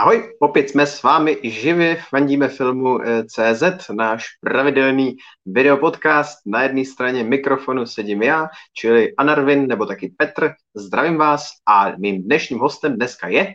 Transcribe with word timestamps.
Ahoj, 0.00 0.36
opět 0.40 0.70
jsme 0.70 0.86
s 0.86 1.02
vámi 1.02 1.38
živě, 1.42 2.02
fandíme 2.08 2.48
filmu 2.48 3.00
eh, 3.02 3.24
CZ, 3.24 3.88
náš 3.92 4.26
pravidelný 4.40 5.16
videopodcast. 5.46 6.38
Na 6.46 6.62
jedné 6.62 6.84
straně 6.84 7.24
mikrofonu 7.24 7.86
sedím 7.86 8.22
já, 8.22 8.48
čili 8.72 9.16
Anarvin 9.16 9.66
nebo 9.66 9.86
taky 9.86 10.14
Petr. 10.16 10.52
Zdravím 10.74 11.16
vás 11.16 11.50
a 11.66 11.96
mým 11.96 12.22
dnešním 12.22 12.58
hostem 12.58 12.96
dneska 12.96 13.28
je... 13.28 13.54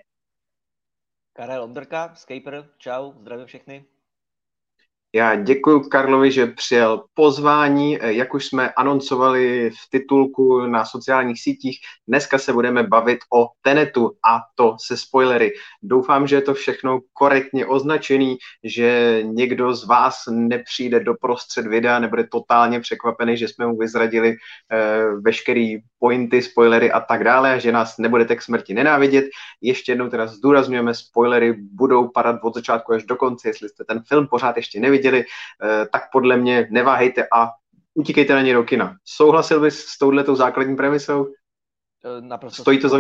Karel 1.34 1.64
Ondrka, 1.64 2.16
Skyper, 2.16 2.70
čau, 2.78 3.14
zdravím 3.20 3.46
všechny. 3.46 3.86
Já 5.16 5.36
děkuji 5.36 5.80
Karlovi, 5.80 6.32
že 6.32 6.48
přijel 6.48 7.04
pozvání. 7.14 7.98
Jak 8.02 8.34
už 8.34 8.46
jsme 8.46 8.70
anoncovali 8.70 9.70
v 9.70 9.90
titulku 9.90 10.68
na 10.68 10.86
sociálních 10.86 11.42
sítích, 11.42 11.78
dneska 12.08 12.38
se 12.38 12.54
budeme 12.54 12.84
bavit 12.84 13.20
o 13.36 13.48
Tenetu 13.62 14.12
a 14.30 14.40
to 14.56 14.76
se 14.86 14.98
spoilery. 14.98 15.52
Doufám, 15.84 16.28
že 16.28 16.36
je 16.36 16.42
to 16.42 16.54
všechno 16.54 17.00
korektně 17.14 17.66
označený, 17.66 18.38
že 18.64 19.20
někdo 19.24 19.76
z 19.76 19.86
vás 19.86 20.16
nepřijde 20.30 21.00
do 21.00 21.14
prostřed 21.22 21.68
videa, 21.68 22.00
nebude 22.00 22.28
totálně 22.32 22.80
překvapený, 22.80 23.38
že 23.38 23.48
jsme 23.48 23.68
mu 23.68 23.78
vyzradili 23.78 24.36
eh, 24.72 25.06
veškerý 25.22 25.78
pointy, 26.00 26.42
spoilery 26.42 26.92
a 26.92 27.00
tak 27.00 27.24
dále, 27.24 27.60
že 27.60 27.72
nás 27.72 27.98
nebudete 27.98 28.36
k 28.36 28.42
smrti 28.42 28.74
nenávidět. 28.74 29.26
Ještě 29.62 29.92
jednou 29.92 30.10
teda 30.10 30.28
zdůrazňujeme, 30.28 30.94
spoilery 30.94 31.54
budou 31.54 32.08
padat 32.08 32.40
od 32.44 32.56
začátku 32.56 32.94
až 32.94 33.04
do 33.04 33.16
konce, 33.16 33.50
jestli 33.50 33.70
jste 33.70 33.84
ten 33.84 34.04
film 34.08 34.28
pořád 34.28 34.58
ještě 34.58 34.80
neviděli, 34.80 35.05
eh, 35.14 35.86
tak 35.92 36.12
podle 36.12 36.38
mě 36.38 36.68
neváhejte 36.72 37.28
a 37.34 37.50
utíkejte 37.94 38.34
na 38.34 38.42
ně 38.42 38.54
do 38.54 38.64
kina. 38.64 38.98
Souhlasil 39.06 39.62
bys 39.62 39.80
s 39.80 39.98
touhletou 39.98 40.36
základní 40.36 40.76
premisou? 40.76 41.26
Eh, 42.06 42.22
naprosto 42.22 42.62
Stojí 42.62 42.80
to 42.80 42.90
za... 42.90 42.98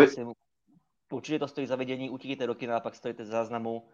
Určitě 1.11 1.39
to 1.39 1.47
stojí 1.47 1.67
za 1.67 1.75
vidění, 1.75 2.09
utíkejte 2.09 2.47
do 2.47 2.55
kina, 2.55 2.79
pak 2.79 2.95
stojíte 2.95 3.25
za 3.25 3.31
záznamu, 3.31 3.89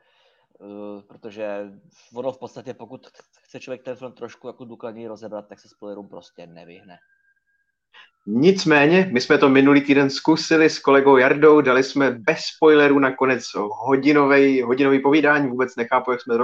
uh, 0.59 1.01
protože 1.01 1.71
ono 2.15 2.31
v 2.31 2.39
podstatě, 2.39 2.73
pokud 2.73 3.07
chce 3.41 3.59
člověk 3.59 3.83
ten 3.83 3.95
film 3.95 4.11
trošku 4.11 4.47
jako 4.47 4.65
důkladněji 4.65 5.07
rozebrat, 5.07 5.47
tak 5.47 5.59
se 5.59 5.69
spoilerům 5.69 6.09
prostě 6.09 6.47
nevyhne. 6.47 6.97
Nicméně, 8.25 9.09
my 9.13 9.21
jsme 9.21 9.37
to 9.37 9.49
minulý 9.49 9.81
týden 9.81 10.09
zkusili 10.09 10.69
s 10.69 10.79
kolegou 10.79 11.17
Jardou, 11.17 11.61
dali 11.61 11.83
jsme 11.83 12.11
bez 12.11 12.39
spoilerů 12.39 12.99
nakonec 12.99 13.43
hodinový, 13.55 14.61
hodinový 14.61 14.99
povídání, 14.99 15.49
vůbec 15.49 15.75
nechápu, 15.75 16.11
jak 16.11 16.21
jsme 16.21 16.35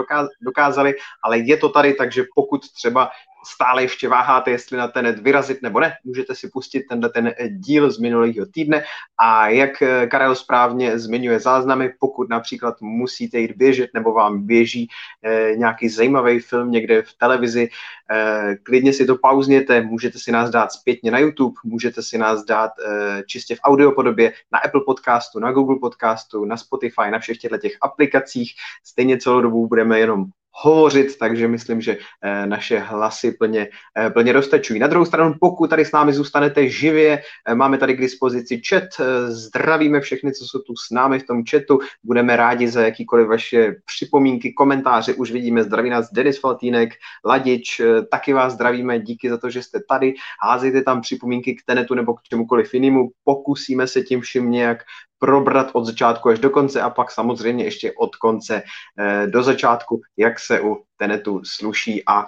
dokázali, 0.41 0.95
ale 1.23 1.39
je 1.39 1.57
to 1.57 1.69
tady, 1.69 1.93
takže 1.93 2.23
pokud 2.35 2.61
třeba 2.71 3.09
stále 3.45 3.81
ještě 3.81 4.09
váháte, 4.09 4.51
jestli 4.51 4.77
na 4.77 4.87
ten 4.87 5.23
vyrazit 5.23 5.61
nebo 5.61 5.79
ne, 5.79 5.93
můžete 6.03 6.35
si 6.35 6.49
pustit 6.49 6.83
tenhle 6.89 7.09
ten 7.09 7.33
díl 7.49 7.91
z 7.91 7.99
minulého 7.99 8.45
týdne. 8.53 8.83
A 9.19 9.49
jak 9.49 9.83
Karel 10.07 10.35
správně 10.35 10.99
zmiňuje 10.99 11.39
záznamy, 11.39 11.93
pokud 11.99 12.29
například 12.29 12.81
musíte 12.81 13.39
jít 13.39 13.51
běžet 13.51 13.89
nebo 13.93 14.13
vám 14.13 14.45
běží 14.45 14.87
eh, 15.23 15.55
nějaký 15.55 15.89
zajímavý 15.89 16.39
film 16.39 16.71
někde 16.71 17.01
v 17.01 17.13
televizi, 17.17 17.69
eh, 18.11 18.55
klidně 18.63 18.93
si 18.93 19.05
to 19.05 19.15
pauzněte, 19.15 19.81
můžete 19.81 20.19
si 20.19 20.31
nás 20.31 20.49
dát 20.49 20.71
zpětně 20.71 21.11
na 21.11 21.19
YouTube, 21.19 21.55
můžete 21.63 22.03
si 22.03 22.17
nás 22.17 22.45
dát 22.45 22.71
eh, 22.85 23.23
čistě 23.27 23.55
v 23.55 23.59
audio 23.63 23.91
podobě 23.91 24.33
na 24.51 24.59
Apple 24.59 24.81
podcastu, 24.85 25.39
na 25.39 25.51
Google 25.51 25.79
podcastu, 25.79 26.45
na 26.45 26.57
Spotify, 26.57 27.11
na 27.11 27.19
všech 27.19 27.37
těchto 27.37 27.57
těch 27.57 27.77
aplikacích. 27.81 28.53
Stejně 28.83 29.17
celou 29.17 29.41
dobu 29.41 29.67
budeme 29.67 29.99
jenom 29.99 30.25
hovořit, 30.57 31.17
takže 31.17 31.47
myslím, 31.47 31.81
že 31.81 31.97
eh, 32.23 32.47
naše 32.47 32.79
hlasy 32.79 33.31
plně, 33.31 33.67
eh, 33.97 34.09
plně 34.09 34.33
dostačují. 34.33 34.79
Na 34.79 34.87
druhou 34.87 35.05
stranu, 35.05 35.33
pokud 35.39 35.69
tady 35.69 35.85
s 35.85 35.91
námi 35.91 36.13
zůstanete 36.13 36.69
živě, 36.69 37.21
eh, 37.47 37.55
máme 37.55 37.77
tady 37.77 37.93
k 37.93 38.01
dispozici 38.01 38.61
chat, 38.69 38.83
zdravíme 39.27 40.01
všechny, 40.01 40.33
co 40.33 40.45
jsou 40.45 40.59
tu 40.59 40.75
s 40.75 40.91
námi 40.91 41.19
v 41.19 41.25
tom 41.27 41.43
chatu, 41.49 41.79
budeme 42.03 42.35
rádi 42.35 42.67
za 42.67 42.81
jakýkoliv 42.81 43.27
vaše 43.27 43.75
připomínky, 43.85 44.53
komentáře, 44.53 45.13
už 45.13 45.31
vidíme, 45.31 45.63
zdraví 45.63 45.89
nás 45.89 46.09
Denis 46.13 46.39
Faltínek, 46.39 46.89
Ladič, 47.25 47.81
taky 48.11 48.33
vás 48.33 48.53
zdravíme, 48.53 48.99
díky 48.99 49.29
za 49.29 49.37
to, 49.37 49.49
že 49.49 49.63
jste 49.63 49.79
tady, 49.89 50.13
házejte 50.43 50.81
tam 50.81 51.01
připomínky 51.01 51.55
k 51.55 51.65
Tenetu 51.65 51.93
nebo 51.93 52.13
k 52.13 52.21
čemukoliv 52.21 52.73
jinému, 52.73 53.09
pokusíme 53.23 53.87
se 53.87 54.01
tím 54.01 54.21
vším 54.21 54.51
nějak 54.51 54.83
probrat 55.19 55.69
od 55.73 55.85
začátku 55.85 56.29
až 56.29 56.39
do 56.39 56.49
konce 56.49 56.81
a 56.81 56.89
pak 56.89 57.11
samozřejmě 57.11 57.63
ještě 57.63 57.93
od 57.97 58.15
konce 58.15 58.63
eh, 58.99 59.27
do 59.27 59.43
začátku, 59.43 60.01
jak 60.17 60.39
se 60.39 60.61
u 60.61 60.83
Tenetu 60.97 61.41
sluší 61.45 62.03
a 62.07 62.25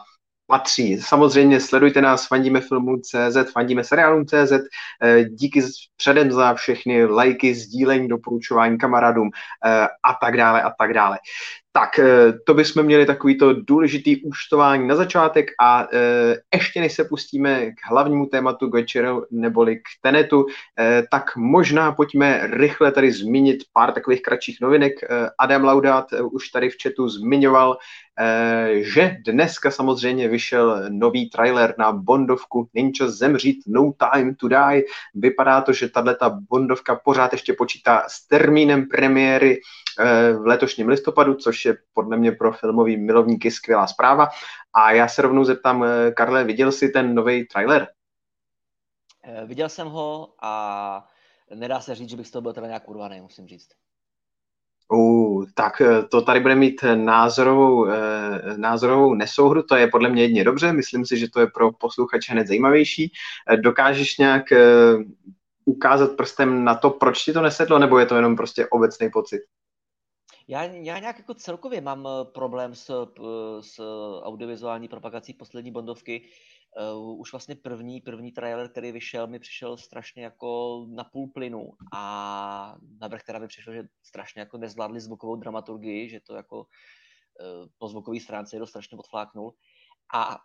patří. 0.50 1.02
Samozřejmě 1.02 1.60
sledujte 1.60 2.02
nás, 2.02 2.28
fandíme 2.28 2.62
filmu 2.62 2.98
CZ, 2.98 3.52
fandíme 3.54 3.84
seriálům 3.84 4.26
CZ. 4.26 4.52
Eh, 5.04 5.24
díky 5.24 5.64
předem 5.98 6.32
za 6.32 6.54
všechny 6.54 7.06
lajky, 7.06 7.56
sdílení, 7.56 8.08
doporučování 8.08 8.78
kamarádům 8.78 9.30
eh, 9.66 9.88
a 10.04 10.14
tak 10.22 10.38
dále 10.38 10.62
a 10.62 10.72
tak 10.80 10.94
dále. 10.94 11.18
Tak, 11.72 12.00
eh, 12.00 12.34
to 12.46 12.54
bychom 12.54 12.84
měli 12.84 13.06
takovýto 13.06 13.54
důležitý 13.54 14.24
účtování 14.24 14.88
na 14.88 14.96
začátek 14.96 15.48
a 15.62 15.88
ještě 16.54 16.82
než 16.82 16.94
se 16.94 17.04
pustíme 17.04 17.72
k 17.72 17.76
hlavnímu 17.90 18.26
tématu 18.26 18.70
k 18.70 18.74
večeru 18.74 19.26
neboli 19.32 19.76
k 19.76 19.82
Tenetu, 20.02 20.46
tak 21.12 21.36
možná 21.36 21.92
pojďme 21.92 22.48
rychle 22.52 22.92
tady 22.92 23.12
zmínit 23.12 23.58
pár 23.74 23.92
takových 23.92 24.22
kratších 24.22 24.58
novinek. 24.62 24.94
Adam 25.40 25.64
Laudát 25.64 26.06
už 26.32 26.50
tady 26.50 26.70
v 26.70 26.76
chatu 26.84 27.10
zmiňoval, 27.10 27.78
že 28.82 29.18
dneska 29.26 29.72
samozřejmě 29.72 30.28
vyšel 30.28 30.86
nový 30.90 31.30
trailer 31.30 31.76
na 31.78 31.92
Bondovku 31.92 32.70
Není 32.74 32.94
čas 32.94 33.12
zemřít, 33.12 33.58
No 33.68 33.94
Time 33.98 34.36
to 34.36 34.48
Die. 34.48 34.84
Vypadá 35.16 35.62
to, 35.62 35.74
že 35.74 35.90
tato 35.90 36.32
Bondovka 36.50 36.96
pořád 36.96 37.32
ještě 37.32 37.54
počítá 37.54 38.04
s 38.08 38.28
termínem 38.28 38.88
premiéry 38.88 39.58
eh, 39.58 39.62
v 40.34 40.46
letošním 40.46 40.88
listopadu, 40.88 41.34
což 41.34 41.66
je 41.66 41.78
podle 41.94 42.18
mě 42.18 42.32
pro 42.32 42.54
filmový 42.54 42.98
milovníky 42.98 43.52
skvělá 43.52 43.88
zpráva. 43.88 44.30
A 44.74 44.92
já 44.92 45.08
se 45.08 45.22
rovnou 45.22 45.44
zeptám, 45.44 45.84
eh, 45.84 46.12
Karle, 46.12 46.44
viděl 46.44 46.72
jsi 46.72 46.90
ten 46.90 47.16
nový 47.16 47.48
trailer? 47.48 47.88
Eh, 49.24 49.46
viděl 49.46 49.70
jsem 49.70 49.88
ho 49.88 50.34
a 50.42 51.08
nedá 51.56 51.80
se 51.80 51.96
říct, 51.96 52.10
že 52.10 52.18
bych 52.18 52.28
z 52.28 52.32
toho 52.32 52.42
byl 52.42 52.54
teda 52.54 52.68
nějak 52.68 52.90
urvaný, 52.90 53.22
musím 53.22 53.48
říct. 53.48 53.70
Uh, 54.92 55.46
tak 55.54 55.82
eh, 55.82 56.04
to 56.04 56.22
tady 56.22 56.40
bude 56.40 56.56
mít 56.56 56.82
názorovou, 56.96 57.88
eh, 57.88 58.58
názorovou 58.58 59.14
nesouhru, 59.14 59.64
to 59.64 59.76
je 59.76 59.88
podle 59.88 60.10
mě 60.10 60.22
jedně 60.22 60.44
dobře, 60.44 60.74
myslím 60.74 61.06
si, 61.06 61.18
že 61.18 61.30
to 61.30 61.40
je 61.40 61.48
pro 61.48 61.72
posluchače 61.72 62.32
hned 62.32 62.48
zajímavější. 62.48 63.12
Eh, 63.50 63.58
dokážeš 63.58 64.18
nějak 64.18 64.44
ukázat 65.66 66.12
prstem 66.12 66.64
na 66.64 66.76
to, 66.76 66.90
proč 66.90 67.24
ti 67.24 67.34
to 67.34 67.42
nesedlo, 67.42 67.80
nebo 67.80 68.00
je 68.00 68.06
to 68.06 68.16
jenom 68.16 68.36
prostě 68.36 68.68
obecný 68.68 69.10
pocit? 69.10 69.42
Já, 70.50 70.64
já 70.64 71.00
nějak 71.00 71.18
jako 71.18 71.34
celkově 71.34 71.82
mám 71.82 72.08
problém 72.34 72.76
s, 72.76 73.14
s 73.62 73.80
audiovizuální 74.24 74.88
propagací 74.88 75.34
poslední 75.34 75.72
Bondovky, 75.72 76.30
už 77.18 77.32
vlastně 77.32 77.56
první, 77.56 78.02
první 78.02 78.32
trailer, 78.32 78.70
který 78.70 78.92
vyšel, 78.92 79.28
mi 79.28 79.40
přišel 79.40 79.78
strašně 79.78 80.24
jako 80.24 80.86
na 80.90 81.04
půl 81.04 81.28
plynu 81.34 81.72
a 81.94 82.76
navrh 83.00 83.24
teda 83.24 83.40
mi 83.40 83.48
přišlo, 83.48 83.74
že 83.74 83.84
strašně 84.04 84.40
jako 84.40 84.58
nezvládli 84.58 85.02
zvukovou 85.02 85.36
dramaturgii, 85.36 86.10
že 86.10 86.20
to 86.20 86.36
jako 86.36 86.66
po 87.78 87.88
zvukové 87.88 88.20
stránce 88.20 88.56
je 88.56 88.60
to 88.60 88.68
strašně 88.68 88.98
odfláknul. 88.98 89.54
A 90.14 90.38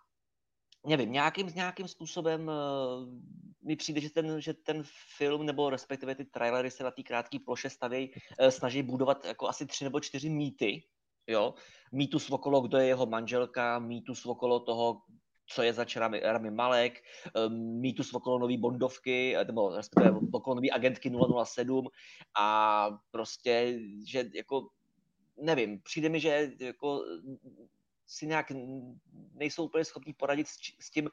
nevím, 0.86 1.12
nějakým, 1.12 1.46
nějakým 1.54 1.88
způsobem 1.88 2.48
uh, 2.48 3.08
mi 3.62 3.76
přijde, 3.76 4.00
že 4.00 4.10
ten, 4.10 4.40
že 4.40 4.54
ten 4.54 4.82
film, 5.16 5.46
nebo 5.46 5.70
respektive 5.70 6.14
ty 6.14 6.24
trailery 6.24 6.70
se 6.70 6.84
na 6.84 6.90
té 6.90 7.02
krátké 7.02 7.38
ploše 7.38 7.70
stavějí, 7.70 8.10
uh, 8.10 8.48
snaží 8.48 8.82
budovat 8.82 9.24
jako 9.24 9.48
asi 9.48 9.66
tři 9.66 9.84
nebo 9.84 10.00
čtyři 10.00 10.28
mýty, 10.28 10.82
jo, 11.26 11.54
mýtus 11.92 12.30
okolo, 12.30 12.60
kdo 12.60 12.78
je 12.78 12.86
jeho 12.86 13.06
manželka, 13.06 13.78
mýtus 13.78 14.26
okolo 14.26 14.60
toho, 14.60 15.00
co 15.46 15.62
je 15.62 15.72
zač 15.72 15.96
Rami, 15.96 16.20
Rami 16.20 16.50
Malek, 16.50 17.02
um, 17.46 17.80
mýtus 17.80 18.14
okolo 18.14 18.38
nový 18.38 18.58
Bondovky, 18.58 19.36
eh, 19.36 19.44
nebo 19.44 19.76
respektive 19.76 20.18
okolo 20.32 20.54
nový 20.54 20.70
agentky 20.70 21.10
007 21.44 21.88
a 22.38 22.88
prostě, 23.10 23.78
že 24.06 24.24
jako 24.34 24.68
nevím, 25.42 25.80
přijde 25.82 26.08
mi, 26.08 26.20
že 26.20 26.50
jako 26.58 27.04
si 28.06 28.26
nějak 28.26 28.52
nejsou 29.32 29.64
úplně 29.64 29.84
schopní 29.84 30.12
poradit 30.12 30.48
s, 30.48 30.90
tím, 30.90 31.10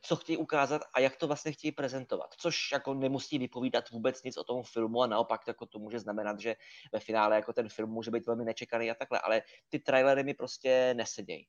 co 0.00 0.16
chtějí 0.16 0.36
ukázat 0.36 0.82
a 0.94 1.00
jak 1.00 1.16
to 1.16 1.26
vlastně 1.26 1.52
chtějí 1.52 1.72
prezentovat. 1.72 2.34
Což 2.38 2.72
jako 2.72 2.94
nemusí 2.94 3.38
vypovídat 3.38 3.90
vůbec 3.90 4.22
nic 4.22 4.36
o 4.36 4.44
tom 4.44 4.62
filmu 4.62 5.02
a 5.02 5.06
naopak 5.06 5.40
jako 5.46 5.66
to 5.66 5.78
může 5.78 5.98
znamenat, 5.98 6.40
že 6.40 6.56
ve 6.92 7.00
finále 7.00 7.36
jako 7.36 7.52
ten 7.52 7.68
film 7.68 7.90
může 7.90 8.10
být 8.10 8.26
velmi 8.26 8.44
nečekaný 8.44 8.90
a 8.90 8.94
takhle, 8.94 9.20
ale 9.20 9.42
ty 9.68 9.78
trailery 9.78 10.24
mi 10.24 10.34
prostě 10.34 10.94
nesedějí. 10.96 11.48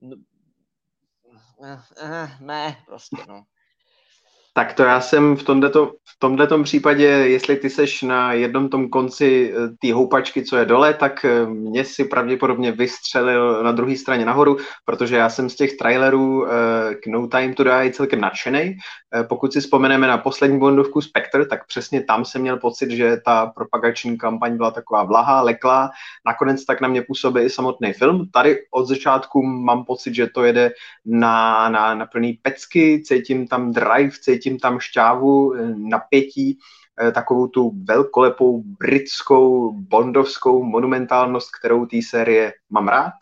No, 0.00 0.16
eh, 1.64 1.82
eh, 1.96 2.28
ne, 2.40 2.82
prostě, 2.86 3.16
no. 3.28 3.44
Tak 4.54 4.72
to 4.72 4.82
já 4.82 5.00
jsem 5.00 5.36
v 5.36 5.42
tomto, 5.42 5.86
v 5.86 6.18
tomto 6.18 6.62
případě, 6.62 7.04
jestli 7.04 7.56
ty 7.56 7.70
seš 7.70 8.02
na 8.02 8.32
jednom 8.32 8.68
tom 8.68 8.88
konci 8.88 9.54
eh, 9.54 9.68
té 9.80 9.94
houpačky, 9.94 10.44
co 10.44 10.56
je 10.56 10.64
dole, 10.64 10.94
tak 10.94 11.24
eh, 11.24 11.46
mě 11.46 11.84
si 11.84 12.04
pravděpodobně 12.04 12.72
vystřelil 12.72 13.62
na 13.62 13.72
druhé 13.72 13.96
straně 13.96 14.24
nahoru, 14.24 14.56
protože 14.84 15.16
já 15.16 15.28
jsem 15.28 15.50
z 15.50 15.54
těch 15.54 15.76
trailerů 15.76 16.42
uh, 16.42 16.48
k 17.02 17.06
No 17.06 17.28
Time 17.28 17.54
to 17.54 17.64
Die 17.64 17.92
celkem 17.92 18.20
nadšený. 18.20 18.76
pokud 19.28 19.52
si 19.52 19.60
vzpomeneme 19.60 20.06
na 20.06 20.18
poslední 20.18 20.58
Bondovku 20.58 21.00
Spectre, 21.00 21.46
tak 21.46 21.66
přesně 21.66 22.04
tam 22.04 22.24
jsem 22.24 22.40
měl 22.40 22.56
pocit, 22.56 22.90
že 22.90 23.16
ta 23.24 23.46
propagační 23.46 24.18
kampaň 24.18 24.56
byla 24.56 24.70
taková 24.70 25.04
vlahá, 25.04 25.42
leklá. 25.42 25.90
Nakonec 26.26 26.64
tak 26.64 26.80
na 26.80 26.88
mě 26.88 27.02
působí 27.02 27.40
i 27.40 27.50
samotný 27.50 27.92
film. 27.92 28.28
Tady 28.32 28.56
od 28.70 28.86
začátku 28.86 29.42
mám 29.42 29.84
pocit, 29.84 30.14
že 30.14 30.26
to 30.26 30.44
jede 30.44 30.70
na, 31.06 31.68
na, 31.68 31.94
na 31.94 32.06
plný 32.06 32.38
pecky, 32.42 33.02
cítím 33.04 33.46
tam 33.46 33.72
drive, 33.72 34.10
cítím 34.22 34.37
tam 34.62 34.80
šťávu, 34.80 35.54
napětí, 35.76 36.58
takovou 37.14 37.46
tu 37.46 37.72
velkolepou 37.84 38.62
britskou, 38.62 39.72
bondovskou 39.72 40.64
monumentálnost, 40.64 41.48
kterou 41.58 41.86
té 41.86 41.96
série 42.08 42.52
mám 42.70 42.88
rád 42.88 43.12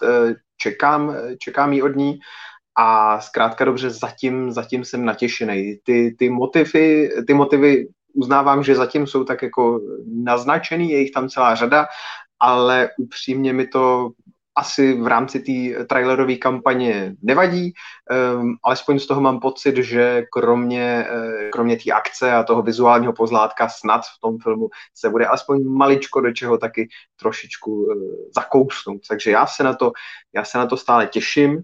čekám, 0.56 1.14
čekám 1.38 1.72
jí 1.72 1.82
od 1.82 1.96
ní 1.96 2.18
a 2.78 3.20
zkrátka 3.20 3.64
dobře 3.64 3.90
zatím, 3.90 4.52
zatím 4.52 4.84
jsem 4.84 5.04
natěšený. 5.04 5.78
Ty, 5.84 6.16
ty, 6.18 6.30
motivy, 6.30 7.10
ty 7.26 7.34
motivy 7.34 7.88
uznávám, 8.14 8.62
že 8.62 8.74
zatím 8.74 9.06
jsou 9.06 9.24
tak 9.24 9.42
jako 9.42 9.80
naznačený, 10.06 10.90
je 10.90 10.98
jich 10.98 11.10
tam 11.10 11.28
celá 11.28 11.54
řada, 11.54 11.86
ale 12.40 12.90
upřímně 12.98 13.52
mi 13.52 13.66
to 13.66 14.10
asi 14.56 15.02
v 15.02 15.06
rámci 15.06 15.40
té 15.40 15.84
trailerové 15.84 16.36
kampaně 16.36 17.14
nevadí, 17.22 17.72
um, 18.40 18.56
alespoň 18.64 18.98
z 18.98 19.06
toho 19.06 19.20
mám 19.20 19.40
pocit, 19.40 19.76
že 19.76 20.22
kromě, 20.32 21.06
uh, 21.12 21.50
kromě 21.50 21.76
té 21.76 21.92
akce 21.92 22.32
a 22.32 22.42
toho 22.42 22.62
vizuálního 22.62 23.12
pozlátka 23.12 23.68
snad 23.68 24.00
v 24.00 24.20
tom 24.20 24.38
filmu 24.38 24.68
se 24.94 25.10
bude 25.10 25.26
aspoň 25.26 25.64
maličko 25.64 26.20
do 26.20 26.32
čeho 26.32 26.58
taky 26.58 26.88
trošičku 27.16 27.72
uh, 27.72 27.94
zakousnout. 28.34 29.00
Takže 29.08 29.30
já 29.30 29.46
se 29.46 29.64
na 29.64 29.74
to, 29.74 29.92
já 30.34 30.44
se 30.44 30.58
na 30.58 30.66
to 30.66 30.76
stále 30.76 31.06
těším. 31.06 31.56
Uh, 31.56 31.62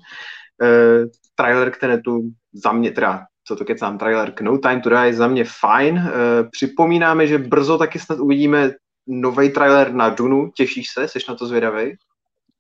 trailer 1.35 1.71
k 1.71 1.79
Tenetu 1.79 2.21
za 2.53 2.73
mě 2.73 2.91
teda 2.91 3.21
co 3.45 3.57
to 3.57 3.65
kecám, 3.65 3.99
trailer 3.99 4.33
k 4.33 4.41
No 4.41 4.59
Time 4.59 4.81
to 4.81 4.91
Die 4.91 5.15
za 5.15 5.29
mě 5.29 5.45
fajn. 5.61 5.95
Uh, 5.95 6.51
připomínáme, 6.51 7.27
že 7.27 7.39
brzo 7.39 7.79
taky 7.79 7.99
snad 7.99 8.19
uvidíme 8.19 8.71
nový 9.07 9.51
trailer 9.51 9.95
na 9.95 10.09
Dunu. 10.09 10.51
Těšíš 10.55 10.89
se? 10.89 11.09
Jsi 11.09 11.19
na 11.29 11.35
to 11.35 11.47
zvědavý? 11.47 11.97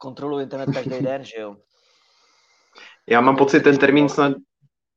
Kontrolu 0.02 0.40
internet 0.40 0.68
každý 0.74 1.00
den, 1.00 1.24
že 1.24 1.40
jo? 1.40 1.56
Já 3.06 3.20
mám 3.20 3.36
pocit, 3.36 3.60
ten 3.60 3.78
termín 3.78 4.08
snad 4.08 4.32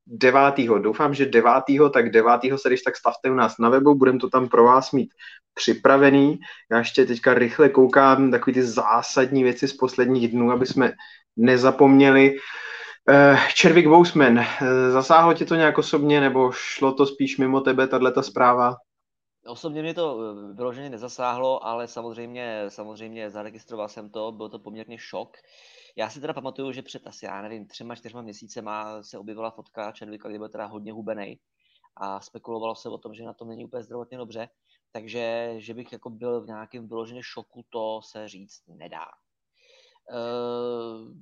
9. 0.06 0.54
Doufám, 0.82 1.14
že 1.14 1.26
9. 1.26 1.52
tak 1.92 2.10
9. 2.10 2.40
se 2.56 2.68
když 2.68 2.82
tak 2.82 2.96
stavte 2.96 3.30
u 3.30 3.34
nás 3.34 3.58
na 3.58 3.68
webu, 3.68 3.94
budeme 3.94 4.18
to 4.18 4.30
tam 4.30 4.48
pro 4.48 4.64
vás 4.64 4.92
mít 4.92 5.10
připravený. 5.54 6.38
Já 6.70 6.78
ještě 6.78 7.06
teďka 7.06 7.34
rychle 7.34 7.68
koukám 7.68 8.30
takový 8.30 8.54
ty 8.54 8.62
zásadní 8.62 9.42
věci 9.42 9.68
z 9.68 9.72
posledních 9.72 10.28
dnů, 10.28 10.50
aby 10.50 10.66
jsme 10.66 10.92
nezapomněli. 11.36 12.36
Eh, 13.08 13.38
Červik 13.54 13.86
Bousman, 13.86 14.38
eh, 14.38 14.90
zasáhlo 14.90 15.34
tě 15.34 15.44
to 15.44 15.54
nějak 15.54 15.78
osobně, 15.78 16.20
nebo 16.20 16.52
šlo 16.52 16.92
to 16.92 17.06
spíš 17.06 17.38
mimo 17.38 17.60
tebe, 17.60 17.86
tato 17.86 18.22
zpráva? 18.22 18.74
Osobně 19.46 19.82
mě 19.82 19.94
to 19.94 20.18
eh, 20.20 20.54
vyloženě 20.54 20.90
nezasáhlo, 20.90 21.66
ale 21.66 21.88
samozřejmě, 21.88 22.64
samozřejmě 22.68 23.30
zaregistroval 23.30 23.88
jsem 23.88 24.10
to, 24.10 24.32
byl 24.32 24.48
to 24.48 24.58
poměrně 24.58 24.98
šok. 24.98 25.36
Já 25.96 26.10
si 26.10 26.20
teda 26.20 26.32
pamatuju, 26.32 26.72
že 26.72 26.82
před 26.82 27.06
asi, 27.06 27.26
já 27.26 27.42
nevím, 27.42 27.66
třema, 27.66 27.94
čtyřma 27.94 28.22
měsícema 28.22 29.02
se 29.02 29.18
objevila 29.18 29.50
fotka 29.50 29.92
Chadwicka, 29.98 30.28
kdy 30.28 30.38
byl 30.38 30.48
teda 30.48 30.66
hodně 30.66 30.92
hubený 30.92 31.40
a 31.96 32.20
spekulovalo 32.20 32.74
se 32.74 32.88
o 32.88 32.98
tom, 32.98 33.14
že 33.14 33.24
na 33.24 33.32
tom 33.32 33.48
není 33.48 33.64
úplně 33.64 33.82
zdravotně 33.82 34.18
dobře, 34.18 34.48
takže 34.92 35.54
že 35.58 35.74
bych 35.74 35.92
jako 35.92 36.10
byl 36.10 36.40
v 36.40 36.46
nějakém 36.46 36.88
vyloženě 36.88 37.20
šoku, 37.22 37.64
to 37.70 38.00
se 38.02 38.28
říct 38.28 38.62
nedá. 38.68 39.04
Uh, 40.12 41.12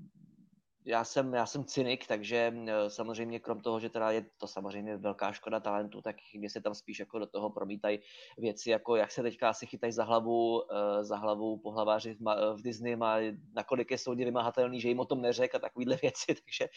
já 0.87 1.05
jsem, 1.05 1.35
já 1.35 1.47
jsem 1.47 1.65
cynik, 1.65 2.07
takže 2.07 2.53
eh, 2.67 2.91
samozřejmě 2.91 3.41
krom 3.41 3.61
toho, 3.61 3.81
že 3.81 3.91
teda 3.91 4.11
je 4.11 4.27
to 4.39 4.47
samozřejmě 4.47 4.97
velká 4.97 5.33
škoda 5.33 5.61
talentu, 5.61 6.03
tak 6.03 6.17
mě 6.35 6.51
se 6.51 6.61
tam 6.61 6.75
spíš 6.75 6.99
jako 6.99 7.19
do 7.19 7.27
toho 7.27 7.51
promítají 7.51 7.99
věci, 8.39 8.71
jako 8.71 8.97
jak 8.97 9.13
se 9.13 9.23
teďka 9.23 9.49
asi 9.49 9.67
chytají 9.67 9.93
za 9.93 10.05
hlavu, 10.05 10.73
eh, 10.73 11.05
za 11.05 11.17
hlavu 11.17 11.59
pohlaváři 11.59 12.17
v 12.55 12.63
Disney, 12.63 12.97
a 13.01 13.37
nakolik 13.55 13.91
je 13.91 13.99
soudně 13.99 14.25
vymahatelný, 14.25 14.81
že 14.81 14.89
jim 14.89 15.01
o 15.01 15.05
tom 15.05 15.23
neřek 15.23 15.55
a 15.55 15.59
takovýhle 15.59 15.97
věci, 16.03 16.27
takže, 16.27 16.69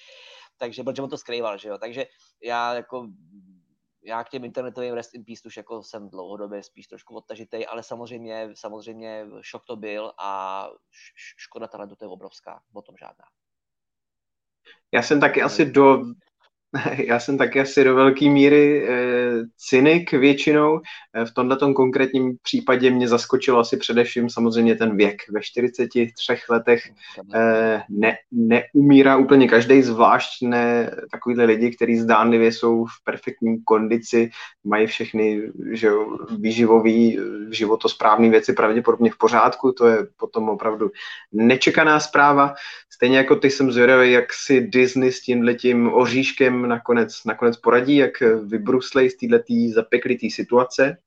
takže 0.57 0.83
protože 0.83 1.01
on 1.01 1.09
to 1.09 1.17
skrýval, 1.17 1.57
že 1.57 1.69
jo, 1.69 1.77
takže 1.77 2.05
já 2.43 2.73
jako 2.73 3.07
já 4.03 4.23
k 4.23 4.29
těm 4.29 4.43
internetovým 4.45 4.93
rest 4.93 5.15
in 5.15 5.25
peace 5.25 5.41
už 5.45 5.57
jako 5.57 5.83
jsem 5.83 6.09
dlouhodobě 6.09 6.63
spíš 6.63 6.87
trošku 6.87 7.15
odtažitej, 7.15 7.65
ale 7.69 7.83
samozřejmě, 7.83 8.49
samozřejmě 8.53 9.25
šok 9.41 9.65
to 9.65 9.75
byl 9.75 10.13
a 10.19 10.69
škoda 11.37 11.67
talentu 11.67 11.95
to 11.95 12.05
je 12.05 12.09
obrovská, 12.09 12.63
o 12.73 12.81
tom 12.81 12.95
žádná. 12.99 13.25
Já 14.93 15.01
jsem 15.01 15.19
taky 15.19 15.41
asi 15.41 15.65
do 15.65 16.03
Já 17.07 17.19
jsem 17.19 17.37
taky 17.37 17.59
asi 17.59 17.83
do 17.83 17.95
velké 17.95 18.29
míry 18.29 18.87
e, 18.87 18.93
cynik 19.57 20.11
většinou. 20.11 20.79
E, 21.13 21.25
v 21.25 21.33
tomto 21.33 21.73
konkrétním 21.73 22.37
případě 22.43 22.91
mě 22.91 23.07
zaskočilo 23.07 23.59
asi 23.59 23.77
především 23.77 24.29
samozřejmě 24.29 24.75
ten 24.75 24.97
věk. 24.97 25.17
Ve 25.33 25.41
43 25.41 26.33
letech 26.49 26.81
e, 27.35 27.81
ne, 27.89 28.17
neumírá 28.31 29.17
úplně 29.17 29.47
každý, 29.47 29.81
zvlášť 29.81 30.41
ne 30.41 30.91
takovýhle 31.11 31.45
lidi, 31.45 31.71
kteří 31.71 31.97
zdánlivě 31.97 32.51
jsou 32.51 32.85
v 32.85 33.03
perfektní 33.03 33.63
kondici, 33.63 34.29
mají 34.63 34.87
všechny 34.87 35.41
že 35.71 35.89
výživový, 36.39 37.19
životosprávné 37.51 38.29
věci 38.29 38.53
pravděpodobně 38.53 39.11
v 39.11 39.17
pořádku. 39.17 39.71
To 39.71 39.87
je 39.87 39.97
potom 40.17 40.49
opravdu 40.49 40.91
nečekaná 41.31 41.99
zpráva. 41.99 42.53
Stejně 42.93 43.17
jako 43.17 43.35
ty 43.35 43.49
jsem 43.49 43.71
zvědavý, 43.71 44.11
jak 44.11 44.33
si 44.33 44.61
Disney 44.61 45.11
s 45.11 45.21
tímhletím 45.21 45.93
oříškem 45.93 46.56
nakonec, 46.65 47.23
nakonec 47.25 47.57
poradí, 47.57 47.95
jak 47.95 48.21
vybruslej 48.43 49.09
z 49.09 49.17
této 49.17 49.43
zapeklitý 49.73 50.31
situace. 50.31 50.97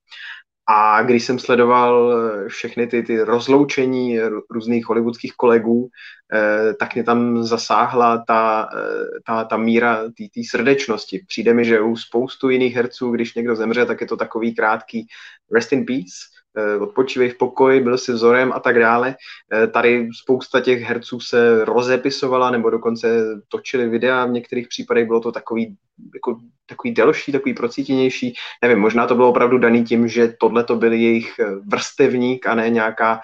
A 0.68 1.02
když 1.02 1.24
jsem 1.24 1.38
sledoval 1.38 2.14
všechny 2.48 2.86
ty, 2.86 3.02
ty 3.02 3.20
rozloučení 3.20 4.18
různých 4.50 4.86
hollywoodských 4.86 5.32
kolegů, 5.36 5.88
eh, 6.34 6.74
tak 6.74 6.94
mě 6.94 7.04
tam 7.04 7.44
zasáhla 7.44 8.24
ta, 8.26 8.68
eh, 8.74 9.20
ta, 9.26 9.44
ta 9.44 9.56
míra 9.56 10.02
té 10.34 10.40
srdečnosti. 10.50 11.24
Přijde 11.28 11.54
mi, 11.54 11.64
že 11.64 11.80
u 11.80 11.96
spoustu 11.96 12.50
jiných 12.50 12.74
herců, 12.74 13.10
když 13.10 13.34
někdo 13.34 13.56
zemře, 13.56 13.86
tak 13.86 14.00
je 14.00 14.06
to 14.06 14.16
takový 14.16 14.54
krátký 14.54 15.06
rest 15.52 15.72
in 15.72 15.86
peace, 15.86 16.39
Eh, 16.39 16.39
odpočívej 16.80 17.30
v 17.30 17.38
pokoji, 17.38 17.80
byl 17.80 17.98
si 17.98 18.12
vzorem 18.12 18.52
a 18.52 18.60
tak 18.60 18.78
dále. 18.78 19.16
Eh, 19.52 19.66
tady 19.66 20.08
spousta 20.22 20.60
těch 20.60 20.82
herců 20.82 21.20
se 21.20 21.64
rozepisovala 21.64 22.50
nebo 22.50 22.70
dokonce 22.70 23.24
točili 23.48 23.88
videa, 23.88 24.24
v 24.24 24.30
některých 24.30 24.68
případech 24.68 25.06
bylo 25.06 25.20
to 25.20 25.32
takový, 25.32 25.76
jako, 26.14 26.40
takový 26.66 26.94
delší, 26.94 27.32
takový 27.32 27.54
procítěnější. 27.54 28.34
Nevím, 28.62 28.78
možná 28.78 29.06
to 29.06 29.14
bylo 29.14 29.28
opravdu 29.28 29.58
daný 29.58 29.84
tím, 29.84 30.08
že 30.08 30.34
tohle 30.40 30.64
to 30.64 30.76
byl 30.76 30.92
jejich 30.92 31.38
eh, 31.38 31.44
vrstevník 31.66 32.46
a 32.46 32.54
ne 32.54 32.70
nějaká 32.70 33.20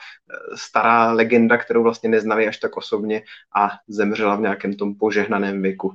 stará 0.55 1.13
legenda, 1.13 1.57
kterou 1.57 1.83
vlastně 1.83 2.09
neznali 2.09 2.49
až 2.49 2.59
tak 2.59 2.77
osobně 2.77 3.23
a 3.57 3.71
zemřela 3.89 4.37
v 4.37 4.41
nějakém 4.41 4.75
tom 4.75 4.95
požehnaném 4.95 5.63
věku. 5.63 5.95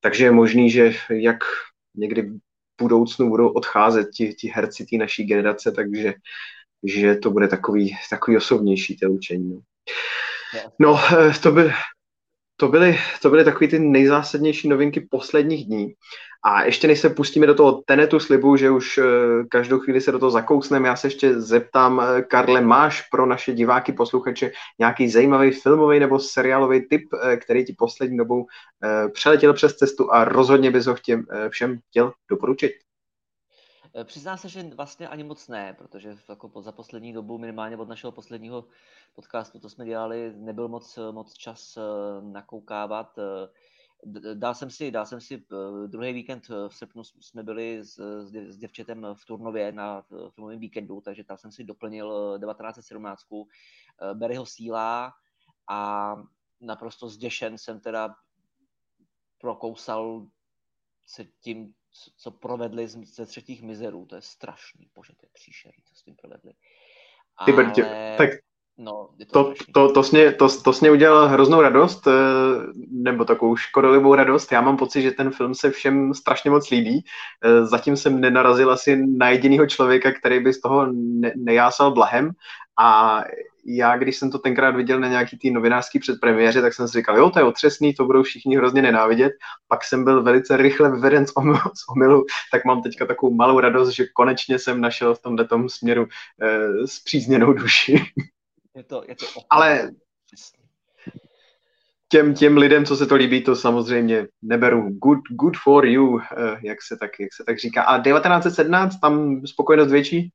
Takže 0.00 0.24
je 0.24 0.30
možný, 0.30 0.70
že 0.70 0.92
jak 1.10 1.38
někdy 1.96 2.22
v 2.22 2.38
budoucnu 2.82 3.28
budou 3.28 3.48
odcházet 3.48 4.10
ti, 4.10 4.34
ti 4.34 4.48
herci 4.48 4.86
té 4.86 4.96
naší 4.96 5.24
generace, 5.24 5.72
takže 5.72 6.14
že 6.84 7.14
to 7.14 7.30
bude 7.30 7.48
takový, 7.48 7.96
takový 8.10 8.36
osobnější 8.36 8.96
to 8.96 9.10
učení. 9.10 9.60
No, 10.54 10.70
no 10.78 11.00
eh, 11.18 11.32
to, 11.42 11.52
by, 11.52 11.72
to, 12.56 12.68
byly, 12.68 12.98
to 13.22 13.30
byly 13.30 13.44
takové 13.44 13.68
ty 13.68 13.78
nejzásadnější 13.78 14.68
novinky 14.68 15.00
posledních 15.10 15.66
dní. 15.66 15.94
A 16.44 16.62
ještě 16.62 16.88
než 16.88 17.00
se 17.00 17.10
pustíme 17.10 17.46
do 17.46 17.54
toho 17.54 17.82
tenetu 17.86 18.20
slibu, 18.20 18.56
že 18.56 18.70
už 18.70 18.98
eh, 18.98 19.04
každou 19.50 19.78
chvíli 19.78 20.00
se 20.00 20.12
do 20.12 20.18
toho 20.18 20.30
zakousneme, 20.30 20.88
já 20.88 20.96
se 20.96 21.06
ještě 21.06 21.40
zeptám, 21.40 22.00
eh, 22.00 22.22
Karle, 22.22 22.60
máš 22.60 23.02
pro 23.02 23.26
naše 23.26 23.52
diváky, 23.52 23.92
posluchače 23.92 24.52
nějaký 24.78 25.08
zajímavý 25.08 25.50
filmový 25.50 25.98
nebo 26.00 26.18
seriálový 26.18 26.88
tip, 26.88 27.02
který 27.40 27.64
ti 27.64 27.74
poslední 27.78 28.16
dobou 28.16 28.46
přeletěl 29.12 29.54
přes 29.54 29.76
cestu 29.76 30.12
a 30.12 30.24
rozhodně 30.24 30.70
bys 30.70 30.86
ho 30.86 30.94
chtěl, 30.94 31.22
všem 31.50 31.78
chtěl 31.90 32.12
doporučit? 32.30 32.72
Eh, 33.94 34.04
přiznám 34.04 34.38
se, 34.38 34.48
že 34.48 34.62
vlastně 34.62 35.08
ani 35.08 35.24
moc 35.24 35.48
ne, 35.48 35.74
protože 35.74 36.16
jako 36.28 36.62
za 36.62 36.72
poslední 36.72 37.12
dobu, 37.12 37.38
minimálně 37.38 37.76
od 37.76 37.88
našeho 37.88 38.12
posledního 38.12 38.64
podcastu, 39.14 39.60
to 39.60 39.68
jsme 39.68 39.86
dělali, 39.86 40.32
nebyl 40.36 40.68
moc, 40.68 40.98
moc 41.10 41.34
čas 41.34 41.76
eh, 41.76 41.80
nakoukávat. 42.22 43.18
Eh, 43.18 44.34
dal 44.34 44.54
jsem 44.54 44.70
si, 44.70 44.90
dal 44.90 45.06
jsem 45.06 45.20
si 45.20 45.44
druhý 45.86 46.12
víkend 46.12 46.48
v 46.48 46.74
srpnu 46.74 47.04
jsme 47.04 47.42
byli 47.42 47.84
s, 47.84 48.24
s 48.48 48.56
děvčetem 48.56 49.06
v 49.14 49.24
Turnově 49.24 49.72
na 49.72 50.04
filmovém 50.30 50.58
víkendu, 50.58 51.00
takže 51.00 51.24
tam 51.24 51.38
jsem 51.38 51.52
si 51.52 51.64
doplnil 51.64 52.38
1917 52.38 53.26
Barryho 54.14 54.46
síla 54.46 55.12
a 55.68 56.14
naprosto 56.60 57.08
zděšen 57.08 57.58
jsem 57.58 57.80
teda 57.80 58.14
prokousal 59.40 60.26
se 61.06 61.24
tím, 61.24 61.74
co 62.16 62.30
provedli 62.30 62.88
ze 62.88 63.26
třetích 63.26 63.62
mizerů. 63.62 64.06
To 64.06 64.16
je 64.16 64.22
strašný, 64.22 64.88
bože, 64.94 65.12
to 65.20 65.26
je 65.26 65.30
příšerný, 65.32 65.82
co 65.84 65.94
s 65.94 66.02
tím 66.02 66.14
provedli. 66.16 66.52
Ale... 67.36 67.70
Ty, 67.70 67.82
tak 68.18 68.30
No, 68.82 69.08
to, 69.32 69.44
to, 69.44 69.54
to, 69.72 69.92
to, 69.92 70.02
sně, 70.02 70.32
to, 70.32 70.48
to 70.62 70.72
sně 70.72 70.90
udělal 70.90 71.28
hroznou 71.28 71.60
radost, 71.60 72.06
eh, 72.06 72.12
nebo 72.90 73.24
takovou 73.24 73.56
škodolivou 73.56 74.14
radost. 74.14 74.52
Já 74.52 74.60
mám 74.60 74.76
pocit, 74.76 75.02
že 75.02 75.10
ten 75.10 75.30
film 75.30 75.54
se 75.54 75.70
všem 75.70 76.14
strašně 76.14 76.50
moc 76.50 76.70
líbí. 76.70 77.04
Eh, 77.44 77.66
zatím 77.66 77.96
jsem 77.96 78.20
nenarazil 78.20 78.72
asi 78.72 79.06
na 79.18 79.30
jediného 79.30 79.66
člověka, 79.66 80.12
který 80.12 80.40
by 80.40 80.52
z 80.52 80.60
toho 80.60 80.86
ne, 80.92 81.32
nejásal 81.36 81.90
blahem. 81.90 82.30
A 82.78 83.20
já, 83.64 83.96
když 83.96 84.16
jsem 84.16 84.30
to 84.30 84.38
tenkrát 84.38 84.76
viděl 84.76 85.00
na 85.00 85.08
nějaký 85.08 85.38
tý 85.38 85.50
novinářský 85.50 85.98
předpremiéře, 85.98 86.62
tak 86.62 86.74
jsem 86.74 86.88
si 86.88 86.98
říkal, 86.98 87.16
jo, 87.16 87.30
to 87.30 87.38
je 87.38 87.44
otřesný, 87.44 87.94
to 87.94 88.04
budou 88.04 88.22
všichni 88.22 88.56
hrozně 88.56 88.82
nenávidět. 88.82 89.32
Pak 89.68 89.84
jsem 89.84 90.04
byl 90.04 90.22
velice 90.22 90.56
rychle 90.56 90.90
vyveden 90.90 91.26
z 91.26 91.32
omylu, 91.36 91.58
z 91.58 91.88
omylu 91.96 92.24
tak 92.52 92.64
mám 92.64 92.82
teďka 92.82 93.06
takovou 93.06 93.34
malou 93.34 93.60
radost, 93.60 93.90
že 93.90 94.06
konečně 94.14 94.58
jsem 94.58 94.80
našel 94.80 95.14
v 95.14 95.22
tomto 95.22 95.68
směru 95.68 96.06
eh, 96.42 96.86
zpřízněnou 96.86 97.52
duši. 97.52 98.04
Je 98.74 98.84
to, 98.84 99.02
je 99.08 99.14
to 99.14 99.26
Ale 99.50 99.90
těm, 102.08 102.34
těm 102.34 102.56
lidem, 102.56 102.84
co 102.84 102.96
se 102.96 103.06
to 103.06 103.14
líbí, 103.14 103.42
to 103.42 103.56
samozřejmě 103.56 104.26
neberu. 104.42 104.88
Good, 104.90 105.18
good 105.30 105.56
for 105.64 105.86
you, 105.86 106.18
eh, 106.18 106.60
jak 106.62 106.82
se, 106.82 106.96
tak, 106.96 107.10
jak 107.20 107.34
se 107.34 107.44
tak 107.44 107.58
říká. 107.58 107.82
A 107.82 108.02
1917, 108.02 109.00
tam 109.00 109.46
spokojenost 109.46 109.90
větší? 109.90 110.30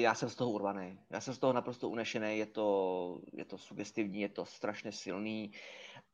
Já 0.00 0.14
jsem 0.14 0.28
z 0.28 0.34
toho 0.34 0.50
urvaný. 0.50 1.00
Já 1.10 1.20
jsem 1.20 1.34
z 1.34 1.38
toho 1.38 1.52
naprosto 1.52 1.88
unešený. 1.88 2.38
Je 2.38 2.46
to, 2.46 3.20
je 3.32 3.44
to 3.44 3.58
sugestivní, 3.58 4.20
je 4.20 4.28
to 4.28 4.44
strašně 4.44 4.92
silný. 4.92 5.52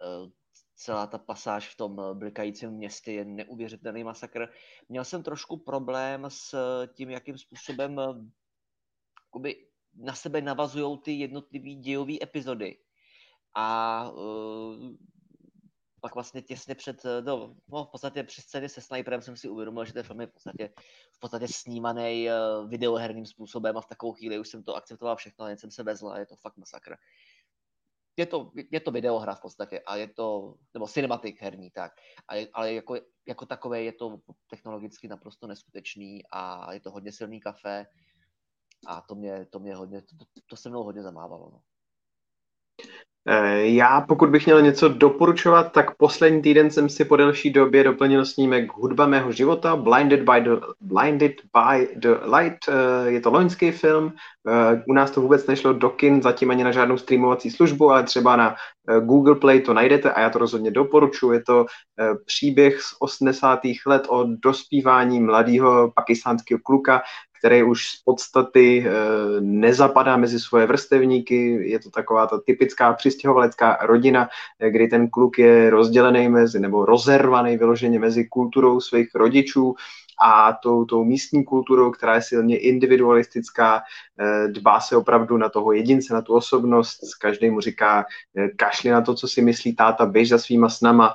Eh, 0.03 0.31
celá 0.75 1.07
ta 1.07 1.19
pasáž 1.19 1.69
v 1.69 1.77
tom 1.77 2.01
blikajícím 2.13 2.71
městě 2.71 3.13
je 3.13 3.25
neuvěřitelný 3.25 4.05
masakr. 4.05 4.49
Měl 4.89 5.05
jsem 5.05 5.23
trošku 5.23 5.57
problém 5.57 6.25
s 6.29 6.55
tím, 6.95 7.11
jakým 7.11 7.39
způsobem 7.39 8.01
jakoby, 9.27 9.67
na 9.95 10.15
sebe 10.15 10.41
navazují 10.41 10.99
ty 10.99 11.13
jednotlivé 11.13 11.75
dějové 11.75 12.15
epizody. 12.23 12.79
A 13.55 14.11
uh, 14.11 14.97
pak 16.01 16.15
vlastně 16.15 16.43
těsně 16.43 16.75
před, 16.75 17.05
no, 17.25 17.57
no, 17.69 17.85
v 17.85 17.91
podstatě 17.91 18.23
při 18.23 18.43
scéně 18.43 18.69
se 18.69 18.81
sniperem 18.81 19.23
jsem 19.23 19.37
si 19.37 19.49
uvědomil, 19.49 19.85
že 19.85 19.93
ten 19.93 20.03
film 20.03 20.21
je 20.21 20.27
v 20.27 20.33
podstatě, 20.33 20.73
v 21.13 21.21
podstatě 21.21 21.49
snímaný 21.49 22.29
uh, 22.29 22.71
videoherním 22.71 23.27
způsobem 23.27 23.77
a 23.77 23.81
v 23.81 23.87
takovou 23.87 24.13
chvíli 24.13 24.39
už 24.39 24.49
jsem 24.49 24.63
to 24.63 24.75
akceptoval 24.75 25.17
všechno, 25.17 25.49
jen 25.49 25.59
jsem 25.59 25.71
se 25.71 25.83
vezl 25.83 26.09
a 26.09 26.19
je 26.19 26.27
to 26.27 26.37
fakt 26.37 26.57
masakr. 26.57 26.97
Je 28.17 28.27
to, 28.27 28.53
je 28.71 28.81
to 28.81 28.91
videohra 28.91 29.35
v 29.35 29.41
podstatě 29.41 29.81
a 29.81 29.97
je 29.97 30.09
to, 30.09 30.55
nebo 30.75 30.89
cinematic 30.89 31.37
herní, 31.41 31.71
tak, 31.71 31.93
a 32.29 32.35
je, 32.35 32.49
ale 32.53 32.75
jako, 32.75 32.97
jako 33.29 33.47
takové 33.47 33.83
je 33.83 33.93
to 33.93 34.21
technologicky 34.51 35.09
naprosto 35.09 35.47
neskutečný 35.47 36.23
a 36.33 36.73
je 36.73 36.81
to 36.81 36.91
hodně 36.91 37.13
silný 37.13 37.41
kafe, 37.41 37.87
a 38.87 39.01
to 39.01 39.15
mě, 39.15 39.47
to 39.47 39.59
mě 39.59 39.75
hodně, 39.75 40.03
to, 40.03 40.25
to 40.47 40.57
se 40.57 40.69
mnou 40.69 40.83
hodně 40.83 41.03
zamávalo. 41.03 41.51
No. 41.51 41.61
Eh, 43.29 43.67
já, 43.67 44.01
pokud 44.01 44.31
bych 44.31 44.47
měl 44.47 44.63
něco 44.63 44.89
doporučovat, 44.89 45.73
tak 45.73 45.97
poslední 45.97 46.43
týden 46.43 46.71
jsem 46.71 46.89
si 46.89 47.05
po 47.05 47.17
delší 47.17 47.51
době 47.51 47.85
doplnil 47.85 48.25
snímek 48.25 48.73
Hudba 48.73 49.07
mého 49.07 49.33
života, 49.33 49.77
Blinded 49.77 50.21
by 50.21 50.41
the, 50.41 50.51
Blinded 50.81 51.33
by 51.57 51.89
the 51.97 52.09
Light. 52.37 52.59
Eh, 52.69 53.11
je 53.11 53.21
to 53.21 53.31
loňský 53.31 53.71
film, 53.71 54.13
eh, 54.49 54.83
u 54.89 54.93
nás 54.93 55.11
to 55.11 55.21
vůbec 55.21 55.47
nešlo 55.47 55.73
do 55.73 55.91
kin, 55.91 56.23
zatím 56.23 56.51
ani 56.51 56.65
na 56.65 56.73
žádnou 56.73 56.99
streamovací 56.99 57.51
službu, 57.51 57.91
ale 57.91 58.03
třeba 58.03 58.37
na 58.37 58.55
Google 59.01 59.35
Play 59.35 59.61
to 59.61 59.75
najdete 59.75 60.13
a 60.13 60.21
já 60.21 60.31
to 60.31 60.39
rozhodně 60.39 60.71
doporučuji. 60.71 61.33
Je 61.33 61.43
to 61.43 61.67
příběh 62.27 62.81
z 62.81 62.97
80. 62.99 63.61
let 63.87 64.03
o 64.09 64.25
dospívání 64.25 65.21
mladého 65.21 65.93
pakistánského 65.95 66.61
kluka, 66.65 67.03
který 67.41 67.63
už 67.63 67.89
z 67.89 68.03
podstaty 68.05 68.85
eh, 68.87 68.91
nezapadá 69.41 70.17
mezi 70.17 70.41
svoje 70.41 70.67
vrstevníky. 70.67 71.69
Je 71.71 71.79
to 71.79 71.91
taková 71.91 72.27
ta 72.27 72.41
typická 72.47 72.93
přistěhovalecká 72.93 73.79
rodina, 73.83 74.29
eh, 74.61 74.71
kdy 74.71 74.89
ten 74.89 75.11
kluk 75.11 75.39
je 75.39 75.71
rozdělený 75.71 76.29
mezi, 76.29 76.61
nebo 76.61 76.85
rozervaný 76.85 77.57
vyloženě 77.57 77.99
mezi 77.99 78.25
kulturou 78.25 78.81
svých 78.81 79.15
rodičů 79.15 79.75
a 80.21 80.53
tou, 80.53 80.85
tou 80.85 81.05
místní 81.05 81.45
kulturou, 81.45 81.91
která 81.91 82.15
je 82.15 82.23
silně 82.23 82.59
individualistická, 82.59 83.83
eh, 84.21 84.49
dbá 84.49 84.81
se 84.81 84.97
opravdu 84.97 85.37
na 85.37 85.49
toho 85.49 85.73
jedince, 85.73 86.15
na 86.15 86.23
tu 86.23 86.35
osobnost, 86.35 87.01
každý 87.21 87.51
mu 87.51 87.61
říká 87.61 88.05
eh, 88.37 88.49
kašli 88.49 88.91
na 88.91 89.01
to, 89.01 89.15
co 89.15 89.29
si 89.29 89.43
myslí 89.43 89.77
táta, 89.77 90.07
běž 90.07 90.29
za 90.29 90.39
svýma 90.39 90.69
snama. 90.69 91.15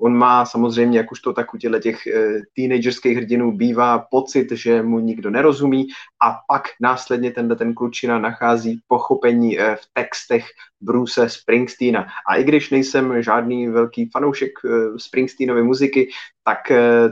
On 0.00 0.16
má 0.16 0.46
samozřejmě, 0.46 0.98
jak 0.98 1.12
už 1.12 1.20
to 1.20 1.32
tak 1.32 1.54
u 1.54 1.58
těch 1.58 2.06
eh, 2.06 2.40
teenagerských 2.56 3.16
hrdinů 3.16 3.52
bývá, 3.52 3.98
pocit, 3.98 4.52
že 4.52 4.82
mu 4.82 4.98
nikdo 4.98 5.30
nerozumí 5.30 5.86
a 6.22 6.40
pak 6.48 6.62
následně 6.80 7.30
tenhle 7.30 7.56
ten 7.56 7.74
klučina 7.74 8.18
nachází 8.18 8.80
pochopení 8.88 9.56
v 9.56 9.84
textech 9.92 10.44
Bruce 10.80 11.28
Springsteena. 11.28 12.06
A 12.28 12.36
i 12.36 12.44
když 12.44 12.70
nejsem 12.70 13.22
žádný 13.22 13.68
velký 13.68 14.10
fanoušek 14.12 14.50
Springsteenovy 14.96 15.62
muziky, 15.62 16.08
tak 16.44 16.58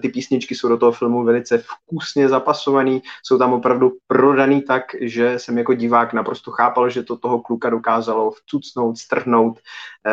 ty 0.02 0.09
písničky 0.09 0.54
jsou 0.54 0.68
do 0.68 0.76
toho 0.76 0.92
filmu 0.92 1.25
velice 1.25 1.59
vkusně 1.59 2.28
zapasovaný, 2.28 3.02
jsou 3.23 3.38
tam 3.38 3.52
opravdu 3.52 3.92
prodaný 4.06 4.62
tak, 4.62 4.83
že 5.00 5.38
jsem 5.38 5.59
jako 5.59 5.75
divák 5.75 6.12
naprosto 6.12 6.50
chápal, 6.50 6.90
že 6.90 7.02
to 7.02 7.16
toho 7.16 7.40
kluka 7.40 7.71
dokázalo 7.71 8.30
vcucnout, 8.30 8.99
strhnout, 8.99 9.59
eh, 10.06 10.12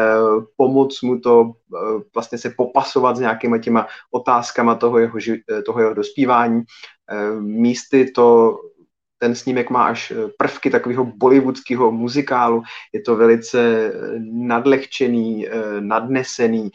pomoct 0.57 1.01
mu 1.01 1.19
to 1.19 1.51
eh, 1.51 2.01
vlastně 2.13 2.37
se 2.37 2.49
popasovat 2.49 3.17
s 3.17 3.19
nějakýma 3.19 3.57
těma 3.57 3.87
otázkama 4.11 4.75
toho 4.75 4.99
jeho, 4.99 5.17
eh, 5.29 5.61
toho 5.61 5.79
jeho 5.79 5.93
dospívání. 5.93 6.63
Místy 7.39 8.11
to 8.11 8.57
ten 9.21 9.35
snímek 9.35 9.69
má 9.69 9.85
až 9.85 10.13
prvky 10.37 10.69
takového 10.69 11.05
bollywoodského 11.05 11.91
muzikálu. 11.91 12.63
Je 12.93 13.01
to 13.01 13.15
velice 13.15 13.91
nadlehčený, 14.19 15.47
nadnesený, 15.79 16.71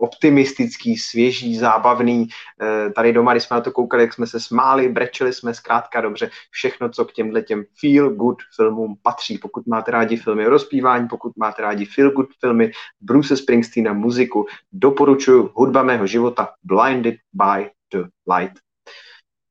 optimistický, 0.00 0.96
svěží, 0.96 1.56
zábavný. 1.56 2.28
Eh, 2.62 2.90
tady 2.90 3.12
doma, 3.12 3.32
když 3.32 3.44
jsme 3.44 3.54
na 3.54 3.60
to 3.60 3.72
koukali, 3.72 4.02
jak 4.02 4.14
jsme 4.14 4.26
se 4.26 4.40
smáli, 4.40 4.88
brečeli 4.88 5.32
jsme 5.32 5.54
zkrátka 5.54 6.00
dobře. 6.00 6.30
Všechno, 6.50 6.88
co 6.88 7.04
k 7.04 7.12
těmhle 7.12 7.42
těm 7.42 7.64
feel 7.80 8.10
good 8.10 8.36
filmům 8.56 8.96
patří. 9.02 9.38
Pokud 9.38 9.66
máte 9.66 9.90
rádi 9.90 10.16
filmy 10.16 10.46
o 10.46 10.50
rozpívání, 10.50 11.08
pokud 11.08 11.32
máte 11.36 11.62
rádi 11.62 11.84
feel 11.84 12.10
good 12.10 12.28
filmy, 12.40 12.72
Bruce 13.00 13.36
Springsteena, 13.36 13.92
muziku, 13.92 14.46
doporučuji 14.72 15.50
hudba 15.54 15.82
mého 15.82 16.06
života 16.06 16.48
Blinded 16.62 17.14
by 17.32 17.70
the 17.92 18.04
Light. 18.34 18.58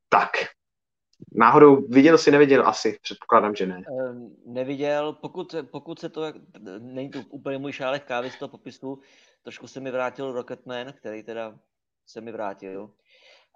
Tak, 0.09 0.29
Náhodou 1.31 1.87
viděl 1.87 2.17
si, 2.17 2.31
neviděl 2.31 2.67
asi, 2.67 2.99
předpokládám, 3.01 3.55
že 3.55 3.65
ne. 3.65 3.83
Neviděl, 4.45 5.13
pokud, 5.13 5.55
pokud 5.71 5.99
se 5.99 6.09
to, 6.09 6.21
není 6.79 7.09
to 7.09 7.19
úplně 7.29 7.57
můj 7.57 7.71
šálek 7.71 8.05
kávy 8.05 8.31
z 8.31 8.39
toho 8.39 8.49
popisu, 8.49 8.99
Trošku 9.43 9.67
se 9.67 9.79
mi 9.79 9.91
vrátil 9.91 10.31
Rocketman, 10.31 10.93
který 10.93 11.23
teda 11.23 11.59
se 12.05 12.21
mi 12.21 12.31
vrátil. 12.31 12.91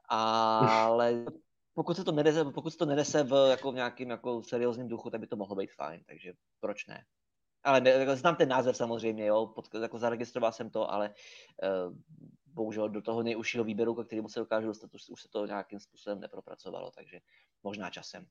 Ale 0.10 1.25
pokud 1.74 1.98
se 1.98 2.03
to 2.03 2.12
nenese, 2.12 2.46
pokud 2.46 2.70
se 2.70 2.77
to 2.77 2.86
nenese 2.86 3.24
v, 3.24 3.50
jako 3.50 3.72
v 3.72 3.75
nějakým 3.75 4.10
jako 4.10 4.44
seriózním 4.44 4.88
duchu, 4.88 5.10
tak 5.10 5.22
by 5.22 5.27
to 5.27 5.36
mohlo 5.36 5.56
být 5.56 5.74
fajn, 5.74 6.03
takže 6.08 6.34
proč 6.60 6.88
ne? 6.88 7.03
Ale 7.63 7.82
ne, 7.82 7.89
jako 7.89 8.15
znám 8.15 8.36
ten 8.36 8.50
název 8.50 8.77
samozřejmě, 8.77 9.25
jo, 9.25 9.48
pod, 9.48 9.65
jako 9.82 10.00
zaregistroval 10.00 10.51
jsem 10.51 10.70
to, 10.70 10.92
ale 10.92 11.13
uh, 11.63 11.96
bohužel 12.53 12.89
do 12.89 13.01
toho 13.01 13.24
nejužšího 13.24 13.63
výběru, 13.63 13.95
ke 13.95 14.03
kterému 14.03 14.29
se 14.29 14.39
dokážu 14.39 14.67
dostat, 14.67 14.93
už, 14.93 15.10
už 15.10 15.22
se 15.22 15.27
to 15.29 15.45
nějakým 15.45 15.79
způsobem 15.79 16.19
nepropracovalo, 16.19 16.91
takže 16.91 17.19
možná 17.63 17.89
časem. 17.89 18.25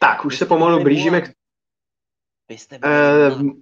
Tak, 0.00 0.24
už 0.24 0.38
se 0.38 0.46
pomalu 0.46 0.82
blížíme 0.82 1.20
k... 1.20 1.32
Vy 2.48 2.58
jste 2.58 2.78
uh, 2.78 3.52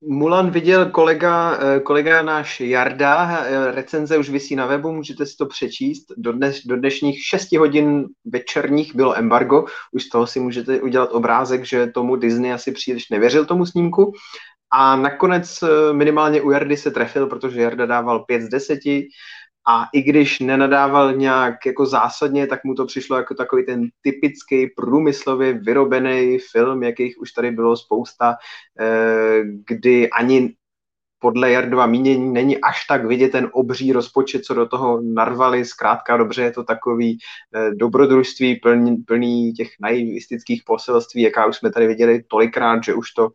Mulan 0.00 0.50
viděl 0.50 0.90
kolega, 0.90 1.58
eh, 1.60 1.80
kolega 1.80 2.22
náš 2.22 2.60
Jarda, 2.60 3.44
eh, 3.44 3.72
recenze 3.72 4.18
už 4.18 4.30
vysí 4.30 4.56
na 4.56 4.66
webu, 4.66 4.92
můžete 4.92 5.26
si 5.26 5.36
to 5.36 5.46
přečíst. 5.46 6.06
Do, 6.16 6.32
dnes, 6.32 6.60
do 6.66 6.76
dnešních 6.76 7.24
6 7.24 7.56
hodin 7.56 8.04
večerních 8.24 8.94
bylo 8.94 9.18
embargo, 9.18 9.64
už 9.92 10.02
z 10.02 10.08
toho 10.08 10.26
si 10.26 10.40
můžete 10.40 10.80
udělat 10.80 11.12
obrázek, 11.12 11.64
že 11.64 11.86
tomu 11.86 12.16
Disney 12.16 12.52
asi 12.52 12.72
příliš 12.72 13.10
nevěřil 13.10 13.44
tomu 13.46 13.66
snímku. 13.66 14.12
A 14.72 14.96
nakonec 14.96 15.62
eh, 15.62 15.92
minimálně 15.92 16.42
u 16.42 16.50
Jardy 16.50 16.76
se 16.76 16.90
trefil, 16.90 17.26
protože 17.26 17.60
Jarda 17.60 17.86
dával 17.86 18.24
5 18.24 18.42
z 18.42 18.48
10 18.48 18.78
a 19.68 19.86
i 19.92 20.02
když 20.02 20.40
nenadával 20.40 21.14
nějak 21.14 21.66
jako 21.66 21.86
zásadně, 21.86 22.46
tak 22.46 22.64
mu 22.64 22.74
to 22.74 22.86
přišlo 22.86 23.16
jako 23.16 23.34
takový 23.34 23.66
ten 23.66 23.88
typický 24.02 24.66
průmyslově 24.76 25.52
vyrobený 25.52 26.38
film, 26.50 26.82
jakých 26.82 27.20
už 27.20 27.32
tady 27.32 27.50
bylo 27.50 27.76
spousta, 27.76 28.36
eh, 28.80 29.42
kdy 29.66 30.10
ani 30.10 30.54
podle 31.18 31.50
Jardova 31.50 31.86
mínění 31.86 32.32
není 32.32 32.60
až 32.60 32.86
tak 32.88 33.06
vidět 33.06 33.32
ten 33.32 33.50
obří 33.52 33.92
rozpočet, 33.92 34.44
co 34.44 34.54
do 34.54 34.66
toho 34.66 35.00
narvali. 35.02 35.64
Zkrátka 35.64 36.16
dobře 36.16 36.42
je 36.42 36.50
to 36.50 36.64
takový 36.64 37.18
eh, 37.54 37.70
dobrodružství 37.74 38.56
plný, 38.56 38.96
plný 38.96 39.52
těch 39.52 39.68
naivistických 39.80 40.62
poselství, 40.66 41.22
jaká 41.22 41.46
už 41.46 41.56
jsme 41.56 41.70
tady 41.70 41.86
viděli 41.86 42.22
tolikrát, 42.28 42.84
že 42.84 42.94
už 42.94 43.12
to 43.12 43.30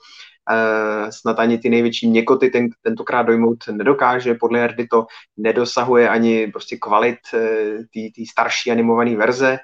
snad 1.10 1.40
ani 1.40 1.58
ty 1.58 1.70
největší 1.70 2.10
měkoty 2.10 2.50
ten, 2.50 2.70
tentokrát 2.82 3.24
dojmout 3.24 3.58
nedokáže. 3.72 4.34
Podle 4.34 4.60
Jardy 4.60 4.88
to 4.88 5.06
nedosahuje 5.38 6.10
ani 6.10 6.48
prostě 6.48 6.78
kvalit 6.78 7.20
eh, 7.34 8.10
té 8.16 8.24
starší 8.32 8.72
animované 8.72 9.16
verze. 9.16 9.58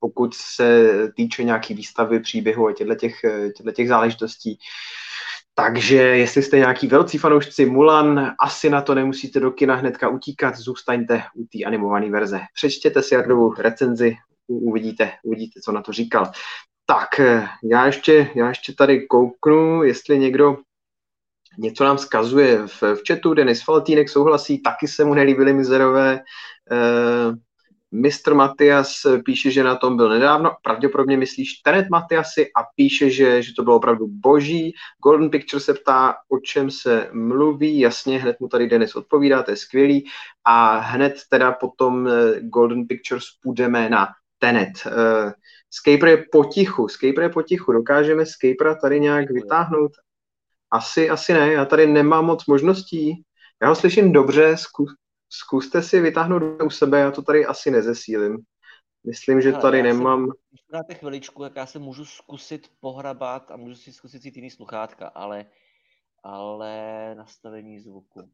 pokud 0.00 0.34
se 0.34 0.92
týče 1.16 1.44
nějaký 1.44 1.74
výstavy, 1.74 2.20
příběhu 2.20 2.66
a 2.66 2.72
těchto 2.72 2.94
těch, 2.94 3.88
záležitostí. 3.88 4.58
Takže 5.58 5.96
jestli 5.96 6.42
jste 6.42 6.58
nějaký 6.58 6.86
velcí 6.86 7.18
fanoušci 7.18 7.66
Mulan, 7.66 8.34
asi 8.40 8.70
na 8.70 8.82
to 8.82 8.94
nemusíte 8.94 9.40
do 9.40 9.50
kina 9.50 9.74
hnedka 9.74 10.08
utíkat, 10.08 10.56
zůstaňte 10.56 11.22
u 11.34 11.44
té 11.44 11.64
animované 11.64 12.10
verze. 12.10 12.40
Přečtěte 12.54 13.02
si 13.02 13.14
Jardovu 13.14 13.54
recenzi, 13.58 14.16
uvidíte, 14.46 15.12
uvidíte, 15.24 15.60
co 15.60 15.72
na 15.72 15.82
to 15.82 15.92
říkal. 15.92 16.32
Tak, 16.86 17.20
já 17.64 17.86
ještě, 17.86 18.30
já 18.34 18.48
ještě 18.48 18.72
tady 18.72 19.06
kouknu, 19.06 19.82
jestli 19.82 20.18
někdo 20.18 20.56
něco 21.58 21.84
nám 21.84 21.98
zkazuje 21.98 22.66
v, 22.66 22.82
v 22.82 23.00
chatu. 23.08 23.34
Denis 23.34 23.64
Faltínek 23.64 24.08
souhlasí, 24.08 24.62
taky 24.62 24.88
se 24.88 25.04
mu 25.04 25.14
nelíbily 25.14 25.52
mizerové. 25.52 26.20
Uh, 26.70 27.34
Mr. 27.90 28.34
Matias 28.34 29.06
píše, 29.24 29.50
že 29.50 29.64
na 29.64 29.76
tom 29.76 29.96
byl 29.96 30.08
nedávno, 30.08 30.56
pravděpodobně 30.62 31.16
myslíš 31.16 31.52
Tenet 31.52 31.90
Matiasi 31.90 32.50
a 32.56 32.62
píše, 32.76 33.10
že, 33.10 33.42
že 33.42 33.52
to 33.56 33.62
bylo 33.62 33.76
opravdu 33.76 34.06
boží. 34.08 34.72
Golden 35.02 35.30
Picture 35.30 35.60
se 35.60 35.74
ptá, 35.74 36.14
o 36.28 36.38
čem 36.38 36.70
se 36.70 37.10
mluví, 37.12 37.78
jasně, 37.78 38.18
hned 38.18 38.40
mu 38.40 38.48
tady 38.48 38.68
Denis 38.68 38.96
odpovídá, 38.96 39.42
to 39.42 39.50
je 39.50 39.56
skvělý. 39.56 40.06
A 40.44 40.76
hned 40.76 41.14
teda 41.28 41.52
potom 41.52 42.08
eh, 42.08 42.40
Golden 42.40 42.86
Pictures 42.86 43.24
půjdeme 43.42 43.88
na 43.88 44.08
Tenet. 44.38 44.72
Uh, 44.86 45.32
Scaper 45.70 46.08
je 46.08 46.24
potichu, 46.32 46.88
Scaper 46.88 47.22
je 47.22 47.28
potichu, 47.28 47.72
dokážeme 47.72 48.26
Scapera 48.26 48.74
tady 48.74 49.00
nějak 49.00 49.30
vytáhnout? 49.30 49.92
Asi, 50.70 51.10
asi 51.10 51.32
ne, 51.32 51.52
já 51.52 51.64
tady 51.64 51.86
nemám 51.86 52.24
moc 52.24 52.46
možností. 52.46 53.22
Já 53.62 53.68
ho 53.68 53.74
slyším 53.74 54.12
dobře, 54.12 54.56
zkus, 54.56 54.94
zkuste 55.28 55.82
si 55.82 56.00
vytáhnout 56.00 56.62
u 56.62 56.70
sebe, 56.70 57.00
já 57.00 57.10
to 57.10 57.22
tady 57.22 57.46
asi 57.46 57.70
nezesílím. 57.70 58.38
Myslím, 59.06 59.40
že 59.40 59.52
tady 59.52 59.82
nemám... 59.82 60.24
Když 60.24 60.60
dáte 60.72 60.94
chviličku, 60.94 61.44
jak 61.44 61.56
já 61.56 61.66
se 61.66 61.78
můžu 61.78 62.04
zkusit 62.04 62.68
pohrabat 62.80 63.50
a 63.50 63.56
můžu 63.56 63.74
si 63.74 63.92
zkusit 63.92 64.22
si 64.22 64.32
jiný 64.34 64.50
sluchátka, 64.50 65.06
ale, 65.06 65.46
ale 66.22 67.14
nastavení 67.14 67.80
zvuku. 67.80 68.30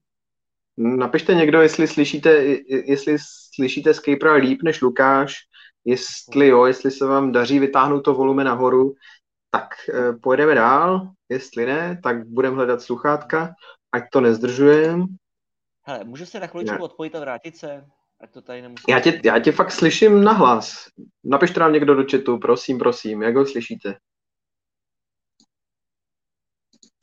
Napište 0.77 1.35
někdo, 1.35 1.63
jestli 1.63 1.87
slyšíte, 1.87 2.45
jestli 2.69 3.17
slyšíte 3.55 3.95
Skypera 3.95 4.35
líp 4.35 4.63
než 4.63 4.83
Lukáš, 4.83 5.37
jestli 5.85 6.49
jo, 6.49 6.65
jestli 6.65 6.91
se 6.91 7.07
vám 7.07 7.33
daří 7.33 7.59
vytáhnout 7.59 8.01
to 8.01 8.15
volume 8.15 8.45
nahoru, 8.45 8.95
tak 9.51 9.69
eh, 9.89 10.13
pojedeme 10.13 10.55
dál, 10.55 11.11
jestli 11.29 11.67
ne, 11.67 12.01
tak 12.03 12.27
budeme 12.27 12.57
hledat 12.57 12.83
sluchátka, 12.83 13.55
ať 13.93 14.03
to 14.13 14.21
nezdržujeme. 14.21 15.05
Hele, 15.83 16.05
můžu 16.05 16.27
se 16.27 16.41
na 16.41 16.47
chviličku 16.47 16.85
odpojit 16.85 17.15
a 17.15 17.21
vrátit 17.21 17.57
se? 17.57 17.85
Ať 18.21 18.33
to 18.33 18.43
tady 18.43 18.63
nemusím... 18.63 18.85
Já 18.89 19.01
tě, 19.01 19.21
já 19.25 19.39
tě 19.39 19.53
fakt 19.53 19.73
slyším 19.73 20.25
nahlas. 20.25 20.87
Napište 21.25 21.61
nám 21.61 21.73
někdo 21.73 21.95
do 21.95 22.05
chatu, 22.11 22.39
prosím, 22.39 22.79
prosím, 22.79 23.23
jak 23.23 23.37
ho 23.37 23.47
slyšíte? 23.47 23.95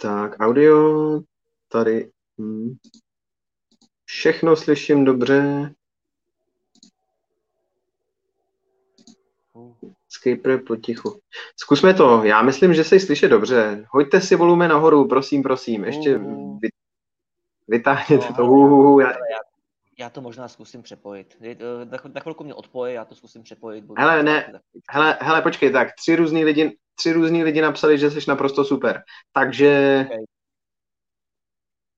Tak, 0.01 0.39
audio, 0.39 1.19
tady. 1.67 2.11
Hmm. 2.39 2.75
Všechno 4.05 4.55
slyším 4.55 5.05
dobře. 5.05 5.71
Skyper 10.09 10.61
potichu. 10.67 11.19
Zkusme 11.55 11.93
to. 11.93 12.23
Já 12.23 12.41
myslím, 12.41 12.73
že 12.73 12.83
se 12.83 12.99
slyší 12.99 13.27
dobře. 13.27 13.85
Hoďte 13.89 14.21
si 14.21 14.35
volume 14.35 14.67
nahoru, 14.67 15.07
prosím, 15.07 15.43
prosím. 15.43 15.83
Ještě 15.83 16.17
vy, 16.61 16.69
vytáhněte 17.67 18.25
no, 18.29 18.35
to. 18.35 18.45
Uh, 18.45 19.01
já... 19.01 19.13
já 19.99 20.09
to 20.09 20.21
možná 20.21 20.47
zkusím 20.47 20.83
přepojit. 20.83 21.37
Na 22.13 22.21
chvilku 22.21 22.43
mě 22.43 22.53
odpoje, 22.53 22.93
já 22.93 23.05
to 23.05 23.15
zkusím 23.15 23.43
přepojit. 23.43 23.83
Budu 23.83 24.01
hele, 24.01 24.23
ne, 24.23 24.53
hele, 24.89 25.17
hele, 25.21 25.41
počkej, 25.41 25.71
tak 25.71 25.95
tři 25.95 26.15
různý 26.15 26.45
lidi, 26.45 26.77
tři 26.95 27.13
různý 27.13 27.43
lidi 27.43 27.61
napsali, 27.61 27.97
že 27.97 28.11
jsi 28.11 28.19
naprosto 28.27 28.65
super. 28.65 29.01
Takže 29.33 30.03
okay. 30.07 30.23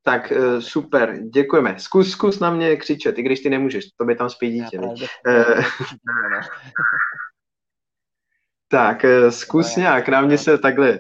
Tak 0.03 0.32
uh, 0.32 0.60
super, 0.60 1.20
děkujeme. 1.24 1.80
Zkus, 1.80 2.12
zkus 2.12 2.39
na 2.39 2.51
mě 2.51 2.75
křičet, 2.75 3.18
i 3.18 3.24
když 3.24 3.39
ty 3.39 3.50
nemůžeš, 3.50 3.86
to 3.98 4.06
by 4.06 4.15
tam 4.15 4.30
spí 4.30 4.51
dítě. 4.51 4.77
Tak, 8.72 9.06
eh, 9.06 9.32
zkus 9.32 9.75
nějak 9.75 10.10
na 10.10 10.22
mě 10.22 10.38
se 10.38 10.58
takhle, 10.58 11.00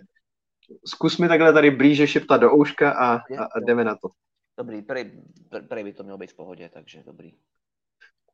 zkus 0.85 1.17
mi 1.17 1.27
takhle 1.27 1.53
tady 1.53 1.71
blíže 1.71 2.07
šeptat 2.07 2.41
do 2.41 2.53
ouška 2.53 2.91
a, 2.91 3.15
a, 3.15 3.43
a 3.55 3.59
jdeme 3.59 3.83
na 3.83 3.95
to. 3.95 4.09
Dobrý, 4.57 4.81
prej, 4.81 5.11
prej 5.67 5.83
by 5.83 5.93
to 5.93 6.03
mělo 6.03 6.17
být 6.17 6.31
v 6.31 6.35
pohodě, 6.35 6.69
takže 6.73 7.03
dobrý. 7.05 7.33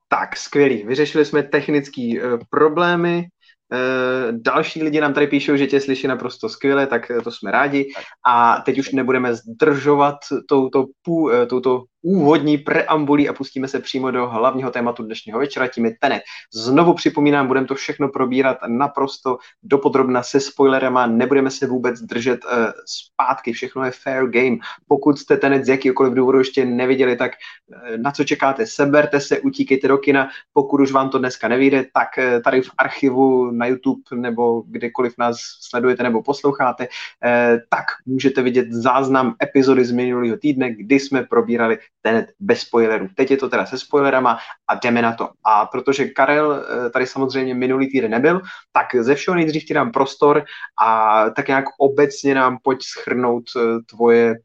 Tak, 0.08 0.38
skvělý. 0.38 0.84
Vyřešili 0.84 1.26
jsme 1.26 1.44
technické 1.44 2.02
uh, 2.02 2.40
problémy. 2.50 3.28
Uh, 3.74 4.38
další 4.42 4.84
lidi 4.84 5.02
nám 5.02 5.14
tady 5.14 5.28
píšou, 5.28 5.56
že 5.56 5.68
tě 5.68 5.82
slyší 5.82 6.08
naprosto 6.08 6.50
skvěle, 6.50 6.88
tak 6.88 7.12
to 7.24 7.32
jsme 7.32 7.52
rádi. 7.52 7.92
A 8.26 8.62
teď 8.62 8.80
už 8.80 8.92
nebudeme 8.92 9.36
zdržovat 9.36 10.16
touto, 10.50 10.86
pů, 11.02 11.30
touto 11.50 11.84
úvodní 12.08 12.58
preambulí 12.58 13.30
a 13.30 13.34
pustíme 13.34 13.68
se 13.68 13.80
přímo 13.80 14.12
do 14.12 14.28
hlavního 14.28 14.72
tématu 14.72 15.04
dnešního 15.04 15.40
večera, 15.40 15.68
tím 15.68 15.86
je 15.86 15.96
Tenet. 16.00 16.22
Znovu 16.54 16.94
připomínám, 16.94 17.48
budeme 17.48 17.68
to 17.68 17.76
všechno 17.76 18.10
probírat 18.10 18.58
naprosto 18.68 19.38
dopodrobna 19.64 20.24
se 20.24 20.40
spoilerama, 20.40 21.08
nebudeme 21.08 21.52
se 21.52 21.68
vůbec 21.68 22.00
držet 22.00 22.40
uh, 22.46 22.52
zpátky, 22.86 23.54
všechno 23.54 23.84
je 23.84 23.92
fair 23.92 24.26
game. 24.30 24.58
Pokud 24.88 25.20
jste 25.20 25.38
Tenet 25.38 25.66
z 25.66 25.70
jakýkoliv 25.70 26.14
důvodu 26.14 26.38
ještě 26.38 26.66
neviděli, 26.66 27.16
tak 27.16 27.32
uh, 27.32 27.98
na 27.98 28.12
co 28.12 28.24
čekáte, 28.24 28.66
seberte 28.66 29.20
se, 29.20 29.40
utíkejte 29.40 29.88
do 29.88 29.98
kina, 29.98 30.30
pokud 30.54 30.82
už 30.82 30.92
vám 30.92 31.10
to 31.10 31.18
dneska 31.18 31.48
nevyjde, 31.48 31.86
tak 31.94 32.08
uh, 32.18 32.42
tady 32.42 32.62
v 32.62 32.70
archivu 32.78 33.52
na 33.52 33.66
YouTube 33.66 34.02
nebo 34.16 34.64
kdekoliv 34.68 35.14
nás 35.18 35.38
sledujete 35.70 36.04
nebo 36.04 36.24
posloucháte, 36.24 36.88
uh, 36.88 37.60
tak 37.70 37.86
můžete 38.06 38.42
vidět 38.42 38.72
záznam 38.72 39.36
epizody 39.44 39.86
z 39.86 39.92
minulého 39.92 40.38
týdne, 40.38 40.74
kdy 40.74 41.00
jsme 41.00 41.24
probírali 41.24 41.78
Tenet 42.02 42.26
bez 42.40 42.60
spoilerů. 42.60 43.08
Teď 43.16 43.32
je 43.32 43.38
to 43.38 43.50
teda 43.50 43.66
se 43.66 43.80
spoilerama 43.80 44.38
a 44.68 44.76
jdeme 44.76 45.02
na 45.02 45.14
to. 45.14 45.30
A 45.44 45.66
protože 45.66 46.06
Karel 46.06 46.54
eh, 46.54 46.90
tady 46.90 47.08
samozřejmě 47.08 47.54
minulý 47.54 47.92
týden 47.92 48.12
nebyl, 48.12 48.42
tak 48.72 48.96
ze 49.04 49.16
všeho 49.16 49.36
nejdřív 49.36 49.66
ti 49.66 49.74
dám 49.74 49.92
prostor 49.92 50.46
a 50.82 51.30
tak 51.30 51.48
nějak 51.48 51.66
obecně 51.80 52.36
nám 52.36 52.58
pojď 52.64 52.84
schrnout 52.84 53.44
eh, 53.56 53.60
tvoje 53.90 54.36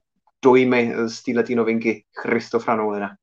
dojmy 0.44 0.94
z 1.06 1.22
této 1.22 1.54
novinky 1.54 2.04
Christopha 2.22 2.76
Nolana. 2.76 3.16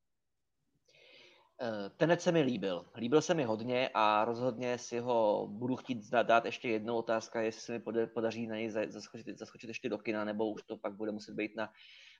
Eh, 1.62 1.90
Tenet 1.98 2.22
se 2.22 2.32
mi 2.32 2.42
líbil. 2.42 2.86
Líbil 2.98 3.22
se 3.22 3.34
mi 3.34 3.44
hodně 3.44 3.90
a 3.94 4.26
rozhodně 4.26 4.78
si 4.78 5.00
ho 5.00 5.48
budu 5.52 5.76
chtít 5.76 6.10
dát 6.24 6.46
ještě 6.46 6.70
jednou 6.70 6.96
otázka, 6.96 7.42
jestli 7.42 7.62
se 7.62 7.72
mi 7.72 8.08
podaří 8.08 8.48
na 8.48 8.56
něj 8.56 8.70
zaskočit, 8.70 9.40
zaskočit 9.40 9.68
ještě 9.68 9.90
do 9.90 9.98
kina, 9.98 10.24
nebo 10.24 10.52
už 10.52 10.64
to 10.64 10.78
pak 10.78 10.94
bude 10.94 11.12
muset 11.12 11.36
být 11.36 11.56
na 11.56 11.70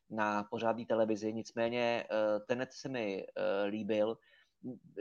na 0.10 0.44
pořádné 0.44 0.86
televizi, 0.86 1.34
nicméně 1.34 2.04
eh, 2.04 2.40
Tenet 2.40 2.74
se 2.74 2.90
mi 2.90 3.26
eh, 3.28 3.66
líbil. 3.66 4.18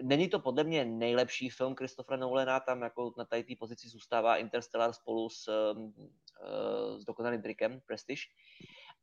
Není 0.02 0.28
to 0.28 0.38
podle 0.38 0.64
mě 0.64 0.84
nejlepší 0.84 1.50
film 1.50 1.74
Christophera 1.74 2.16
Nolana, 2.16 2.60
tam 2.60 2.82
jako 2.82 3.14
na 3.18 3.24
té 3.24 3.42
pozici 3.58 3.88
zůstává 3.88 4.36
Interstellar 4.36 4.92
spolu 4.92 5.30
s, 5.30 5.48
eh, 5.48 7.00
s 7.00 7.04
dokonalým 7.04 7.42
trikem 7.42 7.80
Prestige, 7.86 8.22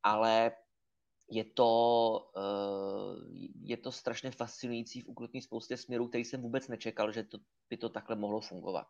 ale 0.04 0.52
je 1.30 1.44
to, 1.44 2.32
je 3.62 3.78
to 3.78 3.92
strašně 3.92 4.32
fascinující 4.32 5.02
v 5.02 5.08
ukrutní 5.08 5.42
spoustě 5.42 5.78
směrů, 5.78 6.08
který 6.08 6.26
jsem 6.26 6.42
vůbec 6.42 6.68
nečekal, 6.68 7.12
že 7.12 7.24
to, 7.24 7.38
by 7.70 7.78
to 7.78 7.90
takhle 7.90 8.16
mohlo 8.16 8.42
fungovat. 8.42 8.88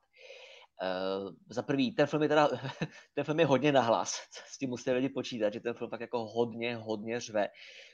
Uh, 0.81 1.31
za 1.49 1.61
prvý, 1.61 1.91
ten 1.91 2.07
film 2.07 2.23
je 2.23 2.29
teda, 2.29 2.49
ten 3.13 3.23
film 3.23 3.39
je 3.39 3.45
hodně 3.45 3.71
nahlas, 3.71 4.15
s 4.47 4.57
tím 4.57 4.69
musíte 4.69 4.91
lidi 4.91 5.09
počítat, 5.09 5.53
že 5.53 5.59
ten 5.59 5.73
film 5.73 5.89
tak 5.89 6.01
jako 6.01 6.25
hodně, 6.25 6.75
hodně 6.75 7.19
řve. 7.19 7.47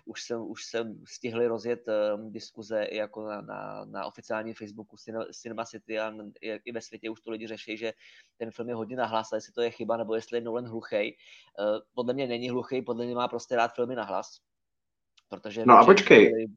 Už 0.05 0.21
jsem, 0.23 0.41
už 0.41 0.65
jsem 0.65 1.03
stihli 1.07 1.47
rozjet 1.47 1.79
um, 1.87 2.31
diskuze 2.31 2.83
i 2.83 2.97
jako 2.97 3.27
na, 3.27 3.41
na, 3.41 3.85
na 3.85 4.05
oficiálním 4.05 4.53
Facebooku 4.53 4.95
Cinema 5.31 5.65
City 5.65 5.99
a 5.99 6.13
i 6.65 6.71
ve 6.71 6.81
světě 6.81 7.09
už 7.09 7.21
to 7.21 7.31
lidi 7.31 7.47
řeší, 7.47 7.77
že 7.77 7.93
ten 8.37 8.51
film 8.51 8.69
je 8.69 8.75
hodně 8.75 8.95
nahlas, 8.95 9.33
a 9.33 9.35
jestli 9.35 9.53
to 9.53 9.61
je 9.61 9.71
chyba, 9.71 9.97
nebo 9.97 10.15
jestli 10.15 10.37
je 10.37 10.41
Nolan 10.41 10.67
hluchej. 10.67 11.17
Uh, 11.59 11.79
podle 11.93 12.13
mě 12.13 12.27
není 12.27 12.49
hluchej, 12.49 12.81
podle 12.81 13.05
mě 13.05 13.15
má 13.15 13.27
prostě 13.27 13.55
rád 13.55 13.75
filmy 13.75 13.95
nahlas. 13.95 14.27
Protože 15.29 15.65
no 15.65 15.77
a 15.77 15.85
počkej, 15.85 16.47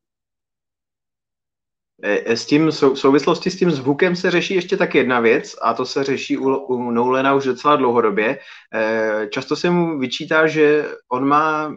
s 2.26 2.46
tím 2.46 2.66
v 2.66 2.72
souvislosti 2.94 3.50
s 3.50 3.56
tím 3.56 3.70
zvukem 3.70 4.16
se 4.16 4.30
řeší 4.30 4.54
ještě 4.54 4.76
tak 4.76 4.94
jedna 4.94 5.20
věc 5.20 5.56
a 5.62 5.74
to 5.74 5.84
se 5.84 6.04
řeší 6.04 6.38
u, 6.38 6.54
u 6.54 6.90
Nolana 6.90 7.34
už 7.34 7.44
docela 7.44 7.76
dlouhodobě. 7.76 8.38
E, 8.74 9.28
často 9.30 9.56
se 9.56 9.70
mu 9.70 9.98
vyčítá, 9.98 10.46
že 10.46 10.86
on 11.12 11.28
má 11.28 11.74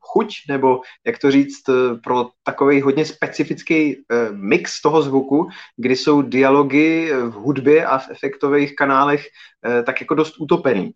chuť, 0.00 0.34
nebo 0.48 0.80
jak 1.06 1.18
to 1.18 1.30
říct, 1.30 1.62
pro 2.04 2.26
takový 2.42 2.80
hodně 2.80 3.04
specifický 3.04 3.96
mix 4.30 4.82
toho 4.82 5.02
zvuku, 5.02 5.48
kdy 5.76 5.96
jsou 5.96 6.22
dialogy 6.22 7.12
v 7.12 7.32
hudbě 7.32 7.86
a 7.86 7.98
v 7.98 8.10
efektových 8.10 8.76
kanálech 8.76 9.26
tak 9.86 10.00
jako 10.00 10.14
dost 10.14 10.34
utopený. 10.40 10.92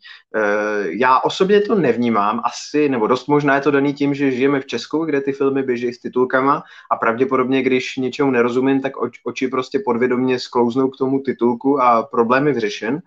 Já 0.85 1.21
osobně 1.21 1.61
to 1.61 1.75
nevnímám, 1.75 2.41
asi, 2.45 2.89
nebo 2.89 3.07
dost 3.07 3.27
možná 3.27 3.55
je 3.55 3.61
to 3.61 3.71
daný 3.71 3.95
tím, 3.95 4.15
že 4.15 4.31
žijeme 4.31 4.61
v 4.61 4.67
Česku, 4.67 5.05
kde 5.05 5.21
ty 5.21 5.33
filmy 5.33 5.63
běží 5.63 5.93
s 5.93 6.01
titulkama 6.01 6.63
a 6.93 6.97
pravděpodobně, 6.97 7.63
když 7.63 7.97
něčemu 7.97 8.31
nerozumím, 8.31 8.81
tak 8.81 8.93
oči 9.25 9.49
prostě 9.49 9.79
podvědomě 9.85 10.39
sklouznou 10.39 10.89
k 10.89 10.97
tomu 10.97 11.19
titulku 11.19 11.83
a 11.83 12.03
problém 12.03 12.47
je 12.47 12.53
vyřešen 12.53 13.03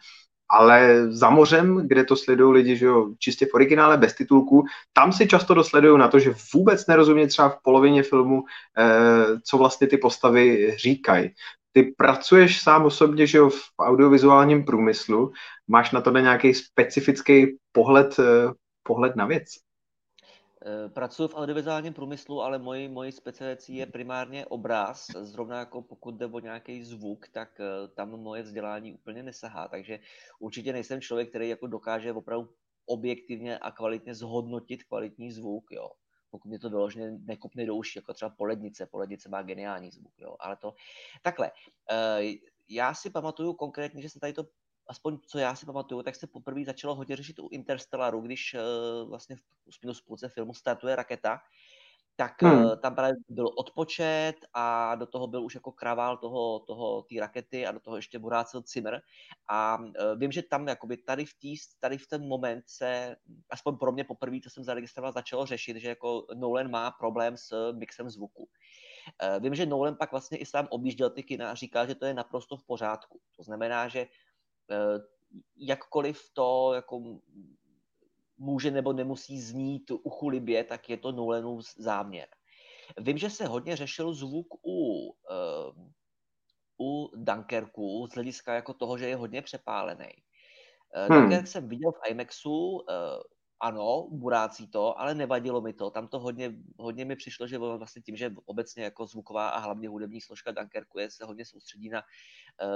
ale 0.50 1.12
za 1.12 1.30
mořem, 1.30 1.88
kde 1.88 2.04
to 2.04 2.16
sledují 2.16 2.54
lidi, 2.54 2.76
že 2.76 2.86
jo, 2.86 3.10
čistě 3.20 3.46
v 3.46 3.54
originále, 3.54 3.98
bez 3.98 4.14
titulku, 4.14 4.64
tam 4.94 5.14
si 5.14 5.28
často 5.28 5.54
dosledují 5.54 6.00
na 6.00 6.08
to, 6.08 6.20
že 6.20 6.34
vůbec 6.54 6.88
nerozumí 6.88 7.28
třeba 7.28 7.50
v 7.50 7.58
polovině 7.64 8.04
filmu, 8.04 8.44
eh, 8.78 9.40
co 9.44 9.58
vlastně 9.58 9.88
ty 9.88 9.98
postavy 9.98 10.76
říkají. 10.78 11.30
Ty 11.78 11.84
pracuješ 11.84 12.62
sám 12.62 12.86
osobně, 12.86 13.28
že 13.28 13.38
jo, 13.38 13.50
v 13.50 13.62
audiovizuálním 13.80 14.66
průmyslu, 14.66 15.32
máš 15.68 15.92
na 15.92 16.02
to 16.02 16.12
nějaký 16.12 16.54
specifický 16.54 17.58
pohled, 17.72 18.20
eh, 18.20 18.54
pohled 18.84 19.16
na 19.16 19.26
věc? 19.26 19.46
Eh, 20.66 20.90
pracuji 20.90 21.28
v 21.28 21.36
audiovizuálním 21.36 21.94
průmyslu, 21.94 22.42
ale 22.42 22.60
mojí, 22.60 22.88
mojí 22.88 23.12
specializací 23.12 23.76
je 23.76 23.86
primárně 23.86 24.46
obraz. 24.46 25.08
Zrovna 25.22 25.60
jako 25.60 25.82
pokud 25.82 26.16
jde 26.16 26.26
o 26.26 26.40
nějaký 26.40 26.84
zvuk, 26.84 27.28
tak 27.28 27.60
eh, 27.60 27.88
tam 27.88 28.10
moje 28.10 28.44
vzdělání 28.44 28.94
úplně 28.94 29.24
nesahá. 29.24 29.68
Takže 29.68 30.00
určitě 30.40 30.74
nejsem 30.74 31.02
člověk, 31.02 31.30
který 31.30 31.50
jako 31.50 31.68
dokáže 31.68 32.14
opravdu 32.14 32.50
objektivně 32.86 33.58
a 33.58 33.72
kvalitně 33.72 34.16
zhodnotit 34.16 34.84
kvalitní 34.84 35.32
zvuk. 35.32 35.66
Jo. 35.72 35.90
Pokud 36.30 36.48
mě 36.50 36.60
to 36.60 36.70
vyloženě 36.70 37.12
nekupne 37.12 37.66
do 37.66 37.76
uší, 37.76 38.00
jako 38.00 38.14
třeba 38.14 38.30
polednice. 38.30 38.86
Polednice 38.86 39.30
má 39.30 39.42
geniální 39.42 39.92
zvuk. 39.92 40.14
Jo. 40.18 40.36
Ale 40.40 40.56
to 40.56 40.74
takhle. 41.22 41.52
Eh, 41.92 42.22
já 42.70 42.94
si 42.94 43.10
pamatuju 43.10 43.54
konkrétně, 43.54 44.02
že 44.02 44.10
jsem 44.10 44.20
tady 44.20 44.34
to 44.34 44.46
aspoň 44.88 45.18
co 45.28 45.40
já 45.40 45.56
si 45.56 45.66
pamatuju, 45.66 46.04
tak 46.04 46.16
se 46.16 46.28
poprvé 46.28 46.66
začalo 46.66 46.96
hodně 46.96 47.16
řešit 47.16 47.40
u 47.40 47.50
Interstellaru, 47.52 48.22
když 48.22 48.54
uh, 48.54 49.10
vlastně 49.10 49.36
v 49.36 49.84
minus 49.84 50.02
půlce 50.02 50.30
filmu 50.30 50.54
startuje 50.54 50.96
raketa, 50.96 51.40
tak 52.18 52.42
hmm. 52.42 52.70
tam 52.82 52.96
právě 52.96 53.16
byl 53.30 53.48
odpočet 53.58 54.36
a 54.54 54.96
do 54.96 55.06
toho 55.06 55.28
byl 55.28 55.44
už 55.44 55.56
jako 55.56 55.72
kravál 55.72 56.18
toho, 56.18 56.60
toho 56.60 57.02
té 57.02 57.16
rakety 57.20 57.66
a 57.66 57.72
do 57.72 57.80
toho 57.80 57.96
ještě 57.96 58.20
burácel 58.20 58.64
Zimmer. 58.68 59.02
A 59.50 59.78
uh, 59.78 59.92
vím, 60.18 60.32
že 60.32 60.42
tam 60.42 60.68
jakoby 60.68 60.98
tady 60.98 61.26
v, 61.26 61.34
tý, 61.40 61.56
tady 61.80 61.98
v 61.98 62.08
ten 62.08 62.28
moment 62.28 62.64
se, 62.68 63.16
aspoň 63.50 63.78
pro 63.78 63.92
mě 63.92 64.04
poprvé, 64.04 64.38
co 64.44 64.50
jsem 64.50 64.64
zaregistroval, 64.64 65.12
začalo 65.12 65.46
řešit, 65.46 65.78
že 65.78 65.90
jako 65.90 66.26
Nolan 66.36 66.72
má 66.72 66.92
problém 66.92 67.38
s 67.38 67.72
mixem 67.72 68.10
zvuku. 68.10 68.50
Vím, 69.40 69.56
že 69.56 69.66
Nolan 69.66 69.96
pak 69.96 70.12
vlastně 70.12 70.38
i 70.38 70.46
sám 70.46 70.68
objížděl 70.70 71.10
ty 71.10 71.24
kina 71.24 71.52
a 71.52 71.56
říkal, 71.56 71.88
že 71.88 71.96
to 71.96 72.06
je 72.06 72.14
naprosto 72.14 72.58
v 72.58 72.64
pořádku. 72.64 73.20
To 73.36 73.44
znamená, 73.44 73.88
že 73.88 74.08
Eh, 74.72 75.00
jakkoliv 75.56 76.22
to 76.34 76.72
jako 76.74 77.20
může 78.38 78.72
nebo 78.72 78.94
nemusí 78.94 79.42
znít 79.42 79.92
uchulibě, 79.92 80.64
tak 80.64 80.90
je 80.90 80.98
to 80.98 81.12
Nolanův 81.12 81.66
záměr. 81.78 82.28
Vím, 82.98 83.18
že 83.18 83.30
se 83.30 83.46
hodně 83.46 83.76
řešil 83.76 84.14
zvuk 84.14 84.48
u, 84.66 85.06
uh, 85.06 85.14
u 86.82 87.12
Dunkerku 87.16 88.08
z 88.12 88.14
hlediska 88.14 88.54
jako 88.54 88.74
toho, 88.74 88.98
že 88.98 89.08
je 89.08 89.16
hodně 89.16 89.42
přepálený. 89.42 90.10
Uh, 90.96 91.16
hmm. 91.16 91.22
Dunkerk 91.22 91.48
jsem 91.48 91.70
viděl 91.70 91.92
v 91.92 92.10
IMAXu, 92.10 92.50
uh, 92.50 92.84
ano, 93.60 94.08
burácí 94.12 94.68
to, 94.68 95.00
ale 95.00 95.16
nevadilo 95.16 95.62
mi 95.62 95.74
to. 95.74 95.90
Tam 95.90 96.08
to 96.08 96.20
hodně, 96.20 96.54
hodně 96.80 97.06
mi 97.06 97.16
přišlo, 97.16 97.48
že 97.48 97.58
vlastně 97.58 98.02
tím, 98.02 98.16
že 98.16 98.34
obecně 98.46 98.84
jako 98.84 99.06
zvuková 99.06 99.50
a 99.50 99.60
hlavně 99.60 99.90
hudební 99.90 100.22
složka 100.22 100.52
Dunkerku 100.52 101.00
je, 101.00 101.12
se 101.12 101.26
hodně 101.26 101.46
soustředí 101.46 101.90
na 101.90 102.04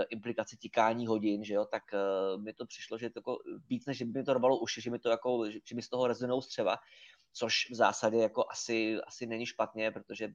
implikaci 0.09 0.57
tikání 0.57 1.07
hodin, 1.07 1.43
že 1.43 1.53
jo, 1.53 1.65
tak 1.65 1.83
uh, 1.93 2.41
mi 2.41 2.53
to 2.53 2.65
přišlo, 2.65 2.97
že 2.97 3.09
to 3.09 3.19
jako 3.19 3.37
víc, 3.69 3.85
než 3.85 4.01
by 4.01 4.19
mi 4.19 4.23
to 4.23 4.33
rvalo 4.33 4.59
uši, 4.59 4.81
že 4.81 4.91
mi 4.91 4.99
to 4.99 5.09
jako, 5.09 5.51
že, 5.51 5.59
že 5.65 5.75
mi 5.75 5.81
z 5.81 5.89
toho 5.89 6.07
rezonou 6.07 6.41
střeva, 6.41 6.77
což 7.33 7.53
v 7.71 7.75
zásadě 7.75 8.17
jako 8.17 8.45
asi, 8.49 8.97
asi 9.07 9.25
není 9.25 9.45
špatně, 9.45 9.91
protože 9.91 10.29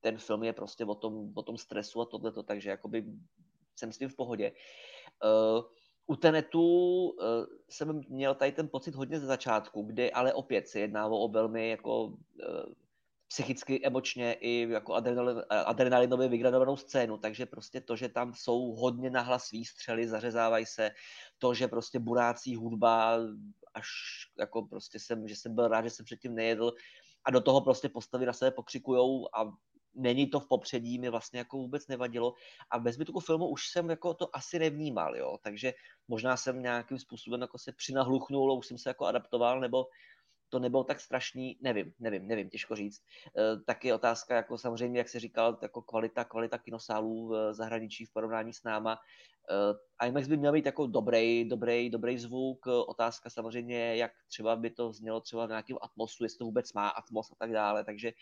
ten 0.00 0.18
film 0.18 0.42
je 0.42 0.52
prostě 0.52 0.84
o 0.84 0.94
tom, 0.94 1.32
o 1.34 1.42
tom 1.42 1.56
stresu 1.56 2.00
a 2.00 2.06
tohleto, 2.06 2.42
takže 2.42 2.70
jakoby 2.70 3.04
jsem 3.76 3.92
s 3.92 3.98
tím 3.98 4.08
v 4.08 4.16
pohodě. 4.16 4.52
Uh, 5.24 5.64
u 6.06 6.16
Tenetu 6.16 7.08
uh, 7.08 7.16
jsem 7.68 8.00
měl 8.08 8.34
tady 8.34 8.52
ten 8.52 8.68
pocit 8.68 8.94
hodně 8.94 9.20
ze 9.20 9.26
začátku, 9.26 9.82
kdy 9.82 10.12
ale 10.12 10.32
opět 10.32 10.68
se 10.68 10.80
jedná 10.80 11.06
o 11.06 11.28
velmi 11.28 11.70
jako 11.70 12.04
uh, 12.04 12.14
psychicky, 13.36 13.86
emočně 13.86 14.32
i 14.32 14.68
jako 14.70 14.94
adrenalin, 14.94 15.42
adrenalinově 15.48 16.28
vygradovanou 16.28 16.76
scénu, 16.76 17.18
takže 17.18 17.46
prostě 17.46 17.80
to, 17.80 17.96
že 17.96 18.08
tam 18.08 18.34
jsou 18.34 18.72
hodně 18.72 19.10
nahlas 19.10 19.50
výstřely, 19.50 20.08
zařezávají 20.08 20.66
se, 20.66 20.90
to, 21.38 21.54
že 21.54 21.68
prostě 21.68 21.98
burácí 21.98 22.56
hudba, 22.56 23.18
až 23.74 23.88
jako 24.38 24.62
prostě 24.62 24.98
jsem, 24.98 25.28
že 25.28 25.36
jsem 25.36 25.54
byl 25.54 25.68
rád, 25.68 25.84
že 25.84 25.90
jsem 25.90 26.04
předtím 26.04 26.34
nejedl 26.34 26.72
a 27.24 27.30
do 27.30 27.40
toho 27.40 27.60
prostě 27.60 27.88
postavy 27.88 28.26
na 28.26 28.32
sebe 28.32 28.50
pokřikujou 28.50 29.28
a 29.36 29.52
není 29.94 30.26
to 30.26 30.40
v 30.40 30.48
popředí, 30.48 30.98
mi 30.98 31.08
vlastně 31.08 31.38
jako 31.38 31.56
vůbec 31.56 31.88
nevadilo. 31.88 32.34
A 32.70 32.78
bez 32.78 32.94
zbytku 32.94 33.20
filmu 33.20 33.48
už 33.48 33.68
jsem 33.68 33.90
jako 33.90 34.14
to 34.14 34.36
asi 34.36 34.58
nevnímal, 34.58 35.16
jo. 35.16 35.38
Takže 35.42 35.74
možná 36.08 36.36
jsem 36.36 36.62
nějakým 36.62 36.98
způsobem 36.98 37.40
jako 37.40 37.58
se 37.58 37.72
přinahluchnul, 37.72 38.58
už 38.58 38.66
jsem 38.66 38.78
se 38.78 38.90
jako 38.90 39.04
adaptoval, 39.06 39.60
nebo 39.60 39.84
to 40.48 40.58
nebylo 40.58 40.84
tak 40.84 41.00
strašný, 41.00 41.58
nevím, 41.60 41.92
nevím, 41.98 42.26
nevím, 42.28 42.50
těžko 42.50 42.76
říct. 42.76 43.02
E, 43.38 43.56
tak 43.66 43.84
je 43.84 43.94
otázka, 43.94 44.36
jako 44.36 44.58
samozřejmě, 44.58 44.98
jak 44.98 45.08
se 45.08 45.20
říkal, 45.20 45.58
jako 45.62 45.82
kvalita, 45.82 46.24
kvalita 46.24 46.58
kinosálů 46.58 47.28
v 47.28 47.54
zahraničí 47.54 48.04
v 48.04 48.12
porovnání 48.12 48.52
s 48.52 48.62
náma. 48.62 48.98
E, 50.00 50.06
IMAX 50.06 50.28
by 50.28 50.36
měl 50.36 50.52
být 50.52 50.66
jako 50.66 50.86
dobrý, 50.86 51.48
dobrý, 51.48 51.90
dobrý 51.90 52.18
zvuk. 52.18 52.66
Otázka 52.66 53.30
samozřejmě, 53.30 53.96
jak 53.96 54.12
třeba 54.28 54.56
by 54.56 54.70
to 54.70 54.92
znělo 54.92 55.20
třeba 55.20 55.46
v 55.46 55.48
nějakém 55.48 55.76
atmosu, 55.82 56.24
jestli 56.24 56.38
to 56.38 56.44
vůbec 56.44 56.72
má 56.72 56.88
atmos 56.88 57.30
a 57.30 57.34
tak 57.38 57.52
dále. 57.52 57.84
Takže 57.84 58.08
e, 58.08 58.12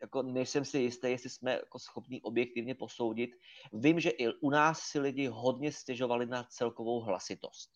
jako 0.00 0.22
nejsem 0.22 0.64
si 0.64 0.78
jistý, 0.78 1.10
jestli 1.10 1.30
jsme 1.30 1.52
jako 1.52 1.78
schopni 1.78 2.22
objektivně 2.22 2.74
posoudit. 2.74 3.30
Vím, 3.72 4.00
že 4.00 4.10
i 4.10 4.28
u 4.40 4.50
nás 4.50 4.80
si 4.80 5.00
lidi 5.00 5.26
hodně 5.26 5.72
stěžovali 5.72 6.26
na 6.26 6.44
celkovou 6.44 7.00
hlasitost. 7.00 7.75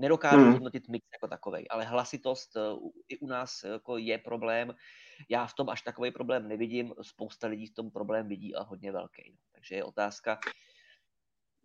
Nedokážu 0.00 0.36
hmm. 0.36 0.52
hodnotit 0.52 0.88
mix 0.88 1.06
jako 1.12 1.28
takový, 1.28 1.68
ale 1.68 1.84
hlasitost 1.84 2.56
eh, 2.56 2.60
i 3.08 3.18
u 3.18 3.26
nás 3.26 3.62
jako 3.64 3.98
je 3.98 4.18
problém. 4.18 4.74
Já 5.28 5.46
v 5.46 5.54
tom 5.54 5.68
až 5.68 5.82
takový 5.82 6.10
problém 6.10 6.48
nevidím, 6.48 6.94
spousta 7.02 7.46
lidí 7.46 7.66
v 7.66 7.74
tom 7.74 7.90
problém 7.90 8.28
vidí 8.28 8.54
a 8.54 8.62
hodně 8.62 8.92
velký. 8.92 9.38
Takže 9.52 9.74
je 9.74 9.84
otázka, 9.84 10.40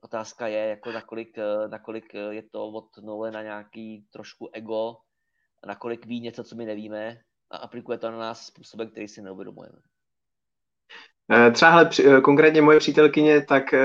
otázka 0.01 0.47
je, 0.47 0.67
jako 0.69 0.91
nakolik, 0.91 1.37
eh, 1.37 1.67
nakolik 1.67 2.15
eh, 2.15 2.33
je 2.33 2.43
to 2.43 2.67
od 2.67 2.97
nule 2.97 3.31
na 3.31 3.41
nějaký 3.41 4.07
trošku 4.11 4.49
ego, 4.53 4.97
nakolik 5.65 6.05
ví 6.05 6.19
něco, 6.19 6.43
co 6.43 6.55
my 6.55 6.65
nevíme 6.65 7.17
a 7.49 7.57
aplikuje 7.57 7.97
to 7.97 8.11
na 8.11 8.17
nás 8.17 8.45
způsobem, 8.45 8.89
který 8.91 9.07
si 9.07 9.21
neuvědomujeme. 9.21 9.79
Eh, 11.31 11.51
třeba 11.51 11.71
hle, 11.71 11.89
eh, 12.05 12.21
konkrétně 12.21 12.61
moje 12.61 12.79
přítelkyně, 12.79 13.45
tak 13.45 13.73
eh, 13.73 13.79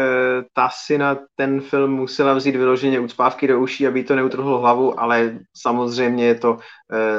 ta 0.53 0.69
si 0.73 0.99
na 0.99 1.19
ten 1.37 1.61
film 1.61 1.93
musela 1.93 2.35
vzít 2.35 2.57
vyloženě 2.57 3.01
ucpávky 3.01 3.47
do 3.47 3.61
uší, 3.61 3.87
aby 3.87 4.05
to 4.05 4.17
neutrhlo 4.17 4.59
hlavu, 4.59 5.01
ale 5.01 5.39
samozřejmě 5.57 6.27
je 6.27 6.35
to 6.35 6.59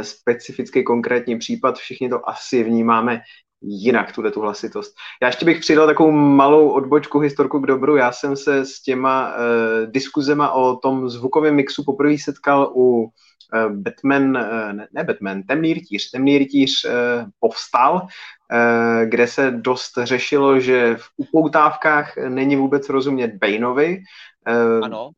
specifický 0.01 0.84
konkrétní 0.84 1.38
případ, 1.39 1.77
všichni 1.77 2.10
to 2.10 2.29
asi 2.29 2.63
vnímáme 2.63 3.21
jinak, 3.62 4.12
tuhle 4.12 4.32
tu 4.32 4.41
hlasitost. 4.41 4.95
Já 5.21 5.28
ještě 5.28 5.45
bych 5.45 5.60
přidal 5.60 5.88
takovou 5.88 6.12
malou 6.12 6.69
odbočku 6.69 7.19
historku 7.19 7.60
k 7.60 7.67
dobru. 7.67 7.95
Já 7.95 8.12
jsem 8.12 8.36
se 8.36 8.65
s 8.65 8.82
těma 8.82 9.34
uh, 9.34 9.91
diskuzema 9.91 10.52
o 10.52 10.76
tom 10.76 11.10
zvukovém 11.10 11.56
mixu 11.56 11.84
poprvé 11.84 12.17
setkal 12.17 12.71
u 12.76 13.12
Eh, 13.54 13.69
Batman, 13.69 14.38
eh, 14.38 14.74
ne, 14.74 14.88
ne 14.91 15.04
Batman, 15.04 15.43
Temný 15.43 15.74
rytíř, 15.74 16.12
Temný 16.12 16.38
rytíř 16.38 16.86
eh, 16.86 17.26
povstal, 17.39 18.08
kde 19.06 19.28
se 19.28 19.52
dost 19.52 19.91
řešilo, 20.04 20.60
že 20.60 20.95
v 20.95 21.10
upoutávkách 21.17 22.17
není 22.17 22.56
vůbec 22.56 22.89
rozumět 22.89 23.36
Baneovi. 23.36 24.04
Ano. 24.84 25.12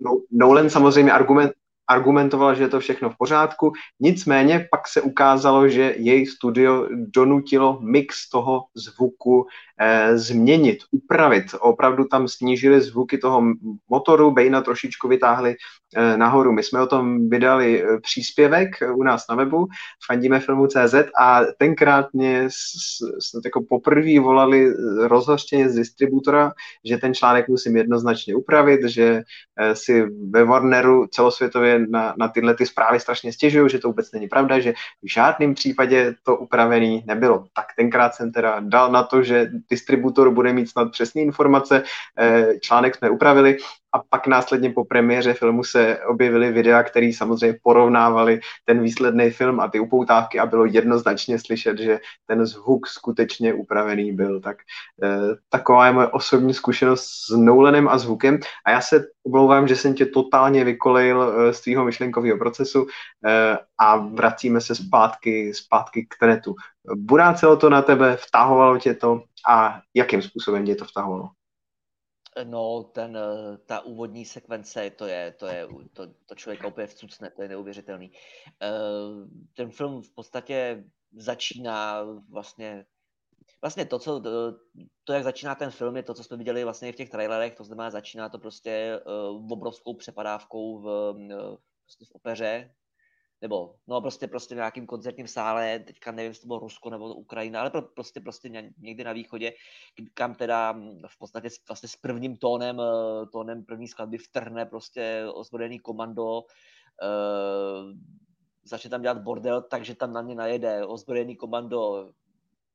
No, 0.00 0.10
Nolan 0.30 0.70
samozřejmě 0.70 1.12
argument, 1.12 1.52
argumentoval, 1.90 2.54
že 2.54 2.62
je 2.62 2.68
to 2.68 2.80
všechno 2.80 3.10
v 3.10 3.16
pořádku, 3.18 3.72
nicméně 4.00 4.68
pak 4.70 4.88
se 4.88 5.00
ukázalo, 5.00 5.68
že 5.68 5.94
její 5.98 6.26
studio 6.26 6.88
donutilo 6.90 7.78
mix 7.82 8.28
toho 8.28 8.64
zvuku 8.74 9.46
eh, 9.80 10.18
změnit, 10.18 10.78
upravit. 10.90 11.44
Opravdu 11.60 12.04
tam 12.04 12.28
snížili 12.28 12.80
zvuky 12.80 13.18
toho 13.18 13.42
motoru, 13.90 14.30
Bejna 14.30 14.60
trošičku 14.62 15.08
vytáhli 15.08 15.54
eh, 15.96 16.16
nahoru. 16.16 16.52
My 16.52 16.62
jsme 16.62 16.80
o 16.80 16.86
tom 16.86 17.28
vydali 17.28 17.82
eh, 17.82 18.00
příspěvek 18.00 18.70
u 18.94 19.02
nás 19.02 19.24
na 19.28 19.34
webu, 19.34 19.66
fandíme 20.06 20.40
filmu 20.40 20.66
CZ 20.66 20.94
a 21.20 21.40
tenkrát 21.58 22.06
mě 22.12 22.48
jsme 23.18 23.40
jako 23.44 23.64
poprvé 23.68 24.20
volali 24.20 24.74
rozhořčeně 25.06 25.68
z 25.68 25.74
distributora, 25.74 26.52
že 26.84 26.98
ten 26.98 27.14
článek 27.14 27.48
musím 27.48 27.76
jednoznačně 27.76 28.34
upravit, 28.34 28.80
že 28.84 29.22
eh, 29.60 29.74
si 29.74 30.06
ve 30.30 30.44
Warneru 30.44 31.06
celosvětově 31.06 31.79
na, 31.88 32.14
na 32.18 32.28
tyhle 32.28 32.54
ty 32.54 32.66
zprávy 32.66 33.00
strašně 33.00 33.32
stěžují, 33.32 33.70
že 33.70 33.78
to 33.78 33.88
vůbec 33.88 34.12
není 34.12 34.28
pravda, 34.28 34.60
že 34.60 34.72
v 35.02 35.12
žádném 35.12 35.54
případě 35.54 36.14
to 36.22 36.36
upravený 36.36 37.04
nebylo. 37.06 37.44
Tak 37.52 37.66
tenkrát 37.76 38.14
jsem 38.14 38.32
teda 38.32 38.60
dal 38.60 38.92
na 38.92 39.02
to, 39.02 39.22
že 39.22 39.50
distributor 39.70 40.30
bude 40.30 40.52
mít 40.52 40.70
snad 40.70 40.90
přesné 40.90 41.22
informace, 41.22 41.82
eh, 42.18 42.46
článek 42.60 42.96
jsme 42.96 43.10
upravili 43.10 43.56
a 43.92 43.98
pak 43.98 44.26
následně 44.26 44.70
po 44.70 44.84
premiéře 44.84 45.34
filmu 45.34 45.64
se 45.64 45.98
objevily 46.06 46.52
videa, 46.52 46.82
které 46.82 47.06
samozřejmě 47.06 47.58
porovnávaly 47.62 48.40
ten 48.64 48.82
výsledný 48.82 49.30
film 49.30 49.60
a 49.60 49.68
ty 49.68 49.80
upoutávky 49.80 50.38
a 50.38 50.46
bylo 50.46 50.64
jednoznačně 50.64 51.38
slyšet, 51.38 51.78
že 51.78 52.00
ten 52.26 52.46
zvuk 52.46 52.86
skutečně 52.86 53.54
upravený 53.54 54.12
byl. 54.12 54.40
Tak 54.40 54.56
eh, 55.02 55.36
taková 55.48 55.86
je 55.86 55.92
moje 55.92 56.08
osobní 56.08 56.54
zkušenost 56.54 57.04
s 57.04 57.36
Nolanem 57.36 57.88
a 57.88 57.98
zvukem 57.98 58.38
a 58.66 58.70
já 58.70 58.80
se 58.80 59.04
omlouvám, 59.26 59.68
že 59.68 59.76
jsem 59.76 59.94
tě 59.94 60.06
totálně 60.06 60.64
vykolejil 60.64 61.22
eh, 61.22 61.52
z 61.52 61.60
tvýho 61.60 61.84
myšlenkového 61.84 62.38
procesu 62.38 62.86
eh, 63.26 63.58
a 63.78 63.96
vracíme 63.96 64.60
se 64.60 64.74
zpátky, 64.74 65.54
zpátky 65.54 66.06
k 66.10 66.14
Tenetu. 66.20 66.54
Burácelo 66.96 67.56
to 67.56 67.70
na 67.70 67.82
tebe, 67.82 68.16
vtahovalo 68.16 68.78
tě 68.78 68.94
to 68.94 69.22
a 69.48 69.80
jakým 69.94 70.22
způsobem 70.22 70.66
tě 70.66 70.74
to 70.74 70.84
vtahovalo? 70.84 71.28
No, 72.44 72.82
ten, 72.82 73.16
eh, 73.16 73.58
ta 73.66 73.80
úvodní 73.80 74.24
sekvence, 74.24 74.90
to 74.90 75.06
je, 75.06 75.32
to 75.32 75.46
je, 75.46 75.66
to, 75.92 76.06
to 76.26 76.34
člověka 76.34 76.68
úplně 76.68 76.86
vcucne, 76.86 77.30
to 77.30 77.42
je 77.42 77.48
neuvěřitelný. 77.48 78.12
Eh, 78.62 78.68
ten 79.54 79.70
film 79.70 80.02
v 80.02 80.10
podstatě 80.10 80.84
začíná 81.16 82.02
vlastně 82.28 82.86
vlastně 83.62 83.84
to, 83.84 83.98
co, 83.98 84.20
to, 85.04 85.12
jak 85.12 85.24
začíná 85.24 85.54
ten 85.54 85.70
film, 85.70 85.96
je 85.96 86.02
to, 86.02 86.14
co 86.14 86.24
jsme 86.24 86.36
viděli 86.36 86.64
vlastně 86.64 86.92
v 86.92 86.96
těch 86.96 87.10
trailerech, 87.10 87.54
to 87.54 87.64
znamená, 87.64 87.90
začíná 87.90 88.28
to 88.28 88.38
prostě 88.38 89.00
obrovskou 89.50 89.94
přepadávkou 89.94 90.78
v, 90.78 91.14
prostě 91.84 92.04
v 92.04 92.10
opeře, 92.12 92.74
nebo 93.42 93.74
no 93.86 94.00
prostě 94.00 94.28
prostě 94.28 94.54
v 94.54 94.58
nějakým 94.58 94.86
koncertním 94.86 95.28
sále, 95.28 95.78
teďka 95.78 96.12
nevím, 96.12 96.30
jestli 96.30 96.42
to 96.42 96.46
bylo 96.46 96.58
Rusko 96.58 96.90
nebo 96.90 97.14
Ukrajina, 97.14 97.60
ale 97.60 97.70
prostě 97.94 98.20
prostě 98.20 98.72
někde 98.78 99.04
na 99.04 99.12
východě, 99.12 99.52
kam 100.14 100.34
teda 100.34 100.72
v 101.06 101.18
podstatě 101.18 101.48
vlastně 101.68 101.88
s 101.88 101.96
prvním 101.96 102.36
tónem, 102.36 102.80
eh, 102.80 103.26
tónem 103.26 103.64
první 103.64 103.88
skladby 103.88 104.18
vtrhne 104.18 104.66
prostě 104.66 105.24
ozbrojený 105.34 105.78
komando, 105.78 106.40
uh, 107.02 107.92
začne 108.64 108.90
tam 108.90 109.02
dělat 109.02 109.22
bordel, 109.22 109.62
takže 109.62 109.94
tam 109.94 110.12
na 110.12 110.22
ně 110.22 110.34
najede 110.34 110.86
ozbrojený 110.86 111.36
komando 111.36 112.10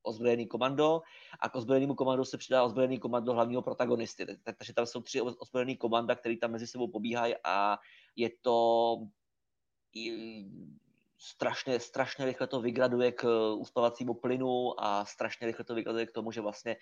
ozbrojený 0.06 0.48
komando 0.48 1.02
a 1.40 1.50
k 1.50 1.56
ozbrojenému 1.56 1.96
komando 1.96 2.26
se 2.26 2.38
přidá 2.38 2.64
ozbrojený 2.64 3.00
komando 3.00 3.34
hlavního 3.34 3.62
protagonisty. 3.62 4.26
Takže 4.44 4.74
tam 4.74 4.86
jsou 4.86 5.02
tři 5.02 5.22
ozbrojený 5.22 5.78
komanda, 5.78 6.16
které 6.16 6.38
tam 6.38 6.52
mezi 6.52 6.68
sebou 6.68 6.88
pobíhají 6.88 7.34
a 7.44 7.78
je 8.16 8.30
to 8.42 8.98
strašně, 11.18 11.80
strašně 11.80 12.26
rychle 12.26 12.48
to 12.48 12.62
vygraduje 12.62 13.12
k 13.12 13.24
uh, 13.24 13.62
uspavacímu 13.62 14.14
plynu 14.14 14.84
a 14.84 15.06
strašně 15.06 15.48
rychle 15.48 15.66
to 15.66 15.76
vygraduje 15.76 16.06
k 16.06 16.12
tomu, 16.12 16.32
že 16.32 16.42
vlastně 16.42 16.78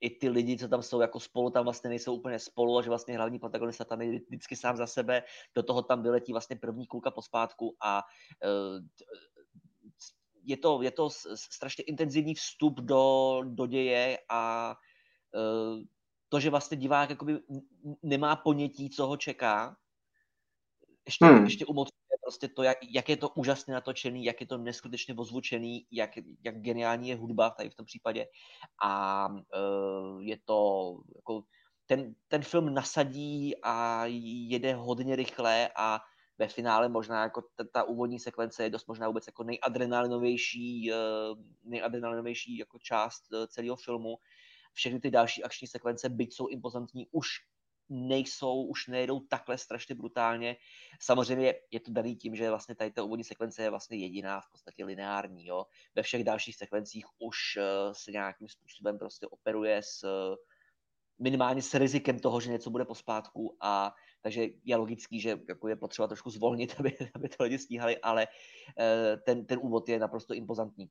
i 0.00 0.10
ty 0.10 0.28
lidi, 0.28 0.58
co 0.58 0.68
tam 0.68 0.82
jsou 0.82 1.00
jako 1.00 1.20
spolu, 1.20 1.50
tam 1.50 1.64
vlastně 1.64 1.90
nejsou 1.90 2.14
úplně 2.14 2.38
spolu 2.38 2.78
a 2.78 2.82
že 2.82 2.88
vlastně 2.88 3.16
hlavní 3.16 3.38
protagonista 3.38 3.84
tam 3.84 4.00
je 4.02 4.20
vždycky 4.28 4.56
sám 4.56 4.76
za 4.76 4.86
sebe. 4.86 5.22
Do 5.54 5.62
toho 5.62 5.82
tam 5.82 6.02
vyletí 6.02 6.32
vlastně 6.32 6.56
první 6.56 6.86
kulka 6.86 7.10
pospátku 7.10 7.76
a 7.80 8.02
uh, 8.44 8.84
je 10.44 10.56
to, 10.56 10.82
je 10.82 10.90
to 10.90 11.10
strašně 11.34 11.84
intenzivní 11.84 12.34
vstup 12.34 12.80
do, 12.80 13.40
do 13.44 13.66
děje 13.66 14.18
a 14.28 14.74
uh, 15.34 15.82
to, 16.28 16.40
že 16.40 16.50
vlastně 16.50 16.76
divák 16.76 17.10
jakoby 17.10 17.40
nemá 18.02 18.36
ponětí, 18.36 18.90
co 18.90 19.06
ho 19.06 19.16
čeká, 19.16 19.76
ještě, 21.06 21.24
hmm. 21.24 21.44
ještě 21.44 21.66
umocňuje 21.66 21.99
prostě 22.30 22.48
to, 22.48 22.62
jak, 22.62 22.78
jak 22.90 23.08
je 23.08 23.16
to 23.16 23.28
úžasně 23.28 23.74
natočený, 23.74 24.24
jak 24.24 24.40
je 24.40 24.46
to 24.46 24.58
neskutečně 24.58 25.14
ozvučený, 25.14 25.86
jak, 25.90 26.10
jak 26.44 26.56
geniální 26.62 27.08
je 27.08 27.16
hudba 27.16 27.50
tady 27.50 27.70
v 27.70 27.74
tom 27.74 27.86
případě. 27.86 28.26
A 28.82 29.26
uh, 29.28 30.22
je 30.22 30.38
to 30.44 30.58
jako 31.16 31.42
ten, 31.86 32.14
ten 32.28 32.42
film 32.42 32.74
nasadí 32.74 33.54
a 33.62 34.04
jede 34.06 34.74
hodně 34.74 35.16
rychle 35.16 35.68
a 35.76 35.98
ve 36.38 36.48
finále 36.48 36.88
možná 36.88 37.22
jako 37.22 37.42
ta, 37.56 37.64
ta 37.72 37.82
úvodní 37.82 38.18
sekvence 38.18 38.62
je 38.62 38.70
dost 38.70 38.86
možná 38.86 39.08
vůbec 39.08 39.26
jako 39.26 39.44
nejadrenalinovější, 39.44 40.92
uh, 40.92 41.38
nejadrenalinovější 41.64 42.58
jako 42.58 42.78
část 42.78 43.32
uh, 43.32 43.46
celého 43.46 43.76
filmu. 43.76 44.16
Všechny 44.72 45.00
ty 45.00 45.10
další 45.10 45.42
akční 45.42 45.68
sekvence, 45.68 46.08
byť 46.08 46.34
jsou 46.34 46.46
impozantní, 46.46 47.06
už 47.10 47.28
nejsou, 47.90 48.62
už 48.62 48.86
nejedou 48.86 49.20
takhle 49.20 49.58
strašně 49.58 49.94
brutálně. 49.94 50.56
Samozřejmě 51.00 51.54
je 51.70 51.80
to 51.80 51.92
daný 51.92 52.16
tím, 52.16 52.36
že 52.36 52.50
vlastně 52.50 52.74
tady 52.74 52.90
ta 52.90 53.02
úvodní 53.02 53.24
sekvence 53.24 53.62
je 53.62 53.70
vlastně 53.70 53.96
jediná, 53.96 54.40
v 54.40 54.50
podstatě 54.52 54.84
lineární. 54.84 55.46
Jo. 55.46 55.66
Ve 55.94 56.02
všech 56.02 56.24
dalších 56.24 56.56
sekvencích 56.56 57.06
už 57.18 57.36
uh, 57.56 57.92
se 57.92 58.10
nějakým 58.12 58.48
způsobem 58.48 58.98
prostě 58.98 59.26
operuje 59.26 59.82
s 59.82 60.04
uh, 60.04 60.36
minimálně 61.18 61.62
s 61.62 61.74
rizikem 61.74 62.18
toho, 62.18 62.40
že 62.40 62.50
něco 62.50 62.70
bude 62.70 62.84
pospátku 62.84 63.56
a 63.60 63.94
takže 64.22 64.46
je 64.64 64.76
logický, 64.76 65.20
že 65.20 65.38
jako 65.48 65.68
je 65.68 65.76
potřeba 65.76 66.08
trošku 66.08 66.30
zvolnit, 66.30 66.74
aby, 66.78 66.96
aby 67.14 67.28
to 67.28 67.42
lidi 67.42 67.58
stíhali, 67.58 67.98
ale 67.98 68.26
uh, 68.26 69.20
ten, 69.26 69.46
ten 69.46 69.58
úvod 69.62 69.88
je 69.88 69.98
naprosto 69.98 70.34
impozantní. 70.34 70.90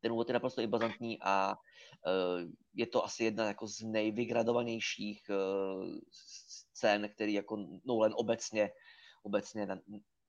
Ten 0.00 0.12
úvod 0.12 0.28
je 0.28 0.34
naprosto 0.34 0.60
impozantní 0.60 1.18
a 1.22 1.54
uh, 2.06 2.50
je 2.74 2.86
to 2.86 3.04
asi 3.04 3.24
jedna 3.24 3.46
jako 3.46 3.66
z 3.66 3.80
nejvygradovanějších 3.80 5.22
uh, 5.30 5.84
scén, 6.74 7.08
který 7.08 7.32
jako 7.32 7.58
Nolan 7.84 8.12
obecně, 8.16 8.70
obecně 9.22 9.68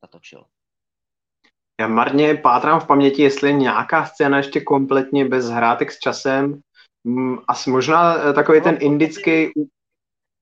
natočil. 0.02 0.46
Já 1.82 1.88
marně 1.88 2.36
pátrám 2.36 2.80
v 2.80 2.88
paměti, 2.88 3.22
jestli 3.22 3.50
je 3.50 3.54
nějaká 3.54 4.06
scéna 4.06 4.38
ještě 4.38 4.62
kompletně 4.62 5.26
bez 5.26 5.50
hrátek 5.50 5.92
s 5.92 6.00
časem. 6.00 6.62
Mm, 7.04 7.38
asi 7.48 7.70
možná 7.70 8.30
eh, 8.30 8.34
takový 8.34 8.58
no, 8.60 8.64
ten 8.64 8.78
indický, 8.82 9.52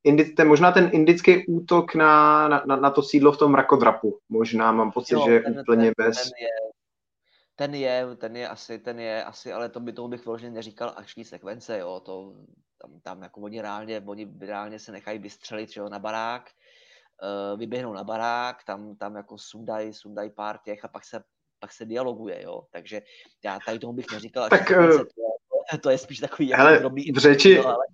indi, 0.03 0.25
ten, 0.25 0.47
možná 0.47 0.71
ten 0.71 0.89
indický 0.93 1.47
útok 1.47 1.95
na, 1.95 2.47
na, 2.47 2.75
na 2.75 2.89
to 2.89 3.03
sídlo 3.03 3.31
v 3.31 3.37
tom 3.37 3.51
mrakodrapu. 3.51 4.19
Možná 4.29 4.71
mám 4.71 4.91
pocit, 4.91 5.13
jo, 5.13 5.23
že 5.25 5.33
je 5.33 5.43
úplně 5.43 5.85
ten, 5.85 5.93
bez... 5.97 6.23
Ten 6.23 6.31
je, 6.41 6.47
ten 7.59 7.75
je, 7.75 8.15
ten 8.15 8.35
je 8.35 8.47
asi, 8.47 8.79
ten 8.79 8.99
je 8.99 9.23
asi, 9.23 9.53
ale 9.53 9.69
to 9.69 9.79
by 9.79 9.93
tomu 9.93 10.07
bych 10.07 10.25
vyloženě 10.25 10.51
neříkal 10.51 10.93
akční 10.95 11.25
sekvence, 11.25 11.79
jo, 11.79 11.99
to 11.99 12.33
tam, 12.81 12.99
tam 12.99 13.23
jako 13.23 13.41
oni 13.41 13.61
reálně, 13.61 14.03
oni 14.05 14.27
reálně 14.39 14.79
se 14.79 14.91
nechají 14.91 15.19
vystřelit, 15.19 15.69
jo, 15.75 15.89
na 15.89 15.99
barák, 15.99 16.51
uh, 17.51 17.59
vyběhnou 17.59 17.93
na 17.93 18.03
barák, 18.03 18.63
tam, 18.63 18.95
tam 18.95 19.15
jako 19.15 19.37
sundají, 19.37 19.93
sundají 19.93 20.29
pár 20.29 20.57
těch 20.57 20.85
a 20.85 20.87
pak 20.87 21.05
se, 21.05 21.23
pak 21.59 21.71
se 21.73 21.85
dialoguje, 21.85 22.43
jo, 22.43 22.63
takže 22.71 23.01
já 23.43 23.59
tady 23.65 23.79
tomu 23.79 23.93
bych 23.93 24.11
neříkal 24.11 24.49
tak, 24.49 24.59
sekvence, 24.59 24.97
to, 24.97 25.03
je, 25.73 25.79
to 25.79 25.89
je 25.89 25.97
spíš 25.97 26.19
takový 26.19 26.49
jako 26.49 26.63
hele, 26.63 26.79
drobný... 26.79 27.11
V 27.11 27.17
řeči, 27.17 27.59
ale 27.59 27.85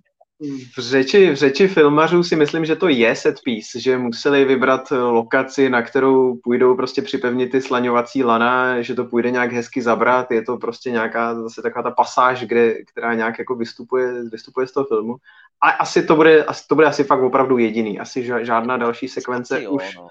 v 0.78 0.80
řeči, 0.80 1.32
v 1.32 1.36
řeči 1.36 1.68
filmařů 1.68 2.24
si 2.24 2.36
myslím, 2.36 2.66
že 2.66 2.76
to 2.76 2.88
je 2.88 3.16
set 3.16 3.36
piece, 3.44 3.80
že 3.80 3.98
museli 3.98 4.46
vybrat 4.46 4.92
lokaci, 4.92 5.70
na 5.70 5.82
kterou 5.82 6.36
půjdou 6.36 6.76
prostě 6.76 7.02
připevnit 7.02 7.52
ty 7.52 7.62
slaňovací 7.62 8.24
lana, 8.24 8.82
že 8.82 8.96
to 8.96 9.06
půjde 9.06 9.32
nějak 9.32 9.52
hezky 9.52 9.82
zabrat, 9.82 10.32
je 10.32 10.42
to 10.42 10.58
prostě 10.58 10.92
nějaká 10.92 11.42
zase 11.42 11.62
taková 11.62 11.84
ta 11.84 11.92
pasáž, 11.92 12.46
kde, 12.46 12.84
která 12.84 13.14
nějak 13.14 13.40
jako 13.40 13.56
vystupuje, 13.56 14.30
vystupuje 14.30 14.68
z 14.68 14.72
toho 14.72 14.86
filmu. 14.86 15.16
A 15.62 15.70
asi 15.70 16.04
to 16.04 16.16
bude, 16.16 16.46
asi, 16.46 16.68
to 16.68 16.76
bude 16.76 16.88
asi 16.88 17.04
fakt 17.04 17.22
opravdu 17.22 17.58
jediný, 17.58 18.00
asi 18.00 18.26
žádná 18.42 18.78
další 18.78 19.08
sekvence 19.08 19.56
asi 19.56 19.64
jo, 19.64 19.72
už. 19.72 19.96
No. 19.96 20.08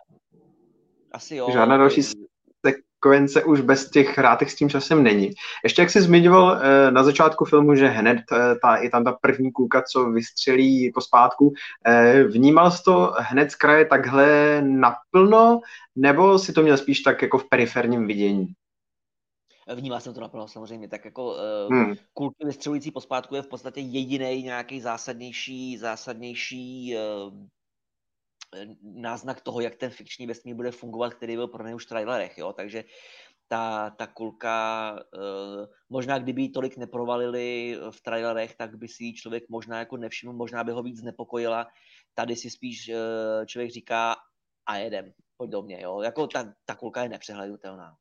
Asi 1.12 1.37
jo. 1.37 1.48
Žádná 1.52 1.76
další 1.76 2.02
sekvence 3.04 3.44
už 3.44 3.60
bez 3.60 3.90
těch 3.90 4.18
hrátek 4.18 4.50
s 4.50 4.56
tím 4.56 4.70
časem 4.70 5.02
není. 5.02 5.30
Ještě 5.64 5.82
jak 5.82 5.90
jsi 5.90 6.00
zmiňoval 6.00 6.56
eh, 6.56 6.90
na 6.90 7.02
začátku 7.02 7.44
filmu, 7.44 7.74
že 7.74 7.88
hned 7.88 8.18
eh, 8.32 8.54
ta, 8.62 8.76
je 8.76 8.90
tam 8.90 9.04
ta 9.04 9.12
první 9.12 9.52
kulka, 9.52 9.82
co 9.82 10.10
vystřelí 10.10 10.92
po 10.94 11.00
spátku, 11.00 11.52
eh, 11.86 12.24
vnímal 12.24 12.70
jsi 12.70 12.82
to 12.82 13.14
hned 13.18 13.50
z 13.50 13.54
kraje 13.54 13.84
takhle 13.84 14.62
naplno, 14.62 15.60
nebo 15.96 16.38
si 16.38 16.52
to 16.52 16.62
měl 16.62 16.76
spíš 16.76 17.00
tak 17.00 17.22
jako 17.22 17.38
v 17.38 17.48
periferním 17.48 18.06
vidění? 18.06 18.46
Vnímal 19.74 20.00
jsem 20.00 20.14
to 20.14 20.20
naplno 20.20 20.48
samozřejmě, 20.48 20.88
tak 20.88 21.04
jako 21.04 21.36
hmm. 21.70 21.94
kulky 22.12 22.46
vystřelující 22.46 22.90
po 22.90 23.00
spátku 23.00 23.34
je 23.34 23.42
v 23.42 23.48
podstatě 23.48 23.80
jediný 23.80 24.42
nějaký 24.42 24.80
zásadnější, 24.80 25.76
zásadnější 25.76 26.96
náznak 28.82 29.40
toho, 29.40 29.60
jak 29.60 29.74
ten 29.74 29.90
fikční 29.90 30.26
vesmír 30.26 30.54
bude 30.54 30.70
fungovat, 30.70 31.14
který 31.14 31.36
byl 31.36 31.48
pro 31.48 31.74
už 31.74 31.86
v 31.86 31.88
trailerech, 31.88 32.38
jo? 32.38 32.52
takže 32.52 32.84
ta, 33.48 33.90
ta 33.90 34.06
kulka, 34.06 34.92
uh, 34.92 35.66
možná 35.88 36.18
kdyby 36.18 36.42
ji 36.42 36.48
tolik 36.48 36.76
neprovalili 36.76 37.76
v 37.90 38.00
trailerech, 38.00 38.56
tak 38.56 38.76
by 38.76 38.88
si 38.88 39.04
ji 39.04 39.14
člověk 39.14 39.44
možná 39.48 39.78
jako 39.78 39.96
nevšiml, 39.96 40.32
možná 40.32 40.64
by 40.64 40.72
ho 40.72 40.82
víc 40.82 40.98
znepokojila. 40.98 41.66
Tady 42.14 42.36
si 42.36 42.50
spíš 42.50 42.88
uh, 42.88 43.46
člověk 43.46 43.70
říká 43.70 44.16
a 44.66 44.76
jedem, 44.76 45.12
pojď 45.36 45.50
do 45.50 45.62
mě, 45.62 45.80
jo. 45.82 46.00
Jako 46.00 46.26
ta, 46.26 46.54
ta 46.64 46.74
kulka 46.74 47.02
je 47.02 47.08
nepřehlednutelná. 47.08 47.96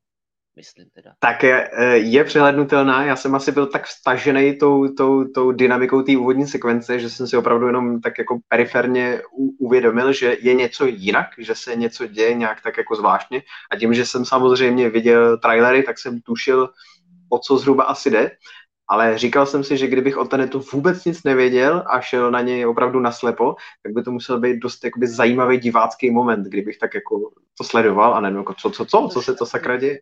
Myslím 0.56 0.88
teda. 0.94 1.10
Tak 1.18 1.42
je, 1.42 1.70
eh, 1.72 1.96
je 1.96 2.24
přehlednutelná, 2.24 3.04
já 3.04 3.16
jsem 3.16 3.34
asi 3.34 3.52
byl 3.52 3.66
tak 3.66 3.86
vstažený 3.86 4.58
tou, 4.58 4.88
tou, 4.88 5.24
tou 5.24 5.52
dynamikou 5.52 6.02
té 6.02 6.16
úvodní 6.16 6.46
sekvence, 6.46 6.98
že 6.98 7.10
jsem 7.10 7.26
si 7.26 7.36
opravdu 7.36 7.66
jenom 7.66 8.00
tak 8.00 8.18
jako 8.18 8.38
periferně 8.48 9.22
uvědomil, 9.58 10.12
že 10.12 10.36
je 10.40 10.54
něco 10.54 10.86
jinak, 10.86 11.26
že 11.38 11.54
se 11.54 11.76
něco 11.76 12.06
děje 12.06 12.34
nějak 12.34 12.60
tak 12.60 12.78
jako 12.78 12.94
zvláštně 12.94 13.42
a 13.70 13.76
tím, 13.76 13.94
že 13.94 14.06
jsem 14.06 14.24
samozřejmě 14.24 14.90
viděl 14.90 15.38
trailery, 15.38 15.82
tak 15.82 15.98
jsem 15.98 16.20
tušil, 16.20 16.68
o 17.28 17.38
co 17.38 17.58
zhruba 17.58 17.84
asi 17.84 18.10
jde 18.10 18.30
ale 18.88 19.18
říkal 19.18 19.46
jsem 19.46 19.64
si, 19.64 19.76
že 19.76 19.86
kdybych 19.86 20.16
o 20.16 20.24
Tenetu 20.24 20.64
vůbec 20.72 21.04
nic 21.04 21.22
nevěděl 21.24 21.84
a 21.86 22.00
šel 22.00 22.30
na 22.30 22.40
něj 22.40 22.66
opravdu 22.66 23.00
naslepo, 23.00 23.56
tak 23.82 23.92
by 23.92 24.02
to 24.02 24.10
musel 24.10 24.40
být 24.40 24.58
dost 24.58 24.84
jakoby 24.84 25.06
zajímavý 25.06 25.58
divácký 25.58 26.10
moment, 26.10 26.42
kdybych 26.42 26.78
tak 26.78 26.94
jako 26.94 27.30
to 27.58 27.64
sledoval 27.64 28.14
a 28.14 28.20
nevím, 28.20 28.38
jako 28.38 28.54
co, 28.54 28.70
co, 28.70 28.84
co, 28.84 29.08
co 29.12 29.22
se 29.22 29.34
to 29.34 29.46
sakra 29.46 29.76
děje. 29.76 29.98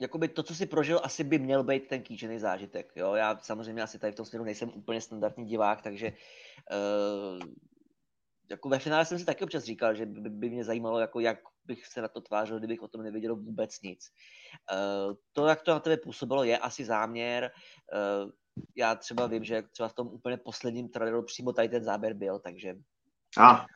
Jakoby 0.00 0.28
to, 0.28 0.42
co 0.42 0.54
si 0.54 0.66
prožil, 0.66 1.00
asi 1.02 1.24
by 1.24 1.38
měl 1.38 1.64
být 1.64 1.88
ten 1.88 2.02
kýžený 2.02 2.38
zážitek. 2.38 2.92
Jo? 2.96 3.14
Já 3.14 3.38
samozřejmě 3.38 3.82
asi 3.82 3.98
tady 3.98 4.12
v 4.12 4.16
tom 4.16 4.26
směru 4.26 4.44
nejsem 4.44 4.70
úplně 4.74 5.00
standardní 5.00 5.46
divák, 5.46 5.82
takže 5.82 6.12
uh, 6.12 7.48
jako 8.50 8.68
ve 8.68 8.78
finále 8.78 9.04
jsem 9.04 9.18
si 9.18 9.24
taky 9.24 9.44
občas 9.44 9.64
říkal, 9.64 9.94
že 9.94 10.06
by, 10.06 10.30
by 10.30 10.50
mě 10.50 10.64
zajímalo, 10.64 11.00
jako 11.00 11.20
jak 11.20 11.38
bych 11.64 11.86
se 11.86 12.02
na 12.02 12.08
to 12.08 12.20
tvářil, 12.20 12.58
kdybych 12.58 12.82
o 12.82 12.88
tom 12.88 13.02
nevěděl 13.02 13.36
vůbec 13.36 13.80
nic. 13.82 14.08
Uh, 14.72 15.14
to, 15.32 15.46
jak 15.46 15.62
to 15.62 15.70
na 15.70 15.80
tebe 15.80 15.96
působilo, 15.96 16.44
je 16.44 16.58
asi 16.58 16.84
záměr. 16.84 17.50
Uh, 18.24 18.30
já 18.76 18.94
třeba 18.94 19.26
vím, 19.26 19.44
že 19.44 19.62
třeba 19.62 19.88
v 19.88 19.92
tom 19.92 20.06
úplně 20.06 20.36
posledním 20.36 20.88
traileru 20.88 21.22
přímo 21.22 21.52
tady 21.52 21.68
ten 21.68 21.84
záběr 21.84 22.14
byl, 22.14 22.38
takže... 22.38 22.74
A, 23.38 23.66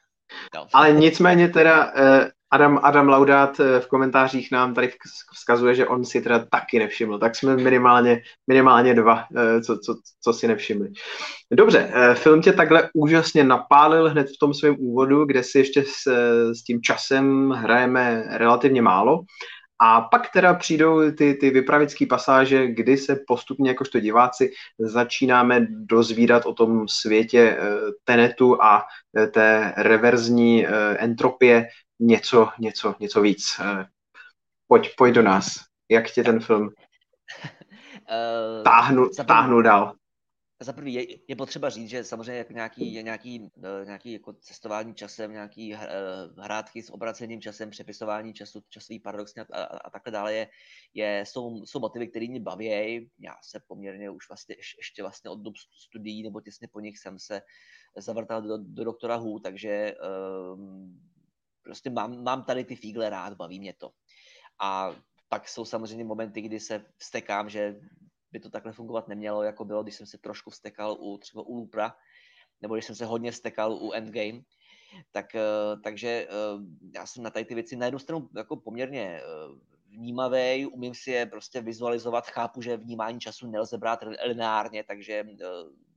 no. 0.55 0.67
Ale 0.75 0.93
nicméně 0.93 1.49
teda 1.49 1.93
uh, 1.93 2.29
Adam, 2.53 2.81
Adam 2.83 3.09
Laudát 3.09 3.59
v 3.59 3.87
komentářích 3.87 4.53
nám 4.53 4.75
tady 4.75 4.93
vzkazuje, 5.35 5.75
že 5.75 5.87
on 5.87 6.05
si 6.05 6.21
teda 6.21 6.47
taky 6.51 6.79
nevšiml, 6.79 7.19
tak 7.19 7.37
jsme 7.37 7.57
minimálně, 7.57 8.23
minimálně 8.47 8.95
dva, 8.95 9.25
co, 9.67 9.79
co, 9.79 9.95
co 10.23 10.33
si 10.33 10.49
nevšimli. 10.49 10.89
Dobře, 11.53 11.93
film 12.15 12.43
tě 12.43 12.53
takhle 12.53 12.91
úžasně 12.95 13.45
napálil 13.45 14.11
hned 14.11 14.27
v 14.29 14.39
tom 14.41 14.55
svém 14.55 14.77
úvodu, 14.79 15.25
kde 15.25 15.43
si 15.43 15.59
ještě 15.59 15.85
s, 15.87 16.13
s 16.53 16.65
tím 16.65 16.83
časem 16.83 17.51
hrajeme 17.51 18.25
relativně 18.31 18.83
málo. 18.83 19.21
A 19.85 20.01
pak 20.01 20.31
teda 20.31 20.55
přijdou 20.55 21.11
ty, 21.11 21.35
ty 21.35 21.51
vypravické 21.51 22.07
pasáže, 22.07 22.67
kdy 22.67 22.97
se 22.97 23.17
postupně 23.27 23.71
jakožto 23.71 24.01
diváci 24.01 24.53
začínáme 24.79 25.67
dozvídat 25.71 26.47
o 26.47 26.55
tom 26.55 26.89
světě 26.89 27.57
eh, 27.59 27.67
Tenetu 28.05 28.63
a 28.63 28.85
eh, 29.19 29.27
té 29.27 29.75
reverzní 29.77 30.67
eh, 30.67 30.71
entropie 30.99 31.69
něco, 32.01 32.49
něco, 32.59 32.95
něco 33.01 33.21
víc. 33.21 33.61
Pojď, 34.69 34.91
pojď 34.97 35.15
do 35.15 35.23
nás. 35.23 35.59
Jak 35.91 36.11
tě 36.11 36.25
ten 36.25 36.41
film 36.41 36.71
táhnu, 38.65 39.09
táhnu 39.27 39.63
dál? 39.63 39.95
Za 40.65 40.73
prvý 40.73 40.95
je, 40.95 41.07
je 41.29 41.37
potřeba 41.37 41.71
říct, 41.71 41.89
že 41.89 42.05
samozřejmě 42.05 42.39
jako 42.39 42.53
nějaký, 42.53 42.95
je 42.95 43.03
nějaký, 43.03 43.51
eh, 43.65 43.85
nějaký 43.85 44.13
jako 44.13 44.33
cestování 44.33 44.95
časem, 44.95 45.33
nějaký 45.33 45.75
eh, 45.75 45.79
hrátky 46.39 46.83
s 46.83 46.91
obracením 46.91 47.41
časem, 47.41 47.71
přepisování 47.71 48.35
času, 48.35 48.63
časový 48.69 48.99
paradoxně 48.99 49.43
a, 49.43 49.63
a, 49.63 49.65
a 49.65 49.91
takhle 49.91 50.13
dále 50.13 50.35
je, 50.35 50.49
je, 50.95 51.25
jsou, 51.27 51.67
jsou 51.67 51.81
motivy, 51.81 52.09
které 52.09 52.29
mě 52.29 52.41
baví. 52.41 52.67
Já 53.19 53.35
se 53.43 53.61
poměrně 53.69 54.11
už 54.11 54.29
vlastně 54.29 54.57
ještě 54.59 55.03
vlastně 55.03 55.31
od 55.31 55.41
dob 55.41 55.55
studií 55.57 56.23
nebo 56.23 56.41
těsně 56.41 56.69
po 56.69 56.81
nich 56.81 56.99
jsem 56.99 57.19
se 57.19 57.43
zavrtal 57.97 58.43
do, 58.43 58.59
do 58.59 58.85
doktora 58.85 59.17
Hu, 59.17 59.39
takže 59.39 59.95
um, 60.53 61.01
prostě 61.63 61.91
mám, 61.91 62.23
mám 62.23 62.45
tady 62.45 62.65
ty 62.65 62.77
fígle 62.77 63.11
rád, 63.11 63.35
baví 63.35 63.61
mě 63.61 63.75
to. 63.79 63.91
A 64.61 64.97
pak 65.29 65.49
jsou 65.49 65.65
samozřejmě 65.65 66.05
momenty, 66.05 66.41
kdy 66.41 66.61
se 66.61 66.85
vstekám, 66.97 67.51
že 67.51 67.81
by 68.33 68.41
to 68.41 68.51
takhle 68.51 68.73
fungovat 68.73 69.09
nemělo, 69.09 69.43
jako 69.43 69.65
bylo, 69.65 69.83
když 69.83 69.95
jsem 69.95 70.07
se 70.07 70.19
trošku 70.19 70.51
vstekal 70.51 70.97
u 71.01 71.19
třeba 71.19 71.43
u 71.43 71.55
Lupra, 71.55 71.97
nebo 72.63 72.75
když 72.75 72.85
jsem 72.85 72.97
se 72.97 73.05
hodně 73.05 73.33
vstekal 73.33 73.73
u 73.73 73.93
Endgame. 73.93 74.41
Tak, 75.11 75.35
eh, 75.35 75.43
takže 75.85 76.09
eh, 76.09 76.29
já 76.95 77.07
jsem 77.07 77.23
na 77.23 77.31
tady 77.31 77.45
ty 77.45 77.55
věci 77.55 77.77
na 77.77 77.87
jednu 77.87 77.99
stranu 77.99 78.29
jako 78.37 78.57
poměrně 78.57 79.03
eh, 79.03 79.23
vnímavý, 79.89 80.67
umím 80.67 80.95
si 80.95 81.11
je 81.11 81.27
prostě 81.27 81.61
vizualizovat, 81.61 82.27
chápu, 82.27 82.63
že 82.63 82.77
vnímání 82.77 83.21
času 83.21 83.51
nelze 83.51 83.79
brát 83.79 83.99
lineárně, 84.25 84.85
takže 84.85 85.25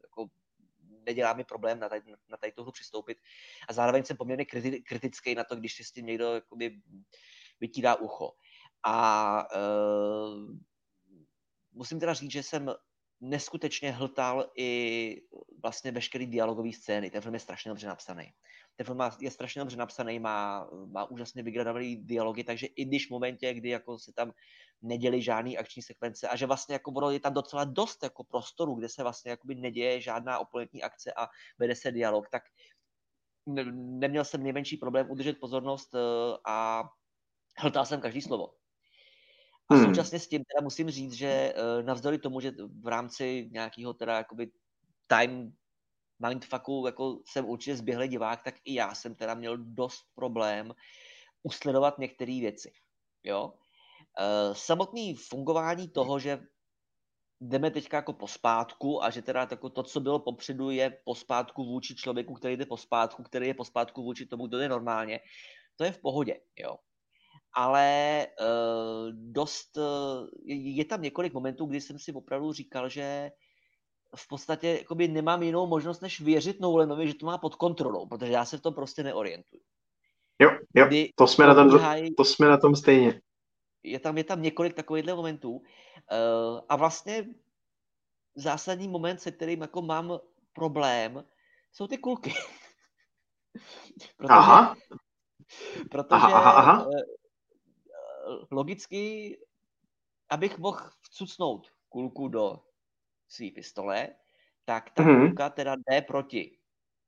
jako 0.04 0.28
nedělá 1.06 1.34
mi 1.34 1.44
problém 1.44 1.80
na 1.80 1.90
tady, 1.90 2.02
na 2.30 2.38
tady 2.38 2.52
tohle 2.52 2.72
přistoupit. 2.72 3.18
A 3.70 3.74
zároveň 3.74 4.04
jsem 4.04 4.18
poměrně 4.18 4.46
kritický 4.88 5.36
na 5.36 5.44
to, 5.44 5.56
když 5.56 5.76
si 5.76 5.84
s 5.84 5.92
tím 5.92 6.06
někdo 6.06 6.34
jakoby 6.34 6.82
vytírá 7.60 7.96
ucho. 7.96 8.32
A 8.84 9.48
musím 11.76 12.00
teda 12.00 12.14
říct, 12.14 12.32
že 12.32 12.44
jsem 12.44 12.76
neskutečně 13.22 13.92
hltal 13.92 14.52
i 14.58 15.22
vlastně 15.64 15.92
veškerý 15.92 16.28
dialogový 16.28 16.74
scény. 16.74 17.10
Ten 17.10 17.22
film 17.22 17.34
je 17.34 17.40
strašně 17.40 17.70
dobře 17.70 17.88
napsaný. 17.88 18.34
Ten 18.76 18.86
film 18.86 19.00
je 19.20 19.32
strašně 19.32 19.60
dobře 19.60 19.78
napsaný, 19.78 20.20
má, 20.20 20.70
má 20.86 21.06
úžasně 21.12 21.44
vygradovaný 21.44 21.98
dialogy, 21.98 22.44
takže 22.44 22.68
i 22.68 22.86
když 22.86 23.08
v 23.08 23.12
momentě, 23.12 23.54
kdy 23.54 23.70
jako 23.70 24.00
se 24.00 24.14
tam 24.14 24.32
neděli 24.82 25.22
žádný 25.22 25.58
akční 25.58 25.82
sekvence 25.82 26.28
a 26.28 26.36
že 26.36 26.46
vlastně 26.46 26.76
jako 26.76 26.92
bylo, 26.92 27.12
je 27.12 27.20
tam 27.20 27.34
docela 27.34 27.64
dost 27.64 28.04
jako 28.04 28.24
prostoru, 28.24 28.76
kde 28.76 28.90
se 28.90 29.04
vlastně 29.04 29.32
jakoby 29.32 29.56
neděje 29.56 30.02
žádná 30.02 30.40
oponentní 30.40 30.84
akce 30.84 31.14
a 31.18 31.28
vede 31.60 31.76
se 31.76 31.92
dialog, 31.92 32.30
tak 32.30 32.44
neměl 33.74 34.26
jsem 34.26 34.44
nejmenší 34.44 34.78
problém 34.78 35.12
udržet 35.12 35.40
pozornost 35.40 35.96
eh, 35.96 36.00
a 36.48 36.84
hltal 37.58 37.86
jsem 37.86 38.02
každý 38.02 38.22
slovo. 38.22 38.54
A 39.70 39.76
hmm. 39.76 39.86
současně 39.86 40.20
s 40.20 40.28
tím 40.28 40.44
teda 40.44 40.64
musím 40.64 40.90
říct, 40.90 41.14
že 41.14 41.54
uh, 41.54 41.86
navzdory 41.86 42.18
tomu, 42.18 42.40
že 42.40 42.52
v 42.82 42.88
rámci 42.88 43.50
nějakého 43.52 43.94
teda 43.94 44.18
jakoby 44.18 44.52
time 45.08 45.54
mindfucku 46.28 46.84
jako 46.86 47.20
jsem 47.26 47.46
určitě 47.46 47.76
zběhlý 47.76 48.08
divák, 48.08 48.44
tak 48.44 48.56
i 48.66 48.74
já 48.74 48.96
jsem 48.96 49.16
teda 49.16 49.34
měl 49.34 49.58
dost 49.58 50.04
problém 50.16 50.74
usledovat 51.44 52.00
některé 52.00 52.40
věci. 52.40 52.72
Jo? 53.24 53.46
Uh, 53.46 54.54
samotný 54.54 55.16
fungování 55.16 55.90
toho, 55.90 56.20
že 56.20 56.40
jdeme 57.42 57.72
teďka 57.72 57.98
jako 57.98 58.14
pospátku 58.14 59.04
a 59.04 59.10
že 59.10 59.22
teda 59.22 59.48
jako 59.52 59.70
to, 59.70 59.84
co 59.84 60.00
bylo 60.00 60.20
popředu, 60.20 60.70
je 60.70 60.98
pospátku 61.06 61.66
vůči 61.66 61.96
člověku, 61.96 62.34
který 62.34 62.58
jde 62.58 62.66
pospátku, 62.66 63.24
který 63.24 63.48
je 63.48 63.54
pospátku 63.54 64.04
vůči 64.04 64.26
tomu, 64.26 64.48
kdo 64.48 64.58
jde 64.58 64.70
normálně, 64.70 65.20
to 65.76 65.84
je 65.84 65.92
v 65.92 66.02
pohodě, 66.02 66.40
jo 66.56 66.78
ale 67.56 68.28
uh, 68.42 69.12
dost, 69.12 69.78
uh, 69.78 70.28
je 70.46 70.86
tam 70.86 71.02
několik 71.02 71.34
momentů, 71.34 71.66
kdy 71.66 71.82
jsem 71.82 72.00
si 72.00 72.14
opravdu 72.14 72.54
říkal, 72.54 72.90
že 72.90 73.32
v 74.16 74.28
podstatě 74.28 74.68
jakoby 74.68 75.08
nemám 75.08 75.44
jinou 75.44 75.68
možnost, 75.68 76.02
než 76.02 76.22
věřit 76.22 76.60
Nolanovi, 76.60 77.08
že 77.08 77.14
to 77.14 77.26
má 77.26 77.38
pod 77.38 77.56
kontrolou, 77.56 78.06
protože 78.06 78.32
já 78.32 78.46
se 78.46 78.58
v 78.58 78.62
tom 78.62 78.74
prostě 78.74 79.04
neorientuju. 79.04 79.62
Jo, 80.40 80.50
jo, 80.74 81.08
to 81.16 81.28
jsme, 81.28 81.48
na 81.48 81.56
tom, 81.56 81.80
to 82.18 82.26
jsme 82.26 82.48
na 82.48 82.58
tom 82.58 82.76
stejně. 82.76 83.22
Je 83.84 84.00
tam, 84.00 84.18
je 84.18 84.24
tam 84.24 84.42
několik 84.42 84.74
takovýchhle 84.74 85.16
momentů 85.16 85.52
uh, 85.52 85.64
a 86.70 86.76
vlastně 86.76 87.26
zásadní 88.36 88.88
moment, 88.88 89.22
se 89.22 89.32
kterým 89.32 89.62
jako 89.62 89.82
mám 89.82 90.20
problém, 90.54 91.24
jsou 91.72 91.88
ty 91.88 91.98
kulky. 91.98 92.34
protože, 94.18 94.34
aha. 94.34 94.76
Protože 95.92 96.10
aha, 96.12 96.52
aha 96.52 96.88
logicky, 98.52 99.38
abych 100.30 100.58
mohl 100.58 100.90
vcucnout 101.02 101.68
kulku 101.90 102.28
do 102.28 102.64
své 103.28 103.52
pistole, 103.52 104.16
tak 104.66 104.90
ta 104.90 105.04
mm-hmm. 105.04 105.28
kulka 105.28 105.50
teda 105.50 105.76
jde 105.76 106.02
proti 106.02 106.58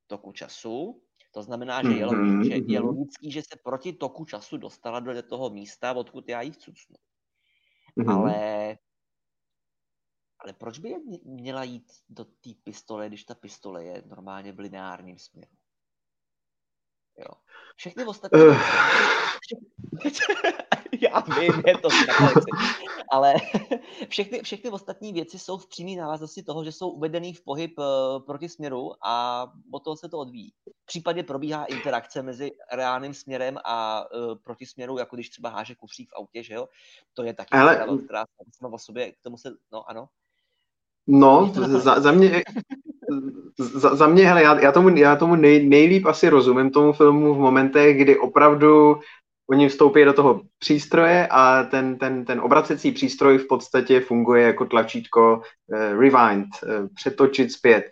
toku 0.06 0.32
času. 0.32 1.02
To 1.30 1.42
znamená, 1.42 1.82
že 1.82 1.88
je, 1.88 2.06
mm-hmm. 2.06 2.42
že 2.42 2.54
je 2.72 2.80
logický, 2.80 3.30
že 3.30 3.42
se 3.42 3.56
proti 3.64 3.92
toku 3.92 4.24
času 4.24 4.56
dostala 4.56 5.00
do 5.00 5.22
toho 5.22 5.50
místa, 5.50 5.92
odkud 5.92 6.28
já 6.28 6.42
ji 6.42 6.50
vcucnu. 6.50 6.96
Mm-hmm. 7.98 8.12
Ale, 8.12 8.78
ale 10.38 10.52
proč 10.52 10.78
by 10.78 10.94
měla 11.24 11.64
jít 11.64 11.92
do 12.08 12.24
té 12.24 12.50
pistole, 12.62 13.08
když 13.08 13.24
ta 13.24 13.34
pistole 13.34 13.84
je 13.84 14.02
normálně 14.06 14.52
v 14.52 14.58
lineárním 14.58 15.18
směru? 15.18 15.56
Jo. 17.18 17.34
Všechny 17.76 18.04
ostatní... 18.04 18.40
Uh. 18.40 18.56
já 21.00 21.20
vím, 21.20 21.62
je 21.66 21.78
to 21.78 21.88
ale 23.10 23.34
všechny, 24.08 24.42
všechny 24.42 24.70
ostatní 24.70 25.12
věci 25.12 25.38
jsou 25.38 25.58
v 25.58 25.68
přímé 25.68 26.00
návaznosti 26.00 26.42
toho, 26.42 26.64
že 26.64 26.72
jsou 26.72 26.90
uvedený 26.90 27.34
v 27.34 27.44
pohyb 27.44 27.78
uh, 27.78 27.84
proti 28.26 28.48
směru 28.48 28.92
a 29.06 29.44
od 29.72 29.84
toho 29.84 29.96
se 29.96 30.08
to 30.08 30.18
odvíjí. 30.18 30.52
V 30.82 30.86
případě 30.86 31.22
probíhá 31.22 31.64
interakce 31.64 32.22
mezi 32.22 32.50
reálným 32.72 33.14
směrem 33.14 33.58
a 33.64 34.04
uh, 34.14 34.34
proti 34.44 34.66
směru, 34.66 34.98
jako 34.98 35.16
když 35.16 35.30
třeba 35.30 35.48
háže 35.48 35.74
kufřík 35.74 36.10
v 36.10 36.16
autě, 36.16 36.42
že 36.42 36.54
jo? 36.54 36.68
To 37.14 37.22
je 37.22 37.34
taky 37.34 37.58
ale... 37.58 37.86
která 38.04 38.24
sama 38.52 38.74
o 38.74 38.78
sobě, 38.78 39.12
k 39.12 39.16
tomu 39.22 39.38
se, 39.38 39.50
no 39.72 39.90
ano. 39.90 40.08
No, 41.06 41.52
za, 41.54 42.00
za 42.00 42.12
mě, 42.12 42.42
za, 43.58 43.94
za 43.94 44.06
mě, 44.06 44.26
hele, 44.26 44.42
já, 44.42 44.60
já 44.60 44.72
tomu, 44.72 44.88
já 44.88 45.16
tomu 45.16 45.36
nej, 45.36 45.68
nejlíp 45.68 46.06
asi 46.06 46.28
rozumím 46.28 46.70
tomu 46.70 46.92
filmu 46.92 47.34
v 47.34 47.38
momentech, 47.38 47.96
kdy 47.96 48.18
opravdu 48.18 48.96
oni 49.50 49.68
vstoupí 49.68 50.04
do 50.04 50.12
toho 50.12 50.42
přístroje 50.58 51.28
a 51.30 51.62
ten, 51.62 51.98
ten, 51.98 52.24
ten 52.24 52.40
obracecí 52.40 52.92
přístroj 52.92 53.38
v 53.38 53.46
podstatě 53.46 54.00
funguje 54.00 54.42
jako 54.42 54.64
tlačítko 54.64 55.42
eh, 55.72 55.92
rewind, 55.92 56.48
eh, 56.62 56.88
přetočit 56.94 57.52
zpět. 57.52 57.84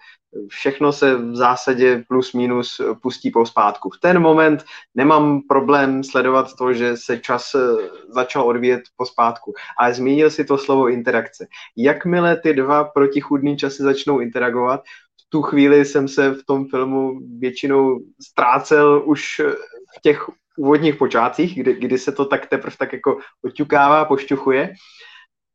Všechno 0.49 0.93
se 0.93 1.17
v 1.17 1.37
zásadě 1.37 2.05
plus 2.09 2.33
minus 2.33 2.81
pustí 3.03 3.31
po 3.31 3.47
zpátku. 3.47 3.91
V 3.91 4.01
ten 4.01 4.19
moment 4.19 4.65
nemám 4.95 5.41
problém 5.49 6.05
sledovat 6.05 6.55
to, 6.59 6.73
že 6.73 6.97
se 6.97 7.19
čas 7.19 7.55
eh, 7.55 7.59
začal 8.09 8.43
odvíjet 8.43 8.83
po 8.97 9.07
zpátku. 9.07 9.55
Ale 9.79 9.95
zmínil 9.95 10.31
si 10.31 10.45
to 10.45 10.59
slovo 10.59 10.89
interakce. 10.89 11.47
Jakmile 11.77 12.37
ty 12.37 12.55
dva 12.55 12.85
protichudné 12.85 13.57
časy 13.57 13.83
začnou 13.83 14.21
interagovat, 14.21 14.81
tu 15.29 15.43
chvíli 15.43 15.85
jsem 15.85 16.09
se 16.09 16.31
v 16.31 16.45
tom 16.47 16.69
filmu 16.69 17.21
většinou 17.39 18.01
ztrácel 18.23 19.03
už 19.07 19.41
v 19.99 20.01
těch 20.03 20.27
úvodních 20.57 20.97
počátcích, 20.97 21.55
kdy, 21.63 21.75
kdy 21.75 21.99
se 21.99 22.13
to 22.13 22.25
tak 22.25 22.47
teprve 22.47 22.77
tak 22.79 22.93
jako 22.93 23.19
oťukává, 23.45 24.05
pošťuchuje. 24.05 24.73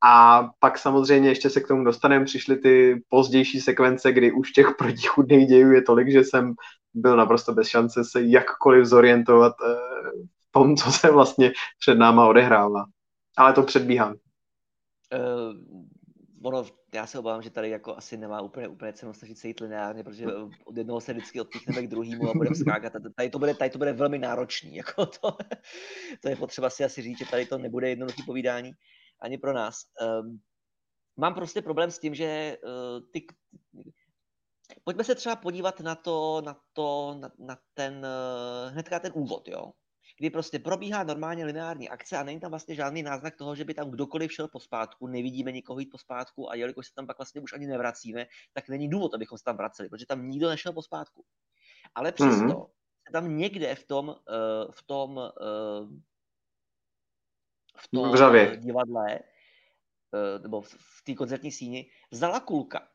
A 0.03 0.49
pak 0.59 0.77
samozřejmě 0.77 1.29
ještě 1.29 1.49
se 1.49 1.61
k 1.61 1.67
tomu 1.67 1.83
dostaneme, 1.83 2.25
přišly 2.25 2.57
ty 2.57 3.01
pozdější 3.09 3.61
sekvence, 3.61 4.11
kdy 4.11 4.31
už 4.31 4.51
těch 4.51 4.67
protichudných 4.77 5.47
dějů 5.47 5.71
je 5.71 5.81
tolik, 5.81 6.11
že 6.11 6.23
jsem 6.23 6.53
byl 6.93 7.17
naprosto 7.17 7.53
bez 7.53 7.67
šance 7.67 8.03
se 8.03 8.21
jakkoliv 8.21 8.85
zorientovat 8.85 9.53
eh, 9.65 9.75
v 10.49 10.51
tom, 10.51 10.75
co 10.75 10.91
se 10.91 11.11
vlastně 11.11 11.51
před 11.79 11.95
náma 11.95 12.27
odehrává. 12.27 12.85
Ale 13.37 13.53
to 13.53 13.63
předbíhám. 13.63 14.15
Uh, 15.13 15.70
ono, 16.43 16.65
já 16.93 17.07
se 17.07 17.19
obávám, 17.19 17.41
že 17.41 17.49
tady 17.49 17.69
jako 17.69 17.97
asi 17.97 18.17
nemá 18.17 18.41
úplně, 18.41 18.67
úplně 18.67 18.93
cenu 18.93 19.13
snažit 19.13 19.37
se 19.37 19.47
jít 19.47 19.59
lineárně, 19.59 20.03
protože 20.03 20.27
od 20.65 20.77
jednoho 20.77 21.01
se 21.01 21.13
vždycky 21.13 21.41
odpíchneme 21.41 21.81
k 21.81 21.89
druhému 21.89 22.29
a 22.29 22.33
budeme 22.33 22.55
skákat. 22.55 22.93
Tady 23.15 23.29
to 23.29 23.39
bude, 23.39 23.53
tady 23.53 23.69
to 23.69 23.77
bude 23.77 23.93
velmi 23.93 24.17
náročný. 24.17 24.75
Jako 24.81 25.05
to, 25.05 25.37
to 26.21 26.29
je 26.29 26.35
potřeba 26.35 26.69
si 26.69 26.83
asi 26.83 27.01
říct, 27.01 27.17
že 27.17 27.25
tady 27.25 27.45
to 27.45 27.57
nebude 27.57 27.89
jednoduché 27.89 28.23
povídání 28.25 28.71
ani 29.21 29.37
pro 29.37 29.53
nás. 29.53 29.85
Um, 30.21 30.41
mám 31.17 31.33
prostě 31.33 31.61
problém 31.61 31.91
s 31.91 31.99
tím, 31.99 32.15
že 32.15 32.57
uh, 32.63 33.09
ty... 33.11 33.25
Pojďme 34.83 35.03
se 35.03 35.15
třeba 35.15 35.35
podívat 35.35 35.79
na 35.79 35.95
to, 35.95 36.41
na 36.45 36.57
to, 36.73 37.17
na, 37.19 37.31
na 37.39 37.57
ten, 37.73 37.97
uh, 37.97 38.73
hnedka 38.73 38.99
ten 38.99 39.11
úvod, 39.15 39.47
jo 39.47 39.71
kdy 40.21 40.29
prostě 40.29 40.59
probíhá 40.59 41.03
normálně 41.03 41.45
lineární 41.45 41.89
akce 41.89 42.17
a 42.17 42.23
není 42.23 42.39
tam 42.39 42.49
vlastně 42.51 42.75
žádný 42.75 43.03
náznak 43.03 43.35
toho, 43.35 43.55
že 43.55 43.65
by 43.65 43.73
tam 43.73 43.91
kdokoliv 43.91 44.33
šel 44.33 44.47
pospátku, 44.47 45.07
nevidíme 45.07 45.51
nikoho 45.51 45.79
jít 45.79 45.89
pospátku 45.89 46.51
a 46.51 46.55
jelikož 46.55 46.87
se 46.87 46.93
tam 46.93 47.07
pak 47.07 47.17
vlastně 47.17 47.41
už 47.41 47.53
ani 47.53 47.67
nevracíme, 47.67 48.25
tak 48.53 48.69
není 48.69 48.89
důvod, 48.89 49.13
abychom 49.13 49.37
se 49.37 49.43
tam 49.43 49.57
vraceli, 49.57 49.89
protože 49.89 50.05
tam 50.05 50.29
nikdo 50.29 50.49
nešel 50.49 50.73
pospátku. 50.73 51.25
Ale 51.95 52.11
přesto 52.11 52.45
mm-hmm. 52.45 53.11
tam 53.11 53.37
někde 53.37 53.75
v 53.75 53.83
tom, 53.83 54.07
uh, 54.07 54.71
v 54.71 54.83
tom, 54.83 55.19
v 57.77 57.87
tom 57.87 58.11
v 58.11 58.57
divadle, 58.57 59.19
uh, 59.19 60.41
nebo 60.41 60.61
v 60.61 61.01
té 61.05 61.13
koncertní 61.13 61.51
síni, 61.51 61.89
vzala 62.11 62.39
kulka 62.39 62.90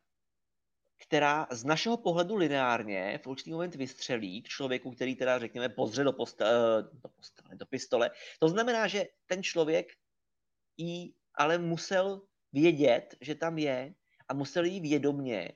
která 0.98 1.46
z 1.50 1.64
našeho 1.64 1.96
pohledu 1.96 2.36
lineárně 2.36 3.20
v 3.22 3.26
určitý 3.26 3.50
moment 3.50 3.74
vystřelí 3.74 4.42
k 4.42 4.48
člověku, 4.48 4.90
který 4.90 5.16
teda, 5.16 5.38
řekněme, 5.38 5.68
pozře 5.68 6.04
do, 6.04 6.12
postele, 6.12 6.82
do, 6.82 7.08
postele, 7.08 7.54
do 7.54 7.66
pistole. 7.66 8.10
To 8.38 8.48
znamená, 8.48 8.86
že 8.86 9.06
ten 9.26 9.42
člověk 9.42 9.86
jí 10.76 11.14
ale 11.34 11.58
musel 11.58 12.22
vědět, 12.52 13.16
že 13.20 13.34
tam 13.34 13.58
je 13.58 13.94
a 14.28 14.34
musel 14.34 14.64
jí 14.64 14.80
vědomně 14.80 15.52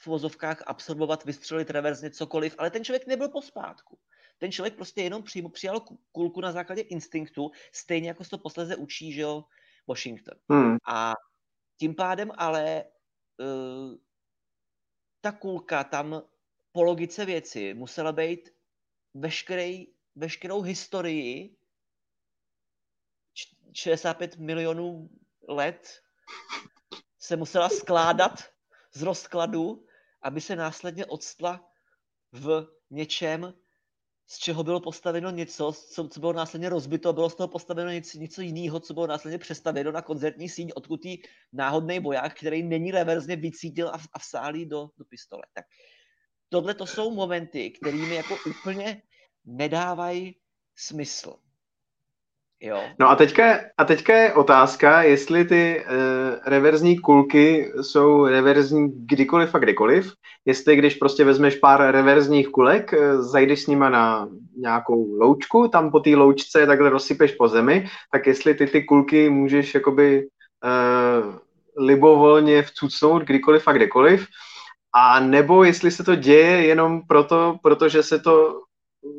v 0.00 0.06
vozovkách 0.06 0.62
absorbovat, 0.66 1.24
vystřelit 1.24 1.70
reverzně 1.70 2.10
cokoliv, 2.10 2.54
ale 2.58 2.70
ten 2.70 2.84
člověk 2.84 3.06
nebyl 3.06 3.28
pospátku. 3.28 3.98
Ten 4.38 4.52
člověk 4.52 4.74
prostě 4.74 5.02
jenom 5.02 5.22
přijmo, 5.22 5.48
přijal 5.48 5.80
kulku 6.12 6.40
na 6.40 6.52
základě 6.52 6.82
instinktu, 6.82 7.50
stejně 7.72 8.08
jako 8.08 8.24
se 8.24 8.30
to 8.30 8.38
posleze 8.38 8.76
učí, 8.76 9.12
že 9.12 9.20
jo, 9.20 9.44
Washington. 9.88 10.38
Hmm. 10.50 10.76
A 10.88 11.14
tím 11.76 11.94
pádem 11.94 12.30
ale 12.36 12.84
ta 15.20 15.32
kulka 15.32 15.84
tam 15.84 16.22
po 16.72 16.82
logice 16.82 17.24
věci 17.24 17.74
musela 17.74 18.12
být 18.12 18.50
veškerý, 19.14 19.86
veškerou 20.14 20.62
historii 20.62 21.56
65 23.72 24.36
milionů 24.36 25.10
let 25.48 26.02
se 27.18 27.36
musela 27.36 27.68
skládat 27.68 28.44
z 28.92 29.02
rozkladu, 29.02 29.86
aby 30.22 30.40
se 30.40 30.56
následně 30.56 31.06
odstla 31.06 31.70
v 32.32 32.66
něčem, 32.90 33.54
z 34.26 34.38
čeho 34.38 34.64
bylo 34.64 34.80
postaveno 34.80 35.30
něco, 35.30 35.72
co, 35.72 36.08
co 36.08 36.20
bylo 36.20 36.32
následně 36.32 36.68
rozbito, 36.68 37.12
bylo 37.12 37.30
z 37.30 37.34
toho 37.34 37.48
postaveno 37.48 37.90
něco, 37.90 38.18
něco 38.18 38.42
jiného, 38.42 38.80
co 38.80 38.94
bylo 38.94 39.06
následně 39.06 39.38
přestavěno 39.38 39.92
na 39.92 40.02
koncertní 40.02 40.48
síň, 40.48 40.72
odkud 40.74 41.04
jí 41.04 41.22
náhodný 41.52 42.00
boják, 42.00 42.38
který 42.38 42.62
není 42.62 42.90
reverzně 42.90 43.36
vycítil 43.36 43.88
a, 43.88 43.98
a 44.12 44.18
vsálí 44.18 44.66
do, 44.66 44.88
do 44.98 45.04
pistole. 45.04 45.42
Tak 45.54 45.64
tohle 46.48 46.74
to 46.74 46.86
jsou 46.86 47.10
momenty, 47.10 47.70
kterými 47.70 48.14
jako 48.14 48.36
úplně 48.50 49.02
nedávají 49.44 50.36
smysl. 50.76 51.43
Jo. 52.60 52.80
No 53.00 53.10
a 53.10 53.16
teďka, 53.16 53.58
a 53.78 53.84
teďka 53.84 54.16
je 54.16 54.32
otázka, 54.32 55.02
jestli 55.02 55.44
ty 55.44 55.84
uh, 55.84 55.94
reverzní 56.46 56.98
kulky 56.98 57.72
jsou 57.80 58.26
reverzní 58.26 58.92
kdykoliv 59.06 59.54
a 59.54 59.58
kdykoliv. 59.58 60.12
Jestli 60.44 60.76
když 60.76 60.94
prostě 60.94 61.24
vezmeš 61.24 61.56
pár 61.56 61.90
reverzních 61.90 62.48
kulek, 62.48 62.92
uh, 62.92 63.22
zajdeš 63.22 63.62
s 63.62 63.66
nima 63.66 63.90
na 63.90 64.28
nějakou 64.56 65.16
loučku, 65.18 65.68
tam 65.68 65.90
po 65.90 66.00
té 66.00 66.10
loučce 66.10 66.66
takhle 66.66 66.90
rozsypeš 66.90 67.32
po 67.32 67.48
zemi, 67.48 67.88
tak 68.12 68.26
jestli 68.26 68.54
ty 68.54 68.66
ty 68.66 68.84
kulky 68.84 69.30
můžeš 69.30 69.74
jakoby 69.74 70.26
uh, 70.64 71.34
libovolně 71.86 72.62
vcucnout 72.62 73.22
kdykoliv 73.22 73.68
a 73.68 73.72
kdekoliv, 73.72 74.26
a 74.94 75.20
nebo 75.20 75.64
jestli 75.64 75.90
se 75.90 76.04
to 76.04 76.14
děje 76.14 76.66
jenom 76.66 77.02
proto, 77.08 77.56
protože 77.62 78.02
se 78.02 78.18
to 78.18 78.60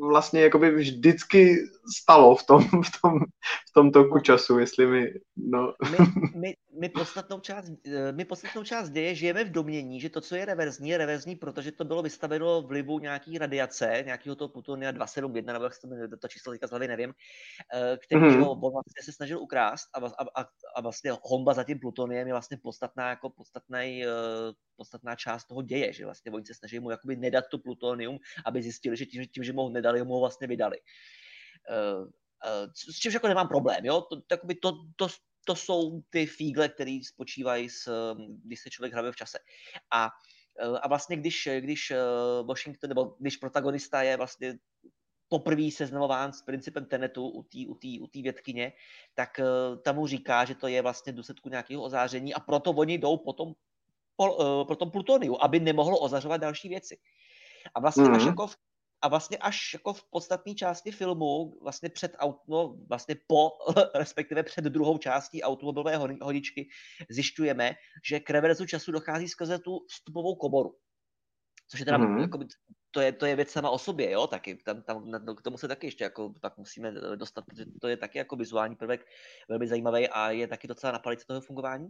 vlastně 0.00 0.40
jakoby 0.40 0.70
vždycky 0.70 1.56
stalo 1.94 2.36
v 2.36 2.46
tom, 2.46 2.62
v 2.62 2.90
tom, 3.02 3.18
v 3.68 3.72
tom 3.74 3.90
toku 3.90 4.20
času, 4.20 4.58
jestli 4.58 4.86
mi, 4.86 5.12
no. 5.36 5.74
My, 5.90 5.98
my, 6.34 6.56
my, 6.80 6.88
podstatnou 6.88 7.40
část, 7.40 7.70
my 8.12 8.24
podstatnou 8.24 8.64
část 8.64 8.90
děje 8.90 9.14
žijeme 9.14 9.44
v 9.44 9.50
domění, 9.50 10.00
že 10.00 10.10
to, 10.10 10.20
co 10.20 10.36
je 10.36 10.44
reverzní, 10.44 10.90
je 10.90 10.98
reverzní, 10.98 11.36
protože 11.36 11.72
to 11.72 11.84
bylo 11.84 12.02
vystaveno 12.02 12.62
vlivu 12.62 12.98
nějaký 12.98 13.38
radiace, 13.38 14.02
nějakého 14.06 14.36
toho 14.36 14.48
plutonia 14.48 14.90
271, 14.90 15.52
nebo 15.52 15.64
jak 15.64 15.74
se 15.74 15.80
to, 16.10 16.16
to 16.16 16.28
číslo 16.28 16.52
teďka 16.52 16.66
z 16.66 16.70
hlavy 16.70 16.88
nevím, 16.88 17.12
eh, 17.74 17.98
který 18.06 18.20
mm-hmm. 18.20 18.50
on 18.50 18.72
vlastně 18.72 19.02
se 19.04 19.12
snažil 19.12 19.40
ukrást 19.40 19.88
a, 19.94 19.98
a, 19.98 20.42
a, 20.42 20.46
a 20.76 20.80
vlastně 20.80 21.12
homba 21.22 21.54
za 21.54 21.64
tím 21.64 21.78
plutoniem 21.78 22.26
je 22.26 22.34
vlastně 22.34 22.58
podstatná, 22.62 23.08
jako 23.10 23.30
podstatný, 23.30 24.04
eh, 24.04 24.08
podstatná 24.76 25.16
část 25.16 25.44
toho 25.44 25.62
děje, 25.62 25.92
že 25.92 26.04
vlastně 26.04 26.32
oni 26.32 26.46
se 26.46 26.54
snaží 26.54 26.80
mu 26.80 26.90
jakoby 26.90 27.16
nedat 27.16 27.44
to 27.50 27.58
plutonium, 27.58 28.18
aby 28.44 28.62
zjistili, 28.62 28.96
že 28.96 29.06
tím, 29.06 29.24
tím 29.34 29.44
že 29.44 29.52
mu 29.52 29.62
ho 29.62 29.70
nedali, 29.70 30.04
mu 30.04 30.14
ho 30.14 30.20
vlastně 30.20 30.46
vydali. 30.46 30.76
Uh, 31.70 32.04
uh, 32.04 32.72
s 32.74 32.98
čímž 32.98 33.14
jako 33.14 33.28
nemám 33.28 33.48
problém, 33.48 33.84
jo? 33.84 34.00
To, 34.00 34.20
to, 34.20 34.36
to, 34.60 34.72
to, 34.96 35.08
to 35.46 35.56
jsou 35.56 36.02
ty 36.10 36.26
fígle, 36.26 36.68
které 36.68 36.98
spočívají, 37.04 37.70
s, 37.70 38.14
když 38.44 38.60
se 38.60 38.70
člověk 38.70 38.92
hrabe 38.92 39.12
v 39.12 39.16
čase. 39.16 39.38
A, 39.92 40.10
a 40.82 40.88
vlastně 40.88 41.16
když, 41.16 41.48
když 41.60 41.92
Washington, 42.44 42.88
nebo 42.88 43.16
když 43.18 43.36
protagonista 43.36 44.02
je 44.02 44.16
vlastně 44.16 44.58
poprvé 45.28 45.70
seznamován 45.70 46.32
s 46.32 46.42
principem 46.42 46.86
Tenetu 46.86 47.28
u 47.28 47.42
té 47.42 47.58
u 47.68 47.74
tý, 47.74 48.00
u 48.00 48.06
tý 48.06 48.22
vědkyně, 48.22 48.72
tak 49.14 49.40
tam 49.82 49.96
mu 49.96 50.06
říká, 50.06 50.44
že 50.44 50.54
to 50.54 50.66
je 50.66 50.82
vlastně 50.82 51.12
v 51.12 51.16
důsledku 51.16 51.48
nějakého 51.48 51.82
ozáření 51.82 52.34
a 52.34 52.40
proto 52.40 52.70
oni 52.70 52.98
jdou 52.98 53.16
potom 53.16 53.54
po, 54.16 54.64
po 54.68 54.76
tom 54.76 54.90
plutoniu, 54.90 55.42
aby 55.42 55.60
nemohlo 55.60 55.98
ozařovat 55.98 56.40
další 56.40 56.68
věci. 56.68 56.98
A 57.74 57.80
vlastně 57.80 58.04
mm-hmm. 58.04 58.16
až 58.16 58.24
jako 58.24 58.46
v 58.46 58.56
a 59.02 59.08
vlastně 59.08 59.38
až 59.38 59.74
jako 59.74 59.92
v 59.92 60.10
podstatné 60.10 60.54
části 60.54 60.90
filmu, 60.90 61.58
vlastně 61.62 61.88
před 61.88 62.16
no, 62.48 62.76
vlastně 62.88 63.16
po, 63.26 63.50
respektive 63.94 64.42
před 64.42 64.64
druhou 64.64 64.98
částí 64.98 65.42
automobilové 65.42 65.96
hodičky, 66.22 66.68
zjišťujeme, 67.10 67.74
že 68.08 68.20
k 68.20 68.30
reverzu 68.30 68.66
času 68.66 68.92
dochází 68.92 69.28
skrze 69.28 69.58
tu 69.58 69.78
vstupovou 69.88 70.34
komoru. 70.34 70.74
Což 71.68 71.80
je 71.80 71.86
teda, 71.86 71.98
mm-hmm. 71.98 72.20
jako, 72.20 72.38
to, 72.90 73.00
je, 73.00 73.12
to 73.12 73.26
je 73.26 73.36
věc 73.36 73.50
sama 73.50 73.70
o 73.70 73.78
sobě, 73.78 74.10
jo, 74.10 74.26
taky, 74.26 74.56
tam, 74.56 74.82
tam, 74.82 75.10
no, 75.10 75.34
k 75.34 75.42
tomu 75.42 75.58
se 75.58 75.68
taky 75.68 75.86
ještě 75.86 76.04
jako, 76.04 76.32
tak 76.42 76.56
musíme 76.56 76.92
dostat, 77.16 77.44
protože 77.44 77.64
to 77.80 77.88
je 77.88 77.96
taky 77.96 78.18
jako 78.18 78.36
vizuální 78.36 78.76
prvek 78.76 79.06
velmi 79.48 79.68
zajímavý 79.68 80.08
a 80.08 80.30
je 80.30 80.48
taky 80.48 80.68
docela 80.68 80.92
na 80.92 80.98
palici 80.98 81.26
toho 81.26 81.40
fungování. 81.40 81.88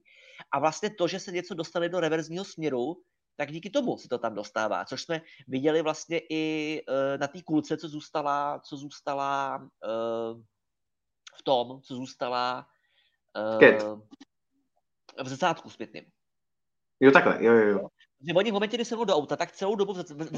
A 0.52 0.58
vlastně 0.58 0.90
to, 0.90 1.08
že 1.08 1.20
se 1.20 1.32
něco 1.32 1.54
dostane 1.54 1.88
do 1.88 2.00
reverzního 2.00 2.44
směru, 2.44 2.96
tak 3.36 3.52
díky 3.52 3.70
tomu 3.70 3.98
se 3.98 4.08
to 4.08 4.18
tam 4.18 4.34
dostává, 4.34 4.84
což 4.84 5.02
jsme 5.02 5.22
viděli 5.48 5.82
vlastně 5.82 6.20
i 6.30 6.82
uh, 6.88 7.20
na 7.20 7.26
té 7.26 7.42
kulce, 7.42 7.76
co 7.76 7.88
zůstala, 7.88 8.60
co 8.60 8.76
zůstala 8.76 9.58
uh, 9.58 10.42
v 11.38 11.42
tom, 11.42 11.82
co 11.82 11.94
zůstala 11.94 12.68
uh, 13.60 14.00
v 15.24 15.28
zrcátku 15.28 15.70
zpětným. 15.70 16.04
Jo, 17.00 17.12
takhle, 17.12 17.44
jo, 17.44 17.52
jo, 17.52 17.66
jo. 17.68 17.88
Že 18.20 18.34
oni 18.34 18.50
v 18.50 18.54
momentě, 18.54 18.76
kdy 18.76 18.84
se 18.84 18.96
do 18.96 19.16
auta, 19.16 19.36
tak 19.36 19.52
celou 19.52 19.76
dobu 19.76 19.92
v, 19.92 19.96
v, 19.96 20.30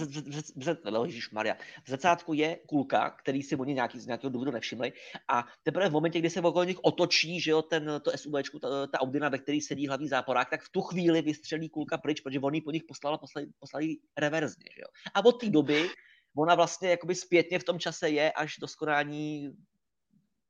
v, 0.56 0.74
v, 0.74 1.32
Maria, 1.32 1.56
v 1.84 1.90
začátku 1.90 2.32
je 2.32 2.56
kulka, 2.66 3.10
který 3.10 3.42
si 3.42 3.56
oni 3.56 3.74
nějaký, 3.74 4.00
z 4.00 4.06
nějakého 4.06 4.30
důvodu 4.30 4.50
nevšimli 4.50 4.92
a 5.28 5.44
teprve 5.62 5.88
v 5.88 5.92
momentě, 5.92 6.18
kdy 6.18 6.30
se 6.30 6.40
okolo 6.40 6.64
nich 6.64 6.78
otočí, 6.82 7.40
že 7.40 7.50
jo, 7.50 7.62
ten, 7.62 8.00
to 8.02 8.10
SUV, 8.16 8.32
ta, 8.60 8.86
ta 8.86 9.00
Audina, 9.00 9.28
ve 9.28 9.38
který 9.38 9.60
sedí 9.60 9.88
hlavní 9.88 10.08
záporák, 10.08 10.50
tak 10.50 10.62
v 10.62 10.68
tu 10.68 10.80
chvíli 10.80 11.22
vystřelí 11.22 11.68
kulka 11.68 11.98
pryč, 11.98 12.20
protože 12.20 12.40
oni 12.40 12.60
po 12.60 12.70
nich 12.70 12.82
poslala, 12.88 13.18
poslali, 13.18 13.46
poslali 13.58 13.96
reverzně, 14.18 14.64
že 14.74 14.80
jo. 14.80 14.88
A 15.14 15.24
od 15.24 15.32
té 15.32 15.50
doby 15.50 15.88
ona 16.36 16.54
vlastně 16.54 16.90
jakoby 16.90 17.14
zpětně 17.14 17.58
v 17.58 17.64
tom 17.64 17.78
čase 17.78 18.10
je 18.10 18.32
až 18.32 18.54
do 18.60 18.68
skonání 18.68 19.50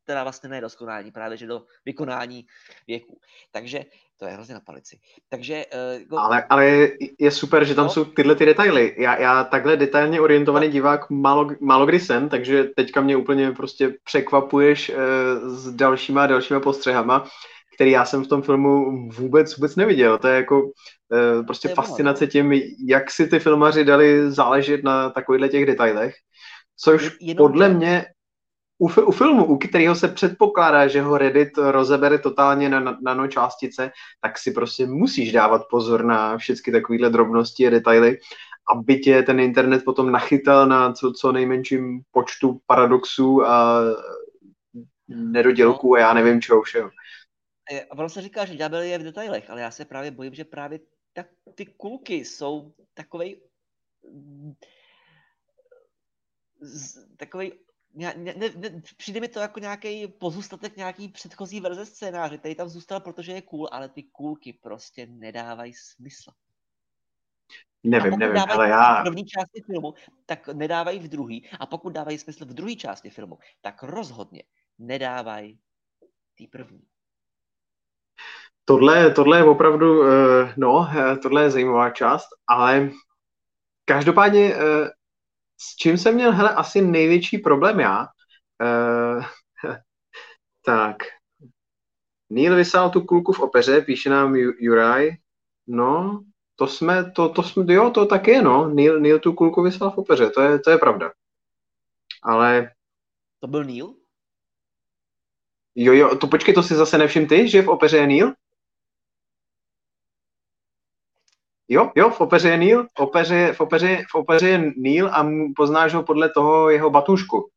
teda 0.09 0.23
vlastně 0.23 0.49
ne 0.49 0.61
do 0.61 0.69
skonání, 0.69 1.13
právě 1.13 1.37
že 1.37 1.47
do 1.47 1.63
vykonání 1.85 2.47
věku. 2.87 3.21
Takže 3.53 3.85
to 4.17 4.27
je 4.27 4.33
hrozně 4.33 4.55
na 4.55 4.61
palici. 4.61 4.99
Takže, 5.29 5.65
uh, 6.11 6.19
ale, 6.19 6.45
ale 6.49 6.89
je 7.19 7.31
super, 7.31 7.65
že 7.65 7.75
tam 7.75 7.85
no. 7.85 7.91
jsou 7.91 8.05
tyhle 8.05 8.35
ty 8.35 8.47
detaily. 8.47 8.95
Já, 8.99 9.21
já 9.21 9.45
takhle 9.45 9.77
detailně 9.77 10.21
orientovaný 10.21 10.67
no. 10.67 10.73
divák 10.73 11.11
málo, 11.11 11.51
málo 11.61 11.87
kdy 11.87 12.01
jsem, 12.01 12.29
takže 12.29 12.65
teďka 12.65 13.01
mě 13.01 13.17
úplně 13.17 13.53
prostě 13.53 13.95
překvapuješ 14.05 14.91
uh, 14.91 14.97
s 15.49 15.73
dalšíma 15.73 16.27
dalšíma 16.27 16.61
postřehama, 16.61 17.29
který 17.75 17.91
já 17.91 18.05
jsem 18.05 18.25
v 18.25 18.29
tom 18.29 18.43
filmu 18.43 19.09
vůbec, 19.09 19.57
vůbec 19.57 19.77
neviděl. 19.77 20.19
To 20.19 20.29
je 20.29 20.37
jako 20.37 20.63
uh, 20.63 21.47
prostě 21.47 21.69
je 21.69 21.75
fascinace 21.75 22.25
no. 22.25 22.31
tím, 22.31 22.53
jak 22.87 23.11
si 23.11 23.27
ty 23.27 23.39
filmaři 23.39 23.85
dali 23.85 24.33
záležet 24.33 24.85
na 24.85 25.11
takovýchhle 25.11 25.49
těch 25.49 25.67
detailech. 25.67 26.15
Což 26.81 27.11
Jenom 27.21 27.37
podle 27.37 27.69
mě 27.69 28.07
u, 28.79 28.87
u 28.87 29.13
filmu, 29.13 29.45
u 29.45 29.59
kterého 29.59 29.95
se 29.95 30.09
předpokládá, 30.09 30.89
že 30.89 31.03
ho 31.03 31.19
Reddit 31.19 31.59
rozebere 31.59 32.19
totálně 32.19 32.69
na 32.69 32.99
nanočástice, 33.03 33.91
tak 34.21 34.39
si 34.39 34.53
prostě 34.53 34.87
musíš 34.87 35.33
dávat 35.33 35.63
pozor 35.71 36.05
na 36.05 36.39
všechny 36.39 36.73
takovéhle 36.73 37.11
drobnosti 37.11 37.67
a 37.67 37.71
detaily, 37.71 38.19
aby 38.75 38.99
tě 38.99 39.23
ten 39.23 39.41
internet 39.41 39.85
potom 39.85 40.13
nachytal 40.13 40.67
na 40.67 40.93
co, 40.93 41.13
co 41.13 41.33
nejmenším 41.33 42.01
počtu 42.11 42.61
paradoxů 42.67 43.43
a 43.47 43.81
nedodělků 45.09 45.95
a 45.95 45.99
já 45.99 46.15
nevím 46.15 46.43
čeho 46.43 46.63
všeho. 46.63 46.91
A 47.91 47.99
ono 47.99 48.09
se 48.09 48.23
říká, 48.23 48.45
že 48.45 48.57
ďábel 48.57 48.81
je 48.81 48.99
v 48.99 49.03
detailech, 49.03 49.51
ale 49.51 49.61
já 49.61 49.71
se 49.71 49.85
právě 49.85 50.11
bojím, 50.11 50.35
že 50.35 50.45
právě 50.45 50.81
tak 51.13 51.27
ty 51.55 51.67
kulky 51.67 52.15
jsou 52.15 52.73
takovej 52.95 53.41
takový 57.17 57.53
ne, 57.95 58.15
ne, 58.17 58.35
ne, 58.37 58.83
přijde 58.97 59.21
mi 59.21 59.29
to 59.29 59.41
jako 59.41 59.61
nějaký 59.61 60.09
pozůstatek 60.09 60.77
nějaký 60.77 61.09
předchozí 61.09 61.61
verze 61.61 61.87
scénáře, 61.87 62.39
který 62.39 62.55
tam 62.55 62.69
zůstal, 62.69 63.01
protože 63.01 63.33
je 63.33 63.43
cool, 63.43 63.69
ale 63.73 63.89
ty 63.89 64.03
kůlky 64.03 64.53
prostě 64.53 65.07
nedávají 65.07 65.75
smysl. 65.75 66.31
Nevím, 67.85 68.19
nevím, 68.19 68.43
ale 68.49 68.69
já... 68.69 69.01
v 69.01 69.05
první 69.05 69.25
části 69.27 69.63
filmu, 69.67 69.95
tak 70.27 70.49
nedávají 70.49 70.99
v 70.99 71.09
druhý. 71.09 71.49
A 71.61 71.67
pokud 71.67 71.91
dávají 71.91 72.19
smysl 72.19 72.45
v 72.45 72.55
druhé 72.55 72.75
části 72.75 73.11
filmu, 73.11 73.39
tak 73.61 73.83
rozhodně 73.83 74.43
nedávají 74.79 75.59
ty 76.35 76.47
první. 76.47 76.83
Tohle, 78.65 79.11
tohle 79.11 79.39
je 79.39 79.45
opravdu, 79.45 80.01
uh, 80.01 80.07
no, 80.57 80.91
eh, 80.97 81.17
tohle 81.17 81.43
je 81.43 81.51
zajímavá 81.51 81.91
část, 81.91 82.29
ale 82.47 82.91
každopádně 83.85 84.57
uh, 84.57 84.63
s 85.61 85.77
čím 85.77 85.99
jsem 85.99 86.15
měl, 86.15 86.33
hele, 86.33 86.55
asi 86.55 86.81
největší 86.81 87.39
problém 87.39 87.81
já, 87.81 88.07
uh, 88.63 89.25
tak, 90.65 90.97
Neil 92.31 92.57
vysál 92.57 92.91
tu 92.91 93.01
kulku 93.01 93.33
v 93.33 93.41
opeře, 93.41 93.81
píše 93.81 94.11
nám 94.11 94.37
Juraj, 94.37 95.11
no, 95.67 96.25
to 96.57 96.67
jsme, 96.67 97.11
to, 97.11 97.29
to 97.29 97.43
jsme, 97.43 97.75
jo, 97.75 97.91
to 97.91 98.07
tak 98.07 98.27
je, 98.29 98.43
no, 98.43 98.69
Neil, 98.69 99.01
Neil 99.01 99.19
tu 99.19 99.33
kulku 99.33 99.63
vysál 99.63 99.91
v 99.91 99.99
opeře, 99.99 100.31
to 100.31 100.41
je, 100.41 100.59
to 100.59 100.71
je 100.71 100.79
pravda. 100.79 101.13
Ale... 102.23 102.71
To 103.41 103.47
byl 103.47 103.65
Neil? 103.65 103.95
Jo, 105.75 105.93
jo, 105.93 106.17
to 106.17 106.27
počkej, 106.27 106.55
to 106.55 106.63
si 106.63 106.75
zase 106.75 106.99
nevšim 106.99 107.27
ty, 107.27 107.49
že 107.49 107.63
v 107.63 107.69
opeře 107.69 107.97
je 107.97 108.07
Neil? 108.07 108.33
Jo, 111.69 111.91
jo, 111.95 112.11
v 112.11 112.21
opeře 112.21 112.49
je 112.49 112.57
Neil, 112.57 112.87
v 112.99 113.01
opeře, 113.01 113.53
v 113.53 113.61
opeře, 113.61 114.05
v 114.11 114.15
opeře 114.15 114.49
je 114.49 114.73
Neil 114.77 115.09
a 115.09 115.29
poznáš 115.57 115.95
ho 115.95 116.03
podle 116.03 116.29
toho 116.29 116.71
jeho 116.71 116.91
batušku. 116.91 117.49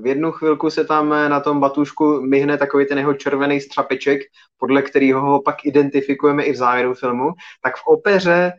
V 0.00 0.06
jednu 0.06 0.32
chvilku 0.32 0.70
se 0.70 0.84
tam 0.84 1.08
na 1.08 1.40
tom 1.40 1.60
batušku 1.60 2.20
myhne 2.20 2.58
takový 2.58 2.86
ten 2.86 2.98
jeho 2.98 3.14
červený 3.14 3.60
strapeček, 3.60 4.20
podle 4.58 4.82
kterého 4.82 5.20
ho 5.20 5.42
pak 5.42 5.64
identifikujeme 5.64 6.44
i 6.44 6.52
v 6.52 6.56
závěru 6.56 6.94
filmu. 6.94 7.32
Tak 7.62 7.76
v 7.76 7.86
opeře, 7.86 8.52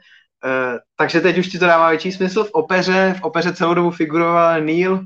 eh, 0.45 0.79
takže 0.95 1.21
teď 1.21 1.37
už 1.37 1.47
ti 1.47 1.59
to 1.59 1.65
dává 1.65 1.89
větší 1.89 2.11
smysl, 2.11 2.43
v 2.43 2.51
opeře, 2.51 3.15
v 3.19 3.23
opeře 3.23 3.53
celou 3.53 3.73
dobu 3.73 3.91
figuroval 3.91 4.61
Neil, 4.61 4.99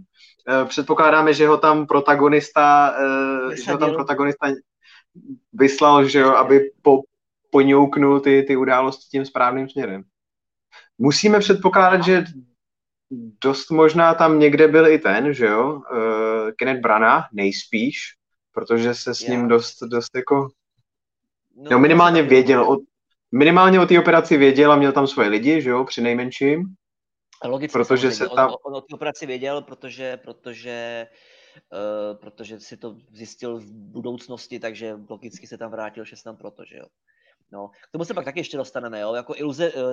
eh, 0.49 0.65
předpokládáme, 0.65 1.33
že 1.33 1.47
ho 1.47 1.57
tam 1.57 1.87
protagonista, 1.87 2.95
eh, 3.51 3.55
že 3.55 3.71
ho 3.71 3.77
tam 3.77 3.93
protagonista 3.93 4.47
vyslal, 5.53 6.05
že 6.05 6.19
jo, 6.19 6.29
aby 6.29 6.71
po, 6.81 7.01
poňouknul 7.51 8.19
ty, 8.19 8.43
ty 8.47 8.55
události 8.55 9.07
tím 9.11 9.25
správným 9.25 9.69
směrem. 9.69 10.03
Musíme 10.97 11.39
předpokládat, 11.39 12.03
že 12.03 12.23
dost 13.43 13.71
možná 13.71 14.13
tam 14.13 14.39
někde 14.39 14.67
byl 14.67 14.87
i 14.87 14.99
ten, 14.99 15.33
že 15.33 15.45
jo, 15.45 15.73
uh, 15.73 16.51
Kenneth 16.57 16.81
Brana, 16.81 17.27
nejspíš, 17.33 17.97
protože 18.51 18.93
se 18.93 19.15
s 19.15 19.21
ním 19.21 19.47
dost, 19.47 19.83
dost 19.83 20.15
jako, 20.15 20.49
no, 21.55 21.71
no 21.71 21.79
minimálně 21.79 22.23
věděl, 22.23 22.71
o, 22.71 22.77
minimálně 23.31 23.79
o 23.79 23.85
té 23.85 23.99
operaci 23.99 24.37
věděl 24.37 24.71
a 24.71 24.75
měl 24.75 24.91
tam 24.91 25.07
svoje 25.07 25.29
lidi, 25.29 25.61
že 25.61 25.69
jo, 25.69 25.83
při 25.83 26.01
nejmenším. 26.01 26.63
Logicky, 27.45 27.73
protože 27.73 28.11
se 28.11 28.29
tam... 28.29 28.49
On, 28.49 28.55
on 28.63 28.75
o 28.75 28.81
té 28.81 28.95
operaci 28.95 29.25
věděl, 29.25 29.61
protože, 29.61 30.17
protože 30.17 31.07
Uh, 31.71 32.17
protože 32.17 32.59
si 32.59 32.77
to 32.77 32.95
zjistil 33.11 33.59
v 33.59 33.71
budoucnosti, 33.71 34.59
takže 34.59 34.99
logicky 35.09 35.47
se 35.47 35.57
tam 35.57 35.71
vrátil, 35.71 36.05
že 36.05 36.15
se 36.15 36.23
tam 36.23 36.37
proto, 36.37 36.63
že 36.65 36.77
jo. 36.77 36.85
No, 37.51 37.67
k 37.67 37.91
tomu 37.91 38.05
se 38.05 38.13
pak 38.13 38.25
taky 38.25 38.39
ještě 38.39 38.57
dostaneme, 38.57 38.99
jo? 38.99 39.13
Jako 39.13 39.35
iluze, 39.37 39.73
uh, 39.73 39.83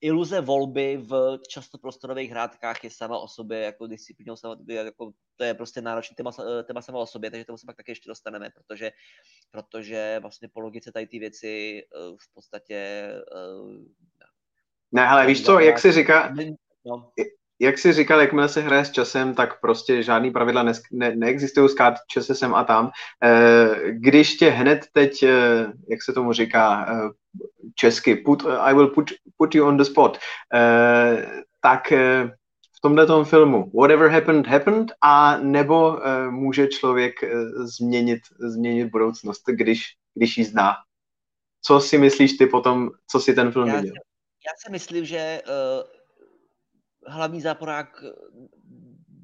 iluze 0.00 0.40
volby 0.40 0.96
v 0.96 1.38
častoprostorových 1.48 2.30
hrádkách 2.30 2.84
je 2.84 2.90
sama 2.90 3.18
o 3.18 3.28
sobě 3.28 3.58
jako 3.58 3.86
disciplínou, 3.86 4.36
sama, 4.36 4.56
jako, 4.68 5.12
to 5.36 5.44
je 5.44 5.54
prostě 5.54 5.80
náročný 5.80 6.16
téma, 6.16 6.30
eh, 6.60 6.62
téma 6.62 6.82
sama 6.82 6.98
o 6.98 7.06
sobě, 7.06 7.30
takže 7.30 7.44
tomu 7.44 7.58
se 7.58 7.66
pak 7.66 7.76
taky 7.76 7.90
ještě 7.90 8.08
dostaneme, 8.08 8.50
protože, 8.50 8.90
protože 9.50 10.18
vlastně 10.22 10.48
po 10.48 10.60
logice 10.60 10.92
tady 10.92 11.06
ty 11.06 11.18
věci 11.18 11.82
uh, 11.82 12.16
v 12.16 12.34
podstatě... 12.34 13.08
Uh, 13.34 13.84
ne, 14.92 15.06
hele, 15.06 15.26
víš 15.26 15.44
co, 15.44 15.58
jak 15.58 15.78
se 15.78 15.92
říká, 15.92 16.34
no 16.86 17.12
jak 17.60 17.78
jsi 17.78 17.92
říkal, 17.92 18.20
jakmile 18.20 18.48
se 18.48 18.60
hraje 18.60 18.84
s 18.84 18.90
časem, 18.90 19.34
tak 19.34 19.60
prostě 19.60 20.02
žádný 20.02 20.30
pravidla 20.30 20.62
ne, 20.62 20.72
ne, 20.92 21.16
neexistují, 21.16 21.68
skát 21.68 21.94
čase 22.08 22.34
sem 22.34 22.54
a 22.54 22.64
tam. 22.64 22.90
Eh, 23.24 23.68
když 23.90 24.34
tě 24.36 24.50
hned 24.50 24.86
teď, 24.92 25.22
eh, 25.22 25.72
jak 25.88 26.02
se 26.02 26.12
tomu 26.12 26.32
říká 26.32 26.86
eh, 26.88 27.10
česky, 27.74 28.16
put, 28.16 28.42
I 28.58 28.74
will 28.74 28.88
put, 28.88 29.10
put 29.36 29.54
you 29.54 29.66
on 29.66 29.76
the 29.76 29.84
spot, 29.84 30.18
tak 31.60 31.92
v 32.76 32.80
tomhle 32.82 33.24
filmu 33.24 33.70
whatever 33.74 34.08
happened, 34.10 34.46
happened 34.46 34.92
a 35.02 35.38
nebo 35.38 36.00
může 36.30 36.68
člověk 36.68 37.14
změnit, 37.56 38.20
změnit 38.38 38.90
budoucnost, 38.90 39.42
když, 39.46 39.84
když 40.14 40.38
ji 40.38 40.44
zná. 40.44 40.74
Co 41.62 41.80
si 41.80 41.98
myslíš 41.98 42.32
ty 42.32 42.46
potom, 42.46 42.90
co 43.10 43.20
si 43.20 43.34
ten 43.34 43.52
film 43.52 43.68
já, 43.68 43.76
viděl? 43.76 43.94
Já 44.46 44.52
si 44.64 44.72
myslím, 44.72 45.04
že 45.04 45.42
uh 45.46 46.03
hlavní 47.06 47.40
záporák 47.40 48.04
eh, 48.04 48.12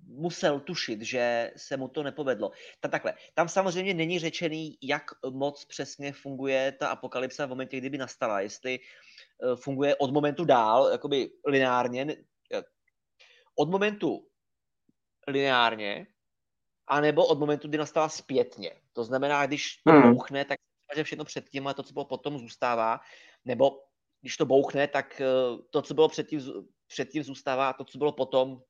musel 0.07 0.61
tušit, 0.61 1.03
že 1.03 1.51
se 1.57 1.77
mu 1.77 1.89
to 1.89 2.03
nepovedlo. 2.03 2.51
Ta, 2.81 2.89
takhle, 2.89 3.15
tam 3.35 3.49
samozřejmě 3.49 3.95
není 3.95 4.19
řečený, 4.19 4.79
jak 4.83 5.03
moc 5.31 5.65
přesně 5.65 6.13
funguje 6.13 6.73
ta 6.73 6.89
apokalypsa 6.89 7.47
v 7.47 7.49
momentě, 7.49 7.77
kdyby 7.77 7.99
nastala. 7.99 8.41
Jestli 8.41 8.79
eh, 8.79 9.57
funguje 9.57 9.97
od 9.97 10.13
momentu 10.13 10.45
dál, 10.45 10.89
jakoby 10.93 11.31
lineárně, 11.47 12.07
eh, 12.55 12.63
od 13.59 13.71
momentu 13.71 14.27
lineárně, 15.29 16.07
anebo 16.87 17.27
od 17.27 17.39
momentu, 17.39 17.69
kdy 17.69 17.79
nastala 17.79 18.09
zpětně. 18.09 18.71
To 18.93 19.05
znamená, 19.05 19.47
když 19.47 19.77
to 19.87 19.93
hmm. 19.93 20.03
bouchne, 20.03 20.45
tak 20.45 20.59
že 20.97 21.05
všechno 21.05 21.25
předtím 21.25 21.67
a 21.67 21.75
to, 21.75 21.83
co 21.83 21.93
bylo 21.93 22.05
potom, 22.05 22.39
zůstává, 22.39 23.01
nebo 23.45 23.83
když 24.21 24.37
to 24.37 24.47
bouchne, 24.47 24.89
tak 24.89 25.23
to, 25.71 25.83
co 25.83 25.95
bylo 25.95 26.09
předtím, 26.09 26.41
předtím 26.91 27.23
zůstává 27.23 27.73
to, 27.73 27.85
co 27.85 27.99
bylo 27.99 28.13
potom, 28.13 28.63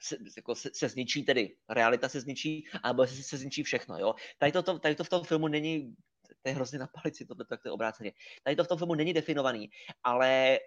se, 0.00 0.16
jako 0.36 0.54
se, 0.54 0.70
se 0.74 0.88
zničí 0.88 1.22
tedy, 1.22 1.56
realita 1.68 2.08
se 2.08 2.20
zničí, 2.20 2.64
alebo 2.82 3.06
se, 3.06 3.22
se 3.22 3.36
zničí 3.36 3.62
všechno, 3.62 3.98
jo. 3.98 4.14
Tady 4.38 4.52
to, 4.52 4.78
tady 4.78 4.94
to 4.94 5.04
v 5.04 5.08
tom 5.08 5.24
filmu 5.24 5.48
není, 5.48 5.94
to 6.42 6.48
je 6.48 6.54
hrozně 6.54 6.78
na 6.78 6.86
palici, 6.86 7.26
to, 7.26 7.34
tak 7.34 7.62
to 7.62 7.68
je 7.68 7.72
obráceně. 7.72 8.12
Tady 8.42 8.56
to 8.56 8.64
v 8.64 8.68
tom 8.68 8.78
filmu 8.78 8.94
není 8.94 9.12
definovaný, 9.12 9.70
ale 10.02 10.58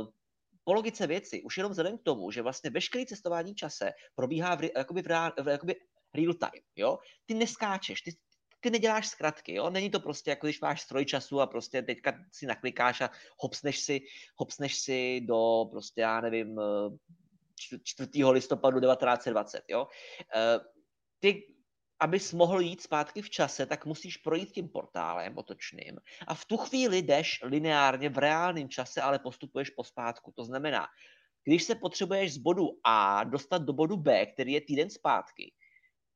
uh, 0.00 0.08
po 0.64 0.72
logice 0.72 1.06
věci, 1.06 1.42
už 1.42 1.56
jenom 1.56 1.72
vzhledem 1.72 1.98
k 1.98 2.02
tomu, 2.02 2.30
že 2.30 2.42
vlastně 2.42 2.70
veškerý 2.70 3.06
cestování 3.06 3.54
čase 3.54 3.92
probíhá 4.14 4.54
v, 4.54 4.62
jakoby 4.76 5.02
v 5.42 5.48
jakoby 5.48 5.74
real 6.14 6.34
time, 6.34 6.62
jo. 6.76 6.98
Ty 7.26 7.34
neskáčeš, 7.34 8.00
ty, 8.00 8.10
ty 8.60 8.70
neděláš 8.70 9.08
zkratky, 9.08 9.54
jo? 9.54 9.70
Není 9.70 9.90
to 9.90 10.00
prostě 10.00 10.30
jako 10.30 10.46
když 10.46 10.60
máš 10.60 10.80
stroj 10.80 11.04
času 11.04 11.40
a 11.40 11.46
prostě 11.46 11.82
teďka 11.82 12.18
si 12.32 12.46
naklikáš 12.46 13.00
a 13.00 13.10
hopsneš 13.38 13.80
si, 13.80 14.00
hopsneš 14.36 14.78
si 14.78 15.20
do 15.20 15.64
prostě, 15.70 16.00
já 16.00 16.20
nevím, 16.20 16.60
4. 17.82 18.24
listopadu 18.24 18.80
1920, 18.80 19.62
jo? 19.68 19.86
Eh, 20.36 20.60
ty 21.18 21.54
abys 22.00 22.32
mohl 22.32 22.60
jít 22.60 22.82
zpátky 22.82 23.22
v 23.22 23.30
čase, 23.30 23.66
tak 23.66 23.86
musíš 23.86 24.16
projít 24.16 24.52
tím 24.52 24.68
portálem 24.68 25.38
otočným 25.38 25.98
a 26.26 26.34
v 26.34 26.44
tu 26.44 26.56
chvíli 26.56 26.98
jdeš 26.98 27.40
lineárně 27.42 28.08
v 28.08 28.18
reálném 28.18 28.68
čase, 28.68 29.00
ale 29.00 29.18
postupuješ 29.18 29.70
pospátku. 29.70 30.32
To 30.36 30.44
znamená, 30.44 30.86
když 31.44 31.64
se 31.64 31.74
potřebuješ 31.74 32.34
z 32.34 32.38
bodu 32.38 32.66
A 32.84 33.24
dostat 33.24 33.62
do 33.62 33.72
bodu 33.72 33.96
B, 33.96 34.26
který 34.26 34.52
je 34.52 34.60
týden 34.60 34.90
zpátky, 34.90 35.52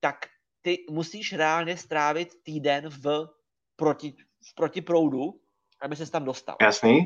tak 0.00 0.26
ty 0.62 0.84
musíš 0.90 1.32
reálně 1.32 1.76
strávit 1.76 2.42
týden 2.42 2.88
v, 2.88 3.28
proti, 3.76 4.14
v 4.50 4.54
protiproudu, 4.54 5.40
aby 5.82 5.96
se 5.96 6.10
tam 6.10 6.24
dostal. 6.24 6.56
Jasný. 6.60 6.98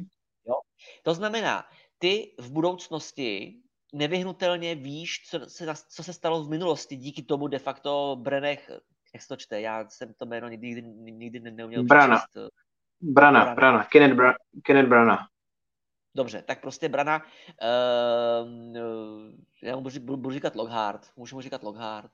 Jo? 0.48 0.54
To 1.02 1.14
znamená, 1.14 1.64
ty 1.98 2.34
v 2.38 2.50
budoucnosti 2.50 3.60
nevyhnutelně 3.92 4.74
víš, 4.74 5.28
co 5.30 5.40
se, 5.46 5.66
co 5.88 6.02
se 6.02 6.12
stalo 6.12 6.44
v 6.44 6.50
minulosti 6.50 6.96
díky 6.96 7.22
tomu 7.22 7.48
de 7.48 7.58
facto 7.58 8.16
Brenech, 8.20 8.70
jak 9.14 9.22
se 9.22 9.28
to 9.28 9.36
čte, 9.36 9.60
já 9.60 9.88
jsem 9.88 10.14
to 10.14 10.26
jméno 10.26 10.48
nikdy, 10.48 10.82
nikdy 10.82 11.40
neuměl 11.40 11.84
Brana. 11.84 12.16
Přečíst. 12.16 12.52
Brana, 13.00 13.40
Brana, 13.40 13.54
Brana. 13.54 13.84
Kenneth, 13.84 14.14
Bra- 14.14 14.34
Kenneth 14.62 14.88
Brana. 14.88 15.28
Dobře, 16.14 16.42
tak 16.42 16.60
prostě 16.60 16.88
Brana, 16.88 17.22
uh, 17.22 18.48
já 19.62 19.76
mu 19.76 19.82
budu, 19.82 20.16
budu 20.16 20.30
říkat 20.30 20.56
Lockhart, 20.56 21.10
můžu 21.16 21.36
mu 21.36 21.42
říkat 21.42 21.62
Lockhart. 21.62 22.10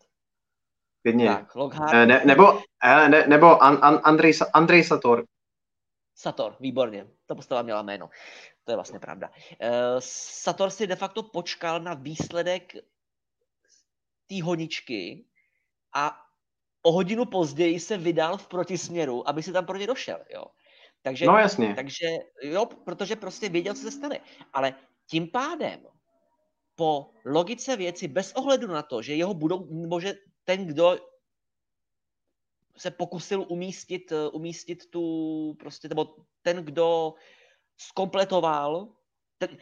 Klidně. 1.03 1.27
Tak, 1.27 1.55
Lockhart. 1.55 1.93
Ne, 1.93 2.23
nebo, 2.25 2.63
ne, 3.09 3.27
nebo 3.27 3.63
an, 3.63 3.79
an, 3.83 4.01
Andrej, 4.05 4.33
Andrej 4.55 4.85
Sator. 4.85 5.25
Sator, 6.15 6.57
výborně. 6.61 7.07
Ta 7.27 7.35
postava 7.35 7.63
měla 7.63 7.83
jméno. 7.83 8.11
To 8.65 8.73
je 8.73 8.77
vlastně 8.77 8.99
pravda. 8.99 9.29
Uh, 9.29 9.67
Sator 9.99 10.71
si 10.71 10.87
de 10.87 10.97
facto 10.97 11.23
počkal 11.23 11.81
na 11.81 11.95
výsledek 11.95 12.73
té 14.27 14.43
honičky 14.43 15.25
a 15.95 16.19
o 16.83 16.93
hodinu 16.93 17.25
později 17.25 17.81
se 17.81 17.97
vydal 17.97 18.37
v 18.37 18.49
protisměru, 18.49 19.29
aby 19.29 19.43
si 19.43 19.53
tam 19.53 19.67
pro 19.67 19.77
ně 19.77 19.87
došel. 19.87 20.19
Jo. 20.35 20.45
Takže, 21.03 21.27
no 21.27 21.39
jasně. 21.39 21.75
Takže 21.75 22.07
jo, 22.43 22.67
protože 22.67 23.17
prostě 23.17 23.49
věděl, 23.49 23.75
co 23.75 23.81
se 23.81 23.91
stane. 23.91 24.21
Ale 24.53 24.75
tím 25.07 25.31
pádem 25.31 25.87
po 26.75 27.11
logice 27.25 27.77
věci, 27.77 28.09
bez 28.09 28.33
ohledu 28.33 28.67
na 28.67 28.83
to, 28.83 29.03
že 29.03 29.15
jeho 29.15 29.35
budou, 29.35 29.67
nebo 29.71 30.01
že 30.01 30.15
ten, 30.45 30.67
kdo 30.67 30.99
se 32.77 32.91
pokusil 32.91 33.47
umístit, 33.49 34.13
umístit 34.33 34.91
tu 34.91 35.55
prostě, 35.59 35.89
nebo 35.89 36.17
ten, 36.43 36.65
kdo 36.65 37.15
skompletoval, 37.77 38.89
ten, 39.39 39.59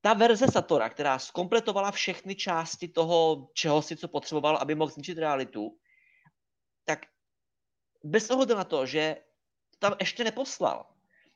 ta 0.00 0.14
verze 0.14 0.48
Satora, 0.48 0.88
která 0.88 1.18
skompletovala 1.18 1.90
všechny 1.90 2.34
části 2.34 2.88
toho, 2.88 3.48
čeho 3.52 3.82
si 3.82 3.96
co 3.96 4.08
potřeboval, 4.08 4.56
aby 4.56 4.74
mohl 4.74 4.90
zničit 4.90 5.18
realitu, 5.18 5.78
tak 6.84 7.06
bez 8.04 8.30
ohledu 8.30 8.54
na 8.54 8.64
to, 8.64 8.86
že 8.86 9.16
tam 9.78 9.94
ještě 10.00 10.24
neposlal, 10.24 10.86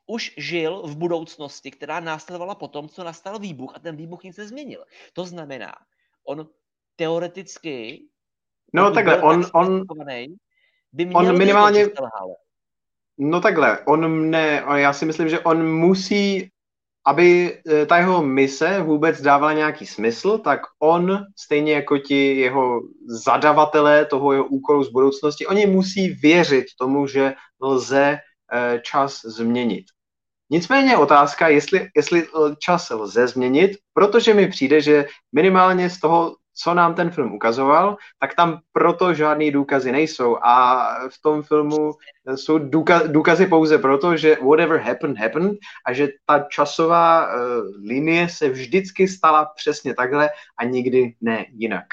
už 0.06 0.34
žil 0.36 0.82
v 0.82 0.96
budoucnosti, 0.96 1.70
která 1.70 2.00
následovala 2.00 2.54
po 2.54 2.68
tom, 2.68 2.88
co 2.88 3.04
nastal 3.04 3.38
výbuch 3.38 3.76
a 3.76 3.78
ten 3.78 3.96
výbuch 3.96 4.22
nic 4.22 4.36
nezměnil. 4.36 4.84
To 5.12 5.24
znamená, 5.24 5.74
on 6.24 6.48
teoreticky 6.96 8.08
No 8.76 8.90
takhle, 8.90 9.22
on, 9.22 9.46
on, 9.52 9.84
by 10.92 11.04
měl 11.04 11.18
on 11.18 11.38
minimálně, 11.38 11.86
No 13.18 13.40
takhle, 13.40 13.78
on 13.84 14.08
mne, 14.08 14.64
já 14.74 14.92
si 14.92 15.06
myslím, 15.06 15.28
že 15.28 15.40
on 15.40 15.68
musí, 15.72 16.50
aby 17.06 17.58
eh, 17.68 17.86
ta 17.86 17.96
jeho 17.96 18.22
mise 18.22 18.82
vůbec 18.82 19.22
dávala 19.22 19.52
nějaký 19.52 19.86
smysl, 19.86 20.38
tak 20.38 20.60
on, 20.78 21.24
stejně 21.36 21.72
jako 21.72 21.98
ti 21.98 22.36
jeho 22.36 22.80
zadavatelé 23.06 24.04
toho 24.04 24.32
jeho 24.32 24.44
úkolu 24.44 24.84
z 24.84 24.88
budoucnosti, 24.88 25.46
oni 25.46 25.66
musí 25.66 26.08
věřit 26.08 26.64
tomu, 26.78 27.06
že 27.06 27.34
lze 27.62 28.18
eh, 28.52 28.80
čas 28.84 29.20
změnit. 29.24 29.84
Nicméně 30.50 30.96
otázka, 30.96 31.48
jestli, 31.48 31.88
jestli 31.96 32.26
čas 32.58 32.90
lze 32.90 33.28
změnit, 33.28 33.70
protože 33.94 34.34
mi 34.34 34.48
přijde, 34.48 34.80
že 34.80 35.06
minimálně 35.32 35.90
z 35.90 36.00
toho, 36.00 36.36
co 36.56 36.74
nám 36.74 36.94
ten 36.94 37.10
film 37.10 37.34
ukazoval, 37.34 37.96
tak 38.18 38.34
tam 38.34 38.60
proto 38.72 39.14
žádný 39.14 39.50
důkazy 39.50 39.92
nejsou. 39.92 40.36
A 40.42 40.86
v 41.08 41.22
tom 41.22 41.42
filmu 41.42 41.92
jsou 42.34 42.58
důkazy 43.06 43.46
pouze 43.46 43.78
proto, 43.78 44.16
že 44.16 44.36
whatever 44.36 44.80
happened, 44.80 45.18
happened 45.18 45.58
a 45.86 45.92
že 45.92 46.08
ta 46.26 46.46
časová 46.50 47.26
uh, 47.26 47.32
linie 47.84 48.28
se 48.28 48.48
vždycky 48.48 49.08
stala 49.08 49.44
přesně 49.44 49.94
takhle 49.94 50.30
a 50.58 50.64
nikdy 50.64 51.14
ne 51.20 51.46
jinak. 51.48 51.84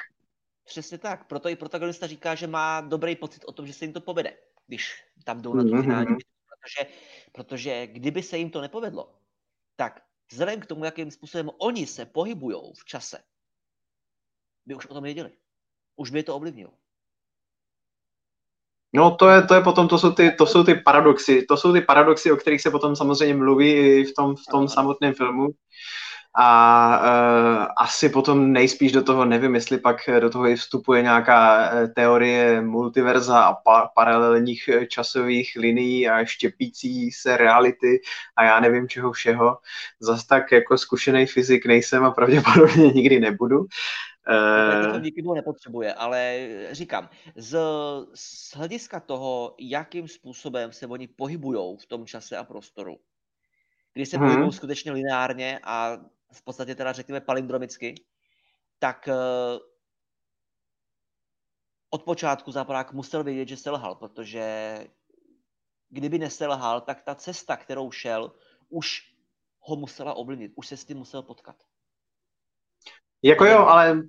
Přesně 0.65 0.97
tak. 0.97 1.27
Proto 1.27 1.49
i 1.49 1.55
protagonista 1.55 2.07
říká, 2.07 2.35
že 2.35 2.47
má 2.47 2.81
dobrý 2.81 3.15
pocit 3.15 3.45
o 3.45 3.51
tom, 3.51 3.67
že 3.67 3.73
se 3.73 3.85
jim 3.85 3.93
to 3.93 4.01
povede, 4.01 4.33
když 4.67 5.03
tam 5.23 5.41
jdou 5.41 5.53
na 5.53 5.63
tu 5.63 5.69
mm-hmm. 5.69 5.81
finální. 5.81 6.15
Protože, 6.15 6.91
protože 7.31 7.87
kdyby 7.87 8.23
se 8.23 8.37
jim 8.37 8.49
to 8.49 8.61
nepovedlo, 8.61 9.13
tak 9.75 10.01
vzhledem 10.31 10.59
k 10.59 10.65
tomu, 10.65 10.85
jakým 10.85 11.11
způsobem 11.11 11.49
oni 11.57 11.87
se 11.87 12.05
pohybují 12.05 12.57
v 12.79 12.85
čase, 12.85 13.17
by 14.65 14.75
už 14.75 14.85
o 14.85 14.93
tom 14.93 15.03
věděli. 15.03 15.31
Už 15.95 16.11
by 16.11 16.19
je 16.19 16.23
to 16.23 16.35
ovlivnilo. 16.35 16.71
No 18.95 19.15
to 19.15 19.29
je, 19.29 19.41
to 19.41 19.53
je 19.55 19.61
potom, 19.61 19.87
to 19.87 19.97
jsou, 19.99 20.11
ty, 20.11 20.31
to 20.31 20.45
jsou 20.45 20.63
ty 20.63 20.75
paradoxy, 20.75 21.45
to 21.45 21.57
jsou 21.57 21.73
ty 21.73 21.81
paradoxy, 21.81 22.31
o 22.31 22.37
kterých 22.37 22.61
se 22.61 22.71
potom 22.71 22.95
samozřejmě 22.95 23.35
mluví 23.35 23.71
i 23.71 24.03
v 24.03 24.13
tom, 24.13 24.35
v 24.35 24.51
tom 24.51 24.67
samotném 24.67 25.13
filmu. 25.13 25.47
A 26.35 26.99
uh, 26.99 27.67
asi 27.77 28.09
potom 28.09 28.53
nejspíš 28.53 28.91
do 28.91 29.03
toho, 29.03 29.25
nevím, 29.25 29.55
jestli 29.55 29.77
pak 29.77 29.97
do 30.19 30.29
toho 30.29 30.47
i 30.47 30.55
vstupuje 30.55 31.01
nějaká 31.01 31.69
e, 31.71 31.87
teorie 31.87 32.61
multiverza 32.61 33.39
a 33.39 33.53
pa- 33.53 33.89
paralelních 33.95 34.67
e, 34.67 34.87
časových 34.87 35.51
linií 35.55 36.09
a 36.09 36.25
štěpící 36.25 37.11
se 37.11 37.37
reality 37.37 38.01
a 38.35 38.43
já 38.43 38.59
nevím 38.59 38.89
čeho 38.89 39.11
všeho. 39.11 39.57
Zas 39.99 40.25
tak 40.25 40.51
jako 40.51 40.77
zkušený 40.77 41.25
fyzik 41.25 41.65
nejsem 41.65 42.03
a 42.03 42.11
pravděpodobně 42.11 42.91
nikdy 42.91 43.19
nebudu. 43.19 43.65
Uh, 44.29 44.93
to 44.93 44.99
díky 44.99 45.21
nepotřebuje, 45.21 45.93
ale 45.93 46.49
říkám, 46.71 47.09
z, 47.35 47.59
z 48.13 48.55
hlediska 48.55 48.99
toho, 48.99 49.55
jakým 49.59 50.07
způsobem 50.07 50.71
se 50.71 50.87
oni 50.87 51.07
pohybují 51.07 51.77
v 51.77 51.85
tom 51.85 52.05
čase 52.05 52.37
a 52.37 52.43
prostoru, 52.43 52.99
kdy 53.93 54.05
se 54.05 54.17
hmm. 54.17 54.27
pohybují 54.27 54.51
skutečně 54.53 54.91
lineárně 54.91 55.59
a 55.63 55.97
v 56.31 56.43
podstatě 56.43 56.75
teda 56.75 56.91
řekněme 56.91 57.21
palindromicky, 57.21 57.95
tak 58.79 59.09
uh, 59.11 59.59
od 61.89 62.03
počátku 62.03 62.51
Záporák 62.51 62.93
musel 62.93 63.23
vědět, 63.23 63.47
že 63.47 63.57
selhal, 63.57 63.95
protože 63.95 64.77
kdyby 65.89 66.19
neselhal, 66.19 66.81
tak 66.81 67.01
ta 67.01 67.15
cesta, 67.15 67.57
kterou 67.57 67.91
šel, 67.91 68.33
už 68.69 69.13
ho 69.59 69.75
musela 69.75 70.13
ovlivnit, 70.13 70.51
už 70.55 70.67
se 70.67 70.77
s 70.77 70.85
tím 70.85 70.97
musel 70.97 71.21
potkat. 71.21 71.55
Jako 73.23 73.45
jo, 73.45 73.57
ale 73.57 74.03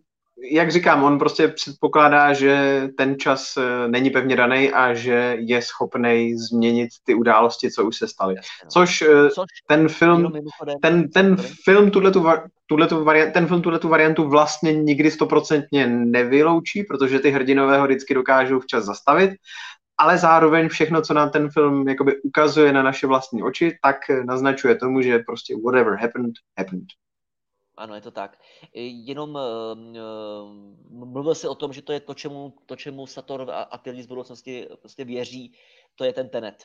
jak 0.51 0.73
říkám, 0.73 1.05
on 1.05 1.19
prostě 1.19 1.49
předpokládá, 1.49 2.33
že 2.33 2.83
ten 2.99 3.19
čas 3.19 3.57
eh, 3.57 3.89
není 3.89 4.11
pevně 4.11 4.37
daný 4.37 4.71
a 4.71 4.95
že 4.95 5.37
je 5.39 5.63
schopný 5.63 6.35
změnit 6.39 6.89
ty 7.05 7.15
události, 7.15 7.71
co 7.71 7.85
už 7.85 7.97
se 7.97 8.09
staly. 8.09 8.35
No. 8.35 8.71
Což, 8.71 9.03
eh, 9.03 9.31
Což 9.31 9.47
ten 9.69 9.89
film, 9.89 10.33
ten, 10.83 11.11
ten 11.11 11.37
film 11.65 11.91
tuhletu, 11.91 12.27
tuhletu 12.67 13.05
variant, 13.05 13.33
ten 13.33 13.47
film 13.47 13.63
tuhletu 13.63 13.89
variantu 13.89 14.29
vlastně 14.29 14.73
nikdy 14.73 15.11
stoprocentně 15.11 15.87
nevyloučí, 15.87 16.83
protože 16.83 17.21
ty 17.21 17.31
hrdinové 17.31 17.79
ho 17.79 17.87
vždycky 17.87 18.15
dokážou 18.15 18.61
včas 18.61 18.85
zastavit, 18.85 19.31
ale 19.99 20.19
zároveň 20.19 20.69
všechno, 20.69 21.03
co 21.03 21.15
nám 21.15 21.31
ten 21.31 21.51
film 21.51 21.89
jakoby 21.89 22.23
ukazuje 22.23 22.73
na 22.73 22.83
naše 22.83 23.07
vlastní 23.07 23.43
oči, 23.43 23.77
tak 23.83 23.97
naznačuje 24.27 24.75
tomu, 24.75 25.03
že 25.03 25.19
prostě 25.19 25.55
whatever 25.65 25.95
happened, 25.95 26.35
happened. 26.59 26.87
Ano, 27.77 27.95
je 27.95 28.01
to 28.01 28.11
tak. 28.11 28.41
Jenom 28.73 29.35
uh, 29.35 30.55
mluvil 30.91 31.35
si 31.35 31.49
o 31.49 31.55
tom, 31.55 31.73
že 31.73 31.83
to 31.83 31.93
je 31.93 32.01
to, 32.01 32.15
čemu, 32.15 32.55
to, 32.67 32.77
čemu 32.77 33.07
Sator 33.07 33.51
a, 33.51 33.63
a 33.63 33.79
ty 33.79 33.91
lidi 33.91 34.03
z 34.03 34.07
budoucnosti 34.07 34.69
prostě 34.81 35.05
věří, 35.05 35.59
to 35.95 36.05
je 36.05 36.13
ten 36.13 36.29
tenet. 36.29 36.65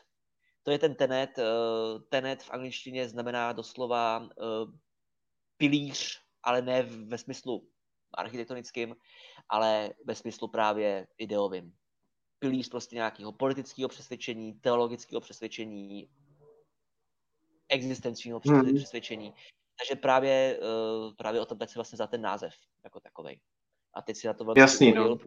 To 0.64 0.72
je 0.72 0.80
ten 0.80 0.96
tenet. 0.96 1.30
Uh, 1.38 2.02
tenet 2.10 2.44
v 2.44 2.52
angličtině 2.52 3.10
znamená 3.10 3.54
doslova 3.54 4.20
uh, 4.20 4.28
pilíř, 5.58 6.22
ale 6.44 6.62
ne 6.62 6.84
ve 6.84 7.18
smyslu 7.18 7.70
architektonickým, 8.14 8.96
ale 9.50 9.90
ve 10.06 10.16
smyslu 10.16 10.48
právě 10.48 11.08
ideovým. 11.18 11.74
Pilíř 12.40 12.70
prostě 12.70 12.96
nějakého 12.96 13.32
politického 13.32 13.90
přesvědčení, 13.90 14.54
teologického 14.54 15.22
přesvědčení, 15.22 16.10
existenčního 17.70 18.42
hmm. 18.46 18.84
Takže 19.80 20.02
právě, 20.02 20.60
uh, 20.62 21.14
právě 21.16 21.42
o 21.42 21.46
tom 21.46 21.58
teď 21.58 21.70
si 21.70 21.76
vlastně 21.76 21.98
za 21.98 22.08
ten 22.08 22.22
název 22.22 22.54
jako 22.84 23.00
takovej. 23.00 23.40
A 23.94 24.02
teď 24.02 24.18
si 24.18 24.28
na 24.28 24.34
to 24.34 24.46
velmi 24.46 24.62
Jasný, 24.62 24.94
no. 24.94 25.18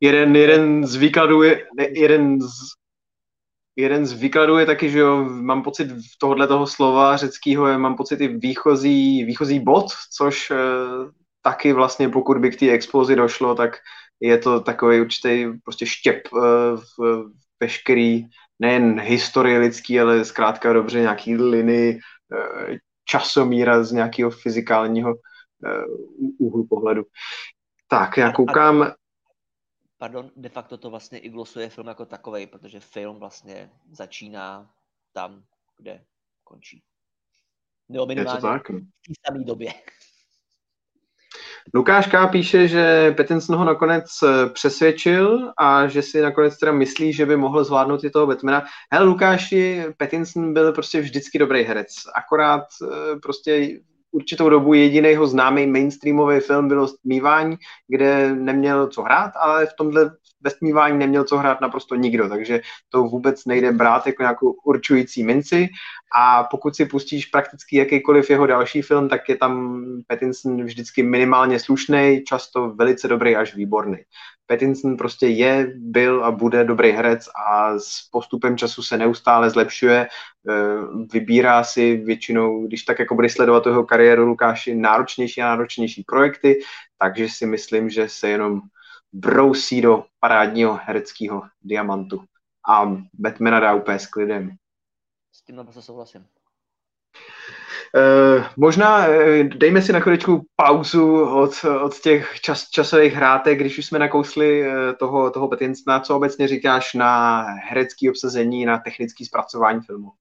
Jeden, 0.00 0.36
jeden 0.36 0.86
z 0.86 0.96
výkladů 0.96 1.42
je, 1.42 1.66
jeden 1.90 2.40
z, 2.40 2.50
jeden 3.76 4.06
z 4.06 4.12
výkladů 4.12 4.58
je 4.58 4.66
taky, 4.66 4.90
že 4.90 4.98
jo, 4.98 5.24
mám 5.24 5.62
pocit 5.62 5.88
tohohle 6.18 6.46
toho 6.46 6.66
slova 6.66 7.16
řeckého, 7.16 7.66
je, 7.66 7.78
mám 7.78 7.96
pocit 7.96 8.20
i 8.20 8.28
výchozí, 8.28 9.24
výchozí 9.24 9.60
bod, 9.60 9.86
což 10.16 10.50
e, 10.50 10.56
taky 11.42 11.72
vlastně 11.72 12.08
pokud 12.08 12.38
by 12.38 12.50
k 12.50 12.58
té 12.58 12.70
explozi 12.70 13.16
došlo, 13.16 13.54
tak 13.54 13.76
je 14.20 14.38
to 14.38 14.60
takový 14.60 15.00
určitý 15.00 15.46
prostě 15.64 15.86
štěp 15.86 16.20
e, 16.26 16.40
v 16.76 17.24
veškerý 17.60 18.26
nejen 18.58 19.00
historie 19.00 19.58
lidský, 19.58 20.00
ale 20.00 20.24
zkrátka 20.24 20.72
dobře 20.72 21.00
nějaký 21.00 21.36
linii 21.36 21.98
e, 22.72 22.78
časomíra 23.10 23.84
z 23.84 23.92
nějakého 23.92 24.30
fyzikálního 24.30 25.14
úhlu 26.38 26.66
pohledu. 26.66 27.02
Tak, 27.88 28.16
já 28.16 28.32
koukám, 28.32 28.92
pardon, 29.98 30.30
de 30.36 30.48
facto 30.48 30.78
to 30.78 30.90
vlastně 30.90 31.18
i 31.18 31.28
glosuje 31.28 31.68
film 31.68 31.86
jako 31.86 32.06
takový, 32.06 32.46
protože 32.46 32.80
film 32.80 33.18
vlastně 33.18 33.70
začíná 33.90 34.70
tam, 35.12 35.42
kde 35.76 36.04
končí. 36.44 36.82
Nebo 37.88 38.06
minimálně 38.06 38.40
tak, 38.40 38.68
v 38.68 38.72
té 39.06 39.12
samé 39.26 39.44
době. 39.44 39.72
Lukáš 41.74 42.06
K. 42.06 42.26
píše, 42.26 42.68
že 42.68 43.14
Pattinson 43.16 43.56
ho 43.56 43.64
nakonec 43.64 44.04
eh, 44.22 44.50
přesvědčil 44.50 45.52
a 45.58 45.86
že 45.86 46.02
si 46.02 46.20
nakonec 46.20 46.58
teda 46.58 46.72
myslí, 46.72 47.12
že 47.12 47.26
by 47.26 47.36
mohl 47.36 47.64
zvládnout 47.64 48.04
i 48.04 48.10
toho 48.10 48.26
Batmana. 48.26 48.64
Hele, 48.92 49.06
Lukáši, 49.06 49.84
Pattinson 49.96 50.52
byl 50.52 50.72
prostě 50.72 51.00
vždycky 51.00 51.38
dobrý 51.38 51.62
herec, 51.62 51.88
akorát 52.14 52.64
eh, 52.82 53.18
prostě 53.22 53.68
určitou 54.12 54.48
dobu 54.48 54.74
jediného 54.74 55.26
známý 55.26 55.66
mainstreamový 55.66 56.40
film 56.40 56.68
bylo 56.68 56.88
Stmívání, 56.88 57.56
kde 57.88 58.34
neměl 58.34 58.88
co 58.88 59.02
hrát, 59.02 59.30
ale 59.36 59.66
v 59.66 59.74
tomhle 59.78 60.10
ve 60.40 60.50
Stmívání 60.50 60.98
neměl 60.98 61.24
co 61.24 61.36
hrát 61.36 61.60
naprosto 61.60 61.94
nikdo, 61.94 62.28
takže 62.28 62.60
to 62.88 63.02
vůbec 63.02 63.44
nejde 63.44 63.72
brát 63.72 64.06
jako 64.06 64.22
nějakou 64.22 64.54
určující 64.64 65.22
minci 65.22 65.68
a 66.16 66.44
pokud 66.44 66.76
si 66.76 66.86
pustíš 66.86 67.26
prakticky 67.26 67.76
jakýkoliv 67.76 68.30
jeho 68.30 68.46
další 68.46 68.82
film, 68.82 69.08
tak 69.08 69.28
je 69.28 69.36
tam 69.36 69.84
Pattinson 70.06 70.64
vždycky 70.64 71.02
minimálně 71.02 71.58
slušný, 71.58 72.24
často 72.26 72.70
velice 72.70 73.08
dobrý 73.08 73.36
až 73.36 73.54
výborný. 73.54 73.98
Pattinson 74.50 74.96
prostě 74.96 75.26
je, 75.26 75.72
byl 75.76 76.24
a 76.24 76.30
bude 76.30 76.64
dobrý 76.64 76.90
herec 76.90 77.28
a 77.46 77.78
s 77.78 78.08
postupem 78.10 78.56
času 78.56 78.82
se 78.82 78.96
neustále 78.96 79.50
zlepšuje, 79.50 80.06
eh, 80.06 80.52
vybírá 81.12 81.64
si 81.64 81.96
většinou, 81.96 82.66
když 82.66 82.82
tak 82.82 82.98
jako 82.98 83.14
bude 83.14 83.28
sledovat 83.28 83.66
jeho 83.66 83.84
kariéru 83.84 84.26
Lukáši, 84.26 84.74
náročnější 84.74 85.42
a 85.42 85.46
náročnější 85.46 86.04
projekty, 86.06 86.60
takže 86.98 87.28
si 87.28 87.46
myslím, 87.46 87.90
že 87.90 88.08
se 88.08 88.28
jenom 88.28 88.60
brousí 89.12 89.80
do 89.80 90.04
parádního 90.20 90.80
hereckého 90.84 91.42
diamantu. 91.62 92.24
A 92.68 92.96
Batmana 93.14 93.60
dá 93.60 93.74
úplně 93.74 93.98
s 93.98 94.06
klidem. 94.06 94.50
S 95.32 95.42
tím 95.42 95.56
naprosto 95.56 95.82
souhlasím. 95.82 96.26
Uh, 97.96 98.44
možná 98.56 99.08
uh, 99.08 99.14
dejme 99.42 99.82
si 99.82 99.92
na 99.92 100.00
chviličku 100.00 100.46
pauzu 100.56 101.24
od, 101.24 101.50
od 101.82 102.00
těch 102.00 102.40
čas, 102.40 102.68
časových 102.70 103.12
hrátek, 103.12 103.58
když 103.58 103.78
už 103.78 103.86
jsme 103.86 103.98
nakousli 103.98 104.68
uh, 104.68 104.74
toho, 104.98 105.30
toho 105.30 105.48
Patinsona, 105.48 106.00
co 106.00 106.16
obecně 106.16 106.48
říkáš 106.48 106.94
na 106.94 107.40
herecký 107.40 108.10
obsazení, 108.10 108.64
na 108.64 108.78
technické 108.78 109.24
zpracování 109.24 109.80
filmu? 109.80 110.12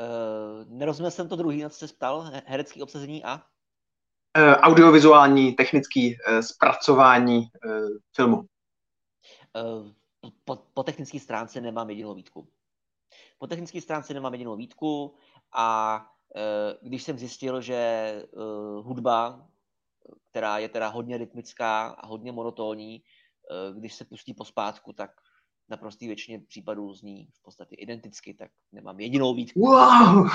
Uh, 0.00 0.78
nerozuměl 0.78 1.10
jsem 1.10 1.28
to 1.28 1.36
druhý, 1.36 1.62
na 1.62 1.68
co 1.68 1.88
se 1.88 1.94
ptal, 1.94 2.30
herecký 2.46 2.82
obsazení 2.82 3.24
a? 3.24 3.34
Uh, 4.38 4.52
audiovizuální, 4.52 5.52
technický 5.52 6.16
uh, 6.28 6.40
zpracování 6.40 7.48
uh, 7.66 7.88
filmu. 8.16 8.36
Uh, 8.36 8.44
po, 10.44 10.58
po 10.74 10.82
technické 10.82 11.20
stránce 11.20 11.60
nemám 11.60 11.90
jedinou 11.90 12.14
výtku. 12.14 12.48
Po 13.38 13.46
technické 13.46 13.80
stránce 13.80 14.14
nemám 14.14 14.32
jedinou 14.32 14.56
výtku 14.56 15.14
a 15.52 16.00
uh, 16.36 16.88
když 16.88 17.02
jsem 17.02 17.18
zjistil, 17.18 17.60
že 17.60 18.22
uh, 18.32 18.86
hudba, 18.86 19.48
která 20.30 20.58
je 20.58 20.68
teda 20.68 20.88
hodně 20.88 21.18
rytmická 21.18 21.88
a 21.88 22.06
hodně 22.06 22.32
monotónní, 22.32 23.02
uh, 23.02 23.76
když 23.78 23.94
se 23.94 24.04
pustí 24.04 24.34
pospátku, 24.34 24.92
tak 24.92 25.10
na 25.68 25.76
prostý 25.76 26.06
většině 26.06 26.40
případů 26.48 26.94
zní 26.94 27.28
v 27.34 27.42
podstatě 27.42 27.74
identicky, 27.74 28.34
tak 28.34 28.50
nemám 28.72 29.00
jedinou 29.00 29.34
výtku. 29.34 29.60
Wow! 29.60 30.28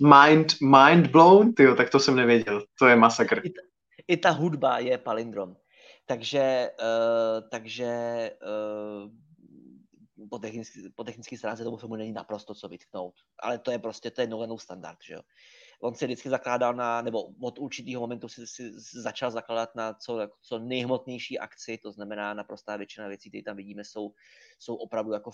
Mind, 0.00 0.52
mind 0.60 1.06
blown, 1.06 1.54
tyjo, 1.54 1.74
tak 1.74 1.90
to 1.90 2.00
jsem 2.00 2.16
nevěděl. 2.16 2.64
To 2.78 2.86
je 2.86 2.96
masakr. 2.96 3.40
I 3.44 3.50
ta, 3.50 3.60
i 4.08 4.16
ta 4.16 4.30
hudba 4.30 4.78
je 4.78 4.98
palindrom. 4.98 5.56
Takže, 6.06 6.70
uh, 6.80 7.48
takže 7.48 8.30
uh, 8.42 9.10
po 10.30 10.38
technické, 10.38 10.80
po 10.94 11.04
technické 11.04 11.38
stránce 11.38 11.64
tomu 11.64 11.76
filmu 11.76 11.96
není 11.96 12.12
naprosto 12.12 12.54
co 12.54 12.68
vytknout. 12.68 13.14
Ale 13.38 13.58
to 13.58 13.70
je 13.70 13.78
prostě, 13.78 14.10
to 14.10 14.20
je 14.20 14.26
Nolanův 14.26 14.62
standard, 14.62 14.98
že 15.06 15.14
jo. 15.14 15.20
On 15.80 15.94
se 15.94 16.04
vždycky 16.06 16.28
zakládal 16.28 16.74
na, 16.74 17.02
nebo 17.02 17.22
od 17.42 17.58
určitého 17.58 18.00
momentu 18.00 18.28
si, 18.28 18.46
si 18.46 18.72
začal 19.02 19.30
zakládat 19.30 19.74
na 19.74 19.94
co, 19.94 20.28
co 20.42 20.58
nejhmotnější 20.58 21.38
akci, 21.38 21.78
to 21.78 21.92
znamená 21.92 22.34
naprostá 22.34 22.76
většina 22.76 23.08
věcí, 23.08 23.28
které 23.28 23.42
tam 23.42 23.56
vidíme, 23.56 23.84
jsou, 23.84 24.14
jsou 24.58 24.74
opravdu 24.74 25.12
jako 25.12 25.30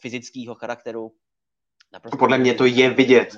fyzického 0.00 0.54
charakteru. 0.54 1.14
Naprosto 1.92 2.18
Podle 2.18 2.38
mě 2.38 2.54
to 2.54 2.64
je 2.64 2.90
vidět. 2.90 3.28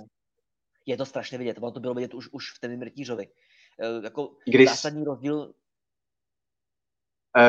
Je 0.87 0.97
to 0.97 1.07
strašně 1.07 1.39
vidět. 1.39 1.59
Ono 1.59 1.73
to 1.73 1.81
bylo 1.81 1.95
vidět 1.95 2.15
už, 2.15 2.29
už 2.33 2.45
v 2.57 2.61
ten 2.61 2.79
Mrtířovi. 2.79 3.29
E, 3.79 4.05
jako 4.05 4.37
Když... 4.47 4.69
zásadní 4.69 5.05
rozdíl 5.05 5.55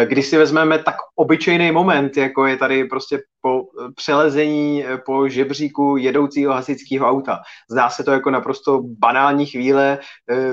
když 0.06 0.28
si 0.28 0.38
vezmeme 0.38 0.80
tak 0.80 0.96
obyčejný 1.16 1.72
moment, 1.72 2.18
jako 2.18 2.46
je 2.46 2.58
tady 2.58 2.86
prostě 2.86 3.20
po 3.42 3.62
eh, 3.62 3.92
přelezení 3.96 4.86
eh, 4.86 4.98
po 4.98 5.30
žebříku 5.30 5.98
jedoucího 5.98 6.54
hasičského 6.54 7.10
auta. 7.10 7.42
Zdá 7.72 7.90
se 7.90 8.04
to 8.04 8.12
jako 8.12 8.30
naprosto 8.30 8.82
banální 8.84 9.46
chvíle. 9.46 10.00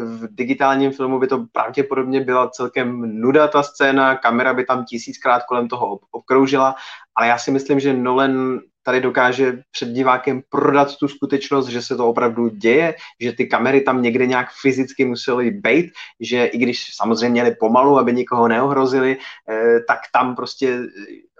V 0.02 0.28
digitálním 0.34 0.92
filmu 0.92 1.18
by 1.18 1.26
to 1.26 1.44
pravděpodobně 1.52 2.20
byla 2.20 2.48
celkem 2.48 3.20
nuda 3.20 3.48
ta 3.48 3.62
scéna, 3.62 4.16
kamera 4.16 4.54
by 4.54 4.64
tam 4.64 4.84
tisíckrát 4.84 5.42
kolem 5.44 5.68
toho 5.68 5.98
obkroužila, 6.10 6.74
ale 7.14 7.28
já 7.28 7.38
si 7.38 7.50
myslím, 7.50 7.80
že 7.80 7.94
Nolan 7.94 8.60
tady 8.90 9.00
dokáže 9.00 9.62
před 9.70 9.88
divákem 9.88 10.42
prodat 10.48 10.96
tu 10.96 11.08
skutečnost, 11.08 11.66
že 11.68 11.82
se 11.82 11.96
to 11.96 12.08
opravdu 12.08 12.48
děje, 12.48 12.94
že 13.20 13.32
ty 13.32 13.46
kamery 13.46 13.80
tam 13.80 14.02
někde 14.02 14.26
nějak 14.26 14.48
fyzicky 14.62 15.04
musely 15.04 15.50
být, 15.50 15.92
že 16.20 16.44
i 16.44 16.58
když 16.58 16.90
samozřejmě 16.94 17.28
měli 17.28 17.54
pomalu, 17.54 17.98
aby 17.98 18.12
nikoho 18.12 18.48
neohrozili, 18.48 19.16
eh, 19.48 19.80
tak 19.88 19.98
tam 20.12 20.36
prostě 20.36 20.78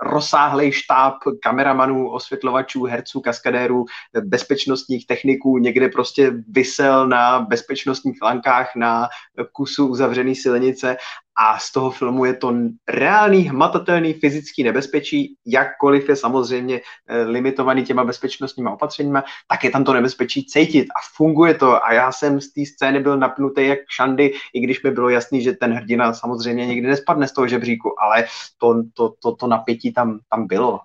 rozsáhlý 0.03 0.73
štáb 0.73 1.15
kameramanů, 1.43 2.11
osvětlovačů, 2.11 2.85
herců, 2.85 3.21
kaskadérů, 3.21 3.85
bezpečnostních 4.23 5.07
techniků 5.07 5.59
někde 5.59 5.89
prostě 5.89 6.33
vysel 6.49 7.09
na 7.09 7.41
bezpečnostních 7.41 8.23
lankách 8.23 8.77
na 8.77 9.09
kusu 9.53 9.87
uzavřené 9.87 10.35
silnice 10.35 10.97
a 11.41 11.59
z 11.59 11.73
toho 11.73 11.91
filmu 11.91 12.25
je 12.25 12.35
to 12.35 12.55
reálný, 12.89 13.43
hmatatelný 13.43 14.13
fyzický 14.13 14.65
nebezpečí, 14.65 15.37
jakkoliv 15.47 16.09
je 16.09 16.17
samozřejmě 16.17 16.81
eh, 16.81 17.23
limitovaný 17.23 17.85
těma 17.85 18.05
bezpečnostníma 18.05 18.71
opatřeníma, 18.71 19.25
tak 19.49 19.65
je 19.65 19.71
tam 19.71 19.85
to 19.85 19.93
nebezpečí 19.93 20.47
cítit. 20.47 20.89
A 20.91 21.01
funguje 21.17 21.55
to. 21.55 21.85
A 21.85 21.93
já 21.93 22.13
jsem 22.13 22.41
z 22.41 22.53
té 22.53 22.61
scény 22.67 23.01
byl 23.01 23.17
napnutý 23.19 23.67
jak 23.67 23.79
šandy, 23.97 24.33
i 24.55 24.61
když 24.61 24.83
mi 24.83 24.91
bylo 24.91 25.09
jasný, 25.09 25.43
že 25.43 25.53
ten 25.53 25.73
hrdina 25.73 26.13
samozřejmě 26.13 26.67
nikdy 26.67 26.89
nespadne 26.89 27.29
z 27.29 27.33
toho 27.33 27.49
žebříku, 27.49 28.01
ale 28.01 28.27
to, 28.59 28.83
to, 28.95 29.15
to, 29.23 29.37
to 29.37 29.47
napětí 29.47 29.93
tam, 29.93 30.19
tam 30.31 30.47
bylo. 30.47 30.81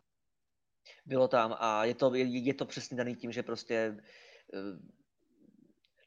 Bylo 1.06 1.28
tam 1.28 1.56
a 1.60 1.86
je 1.86 1.93
to, 1.93 2.16
je, 2.16 2.24
je 2.26 2.53
to 2.53 2.66
přesně 2.66 2.97
daný 2.97 3.16
tím, 3.16 3.32
že 3.32 3.43
prostě 3.43 3.97
uh 4.53 4.95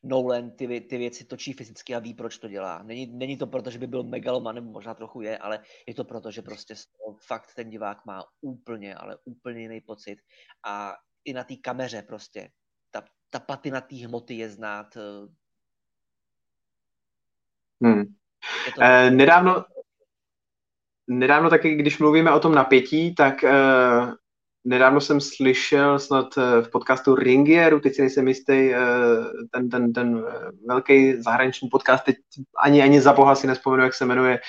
Nolan 0.03 0.51
ty, 0.51 0.80
ty 0.80 0.99
věci 0.99 1.24
točí 1.24 1.53
fyzicky 1.53 1.94
a 1.94 1.99
ví, 1.99 2.14
proč 2.14 2.38
to 2.38 2.49
dělá. 2.49 2.82
Není, 2.82 3.07
není 3.07 3.36
to 3.36 3.46
proto, 3.46 3.70
že 3.70 3.78
by 3.78 3.86
byl 3.86 4.03
megaloman, 4.03 4.55
nebo 4.55 4.70
možná 4.70 4.94
trochu 4.94 5.20
je, 5.20 5.38
ale 5.38 5.61
je 5.86 5.94
to 5.94 6.05
proto, 6.05 6.30
že 6.30 6.42
prostě 6.42 6.74
fakt 7.26 7.55
ten 7.55 7.70
divák 7.70 8.05
má 8.07 8.24
úplně, 8.40 8.94
ale 8.94 9.16
úplně 9.24 9.61
jiný 9.61 9.80
pocit. 9.80 10.18
A 10.66 10.94
i 11.24 11.32
na 11.32 11.44
té 11.44 11.57
kameře 11.57 12.03
prostě 12.03 12.51
ta, 12.90 13.03
ta 13.30 13.40
patina 13.40 13.80
té 13.80 13.96
hmoty 13.96 14.34
je 14.34 14.51
znát. 14.51 14.96
Eh, 14.96 15.28
hmm. 17.86 18.05
Je 18.66 18.72
to... 18.72 18.82
Eh, 18.82 19.11
nedávno, 19.11 19.64
nedávno 21.07 21.51
taky, 21.51 21.74
když 21.74 21.99
mluvíme 21.99 22.34
o 22.34 22.40
tom 22.40 22.55
napětí, 22.55 23.14
tak 23.14 23.44
eh, 23.44 24.12
nedávno 24.64 25.00
jsem 25.00 25.20
slyšel 25.20 25.98
snad 25.98 26.38
eh, 26.38 26.62
v 26.62 26.70
podcastu 26.70 27.14
Ringieru, 27.14 27.80
teď 27.80 27.94
si 27.94 28.02
nejsem 28.02 28.28
jistý, 28.28 28.74
eh, 28.74 28.78
ten, 29.50 29.68
ten, 29.68 29.92
ten 29.92 30.24
eh, 30.28 30.50
velký 30.68 31.22
zahraniční 31.22 31.68
podcast, 31.68 32.04
teď 32.04 32.16
ani, 32.59 32.82
ani 32.82 33.00
za 33.00 33.12
boha 33.12 33.34
si 33.34 33.46
nespomenu, 33.46 33.82
jak 33.82 33.94
se 33.94 34.04
jmenuje. 34.04 34.40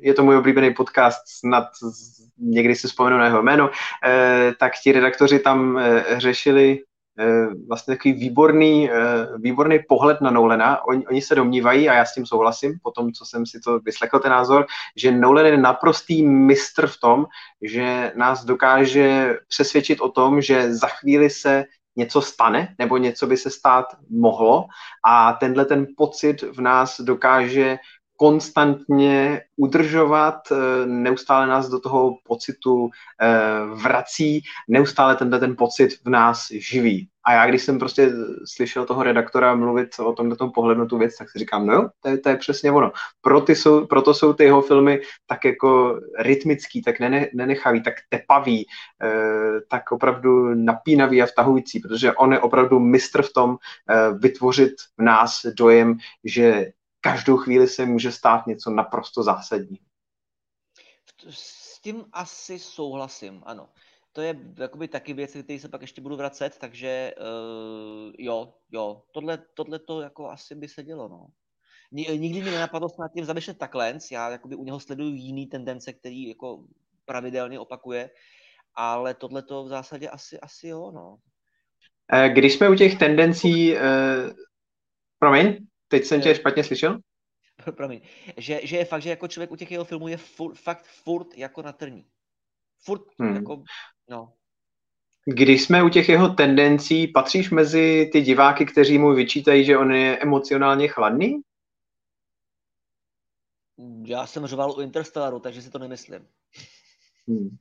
Je 0.00 0.14
to 0.14 0.24
můj 0.24 0.36
oblíbený 0.36 0.74
podcast, 0.74 1.22
snad 1.38 1.64
někdy 2.38 2.74
si 2.74 2.88
vzpomenu 2.88 3.18
na 3.18 3.26
jeho 3.26 3.42
jméno. 3.42 3.70
Tak 4.58 4.72
ti 4.82 4.92
redaktoři 4.92 5.38
tam 5.38 5.80
řešili 6.16 6.78
vlastně 7.68 7.96
takový 7.96 8.14
výborný, 8.14 8.90
výborný 9.36 9.78
pohled 9.88 10.20
na 10.20 10.30
Nolana. 10.30 10.86
Oni, 10.86 11.06
oni 11.06 11.22
se 11.22 11.34
domnívají, 11.34 11.88
a 11.88 11.94
já 11.94 12.04
s 12.04 12.14
tím 12.14 12.26
souhlasím, 12.26 12.78
po 12.82 12.90
tom, 12.90 13.12
co 13.12 13.24
jsem 13.24 13.46
si 13.46 13.60
to 13.60 13.78
vyslechl 13.78 14.18
ten 14.18 14.30
názor, 14.30 14.66
že 14.96 15.12
Nolan 15.12 15.46
je 15.46 15.56
naprostý 15.56 16.26
mistr 16.26 16.86
v 16.86 17.00
tom, 17.00 17.26
že 17.62 18.12
nás 18.16 18.44
dokáže 18.44 19.36
přesvědčit 19.48 20.00
o 20.00 20.08
tom, 20.08 20.40
že 20.40 20.74
za 20.74 20.86
chvíli 20.86 21.30
se 21.30 21.64
něco 21.96 22.22
stane, 22.22 22.74
nebo 22.78 22.96
něco 22.96 23.26
by 23.26 23.36
se 23.36 23.50
stát 23.50 23.86
mohlo 24.10 24.64
a 25.04 25.32
tenhle 25.32 25.64
ten 25.64 25.86
pocit 25.96 26.42
v 26.42 26.60
nás 26.60 27.00
dokáže 27.00 27.78
konstantně 28.16 29.42
udržovat, 29.56 30.38
eh, 30.52 30.86
neustále 30.86 31.46
nás 31.46 31.68
do 31.68 31.80
toho 31.80 32.18
pocitu 32.24 32.90
eh, 33.20 33.26
vrací, 33.74 34.42
neustále 34.68 35.16
tenhle 35.16 35.38
ten 35.38 35.56
pocit 35.56 35.90
v 36.04 36.08
nás 36.08 36.46
živí. 36.50 37.08
A 37.28 37.32
já, 37.32 37.46
když 37.46 37.62
jsem 37.62 37.78
prostě 37.78 38.12
slyšel 38.44 38.84
toho 38.84 39.02
redaktora 39.02 39.54
mluvit 39.54 39.88
o 39.98 40.12
tomhle 40.12 40.36
tom 40.36 40.50
pohledu 40.52 40.86
tu 40.86 40.98
věc, 40.98 41.16
tak 41.16 41.30
si 41.30 41.38
říkám, 41.38 41.66
no 41.66 41.72
jo, 41.72 41.88
to 42.00 42.08
je, 42.08 42.18
to 42.18 42.28
je 42.28 42.36
přesně 42.36 42.72
ono. 42.72 42.92
Proto 43.20 43.52
jsou, 43.52 43.86
proto 43.86 44.14
jsou 44.14 44.32
ty 44.32 44.44
jeho 44.44 44.62
filmy 44.62 45.00
tak 45.26 45.44
jako 45.44 46.00
rytmický, 46.18 46.82
tak 46.82 47.00
nene, 47.00 47.28
nenechavý, 47.34 47.82
tak 47.82 47.94
tepavý, 48.08 48.66
eh, 49.02 49.60
tak 49.68 49.92
opravdu 49.92 50.54
napínavý 50.54 51.22
a 51.22 51.26
vtahující, 51.26 51.80
protože 51.80 52.12
on 52.12 52.32
je 52.32 52.38
opravdu 52.38 52.78
mistr 52.78 53.22
v 53.22 53.32
tom 53.32 53.56
eh, 53.90 54.18
vytvořit 54.18 54.72
v 54.98 55.02
nás 55.02 55.46
dojem, 55.46 55.96
že 56.24 56.66
každou 57.10 57.36
chvíli 57.36 57.68
se 57.68 57.86
může 57.86 58.12
stát 58.12 58.46
něco 58.46 58.70
naprosto 58.70 59.22
zásadní. 59.22 59.78
S 61.30 61.80
tím 61.80 62.04
asi 62.12 62.58
souhlasím, 62.58 63.42
ano. 63.46 63.68
To 64.12 64.20
je 64.20 64.40
jakoby 64.58 64.88
taky 64.88 65.14
věc, 65.14 65.30
který 65.30 65.58
se 65.58 65.68
pak 65.68 65.80
ještě 65.80 66.00
budu 66.00 66.16
vracet, 66.16 66.58
takže 66.58 67.14
uh, 67.18 68.12
jo, 68.18 68.54
jo, 68.72 69.02
tohle, 69.12 69.38
tohle 69.54 69.78
to 69.78 70.00
jako 70.00 70.30
asi 70.30 70.54
by 70.54 70.68
se 70.68 70.82
dělo, 70.82 71.08
no. 71.08 71.26
Nikdy 71.92 72.42
mi 72.42 72.50
nenapadlo 72.50 72.88
se 72.88 72.94
nad 72.98 73.12
tím 73.12 73.24
zamýšlet 73.24 73.58
takhle, 73.58 73.98
já 74.12 74.30
jakoby 74.30 74.56
u 74.56 74.64
něho 74.64 74.80
sleduju 74.80 75.14
jiný 75.14 75.46
tendence, 75.46 75.92
který 75.92 76.28
jako 76.28 76.64
pravidelně 77.04 77.60
opakuje, 77.60 78.10
ale 78.74 79.14
tohle 79.14 79.42
to 79.42 79.64
v 79.64 79.68
zásadě 79.68 80.08
asi, 80.08 80.40
asi 80.40 80.68
jo, 80.68 80.90
no. 80.90 81.18
Eh, 82.12 82.28
když 82.28 82.54
jsme 82.54 82.68
u 82.68 82.74
těch 82.74 82.98
tendencí, 82.98 83.74
uh, 83.74 83.80
promiň, 85.18 85.66
Teď 85.88 86.04
jsem 86.04 86.20
tě 86.20 86.34
špatně 86.34 86.64
slyšel? 86.64 86.98
Promiň. 87.76 88.00
Že, 88.36 88.60
že 88.62 88.76
je 88.76 88.84
fakt, 88.84 89.02
že 89.02 89.10
jako 89.10 89.28
člověk 89.28 89.50
u 89.50 89.56
těch 89.56 89.70
jeho 89.70 89.84
filmů 89.84 90.08
je 90.08 90.16
furt, 90.16 90.54
fakt 90.54 90.84
furt 90.84 91.28
jako 91.36 91.62
na 91.62 91.72
trní. 91.72 92.06
Furt 92.78 93.02
hmm. 93.18 93.34
jako, 93.34 93.62
no. 94.10 94.32
Když 95.24 95.62
jsme 95.62 95.82
u 95.82 95.88
těch 95.88 96.08
jeho 96.08 96.28
tendencí, 96.28 97.06
patříš 97.06 97.50
mezi 97.50 98.10
ty 98.12 98.20
diváky, 98.20 98.66
kteří 98.66 98.98
mu 98.98 99.14
vyčítají, 99.14 99.64
že 99.64 99.78
on 99.78 99.92
je 99.92 100.18
emocionálně 100.18 100.88
chladný? 100.88 101.40
Já 104.04 104.26
jsem 104.26 104.46
řval 104.46 104.70
u 104.70 104.80
Interstellaru, 104.80 105.40
takže 105.40 105.62
si 105.62 105.70
to 105.70 105.78
nemyslím. 105.78 106.28
Hmm. 107.28 107.56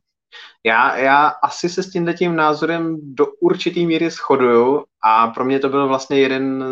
Já, 0.66 0.98
já 0.98 1.28
asi 1.28 1.70
se 1.70 1.84
s 1.84 1.92
tím 1.92 2.14
tím 2.18 2.36
názorem 2.36 2.98
do 3.02 3.26
určitý 3.40 3.86
míry 3.86 4.10
shoduju 4.10 4.86
a 5.04 5.28
pro 5.28 5.46
mě 5.46 5.60
to 5.60 5.70
byl 5.70 5.88
vlastně 5.88 6.20
jeden 6.20 6.66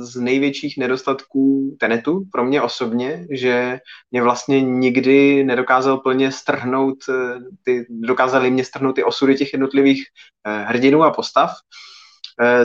z 0.00 0.16
největších 0.16 0.78
nedostatků 0.78 1.76
Tenetu, 1.80 2.24
pro 2.32 2.44
mě 2.44 2.62
osobně, 2.62 3.26
že 3.30 3.78
mě 4.10 4.22
vlastně 4.22 4.60
nikdy 4.60 5.44
nedokázal 5.44 5.98
plně 5.98 6.32
strhnout, 6.32 6.98
eh, 7.08 7.38
ty, 7.62 7.86
dokázali 7.90 8.50
mě 8.50 8.64
strhnout 8.64 8.94
ty 8.94 9.04
osudy 9.04 9.34
těch 9.34 9.52
jednotlivých 9.52 10.04
eh, 10.46 10.64
hrdinů 10.68 11.02
a 11.02 11.10
postav. 11.10 11.50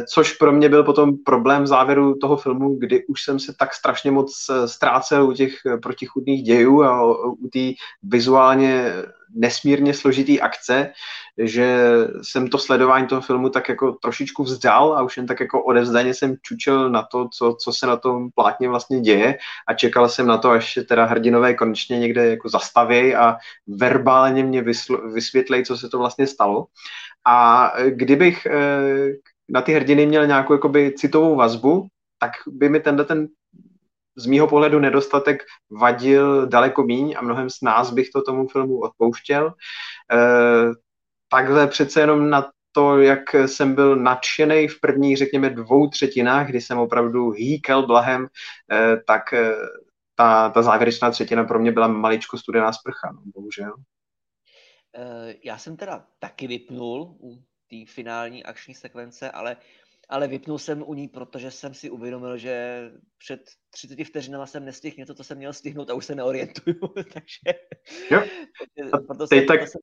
Což 0.10 0.34
pro 0.34 0.52
mě 0.52 0.70
byl 0.70 0.84
potom 0.84 1.18
problém 1.26 1.68
závěru 1.68 2.16
toho 2.16 2.38
filmu, 2.38 2.76
kdy 2.76 3.06
už 3.06 3.24
jsem 3.24 3.40
se 3.40 3.54
tak 3.60 3.74
strašně 3.74 4.12
moc 4.12 4.52
ztrácel 4.66 5.26
u 5.26 5.34
těch 5.34 5.54
protichudných 5.82 6.44
dějů 6.44 6.84
a 6.84 7.04
u 7.32 7.48
té 7.54 7.72
vizuálně 8.04 8.94
nesmírně 9.36 9.94
složitý 9.94 10.42
akce, 10.42 10.92
že 11.38 11.78
jsem 12.22 12.48
to 12.48 12.58
sledování 12.58 13.08
toho 13.08 13.22
filmu 13.22 13.50
tak 13.50 13.70
jako 13.70 13.92
trošičku 13.92 14.44
vzdal 14.44 14.94
a 14.94 15.02
už 15.02 15.18
jen 15.18 15.28
tak 15.28 15.40
jako 15.40 15.64
odevzdaně 15.64 16.14
jsem 16.14 16.36
čučel 16.42 16.90
na 16.90 17.04
to, 17.12 17.30
co, 17.38 17.56
co 17.60 17.74
se 17.74 17.88
na 17.88 17.98
tom 17.98 18.30
plátně 18.36 18.70
vlastně 18.70 19.02
děje 19.02 19.38
a 19.68 19.74
čekal 19.74 20.10
jsem 20.10 20.28
na 20.28 20.38
to, 20.38 20.50
až 20.50 20.74
se 20.74 20.84
teda 20.84 21.06
hrdinové 21.06 21.54
konečně 21.54 22.00
někde 22.00 22.30
jako 22.30 22.50
zastaví 22.50 23.16
a 23.16 23.38
verbálně 23.68 24.44
mě 24.44 24.64
vysvětlej, 25.14 25.66
co 25.66 25.78
se 25.78 25.90
to 25.90 25.98
vlastně 25.98 26.28
stalo. 26.28 26.66
A 27.26 27.72
kdybych 27.90 28.46
eh, 28.46 29.33
na 29.50 29.62
ty 29.62 29.74
hrdiny 29.74 30.06
měl 30.06 30.28
nějakou 30.28 30.54
jakoby 30.54 30.94
citovou 30.98 31.36
vazbu, 31.36 31.88
tak 32.20 32.32
by 32.48 32.70
mi 32.70 32.80
tenhle 32.80 33.06
ten 33.06 33.28
z 34.16 34.26
mýho 34.26 34.48
pohledu 34.48 34.80
nedostatek 34.80 35.44
vadil 35.72 36.48
daleko 36.48 36.84
míň 36.84 37.16
a 37.18 37.22
mnohem 37.22 37.50
z 37.50 37.62
nás 37.62 37.92
bych 37.92 38.10
to 38.10 38.22
tomu 38.22 38.48
filmu 38.48 38.80
odpouštěl. 38.80 39.48
E, 39.48 39.54
takhle 41.30 41.68
přece 41.68 42.00
jenom 42.00 42.30
na 42.30 42.52
to, 42.72 43.00
jak 43.00 43.34
jsem 43.46 43.76
byl 43.76 43.96
nadšený 43.96 44.68
v 44.68 44.80
prvních, 44.80 45.18
řekněme, 45.18 45.50
dvou 45.50 45.90
třetinách, 45.90 46.48
kdy 46.48 46.62
jsem 46.62 46.78
opravdu 46.78 47.30
hýkel 47.30 47.88
blahem, 47.88 48.28
e, 48.72 48.98
tak 49.08 49.34
e, 49.34 49.56
ta, 50.16 50.50
ta 50.50 50.62
závěrečná 50.62 51.12
třetina 51.12 51.44
pro 51.44 51.60
mě 51.60 51.72
byla 51.72 51.88
maličko 51.88 52.38
studená 52.38 52.74
sprcha, 52.74 53.12
no, 53.12 53.22
bohužel. 53.26 53.74
Já 55.44 55.58
jsem 55.58 55.78
teda 55.78 56.06
taky 56.20 56.48
vypnul 56.48 57.18
u 57.20 57.44
té 57.74 57.92
finální 57.92 58.44
akční 58.44 58.74
sekvence, 58.76 59.32
ale 59.32 59.58
ale 60.10 60.28
vypnul 60.28 60.60
jsem 60.60 60.84
u 60.86 60.94
ní, 60.94 61.08
protože 61.08 61.52
jsem 61.52 61.74
si 61.74 61.90
uvědomil, 61.90 62.38
že 62.38 62.92
před 63.18 63.42
30 63.70 64.04
vteřinama 64.04 64.46
jsem 64.46 64.66
nestihl 64.66 64.96
něco, 64.98 65.16
co 65.16 65.24
jsem 65.24 65.38
měl 65.38 65.54
stihnout 65.54 65.90
a 65.90 65.94
už 65.94 66.06
se 66.06 66.16
neorientuju, 66.16 66.80
takže... 67.14 67.60
Jo. 68.12 68.24
A 68.94 68.98
proto 68.98 69.28
teď 69.28 69.40
jsem, 69.40 69.48
tak... 69.48 69.68
Jsem... 69.68 69.82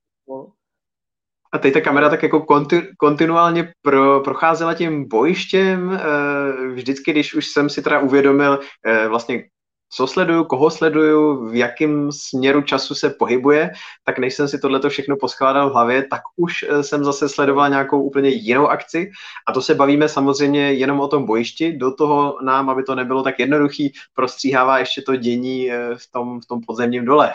A 1.52 1.58
teď 1.58 1.74
ta 1.74 1.80
kamera 1.80 2.08
tak 2.08 2.22
jako 2.22 2.40
konti, 2.40 2.82
kontinuálně 2.98 3.72
pro, 3.82 4.20
procházela 4.20 4.74
tím 4.74 5.08
bojištěm, 5.08 5.92
eh, 5.92 6.68
vždycky, 6.74 7.10
když 7.10 7.34
už 7.34 7.46
jsem 7.46 7.68
si 7.68 7.82
teda 7.82 8.00
uvědomil 8.00 8.60
eh, 8.86 9.08
vlastně, 9.08 9.44
co 9.92 10.06
sleduju, 10.06 10.44
koho 10.44 10.70
sleduju, 10.70 11.48
v 11.48 11.54
jakém 11.54 12.12
směru 12.12 12.62
času 12.62 12.94
se 12.94 13.10
pohybuje, 13.10 13.70
tak 14.04 14.18
než 14.18 14.34
jsem 14.34 14.48
si 14.48 14.58
tohleto 14.58 14.88
všechno 14.88 15.16
poskládal 15.16 15.70
v 15.70 15.72
hlavě, 15.72 16.06
tak 16.10 16.20
už 16.36 16.62
eh, 16.68 16.82
jsem 16.82 17.04
zase 17.04 17.28
sledoval 17.28 17.68
nějakou 17.68 18.02
úplně 18.02 18.28
jinou 18.28 18.68
akci. 18.68 19.10
A 19.46 19.52
to 19.52 19.62
se 19.62 19.74
bavíme 19.74 20.08
samozřejmě 20.08 20.72
jenom 20.72 21.00
o 21.00 21.08
tom 21.08 21.26
bojišti, 21.26 21.72
do 21.72 21.94
toho 21.94 22.38
nám, 22.42 22.70
aby 22.70 22.82
to 22.82 22.94
nebylo 22.94 23.22
tak 23.22 23.38
jednoduchý, 23.38 23.92
prostříhává 24.14 24.78
ještě 24.78 25.02
to 25.02 25.16
dění 25.16 25.70
eh, 25.70 25.94
v 25.96 26.10
tom, 26.10 26.40
v 26.40 26.46
tom 26.46 26.60
podzemním 26.60 27.04
dole. 27.04 27.32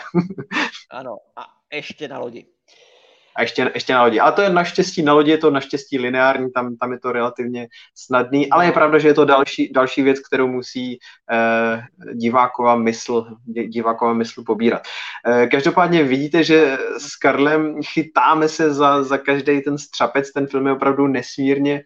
ano, 0.90 1.16
a 1.36 1.42
ještě 1.72 2.08
na 2.08 2.18
lodi 2.18 2.55
a 3.36 3.42
ještě, 3.42 3.70
ještě 3.74 3.92
na 3.92 4.02
lodi. 4.02 4.20
A 4.20 4.32
to 4.32 4.42
je 4.42 4.50
naštěstí, 4.50 5.02
na 5.02 5.12
lodi 5.12 5.30
je 5.30 5.38
to 5.38 5.50
naštěstí 5.50 5.98
lineární, 5.98 6.50
tam, 6.52 6.76
tam 6.76 6.92
je 6.92 6.98
to 6.98 7.12
relativně 7.12 7.68
snadný, 7.94 8.50
ale 8.50 8.66
je 8.66 8.72
pravda, 8.72 8.98
že 8.98 9.08
je 9.08 9.14
to 9.14 9.24
další, 9.24 9.72
další 9.72 10.02
věc, 10.02 10.20
kterou 10.20 10.48
musí 10.48 10.98
eh, 11.32 11.82
diváková 12.14 12.76
mysl, 12.76 13.26
diváková 13.46 14.12
mysl 14.12 14.42
pobírat. 14.46 14.82
Eh, 15.26 15.46
každopádně 15.46 16.02
vidíte, 16.02 16.44
že 16.44 16.78
s 16.98 17.16
Karlem 17.16 17.82
chytáme 17.82 18.48
se 18.48 18.74
za, 18.74 19.02
za 19.02 19.18
každý 19.18 19.60
ten 19.60 19.78
střapec, 19.78 20.32
ten 20.32 20.46
film 20.46 20.66
je 20.66 20.72
opravdu 20.72 21.06
nesmírně 21.06 21.82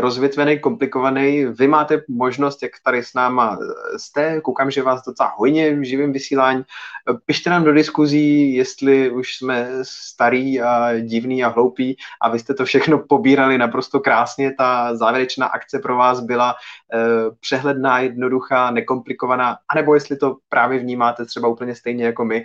rozvětvený, 0.00 0.58
komplikovaný. 0.58 1.44
Vy 1.44 1.68
máte 1.68 2.02
možnost, 2.08 2.62
jak 2.62 2.72
tady 2.84 3.02
s 3.02 3.14
náma 3.14 3.58
jste, 3.96 4.40
koukám, 4.40 4.70
že 4.70 4.82
vás 4.82 5.04
docela 5.04 5.32
hojně 5.36 5.74
v 5.74 5.82
živém 5.82 6.12
vysílání. 6.12 6.62
Eh, 7.10 7.14
pište 7.26 7.50
nám 7.50 7.64
do 7.64 7.72
diskuzí, 7.72 8.54
jestli 8.54 9.10
už 9.10 9.36
jsme 9.36 9.68
starý 9.82 10.60
a 10.60 10.98
divný 10.98 11.44
a 11.44 11.48
hloupý 11.48 11.96
a 12.22 12.28
vy 12.28 12.38
jste 12.38 12.54
to 12.54 12.64
všechno 12.64 12.98
pobírali 12.98 13.58
naprosto 13.58 14.00
krásně. 14.00 14.54
Ta 14.58 14.96
závěrečná 14.96 15.46
akce 15.46 15.78
pro 15.78 15.96
vás 15.96 16.20
byla 16.20 16.54
eh, 16.94 16.98
přehledná, 17.40 17.98
jednoduchá, 17.98 18.70
nekomplikovaná, 18.70 19.58
anebo 19.68 19.94
jestli 19.94 20.16
to 20.16 20.36
právě 20.48 20.78
vnímáte 20.78 21.26
třeba 21.26 21.48
úplně 21.48 21.74
stejně 21.74 22.04
jako 22.04 22.24
my 22.24 22.44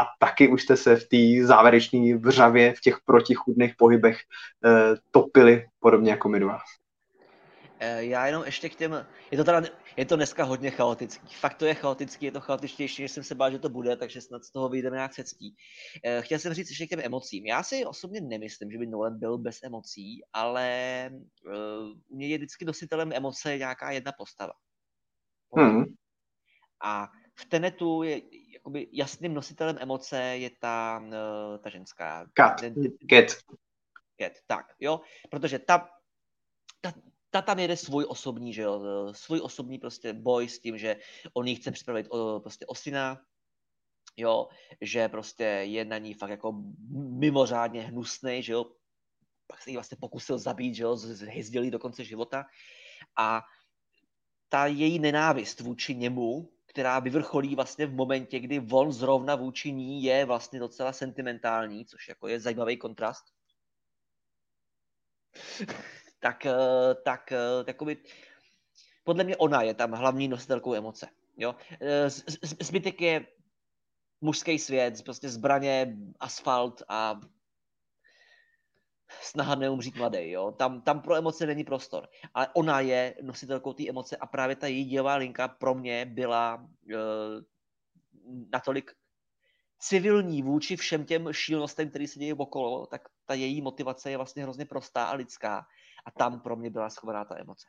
a 0.00 0.04
taky 0.18 0.48
už 0.48 0.62
jste 0.62 0.76
se 0.76 0.96
v 0.96 1.08
té 1.08 1.46
závěrečné 1.46 2.16
vřavě, 2.16 2.74
v 2.74 2.80
těch 2.80 2.96
protichudných 3.04 3.74
pohybech 3.78 4.16
e, 4.16 4.70
topili, 5.10 5.66
podobně 5.80 6.10
jako 6.10 6.28
my 6.28 6.40
dva. 6.40 6.58
Eh, 7.84 8.04
já 8.04 8.26
jenom 8.26 8.44
ještě 8.44 8.68
k 8.68 8.76
těm, 8.76 9.06
je 9.30 9.38
to, 9.38 9.44
teda, 9.44 9.62
je 9.96 10.04
to 10.04 10.16
dneska 10.16 10.44
hodně 10.44 10.70
chaotický. 10.70 11.34
Fakt 11.34 11.54
to 11.54 11.66
je 11.66 11.74
chaotický, 11.74 12.26
je 12.26 12.32
to 12.32 12.40
chaotičtější, 12.40 13.02
než 13.02 13.12
jsem 13.12 13.24
se 13.24 13.34
bál, 13.34 13.50
že 13.50 13.58
to 13.58 13.68
bude, 13.68 13.96
takže 13.96 14.20
snad 14.20 14.44
z 14.44 14.50
toho 14.50 14.68
vyjdeme 14.68 14.96
nějak 14.96 15.12
cestí. 15.12 15.56
Eh, 16.04 16.22
chtěl 16.22 16.38
jsem 16.38 16.54
říct 16.54 16.68
ještě 16.68 16.86
k 16.86 16.90
těm 16.90 17.00
emocím. 17.02 17.46
Já 17.46 17.62
si 17.62 17.84
osobně 17.84 18.20
nemyslím, 18.20 18.70
že 18.70 18.78
by 18.78 18.86
Nolan 18.86 19.18
byl 19.18 19.38
bez 19.38 19.62
emocí, 19.62 20.22
ale 20.32 21.10
u 22.08 22.16
mě 22.16 22.26
je 22.26 22.38
vždycky 22.38 22.64
nositelem 22.64 23.12
emoce 23.12 23.58
nějaká 23.58 23.90
jedna 23.90 24.12
postava. 24.18 24.52
Hmm. 25.56 25.84
A 26.84 27.08
v 27.34 27.44
Tenetu 27.44 28.02
je 28.02 28.20
jakoby 28.62 28.88
jasným 28.92 29.34
nositelem 29.34 29.76
emoce 29.80 30.22
je 30.22 30.50
ta, 30.50 31.02
eh, 31.02 31.58
ta 31.58 31.70
ženská. 31.70 32.26
Kat. 32.34 32.60
Cat. 33.10 33.28
Cat, 34.20 34.32
tak, 34.46 34.66
jo. 34.80 35.00
Protože 35.30 35.58
ta, 35.58 35.90
ta, 36.80 36.92
ta 37.30 37.42
tam 37.42 37.58
jede 37.58 37.76
svůj 37.76 38.04
osobní, 38.08 38.52
že 38.52 38.62
jo, 38.62 38.82
svůj 39.12 39.40
osobní 39.42 39.78
prostě 39.78 40.12
boj 40.12 40.48
s 40.48 40.58
tím, 40.58 40.78
že 40.78 40.96
on 41.34 41.46
jí 41.46 41.54
chce 41.54 41.70
připravit 41.70 42.06
o, 42.10 42.40
prostě 42.40 42.66
o 42.66 42.74
syna, 42.74 43.20
jo, 44.16 44.48
že 44.80 45.08
prostě 45.08 45.44
je 45.44 45.84
na 45.84 45.98
ní 45.98 46.14
fakt 46.14 46.30
jako 46.30 46.62
mimořádně 47.18 47.82
hnusný, 47.82 48.42
že 48.42 48.52
jo, 48.52 48.64
pak 49.46 49.62
se 49.62 49.70
jí 49.70 49.76
vlastně 49.76 49.96
pokusil 50.00 50.38
zabít, 50.38 50.74
že 50.74 50.82
jo, 50.82 50.96
zhyzdělí 50.96 51.70
do 51.70 51.78
konce 51.78 52.04
života 52.04 52.44
a 53.18 53.42
ta 54.48 54.66
její 54.66 54.98
nenávist 54.98 55.60
vůči 55.60 55.94
němu, 55.94 56.52
která 56.72 56.98
vyvrcholí 56.98 57.54
vlastně 57.54 57.86
v 57.86 57.94
momentě, 57.94 58.40
kdy 58.40 58.66
on 58.72 58.92
zrovna 58.92 59.34
vůči 59.34 59.72
ní 59.72 60.02
je 60.02 60.24
vlastně 60.24 60.60
docela 60.60 60.92
sentimentální, 60.92 61.86
což 61.86 62.08
jako 62.08 62.28
je 62.28 62.40
zajímavý 62.40 62.76
kontrast, 62.76 63.24
tak, 66.20 66.46
eh, 66.46 66.94
tak 67.04 67.32
takový, 67.64 67.96
eh, 67.96 68.08
podle 69.04 69.24
mě 69.24 69.36
ona 69.36 69.62
je 69.62 69.74
tam 69.74 69.92
hlavní 69.92 70.28
nositelkou 70.28 70.74
emoce. 70.74 71.08
Jo? 71.36 71.54
Eh, 71.80 72.10
zbytek 72.60 73.00
je 73.00 73.26
mužský 74.20 74.58
svět, 74.58 75.02
prostě 75.04 75.28
zbraně, 75.28 75.96
asfalt 76.20 76.82
a 76.88 77.20
snaha 79.20 79.54
neumřít 79.54 79.96
mladý, 79.96 80.30
jo. 80.30 80.52
Tam, 80.52 80.80
tam 80.80 81.00
pro 81.00 81.14
emoce 81.14 81.46
není 81.46 81.64
prostor. 81.64 82.08
Ale 82.34 82.48
ona 82.54 82.80
je 82.80 83.14
nositelkou 83.22 83.72
té 83.72 83.88
emoce 83.88 84.16
a 84.16 84.26
právě 84.26 84.56
ta 84.56 84.66
její 84.66 84.84
dělová 84.84 85.14
linka 85.14 85.48
pro 85.48 85.74
mě 85.74 86.04
byla 86.04 86.56
uh, 86.56 87.42
natolik 88.52 88.92
civilní 89.78 90.42
vůči 90.42 90.76
všem 90.76 91.04
těm 91.04 91.28
šílenostem, 91.32 91.90
které 91.90 92.08
se 92.08 92.18
dějí 92.18 92.32
okolo, 92.32 92.86
tak 92.86 93.02
ta 93.26 93.34
její 93.34 93.62
motivace 93.62 94.10
je 94.10 94.16
vlastně 94.16 94.42
hrozně 94.42 94.64
prostá 94.64 95.04
a 95.04 95.14
lidská. 95.14 95.66
A 96.06 96.10
tam 96.10 96.40
pro 96.40 96.56
mě 96.56 96.70
byla 96.70 96.90
schovaná 96.90 97.24
ta 97.24 97.38
emoce. 97.38 97.66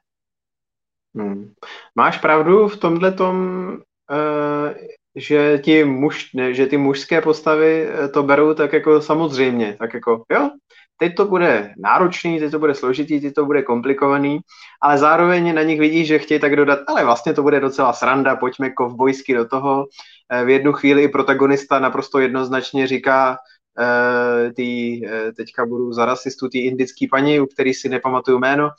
Hmm. 1.16 1.54
Máš 1.96 2.18
pravdu 2.18 2.68
v 2.68 2.78
tomhle 2.78 3.12
tom, 3.12 3.68
uh, 4.12 4.74
že, 5.16 5.60
ti 5.64 5.84
muž, 5.84 6.34
ne, 6.34 6.54
že 6.54 6.66
ty 6.66 6.78
mužské 6.78 7.22
postavy 7.22 7.88
eh, 7.88 8.08
to 8.08 8.24
berou 8.24 8.54
tak 8.54 8.74
jako 8.74 9.02
samozřejmě, 9.02 9.76
tak 9.80 9.94
jako 9.94 10.24
jo, 10.32 10.50
teď 10.98 11.16
to 11.16 11.26
bude 11.26 11.74
náročný, 11.78 12.40
teď 12.40 12.52
to 12.52 12.60
bude 12.60 12.76
složitý, 12.76 13.22
teď 13.22 13.34
to 13.34 13.46
bude 13.46 13.62
komplikovaný, 13.62 14.40
ale 14.82 14.98
zároveň 14.98 15.56
na 15.56 15.64
nich 15.64 15.80
vidíš, 15.80 16.08
že 16.08 16.20
chtějí 16.20 16.40
tak 16.40 16.56
dodat, 16.56 16.80
ale 16.88 17.06
vlastně 17.06 17.34
to 17.34 17.44
bude 17.44 17.60
docela 17.60 17.94
sranda, 17.94 18.36
pojďme 18.36 18.70
kovbojsky 18.70 19.34
do 19.34 19.46
toho. 19.46 19.86
Eh, 20.32 20.46
v 20.46 20.50
jednu 20.50 20.74
chvíli 20.74 21.08
protagonista 21.08 21.80
naprosto 21.80 22.20
jednoznačně 22.20 22.88
říká, 22.88 23.38
uh, 23.80 24.54
tý, 24.54 25.02
uh, 25.06 25.12
teďka 25.38 25.66
budu 25.66 25.94
za 25.94 26.06
rasistu, 26.06 26.50
ty 26.50 26.60
indický 26.60 27.08
paní, 27.08 27.40
u 27.40 27.46
který 27.46 27.74
si 27.74 27.90
nepamatuju 27.90 28.40
jméno, 28.40 28.70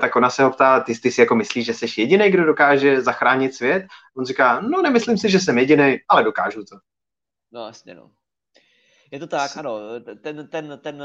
tak 0.00 0.16
ona 0.16 0.30
se 0.30 0.44
ho 0.44 0.50
ptá, 0.50 0.80
ty, 0.80 0.94
ty 1.00 1.10
si 1.10 1.20
jako 1.20 1.34
myslíš, 1.34 1.66
že 1.66 1.74
jsi 1.74 1.86
jediný, 2.00 2.30
kdo 2.30 2.44
dokáže 2.44 3.02
zachránit 3.02 3.54
svět? 3.54 3.86
On 4.16 4.24
říká, 4.24 4.60
no 4.60 4.82
nemyslím 4.82 5.18
si, 5.18 5.30
že 5.30 5.40
jsem 5.40 5.58
jediný, 5.58 5.96
ale 6.08 6.24
dokážu 6.24 6.64
to. 6.64 6.76
No 7.52 7.66
jasně, 7.66 7.94
no. 7.94 8.10
Je 9.14 9.20
to 9.20 9.26
tak, 9.26 9.56
ano. 9.56 9.78
Ten, 10.22 10.48
ten, 10.48 10.78
ten, 10.82 11.02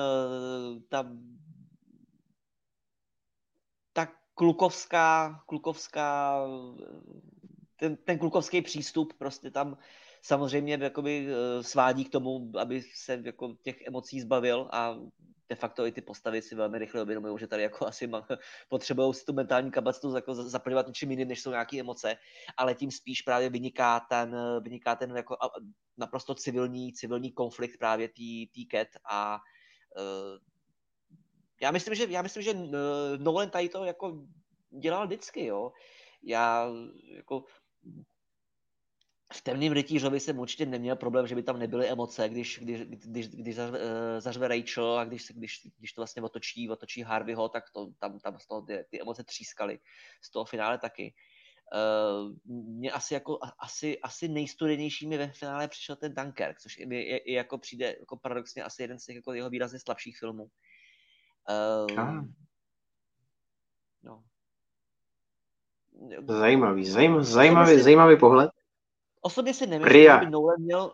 ta, 0.89 1.05
ta 3.93 4.07
klukovská, 4.34 5.43
klukovská, 5.45 6.41
ten, 7.76 7.95
ten 7.95 8.20
klukovský 8.20 8.62
přístup 8.62 9.14
prostě 9.14 9.51
tam 9.51 9.78
samozřejmě 10.22 10.80
jakoby 10.82 11.28
eh, 11.30 11.64
svádí 11.64 12.05
k 12.05 12.12
tomu, 12.12 12.51
aby 12.60 12.82
se 12.82 13.22
jako 13.24 13.55
těch 13.62 13.82
emocí 13.88 14.22
zbavil 14.22 14.70
a 14.72 14.97
de 15.50 15.56
facto 15.56 15.86
i 15.86 15.91
ty 15.91 16.02
postavy 16.02 16.41
si 16.41 16.56
velmi 16.56 16.78
rychle 16.78 17.02
uvědomují, 17.02 17.39
že 17.39 17.47
tady 17.47 17.64
jako 17.64 17.88
asi 17.88 18.10
potřebují 18.70 19.14
si 19.14 19.26
tu 19.26 19.34
mentální 19.34 19.72
kapacitu 19.72 20.16
jako 20.16 20.36
zaplňovat 20.36 20.88
něčím 20.88 21.12
jiným, 21.12 21.28
než 21.28 21.41
jsou 21.41 21.50
nějaké 21.50 21.80
emoce, 21.80 22.18
ale 22.58 22.76
tím 22.76 22.91
spíš 22.91 23.22
právě 23.22 23.50
vyniká 23.50 24.00
ten, 24.00 24.36
vyniká 24.64 24.95
ten 24.95 25.16
jako 25.16 25.38
naprosto 25.97 26.36
civilní, 26.36 26.93
civilní 26.93 27.32
konflikt 27.32 27.78
právě 27.78 28.08
tý 28.08 28.68
Cat 28.72 28.88
a 29.12 29.39
uh, 29.97 30.50
já 31.62 31.72
myslím, 31.72 31.95
že, 31.95 32.06
já 32.10 32.22
myslím, 32.22 32.43
že 32.43 32.52
eh, 32.52 33.18
Nolan 33.18 33.50
tady 33.50 33.70
to 33.70 33.86
jako 33.86 34.24
dělal 34.80 35.06
vždycky, 35.06 35.45
jo. 35.45 35.72
Já 36.24 36.70
jako 37.16 37.43
v 39.34 39.41
temným 39.41 39.73
rytířovi 39.73 40.19
jsem 40.19 40.39
určitě 40.39 40.65
neměl 40.65 40.95
problém, 40.95 41.27
že 41.27 41.36
by 41.36 41.43
tam 41.43 41.59
nebyly 41.59 41.88
emoce, 41.88 42.30
když, 42.30 42.59
když, 42.61 42.82
když, 42.82 43.27
když 43.27 43.57
eh, 43.57 44.21
zařve 44.21 44.47
Rachel 44.47 44.99
a 44.99 45.05
když, 45.05 45.32
když, 45.36 45.67
když 45.77 45.93
to 45.93 46.01
vlastně 46.01 46.21
otočí, 46.21 46.69
otočí 46.69 47.01
Harveyho, 47.01 47.49
tak 47.49 47.63
to, 47.73 47.88
tam, 47.99 48.19
tam 48.19 48.39
z 48.39 48.47
toho 48.47 48.61
ty, 48.61 48.86
ty 48.89 49.01
emoce 49.01 49.23
třískaly. 49.23 49.80
Z 50.21 50.32
toho 50.32 50.45
finále 50.45 50.77
taky. 50.77 51.13
Uh, 51.73 52.36
mě 52.45 52.91
asi 52.91 53.13
jako 53.13 53.39
asi, 53.59 53.99
asi 53.99 54.27
nejstudenější 54.27 55.07
mi 55.07 55.17
ve 55.17 55.32
finále 55.32 55.67
přišel 55.67 55.95
ten 55.95 56.13
Dunkirk, 56.13 56.59
což 56.59 56.77
je, 56.77 56.95
je, 56.95 57.32
je 57.32 57.36
jako 57.36 57.57
přijde 57.57 57.95
jako 57.99 58.17
paradoxně 58.17 58.63
asi 58.63 58.82
jeden 58.82 58.99
z 58.99 59.05
těch 59.05 59.15
jako 59.15 59.34
jeho 59.34 59.49
výrazně 59.49 59.80
slabších 59.80 60.19
filmů. 60.19 60.43
Uh, 60.43 61.99
ah. 61.99 62.25
no. 64.03 64.23
Zajímavý, 66.27 66.86
zajímavý, 66.86 67.25
zajímavý, 67.25 67.80
zajímavý 67.80 68.17
pohled. 68.17 68.51
Osobně 69.22 69.53
si 69.53 69.67
nemyslím, 69.67 70.03
že 70.03 70.17
by 70.20 70.30
Nolan 70.30 70.59
měl... 70.59 70.93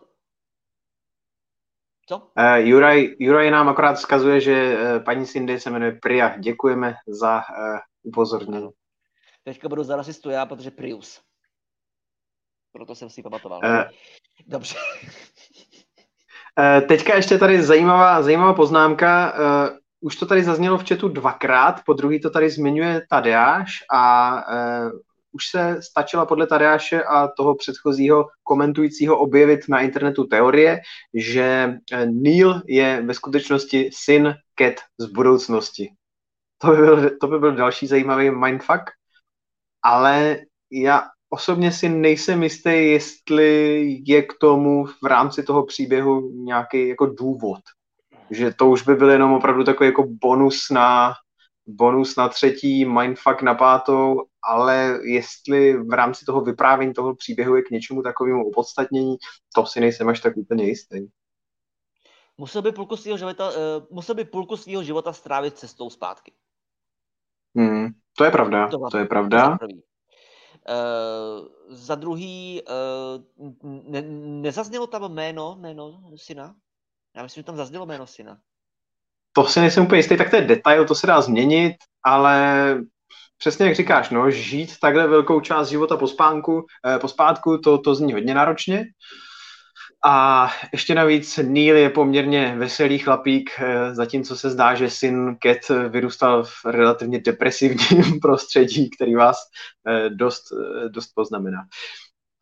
Co? 2.08 2.18
Uh, 2.18 2.54
Juraj, 2.54 3.16
Juraj 3.18 3.50
nám 3.50 3.68
akorát 3.68 3.94
vzkazuje, 3.94 4.40
že 4.40 4.78
uh, 4.78 5.04
paní 5.04 5.26
Cindy 5.26 5.60
se 5.60 5.70
jmenuje 5.70 5.98
Priya. 6.02 6.38
Děkujeme 6.38 6.94
za 7.06 7.36
uh, 7.36 7.78
upozornění. 8.02 8.68
Teďka 9.44 9.68
budu 9.68 9.82
za 9.82 9.96
rasistu 9.96 10.30
já, 10.30 10.46
protože 10.46 10.70
Prius. 10.70 11.20
Proto 12.72 12.94
jsem 12.94 13.10
si 13.10 13.22
pamatoval. 13.22 13.60
Uh, 13.64 13.84
Dobře. 14.46 14.76
uh, 16.58 16.86
teďka 16.88 17.14
ještě 17.14 17.38
tady 17.38 17.62
zajímavá, 17.62 18.22
zajímavá 18.22 18.54
poznámka. 18.54 19.32
Uh, 19.32 19.76
už 20.00 20.16
to 20.16 20.26
tady 20.26 20.44
zaznělo 20.44 20.78
v 20.78 20.88
chatu 20.88 21.08
dvakrát, 21.08 21.80
po 21.86 21.92
druhý 21.92 22.20
to 22.20 22.30
tady 22.30 22.50
zmiňuje 22.50 23.06
Tadeáš 23.10 23.72
a 23.92 24.34
uh, 24.34 24.90
už 25.36 25.48
se 25.50 25.76
stačila 25.82 26.26
podle 26.26 26.46
Tadeáše 26.46 27.02
a 27.02 27.28
toho 27.28 27.54
předchozího 27.54 28.26
komentujícího 28.42 29.18
objevit 29.18 29.60
na 29.68 29.80
internetu 29.80 30.24
teorie, 30.24 30.80
že 31.14 31.78
eh, 31.92 32.06
Neil 32.06 32.62
je 32.66 33.02
ve 33.06 33.14
skutečnosti 33.14 33.90
syn 33.92 34.34
Cat 34.58 34.74
z 34.98 35.06
budoucnosti. 35.06 35.92
To 36.58 36.66
by 36.66 36.76
byl, 36.76 37.10
to 37.20 37.26
by 37.26 37.38
byl 37.38 37.54
další 37.54 37.86
zajímavý 37.86 38.30
mindfuck, 38.30 38.82
ale 39.82 40.38
já 40.72 41.04
osobně 41.30 41.72
si 41.72 41.88
nejsem 41.88 42.42
jistý, 42.42 42.70
jestli 42.70 43.82
je 44.06 44.22
k 44.22 44.32
tomu 44.40 44.84
v 44.86 45.06
rámci 45.06 45.42
toho 45.42 45.66
příběhu 45.66 46.30
nějaký 46.32 46.88
jako 46.88 47.06
důvod. 47.06 47.60
Že 48.30 48.52
to 48.52 48.70
už 48.70 48.82
by 48.82 48.94
byl 48.94 49.10
jenom 49.10 49.32
opravdu 49.32 49.64
takový 49.64 49.88
jako 49.88 50.06
bonus 50.08 50.70
na 50.70 51.14
bonus 51.66 52.16
na 52.16 52.28
třetí, 52.28 52.84
mindfuck 52.84 53.42
na 53.42 53.54
pátou, 53.54 54.22
ale 54.42 54.98
jestli 55.02 55.82
v 55.82 55.92
rámci 55.92 56.24
toho 56.24 56.40
vyprávění 56.40 56.94
toho 56.94 57.14
příběhu 57.14 57.56
je 57.56 57.62
k 57.62 57.70
něčemu 57.70 58.02
takovému 58.02 58.48
opodstatnění, 58.48 59.16
to 59.54 59.66
si 59.66 59.80
nejsem 59.80 60.08
až 60.08 60.20
tak 60.20 60.36
úplně 60.36 60.64
jistý. 60.64 61.06
Musel 62.38 62.62
by 62.62 62.72
půlku 62.72 62.96
svého 62.96 63.18
života, 63.18 63.48
uh, 63.48 63.54
musel 63.90 64.14
by 64.14 64.24
půlku 64.24 64.56
svého 64.56 64.82
života 64.82 65.12
strávit 65.12 65.58
cestou 65.58 65.90
zpátky. 65.90 66.32
Hmm, 67.56 67.88
to 68.18 68.24
je 68.24 68.30
pravda, 68.30 68.68
to, 68.68 68.78
to 68.90 68.98
je 68.98 69.04
pravda. 69.04 69.58
To 69.58 69.66
Uh, 70.68 71.48
za 71.68 71.94
druhý, 71.94 72.62
uh, 72.62 73.52
ne, 73.62 74.02
nezaznělo 74.42 74.86
tam 74.86 75.12
jméno, 75.12 75.56
jméno 75.60 76.00
syna? 76.16 76.54
Já 77.16 77.22
myslím, 77.22 77.40
že 77.40 77.44
tam 77.44 77.56
zaznělo 77.56 77.86
jméno 77.86 78.06
syna 78.06 78.40
to 79.36 79.44
si 79.44 79.60
nejsem 79.60 79.84
úplně 79.84 79.98
jistý, 79.98 80.16
tak 80.16 80.30
to 80.30 80.36
je 80.36 80.42
detail, 80.42 80.84
to 80.84 80.94
se 80.94 81.06
dá 81.06 81.20
změnit, 81.20 81.76
ale 82.04 82.78
přesně 83.38 83.66
jak 83.66 83.74
říkáš, 83.74 84.10
no, 84.10 84.30
žít 84.30 84.78
takhle 84.80 85.06
velkou 85.06 85.40
část 85.40 85.68
života 85.68 85.96
po 85.96 86.08
spánku, 86.08 86.66
eh, 86.86 86.98
po 86.98 87.08
spátku, 87.08 87.58
to, 87.58 87.78
to 87.78 87.94
zní 87.94 88.12
hodně 88.12 88.34
náročně. 88.34 88.84
A 90.04 90.48
ještě 90.72 90.94
navíc 90.94 91.36
Neil 91.36 91.76
je 91.76 91.90
poměrně 91.90 92.54
veselý 92.58 92.98
chlapík, 92.98 93.50
eh, 93.58 93.94
zatímco 93.94 94.36
se 94.36 94.50
zdá, 94.50 94.74
že 94.74 94.90
syn 94.90 95.36
Cat 95.42 95.88
vyrůstal 95.88 96.44
v 96.44 96.64
relativně 96.64 97.20
depresivním 97.20 98.20
prostředí, 98.22 98.90
který 98.90 99.14
vás 99.14 99.36
eh, 99.88 100.10
dost, 100.10 100.44
dost 100.88 101.10
poznamená 101.14 101.58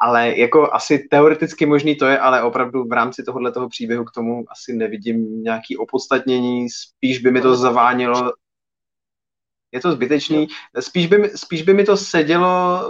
ale 0.05 0.39
jako 0.39 0.75
asi 0.75 0.99
teoreticky 1.11 1.67
možný 1.67 1.97
to 1.97 2.07
je, 2.07 2.19
ale 2.19 2.43
opravdu 2.43 2.85
v 2.85 2.93
rámci 2.93 3.25
tohohle 3.25 3.53
toho 3.53 3.69
příběhu 3.69 4.05
k 4.05 4.13
tomu 4.13 4.45
asi 4.49 4.73
nevidím 4.73 5.43
nějaký 5.43 5.77
opodstatnění, 5.77 6.71
spíš 6.71 7.19
by 7.19 7.31
mi 7.31 7.41
to 7.41 7.57
zavánilo 7.57 8.33
je 9.75 9.81
to 9.81 9.93
zbytečný. 9.93 10.49
Spíš 10.81 11.07
by, 11.07 11.31
spíš 11.35 11.63
by 11.63 11.75
mi 11.75 11.85
to 11.85 11.97
sedělo 11.97 12.81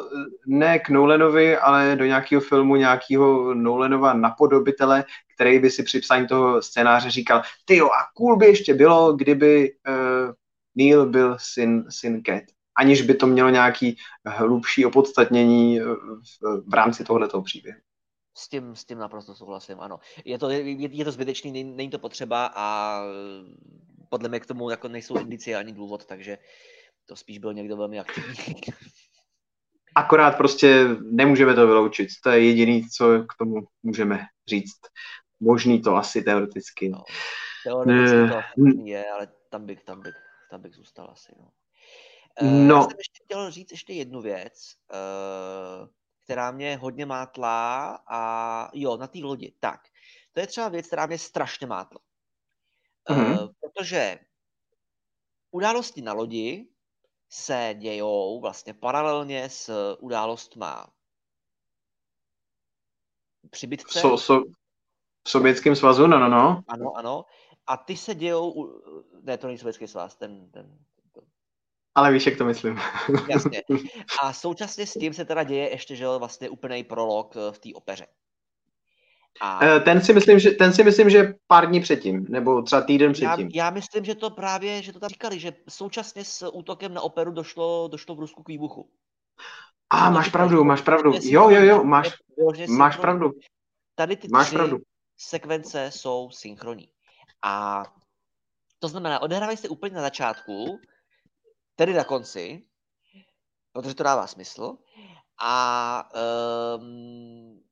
ne 0.47 0.79
k 0.79 0.89
Nolanovi, 0.89 1.57
ale 1.57 1.97
do 1.97 2.05
nějakého 2.05 2.41
filmu 2.41 2.77
nějakého 2.77 3.55
Nolanova 3.55 4.15
napodobitele, 4.15 5.05
který 5.35 5.59
by 5.59 5.71
si 5.71 5.83
při 5.83 6.01
psání 6.01 6.27
toho 6.27 6.62
scénáře 6.62 7.11
říkal, 7.11 7.43
ty 7.65 7.77
jo, 7.77 7.87
a 7.87 8.12
cool 8.17 8.37
by 8.37 8.47
ještě 8.47 8.75
bylo, 8.75 9.12
kdyby 9.12 9.73
uh, 9.89 10.33
Neil 10.75 11.07
byl 11.07 11.37
syn, 11.41 11.85
syn 11.89 12.23
Cat. 12.27 12.43
Aniž 12.79 13.03
by 13.03 13.14
to 13.14 13.27
mělo 13.27 13.51
nějaký 13.51 13.97
hlubší 14.27 14.87
opodstatnění 14.87 15.81
v, 15.81 16.62
v 16.66 16.75
rámci 16.75 17.05
tohoto 17.05 17.43
příběhu. 17.43 17.79
S 18.37 18.49
tím, 18.49 18.77
s 18.77 18.85
tím 18.85 18.99
naprosto 18.99 19.35
souhlasím, 19.35 19.81
ano. 19.81 19.99
Je 20.25 20.39
to, 20.39 20.51
je, 20.51 20.70
je 20.70 21.05
to 21.05 21.12
zbytečný, 21.12 21.53
není, 21.53 21.77
není 21.77 21.91
to 21.91 21.99
potřeba 21.99 22.53
a 22.55 23.01
podle 24.09 24.29
mě 24.29 24.41
k 24.41 24.47
tomu 24.47 24.70
jako 24.70 24.89
nejsou 24.89 25.18
indicie 25.18 25.57
ani 25.57 25.72
důvod, 25.72 26.07
takže 26.07 26.39
to 27.07 27.16
spíš 27.16 27.39
byl 27.39 27.55
někdo 27.55 27.77
velmi 27.77 28.01
aktivní. 28.01 28.35
Akorát 29.97 30.37
prostě 30.37 30.87
nemůžeme 31.03 31.55
to 31.55 31.66
vyloučit. 31.66 32.09
To 32.22 32.31
je 32.31 32.45
jediný, 32.45 32.89
co 32.89 33.22
k 33.22 33.35
tomu 33.39 33.55
můžeme 33.83 34.20
říct. 34.49 34.81
Možný 35.41 35.83
to 35.83 35.97
asi 35.97 36.22
teoreticky. 36.22 36.89
No, 36.89 37.03
teoreticky 37.64 38.16
ne. 38.16 38.45
to 38.57 38.81
je, 38.85 39.05
ale 39.11 39.29
tam 39.51 39.66
bych, 39.66 39.85
tam 39.85 40.01
bych, 40.01 40.14
tam 40.51 40.62
bych 40.62 40.75
zůstal 40.75 41.09
asi. 41.12 41.33
No. 41.39 41.49
No. 42.43 42.74
Já 42.74 42.82
jsem 42.82 42.99
ještě 42.99 43.24
chtěl 43.24 43.51
říct 43.51 43.70
ještě 43.70 43.93
jednu 43.93 44.20
věc. 44.20 44.76
Uh, 44.93 45.89
která 46.24 46.51
mě 46.51 46.76
hodně 46.76 47.07
mátla 47.07 47.91
a 48.07 48.70
jo, 48.74 48.97
na 48.97 49.07
té 49.07 49.18
lodi. 49.18 49.55
Tak, 49.61 49.80
to 50.32 50.41
je 50.41 50.47
třeba 50.47 50.68
věc, 50.68 50.87
která 50.87 51.07
mě 51.07 51.18
strašně 51.18 51.66
mátla. 51.66 52.01
Mm-hmm. 53.11 53.53
Protože 53.61 54.18
události 55.51 56.03
na 56.03 56.12
lodi 56.12 56.68
se 57.28 57.74
dějou 57.78 58.41
vlastně 58.41 58.74
paralelně 58.74 59.51
s 59.51 59.95
událostma 59.99 60.87
přibytce. 63.51 64.01
So, 64.01 64.16
so, 64.16 64.51
v 65.24 65.30
Sovětském 65.30 65.76
svazu, 65.76 66.07
no, 66.07 66.18
no, 66.18 66.28
no. 66.28 66.62
Ano, 66.68 66.97
ano. 66.97 67.24
A 67.66 67.76
ty 67.76 67.97
se 67.97 68.14
dějou, 68.14 68.72
ne, 69.22 69.39
to 69.39 69.47
není 69.47 69.59
Sovětský 69.59 69.89
svaz, 69.89 70.16
ten, 70.16 70.51
ten 70.51 70.78
ale 71.95 72.12
víš, 72.12 72.26
jak 72.26 72.38
to 72.38 72.45
myslím. 72.45 72.78
Jasně. 73.28 73.62
A 74.22 74.32
současně 74.32 74.86
s 74.86 74.92
tím 74.92 75.14
se 75.14 75.24
teda 75.24 75.42
děje 75.42 75.70
ještě, 75.70 75.97
že 75.97 76.07
vlastně 76.07 76.49
úplný 76.49 76.84
prolog 76.84 77.36
eh, 77.36 77.53
v 77.53 77.59
té 77.59 77.68
opeře. 77.74 78.07
A... 79.40 79.64
Eh, 79.64 79.80
ten 79.80 80.01
si 80.01 80.12
myslím, 80.12 80.38
že, 80.38 80.51
ten 80.51 80.72
si 80.72 80.84
myslím, 80.84 81.11
že 81.11 81.34
pár 81.47 81.68
dní 81.68 81.80
předtím, 81.80 82.26
nebo 82.28 82.62
třeba 82.62 82.82
týden 82.82 83.12
předtím. 83.12 83.51
Já, 83.55 83.64
já 83.64 83.70
myslím, 83.70 84.05
že 84.05 84.14
to 84.14 84.30
právě, 84.30 84.82
že 84.82 84.92
to 84.92 85.01
tam 85.01 85.09
říkali, 85.09 85.40
že 85.40 85.53
současně 85.68 86.24
s 86.24 86.49
útokem 86.49 86.95
na 86.95 87.01
operu 87.01 87.30
došlo, 87.32 87.88
došlo 87.88 88.14
v 88.14 88.20
Rusku 88.20 88.42
k 88.42 88.49
výbuchu. 88.49 88.90
A 89.90 90.11
máš 90.11 90.28
pravdu, 90.28 90.64
máš 90.64 90.80
pravdu. 90.80 91.12
Jo, 91.22 91.51
jo, 91.51 91.62
jo, 91.62 91.84
máš, 91.84 92.11
máš 92.68 92.97
pravdu. 92.97 93.30
Tady 93.95 94.16
ty 94.16 94.28
máš 94.28 94.47
tři 94.47 94.57
pravdu. 94.57 94.78
sekvence 95.16 95.90
jsou 95.90 96.30
synchronní. 96.30 96.88
A 97.45 97.82
to 98.78 98.88
znamená, 98.88 99.22
odehrávají 99.22 99.57
se 99.57 99.68
úplně 99.68 99.97
na 99.97 100.03
začátku, 100.03 100.78
tedy 101.77 101.95
na 101.95 102.05
konci, 102.05 102.66
protože 103.72 103.95
to 103.95 104.03
dává 104.03 104.27
smysl. 104.27 104.77
A, 105.41 106.11
um, 106.79 107.62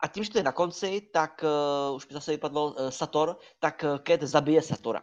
a 0.00 0.08
tím, 0.08 0.24
že 0.24 0.30
to 0.30 0.38
je 0.38 0.44
na 0.44 0.52
konci, 0.52 1.00
tak 1.00 1.44
uh, 1.90 1.96
už 1.96 2.08
mi 2.08 2.14
zase 2.14 2.30
vypadlo 2.30 2.66
uh, 2.66 2.88
Sator, 2.88 3.38
tak 3.58 3.84
uh, 3.84 3.98
Cat 3.98 4.22
zabije 4.22 4.62
Satora. 4.62 5.02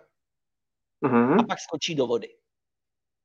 Uh-huh. 1.03 1.39
A 1.39 1.43
pak 1.43 1.59
skočí 1.59 1.95
do 1.95 2.07
vody. 2.07 2.27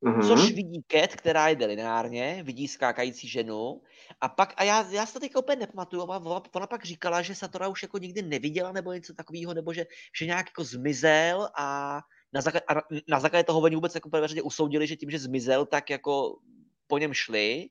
Uh-huh. 0.02 0.28
Což 0.28 0.52
vidí 0.52 0.84
Cat, 0.88 1.16
která 1.16 1.48
jde 1.48 1.66
lineárně, 1.66 2.42
vidí 2.42 2.68
skákající 2.68 3.28
ženu. 3.28 3.82
A 4.20 4.28
pak, 4.28 4.54
a 4.56 4.64
já, 4.64 4.86
já 4.90 5.06
si 5.06 5.12
to 5.12 5.20
teďka 5.20 5.38
úplně 5.38 5.56
nepamatuju, 5.56 6.02
ona, 6.02 6.42
ona 6.54 6.66
pak 6.66 6.84
říkala, 6.84 7.22
že 7.22 7.34
Satora 7.34 7.68
už 7.68 7.82
jako 7.82 7.98
nikdy 7.98 8.22
neviděla 8.22 8.72
nebo 8.72 8.92
něco 8.92 9.14
takového, 9.14 9.54
nebo 9.54 9.72
že, 9.72 9.86
že 10.18 10.26
nějak 10.26 10.46
jako 10.46 10.64
zmizel 10.64 11.48
a 11.58 12.00
na, 12.32 12.40
základě, 12.40 12.64
na 13.08 13.20
základě 13.20 13.44
toho 13.44 13.60
oni 13.60 13.74
vůbec 13.74 13.94
jako 13.94 14.08
veřejně 14.08 14.42
usoudili, 14.42 14.86
že 14.86 14.96
tím, 14.96 15.10
že 15.10 15.18
zmizel, 15.18 15.66
tak 15.66 15.90
jako 15.90 16.38
po 16.86 16.98
něm 16.98 17.14
šli. 17.14 17.70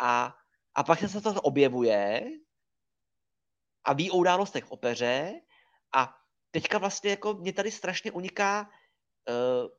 A, 0.00 0.34
a 0.74 0.84
pak 0.84 0.98
se 0.98 1.20
to 1.20 1.40
objevuje 1.40 2.30
a 3.84 3.92
ví 3.92 4.10
o 4.10 4.16
událostech 4.16 4.64
v 4.64 4.70
opeře. 4.70 5.40
A 5.94 6.14
teďka 6.50 6.78
vlastně 6.78 7.10
jako 7.10 7.34
mě 7.34 7.52
tady 7.52 7.70
strašně 7.70 8.12
uniká, 8.12 8.70
uh, 9.28 9.70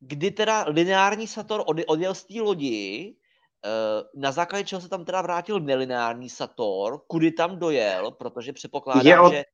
kdy 0.00 0.30
teda 0.30 0.64
lineární 0.68 1.26
Sator 1.26 1.64
odjel 1.66 2.14
z 2.14 2.24
té 2.24 2.40
lodi, 2.40 3.14
uh, 3.64 4.22
na 4.22 4.32
základě 4.32 4.64
čeho 4.64 4.80
se 4.80 4.88
tam 4.88 5.04
teda 5.04 5.22
vrátil 5.22 5.60
nelineární 5.60 6.30
Sator, 6.30 7.00
kudy 7.06 7.32
tam 7.32 7.58
dojel, 7.58 8.10
protože 8.10 8.52
předpokládám, 8.52 9.06
je 9.06 9.20
o, 9.20 9.30
že... 9.30 9.44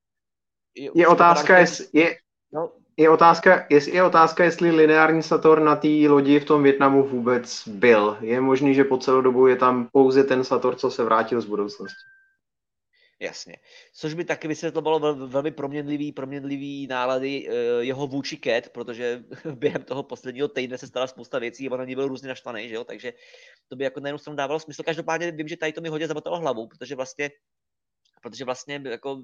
Je, 0.74 0.90
je 0.94 1.08
otázka, 1.08 1.58
je, 1.58 1.66
je, 1.92 2.16
no, 2.52 2.72
je 2.96 3.10
otázka, 3.10 3.66
je, 3.70 3.90
je 3.90 4.02
otázka, 4.02 4.44
jestli 4.44 4.70
lineární 4.70 5.22
Sator 5.22 5.60
na 5.60 5.76
té 5.76 5.88
lodi 6.08 6.40
v 6.40 6.44
tom 6.44 6.62
Větnamu 6.62 7.02
vůbec 7.02 7.68
byl. 7.68 8.16
Je 8.20 8.40
možný, 8.40 8.74
že 8.74 8.84
po 8.84 8.98
celou 8.98 9.20
dobu 9.20 9.46
je 9.46 9.56
tam 9.56 9.88
pouze 9.92 10.24
ten 10.24 10.44
Sator, 10.44 10.76
co 10.76 10.90
se 10.90 11.04
vrátil 11.04 11.40
z 11.40 11.44
budoucnosti. 11.46 12.02
Jasně. 13.20 13.56
Což 13.94 14.14
by 14.14 14.24
taky 14.24 14.48
vysvětlovalo 14.48 14.98
vel, 14.98 15.28
velmi 15.28 15.50
proměnlivý, 15.50 16.12
proměnlivý 16.12 16.86
nálady 16.86 17.48
uh, 17.48 17.54
jeho 17.80 18.06
vůči 18.06 18.40
Cat, 18.44 18.68
protože 18.68 19.24
během 19.54 19.82
toho 19.82 20.02
posledního 20.02 20.48
týdne 20.48 20.78
se 20.78 20.86
stala 20.86 21.06
spousta 21.06 21.38
věcí 21.38 21.68
a 21.68 21.72
on 21.72 21.78
na 21.78 21.84
ní 21.84 21.94
byl 21.94 22.08
různě 22.08 22.28
naštvaný, 22.28 22.68
že 22.68 22.74
jo? 22.74 22.84
takže 22.84 23.12
to 23.68 23.76
by 23.76 23.84
jako 23.84 24.00
na 24.00 24.08
jednu 24.08 24.18
stranu 24.18 24.36
dávalo 24.36 24.60
smysl. 24.60 24.82
Každopádně 24.82 25.30
vím, 25.30 25.48
že 25.48 25.56
tady 25.56 25.72
to 25.72 25.80
mi 25.80 25.88
hodně 25.88 26.06
zabotalo 26.06 26.38
hlavu, 26.38 26.66
protože 26.66 26.94
vlastně 26.94 27.30
protože 28.24 28.44
vlastně 28.44 28.82
jako 28.84 29.22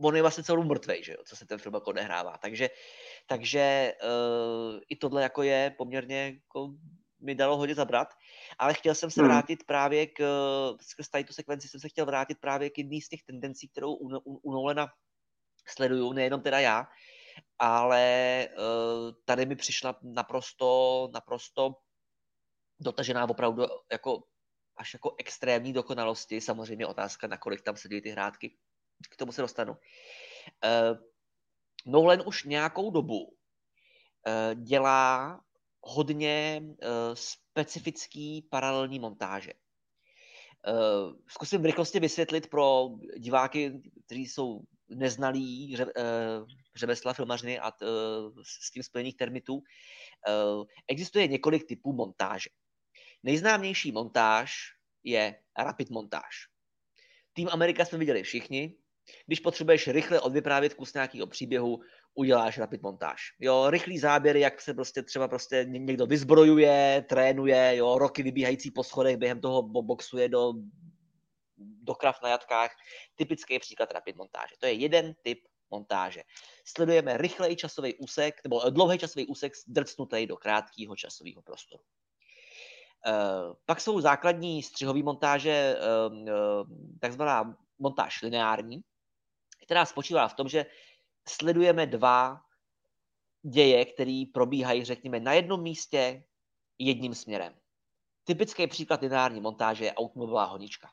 on 0.00 0.16
je 0.16 0.22
vlastně 0.22 0.44
celou 0.44 0.62
mrtvej, 0.64 1.04
že 1.04 1.12
jo, 1.12 1.18
co 1.24 1.36
se 1.36 1.46
ten 1.46 1.58
film 1.58 1.74
jako 1.74 1.90
odehrává. 1.90 2.38
Takže, 2.38 2.70
takže 3.26 3.92
uh, 4.02 4.80
i 4.88 4.96
tohle 4.96 5.22
jako 5.22 5.42
je 5.42 5.74
poměrně 5.78 6.24
jako 6.26 6.74
mi 7.20 7.34
dalo 7.34 7.56
hodně 7.56 7.74
zabrat, 7.74 8.08
ale 8.58 8.74
chtěl 8.74 8.94
jsem 8.94 9.10
se 9.10 9.20
hmm. 9.20 9.30
vrátit 9.30 9.64
právě 9.66 10.06
k, 10.06 10.20
skrz 10.80 11.08
tady 11.08 11.24
tu 11.24 11.32
sekvenci 11.32 11.68
jsem 11.68 11.80
se 11.80 11.88
chtěl 11.88 12.06
vrátit 12.06 12.38
právě 12.40 12.70
k 12.70 12.78
jedné 12.78 13.00
z 13.00 13.08
těch 13.08 13.22
tendencí, 13.22 13.68
kterou 13.68 13.94
u, 13.94 14.16
u, 14.16 14.40
u 14.42 14.52
Nolena 14.52 14.88
sleduju, 15.68 16.12
nejenom 16.12 16.40
teda 16.40 16.60
já, 16.60 16.86
ale 17.58 18.48
uh, 18.58 19.12
tady 19.24 19.46
mi 19.46 19.56
přišla 19.56 19.98
naprosto, 20.02 21.10
naprosto 21.14 21.74
dotažená 22.80 23.28
opravdu 23.28 23.62
jako 23.92 24.22
až 24.76 24.92
jako 24.92 25.14
extrémní 25.18 25.72
dokonalosti, 25.72 26.40
samozřejmě 26.40 26.86
otázka, 26.86 27.26
nakolik 27.26 27.62
tam 27.62 27.76
sedí 27.76 28.00
ty 28.00 28.10
hrátky, 28.10 28.56
k 29.10 29.16
tomu 29.16 29.32
se 29.32 29.42
dostanu. 29.42 29.72
Uh, 29.72 30.98
Nolan 31.86 32.22
už 32.26 32.44
nějakou 32.44 32.90
dobu 32.90 33.24
uh, 33.24 33.34
dělá 34.54 35.40
hodně 35.80 36.62
uh, 36.62 36.76
specifický 37.14 38.42
paralelní 38.50 38.98
montáže. 38.98 39.52
Uh, 39.52 41.12
zkusím 41.28 41.62
v 41.62 41.64
rychlosti 41.64 42.00
vysvětlit 42.00 42.50
pro 42.50 42.88
diváky, 43.18 43.82
kteří 44.06 44.26
jsou 44.26 44.60
neznalí 44.88 45.76
ře, 45.76 45.84
uh, 45.84 45.92
řemesla 46.76 47.12
filmařiny 47.12 47.58
a 47.58 47.72
uh, 47.82 48.42
s 48.42 48.70
tím 48.70 48.82
spojených 48.82 49.16
termitů. 49.16 49.54
Uh, 49.54 50.64
existuje 50.88 51.26
několik 51.26 51.66
typů 51.68 51.92
montáže. 51.92 52.50
Nejznámější 53.22 53.92
montáž 53.92 54.52
je 55.04 55.42
rapid 55.58 55.90
montáž. 55.90 56.48
Tým 57.32 57.48
Amerika 57.52 57.84
jsme 57.84 57.98
viděli 57.98 58.22
všichni, 58.22 58.74
když 59.26 59.40
potřebuješ 59.40 59.88
rychle 59.88 60.20
odvyprávět 60.20 60.74
kus 60.74 60.94
nějakého 60.94 61.26
příběhu, 61.26 61.80
uděláš 62.14 62.58
rapid 62.58 62.82
montáž. 62.82 63.22
Jo, 63.40 63.70
rychlý 63.70 63.98
záběry, 63.98 64.40
jak 64.40 64.60
se 64.60 64.74
prostě 64.74 65.02
třeba 65.02 65.28
prostě 65.28 65.64
někdo 65.68 66.06
vyzbrojuje, 66.06 67.04
trénuje, 67.08 67.76
jo, 67.76 67.98
roky 67.98 68.22
vybíhající 68.22 68.70
po 68.70 68.84
schodech, 68.84 69.16
během 69.16 69.40
toho 69.40 69.62
boxuje 69.62 70.28
do, 70.28 70.52
do 71.58 71.94
krav 71.94 72.16
na 72.22 72.28
jatkách. 72.28 72.70
Typický 73.14 73.58
příklad 73.58 73.92
rapid 73.92 74.16
montáže. 74.16 74.54
To 74.58 74.66
je 74.66 74.72
jeden 74.72 75.14
typ 75.22 75.38
montáže. 75.70 76.22
Sledujeme 76.64 77.16
rychlej 77.16 77.56
časový 77.56 77.94
úsek, 77.94 78.40
nebo 78.44 78.70
dlouhý 78.70 78.98
časový 78.98 79.26
úsek 79.26 79.52
drcnutý 79.66 80.26
do 80.26 80.36
krátkého 80.36 80.96
časového 80.96 81.42
prostoru. 81.42 81.82
Uh, 83.06 83.54
pak 83.66 83.80
jsou 83.80 84.00
základní 84.00 84.62
střihové 84.62 85.02
montáže, 85.02 85.76
uh, 86.08 86.18
uh, 86.18 86.30
takzvaná 87.00 87.56
montáž 87.78 88.22
lineární, 88.22 88.80
která 89.66 89.86
spočívá 89.86 90.28
v 90.28 90.34
tom, 90.34 90.48
že 90.48 90.66
sledujeme 91.28 91.86
dva 91.86 92.40
děje, 93.42 93.84
které 93.84 94.24
probíhají, 94.34 94.84
řekněme, 94.84 95.20
na 95.20 95.32
jednom 95.32 95.62
místě 95.62 96.24
jedním 96.78 97.14
směrem. 97.14 97.54
Typický 98.24 98.66
příklad 98.66 99.02
lineární 99.02 99.40
montáže 99.40 99.84
je 99.84 99.94
automobilová 99.94 100.44
honička. 100.44 100.90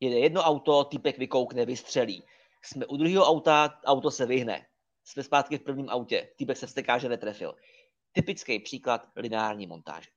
Jede 0.00 0.18
jedno 0.18 0.42
auto, 0.42 0.84
typek 0.84 1.18
vykoukne, 1.18 1.66
vystřelí. 1.66 2.26
Jsme 2.62 2.86
u 2.86 2.96
druhého 2.96 3.24
auta, 3.24 3.80
auto 3.84 4.10
se 4.10 4.26
vyhne. 4.26 4.66
Jsme 5.04 5.22
zpátky 5.22 5.58
v 5.58 5.62
prvním 5.62 5.90
autě, 5.90 6.28
typek 6.36 6.56
se 6.56 6.66
vsteká, 6.66 6.98
že 6.98 7.08
netrefil. 7.08 7.54
Typický 8.12 8.58
příklad 8.58 9.08
lineární 9.16 9.66
montáže. 9.66 10.10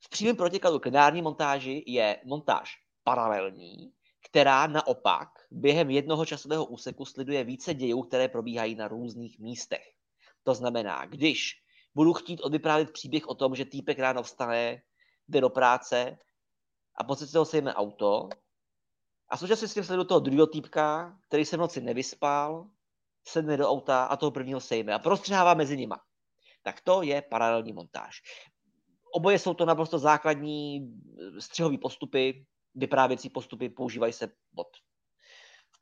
V 0.00 0.08
přímém 0.08 0.36
protikladu 0.36 0.78
k 0.78 0.84
lineární 0.84 1.22
montáži 1.22 1.84
je 1.86 2.20
montáž 2.24 2.78
paralelní, 3.04 3.92
která 4.30 4.66
naopak 4.66 5.28
během 5.52 5.90
jednoho 5.90 6.26
časového 6.26 6.64
úseku 6.64 7.04
sleduje 7.04 7.44
více 7.44 7.74
dějů, 7.74 8.02
které 8.02 8.28
probíhají 8.28 8.74
na 8.74 8.88
různých 8.88 9.38
místech. 9.38 9.84
To 10.42 10.54
znamená, 10.54 11.06
když 11.06 11.62
budu 11.94 12.12
chtít 12.12 12.40
odvyprávět 12.40 12.90
příběh 12.90 13.28
o 13.28 13.34
tom, 13.34 13.54
že 13.54 13.64
týpek 13.64 13.98
ráno 13.98 14.22
vstane, 14.22 14.82
jde 15.28 15.40
do 15.40 15.50
práce 15.50 16.18
a 16.96 17.04
po 17.04 17.16
cestě 17.16 17.38
ho 17.38 17.46
auto 17.74 18.28
a 19.28 19.36
současně 19.36 19.68
s 19.68 19.74
tím 19.74 19.84
sleduju 19.84 20.04
toho 20.04 20.20
druhého 20.20 20.46
týpka, 20.46 21.18
který 21.28 21.44
se 21.44 21.56
v 21.56 21.60
noci 21.60 21.80
nevyspal, 21.80 22.70
sedne 23.24 23.56
do 23.56 23.68
auta 23.68 24.04
a 24.04 24.16
toho 24.16 24.30
prvního 24.30 24.60
sejme 24.60 24.94
a 24.94 24.98
prostřehává 24.98 25.54
mezi 25.54 25.76
nima. 25.76 26.00
Tak 26.62 26.80
to 26.80 27.02
je 27.02 27.22
paralelní 27.22 27.72
montáž. 27.72 28.22
Oboje 29.14 29.38
jsou 29.38 29.54
to 29.54 29.64
naprosto 29.64 29.98
základní 29.98 30.92
střihové 31.38 31.78
postupy, 31.78 32.46
vyprávěcí 32.74 33.30
postupy, 33.30 33.68
používají 33.68 34.12
se 34.12 34.32
od 34.56 34.68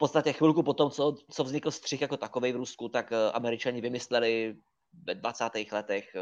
podstatě 0.01 0.33
chvilku 0.33 0.63
potom, 0.63 0.91
co, 0.91 1.17
co 1.31 1.45
vznikl 1.45 1.71
střih 1.71 2.01
jako 2.01 2.17
takový 2.17 2.53
v 2.53 2.57
Rusku, 2.57 2.89
tak 2.89 3.13
eh, 3.13 3.33
američani 3.33 3.81
vymysleli 3.81 4.57
ve 5.05 5.15
20. 5.15 5.45
letech 5.73 6.15
eh, 6.15 6.21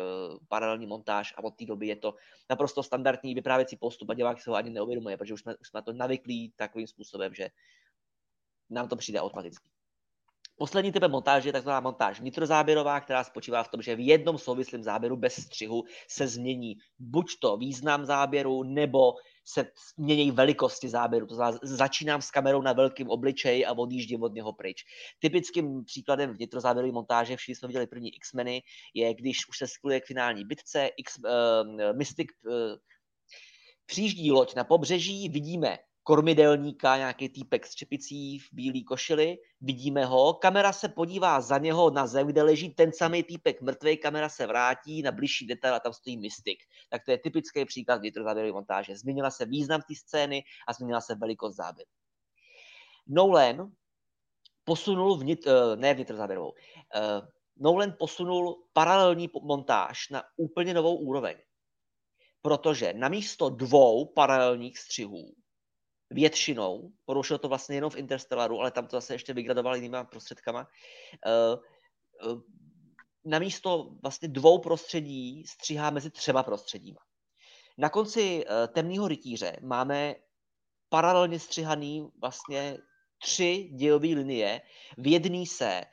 paralelní 0.48 0.86
montáž 0.86 1.34
a 1.36 1.44
od 1.44 1.56
té 1.56 1.64
doby 1.64 1.86
je 1.86 1.96
to 1.96 2.14
naprosto 2.50 2.82
standardní 2.82 3.34
vyprávěcí 3.34 3.76
postup 3.76 4.10
a 4.10 4.14
divák 4.14 4.40
se 4.40 4.50
ho 4.50 4.56
ani 4.56 4.70
neuvědomuje, 4.70 5.16
protože 5.16 5.34
už 5.34 5.40
jsme, 5.40 5.56
už 5.56 5.68
jsme 5.68 5.82
to 5.82 5.92
navyklí 5.92 6.52
takovým 6.56 6.86
způsobem, 6.86 7.34
že 7.34 7.48
nám 8.70 8.88
to 8.88 8.96
přijde 8.96 9.20
automaticky. 9.20 9.68
Poslední 10.58 10.92
typ 10.92 11.02
montáže 11.08 11.48
je 11.48 11.52
takzvaná 11.52 11.80
montáž 11.80 12.20
nitrozáběrová, 12.20 13.00
která 13.00 13.24
spočívá 13.24 13.62
v 13.62 13.68
tom, 13.68 13.82
že 13.82 13.96
v 13.96 14.06
jednom 14.06 14.38
souvislém 14.38 14.82
záběru 14.82 15.16
bez 15.16 15.34
střihu 15.34 15.84
se 16.08 16.28
změní 16.28 16.74
buď 16.98 17.26
to 17.40 17.56
význam 17.56 18.06
záběru, 18.06 18.62
nebo 18.62 19.12
se 19.44 19.66
mění 19.96 20.30
velikosti 20.30 20.88
záběru. 20.88 21.26
To 21.26 21.34
znamená, 21.34 21.58
začínám 21.62 22.22
s 22.22 22.30
kamerou 22.30 22.62
na 22.62 22.72
velkém 22.72 23.10
obličeji 23.10 23.66
a 23.66 23.72
odjíždím 23.72 24.22
od 24.22 24.34
něho 24.34 24.52
pryč. 24.52 24.84
Typickým 25.18 25.84
příkladem 25.84 26.34
vnitrozáběrové 26.34 26.92
montáže, 26.92 27.36
všichni 27.36 27.54
jsme 27.54 27.68
viděli 27.68 27.86
první 27.86 28.16
X-meny, 28.16 28.62
je, 28.94 29.14
když 29.14 29.48
už 29.48 29.58
se 29.58 29.66
skluje 29.66 30.00
k 30.00 30.06
finální 30.06 30.44
bitce, 30.44 30.90
X, 30.96 31.18
uh, 31.18 31.96
Mystic 31.96 32.28
uh, 32.46 32.52
přijíždí 33.86 34.32
loď 34.32 34.54
na 34.54 34.64
pobřeží, 34.64 35.28
vidíme 35.28 35.78
kormidelníka, 36.08 36.96
nějaký 36.96 37.28
týpek 37.28 37.66
s 37.66 37.74
čepicí 37.74 38.38
v 38.38 38.48
bílé 38.52 38.80
košili, 38.84 39.38
vidíme 39.60 40.04
ho, 40.04 40.34
kamera 40.34 40.72
se 40.72 40.88
podívá 40.88 41.40
za 41.40 41.58
něho 41.58 41.90
na 41.90 42.06
zem, 42.06 42.26
kde 42.26 42.42
leží 42.42 42.70
ten 42.74 42.92
samý 42.92 43.22
týpek 43.22 43.62
mrtvý, 43.62 43.96
kamera 43.96 44.28
se 44.28 44.46
vrátí 44.46 45.02
na 45.02 45.12
blížší 45.12 45.46
detail 45.46 45.74
a 45.74 45.80
tam 45.80 45.92
stojí 45.92 46.16
mystik. 46.16 46.58
Tak 46.88 47.04
to 47.04 47.10
je 47.10 47.18
typický 47.18 47.64
příklad 47.64 47.96
vnitrozáběrové 47.96 48.52
montáže. 48.52 48.96
Změnila 48.96 49.30
se 49.30 49.44
význam 49.44 49.80
té 49.80 49.94
scény 49.94 50.44
a 50.68 50.72
změnila 50.72 51.00
se 51.00 51.14
velikost 51.14 51.56
záběru. 51.56 51.90
Nolan 53.06 53.72
posunul 54.64 55.18
vnit, 55.18 55.46
eh, 55.46 55.76
ne 55.76 55.94
vnitrozáběrovou, 55.94 56.52
eh, 56.94 57.20
Nolan 57.56 57.94
posunul 57.98 58.64
paralelní 58.72 59.28
montáž 59.42 60.08
na 60.08 60.22
úplně 60.36 60.74
novou 60.74 60.96
úroveň. 60.96 61.36
Protože 62.42 62.92
namísto 62.92 63.50
dvou 63.50 64.06
paralelních 64.06 64.78
střihů 64.78 65.34
většinou, 66.10 66.92
porušil 67.04 67.38
to 67.38 67.48
vlastně 67.48 67.76
jenom 67.76 67.90
v 67.90 67.96
Interstellaru, 67.96 68.60
ale 68.60 68.70
tam 68.70 68.86
to 68.86 68.96
zase 68.96 69.14
ještě 69.14 69.32
vygradoval 69.34 69.74
jinýma 69.74 70.04
prostředkama, 70.04 70.68
uh, 71.26 72.32
uh, 72.32 72.40
namísto 73.24 73.90
vlastně 74.02 74.28
dvou 74.28 74.58
prostředí 74.58 75.44
stříhá 75.46 75.90
mezi 75.90 76.10
třema 76.10 76.42
prostředíma. 76.42 77.00
Na 77.78 77.88
konci 77.88 78.44
uh, 78.44 78.72
Temného 78.74 79.08
rytíře 79.08 79.56
máme 79.62 80.14
paralelně 80.88 81.38
střihaný 81.38 82.08
vlastně 82.20 82.78
tři 83.22 83.70
dějové 83.74 84.08
linie. 84.08 84.60
V 84.98 85.06
jedné 85.06 85.46
se 85.46 85.84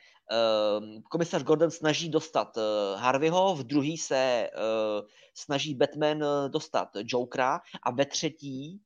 komisař 1.11 1.43
Gordon 1.43 1.71
snaží 1.71 2.09
dostat 2.09 2.57
Harveyho, 2.95 3.55
v 3.55 3.63
druhý 3.63 3.97
se 3.97 4.49
snaží 5.33 5.75
Batman 5.75 6.23
dostat 6.47 6.89
Jokera 7.03 7.61
a 7.83 7.91
ve 7.91 8.05
třetí 8.05 8.81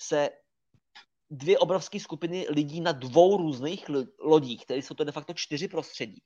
se 0.00 0.28
dvě 1.30 1.58
obrovské 1.58 2.00
skupiny 2.00 2.46
lidí 2.48 2.80
na 2.80 2.92
dvou 2.92 3.36
různých 3.36 3.84
lodích, 4.20 4.64
které 4.64 4.82
jsou 4.82 4.94
to 4.94 5.04
de 5.04 5.12
facto 5.12 5.34
čtyři 5.34 5.68
prostředí, 5.68 6.22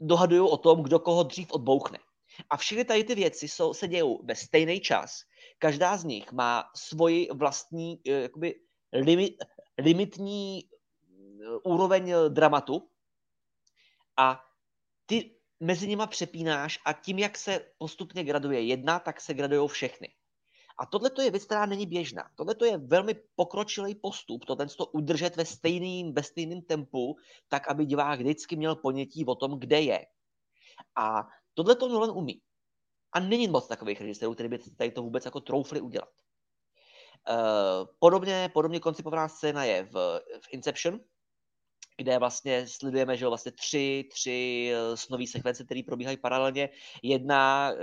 dohadují 0.00 0.40
o 0.40 0.56
tom, 0.56 0.82
kdo 0.82 0.98
koho 0.98 1.22
dřív 1.22 1.52
odbouchne. 1.52 1.98
A 2.50 2.56
všechny 2.56 2.84
tady 2.84 3.04
ty 3.04 3.14
věci 3.14 3.48
jsou, 3.48 3.74
se 3.74 3.88
dějou 3.88 4.24
ve 4.24 4.34
stejný 4.34 4.80
čas. 4.80 5.22
Každá 5.58 5.96
z 5.96 6.04
nich 6.04 6.32
má 6.32 6.64
svoji 6.76 7.28
vlastní 7.32 8.00
eh, 8.06 8.10
jakoby, 8.10 8.54
limit, 8.92 9.36
limitní 9.78 10.62
eh, 10.62 11.46
úroveň 11.64 12.10
eh, 12.10 12.28
dramatu 12.28 12.90
a 14.16 14.44
ty 15.06 15.36
mezi 15.60 15.86
nima 15.86 16.06
přepínáš 16.06 16.78
a 16.84 16.92
tím, 16.92 17.18
jak 17.18 17.38
se 17.38 17.60
postupně 17.78 18.24
graduje 18.24 18.62
jedna, 18.62 18.98
tak 18.98 19.20
se 19.20 19.34
gradují 19.34 19.68
všechny. 19.68 20.08
A 20.78 20.86
tohle 20.86 21.10
je 21.22 21.30
věc, 21.30 21.44
která 21.44 21.66
není 21.66 21.86
běžná. 21.86 22.30
Tohle 22.34 22.54
je 22.64 22.78
velmi 22.78 23.14
pokročilý 23.36 23.94
postup, 23.94 24.44
to 24.44 24.56
ten 24.56 24.68
to 24.68 24.86
udržet 24.86 25.36
ve 25.36 25.44
stejným, 25.44 26.14
ve 26.14 26.22
stejným 26.22 26.62
tempu, 26.62 27.16
tak 27.48 27.68
aby 27.68 27.86
divák 27.86 28.20
vždycky 28.20 28.56
měl 28.56 28.76
ponětí 28.76 29.24
o 29.24 29.34
tom, 29.34 29.58
kde 29.58 29.80
je. 29.80 30.06
A 30.96 31.28
tohle 31.54 31.76
to 31.76 31.88
Nolan 31.88 32.10
umí. 32.10 32.42
A 33.12 33.20
není 33.20 33.48
moc 33.48 33.68
takových 33.68 34.00
režisérů, 34.00 34.34
který 34.34 34.48
by 34.48 34.58
tady 34.58 34.90
to 34.90 35.02
vůbec 35.02 35.24
jako 35.24 35.40
troufli 35.40 35.80
udělat. 35.80 36.08
Uh, 37.30 37.88
podobně, 37.98 38.50
podobně 38.54 38.80
koncipovaná 38.80 39.28
scéna 39.28 39.64
je 39.64 39.82
v, 39.82 40.20
v 40.40 40.48
Inception, 40.50 41.00
kde 41.96 42.18
vlastně 42.18 42.66
sledujeme, 42.66 43.16
že 43.16 43.26
vlastně 43.26 43.52
tři, 43.52 44.04
tři 44.10 44.70
eh, 44.74 44.96
snové 44.96 45.26
sekvence, 45.26 45.64
které 45.64 45.80
probíhají 45.86 46.16
paralelně. 46.16 46.68
Jedna 47.02 47.72
uh, 47.72 47.78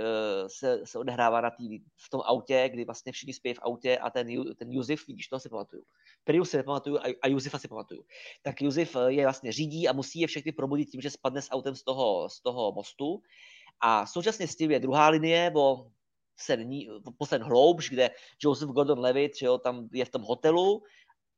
se, 0.46 0.80
se 0.84 0.98
odehrává 0.98 1.40
na 1.40 1.50
tý, 1.50 1.78
v 1.78 2.10
tom 2.10 2.20
autě, 2.24 2.68
kdy 2.72 2.84
vlastně 2.84 3.12
všichni 3.12 3.34
spějí 3.34 3.54
v 3.54 3.58
autě 3.62 3.98
a 3.98 4.10
ten, 4.10 4.54
ten 4.56 4.72
Josef, 4.72 5.06
vidíš, 5.06 5.28
toho 5.28 5.40
si 5.40 5.48
pamatuju. 5.48 5.82
Prius 6.24 6.50
si 6.50 6.56
nepamatuju 6.56 6.98
a, 6.98 7.02
a 7.22 7.28
Josefa 7.28 7.58
si 7.58 7.68
pamatuju. 7.68 8.04
Tak 8.42 8.62
Josef 8.62 8.96
eh, 8.96 9.12
je 9.12 9.22
vlastně 9.24 9.52
řídí 9.52 9.88
a 9.88 9.92
musí 9.92 10.20
je 10.20 10.26
všechny 10.26 10.52
probudit 10.52 10.90
tím, 10.90 11.00
že 11.00 11.10
spadne 11.10 11.42
s 11.42 11.50
autem 11.50 11.76
z 11.76 11.82
toho, 11.82 12.28
z 12.28 12.40
toho 12.40 12.72
mostu. 12.72 13.22
A 13.80 14.06
současně 14.06 14.48
s 14.48 14.56
tím 14.56 14.70
je 14.70 14.80
druhá 14.80 15.08
linie, 15.08 15.50
bo 15.50 15.86
sen, 16.36 16.70
poslední 17.18 17.48
hloubš, 17.48 17.90
kde 17.90 18.10
Joseph 18.42 18.70
Gordon-Levitt, 18.70 19.42
jo, 19.42 19.58
tam 19.58 19.88
je 19.92 20.04
v 20.04 20.08
tom 20.10 20.22
hotelu 20.22 20.82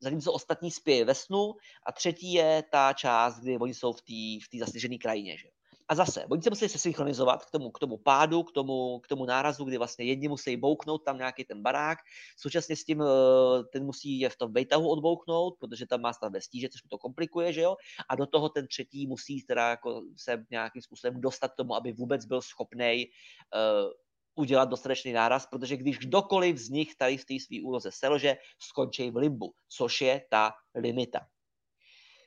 zatímco 0.04 0.32
ostatní 0.32 0.70
spějí 0.70 1.04
ve 1.04 1.14
snu 1.14 1.54
a 1.86 1.92
třetí 1.92 2.32
je 2.32 2.62
ta 2.70 2.92
část, 2.92 3.40
kdy 3.40 3.58
oni 3.58 3.74
jsou 3.74 3.92
v 3.92 4.02
té 4.02 4.56
v 4.56 4.58
zasněžené 4.58 4.98
krajině. 4.98 5.38
Že? 5.38 5.48
A 5.88 5.94
zase, 5.94 6.26
oni 6.26 6.42
se 6.42 6.50
musí 6.50 6.68
se 6.68 6.78
synchronizovat 6.78 7.44
k 7.44 7.50
tomu, 7.50 7.70
k 7.70 7.78
tomu 7.78 7.96
pádu, 7.96 8.42
k 8.42 8.52
tomu, 8.52 8.98
k 8.98 9.06
tomu 9.06 9.24
nárazu, 9.24 9.64
kdy 9.64 9.78
vlastně 9.78 10.04
jedni 10.04 10.28
musí 10.28 10.56
bouknout 10.56 11.04
tam 11.04 11.18
nějaký 11.18 11.44
ten 11.44 11.62
barák, 11.62 11.98
současně 12.36 12.76
s 12.76 12.84
tím 12.84 13.02
eh, 13.02 13.64
ten 13.72 13.84
musí 13.84 14.20
je 14.20 14.28
v 14.28 14.36
tom 14.36 14.52
vejtahu 14.52 14.90
odbouknout, 14.90 15.54
protože 15.60 15.86
tam 15.86 16.00
má 16.00 16.12
stav 16.12 16.32
ve 16.32 16.40
stíže, 16.40 16.68
což 16.68 16.82
mu 16.82 16.88
to 16.88 16.98
komplikuje, 16.98 17.52
že 17.52 17.60
jo? 17.60 17.76
A 18.08 18.16
do 18.16 18.26
toho 18.26 18.48
ten 18.48 18.66
třetí 18.66 19.06
musí 19.06 19.42
teda 19.42 19.68
jako 19.68 20.02
se 20.16 20.44
nějakým 20.50 20.82
způsobem 20.82 21.20
dostat 21.20 21.52
k 21.52 21.56
tomu, 21.56 21.74
aby 21.74 21.92
vůbec 21.92 22.24
byl 22.24 22.42
schopný 22.42 23.06
uh, 23.54 23.60
eh, 23.60 24.03
udělat 24.34 24.68
dostatečný 24.68 25.12
náraz, 25.12 25.46
protože 25.46 25.76
když 25.76 25.98
kdokoliv 25.98 26.58
z 26.58 26.68
nich 26.68 26.96
tady 26.96 27.16
v 27.16 27.24
té 27.24 27.34
své 27.34 27.56
úloze 27.64 27.90
selže, 27.92 28.36
skončí 28.58 29.10
v 29.10 29.16
limbu, 29.16 29.52
což 29.68 30.00
je 30.00 30.26
ta 30.30 30.52
limita. 30.74 31.20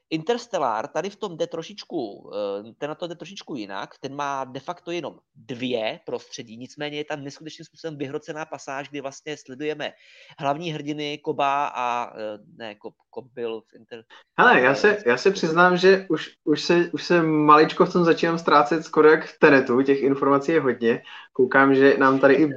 Interstellar 0.09 0.88
tady 0.88 1.09
v 1.09 1.15
tom 1.15 1.38
jde 1.38 1.47
trošičku, 1.47 2.31
eh, 2.34 2.73
ten 2.77 2.89
na 2.89 2.95
to 2.95 3.07
jde 3.07 3.15
trošičku 3.15 3.55
jinak, 3.55 3.89
ten 3.99 4.15
má 4.15 4.43
de 4.43 4.59
facto 4.59 4.91
jenom 4.91 5.15
dvě 5.35 5.99
prostředí, 6.05 6.57
nicméně 6.57 6.97
je 6.97 7.05
tam 7.05 7.23
neskutečným 7.23 7.65
způsobem 7.65 7.97
vyhrocená 7.97 8.45
pasáž, 8.45 8.89
kdy 8.89 9.01
vlastně 9.01 9.38
sledujeme 9.38 9.93
hlavní 10.39 10.71
hrdiny 10.71 11.17
Koba 11.17 11.71
a 11.75 12.13
eh, 12.15 12.39
ne, 12.57 12.75
Kob, 12.75 12.93
Kob 13.09 13.25
byl 13.34 13.61
v 13.61 13.75
Inter... 13.75 14.03
Hele, 14.39 14.61
já 14.61 14.75
se, 14.75 14.97
já 15.05 15.17
se 15.17 15.31
přiznám, 15.31 15.77
že 15.77 16.05
už, 16.09 16.29
už, 16.43 16.61
se, 16.63 16.89
už 16.91 17.03
se 17.03 17.21
maličko 17.21 17.85
v 17.85 17.93
tom 17.93 18.03
začínám 18.03 18.38
ztrácet 18.38 18.85
skoro 18.85 19.09
jak 19.09 19.25
v 19.25 19.39
Tenetu, 19.39 19.81
těch 19.81 20.01
informací 20.01 20.51
je 20.51 20.61
hodně. 20.61 21.01
Koukám, 21.34 21.75
že 21.75 21.97
nám 21.97 22.19
tady 22.19 22.34
i 22.34 22.47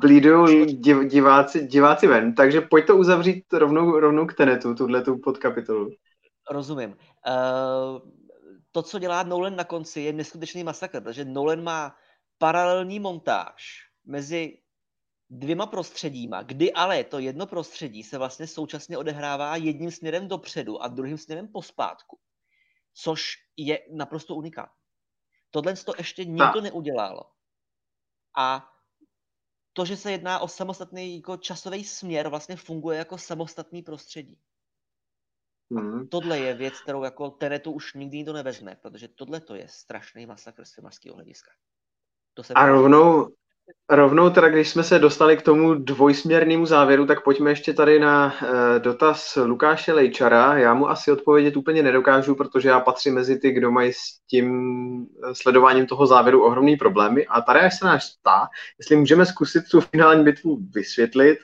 blídují 0.00 0.64
div, 0.64 0.96
diváci, 1.06 1.66
diváci 1.66 2.06
ven, 2.06 2.34
takže 2.34 2.60
pojď 2.60 2.86
to 2.86 2.96
uzavřít 2.96 3.44
rovnou, 3.52 4.00
rovnou 4.00 4.26
k 4.26 4.34
Tenetu, 4.34 4.74
tuhle 4.74 5.02
tu 5.02 5.18
podkapitolu. 5.18 5.90
Rozumím. 6.50 6.90
Uh, 6.90 8.10
to, 8.72 8.82
co 8.82 8.98
dělá 8.98 9.22
Nolan 9.22 9.56
na 9.56 9.64
konci, 9.64 10.00
je 10.00 10.12
neskutečný 10.12 10.64
masakr, 10.64 11.00
protože 11.00 11.24
Nolan 11.24 11.62
má 11.62 11.96
paralelní 12.38 13.00
montáž 13.00 13.88
mezi 14.04 14.58
dvěma 15.30 15.66
prostředíma, 15.66 16.42
kdy 16.42 16.72
ale 16.72 17.04
to 17.04 17.18
jedno 17.18 17.46
prostředí 17.46 18.02
se 18.02 18.18
vlastně 18.18 18.46
současně 18.46 18.98
odehrává 18.98 19.56
jedním 19.56 19.90
směrem 19.90 20.28
dopředu 20.28 20.82
a 20.82 20.88
druhým 20.88 21.18
směrem 21.18 21.48
pospátku, 21.48 22.18
což 22.94 23.32
je 23.56 23.78
naprosto 23.92 24.34
unikátní. 24.34 24.84
Tohle 25.50 25.76
to 25.76 25.92
ještě 25.98 26.24
nikdo 26.24 26.60
neudělal. 26.60 27.30
A 28.36 28.70
to, 29.72 29.84
že 29.84 29.96
se 29.96 30.12
jedná 30.12 30.38
o 30.38 30.48
samostatný 30.48 31.16
jako 31.16 31.36
časový 31.36 31.84
směr, 31.84 32.28
vlastně 32.28 32.56
funguje 32.56 32.98
jako 32.98 33.18
samostatný 33.18 33.82
prostředí. 33.82 34.40
Hmm. 35.80 36.08
Tohle 36.08 36.38
je 36.38 36.54
věc, 36.54 36.80
kterou 36.80 37.04
jako 37.04 37.30
Tenetu 37.30 37.72
už 37.72 37.94
nikdy 37.94 38.16
nikdo 38.16 38.32
nevezme, 38.32 38.76
protože 38.82 39.08
tohle 39.08 39.40
to 39.40 39.54
je 39.54 39.66
strašný 39.68 40.26
masakr 40.26 40.64
z 40.64 40.74
filmařského 40.74 41.14
hlediska. 41.14 41.50
To 42.34 42.42
se 42.42 42.54
a 42.54 42.66
rovnou, 42.66 43.28
Rovnou 43.90 44.30
teda, 44.30 44.48
když 44.48 44.68
jsme 44.68 44.82
se 44.82 44.98
dostali 44.98 45.36
k 45.36 45.42
tomu 45.42 45.74
dvojsměrnému 45.74 46.66
závěru, 46.66 47.06
tak 47.06 47.24
pojďme 47.24 47.50
ještě 47.50 47.72
tady 47.72 47.98
na 47.98 48.26
uh, 48.42 48.48
dotaz 48.78 49.38
Lukáše 49.44 49.92
Lejčara. 49.92 50.58
Já 50.58 50.74
mu 50.74 50.88
asi 50.90 51.12
odpovědět 51.12 51.56
úplně 51.56 51.82
nedokážu, 51.82 52.34
protože 52.34 52.68
já 52.68 52.80
patřím 52.80 53.14
mezi 53.14 53.38
ty, 53.38 53.50
kdo 53.50 53.70
mají 53.70 53.92
s 53.92 54.20
tím 54.30 54.46
eh, 55.02 55.34
sledováním 55.34 55.86
toho 55.86 56.06
závěru 56.06 56.44
ohromný 56.44 56.76
problémy. 56.76 57.26
A 57.26 57.40
tady 57.40 57.60
až 57.60 57.78
se 57.78 57.84
nás 57.84 58.16
ptá, 58.20 58.48
jestli 58.78 58.96
můžeme 58.96 59.26
zkusit 59.26 59.62
tu 59.70 59.80
finální 59.80 60.24
bitvu 60.24 60.58
vysvětlit, 60.74 61.38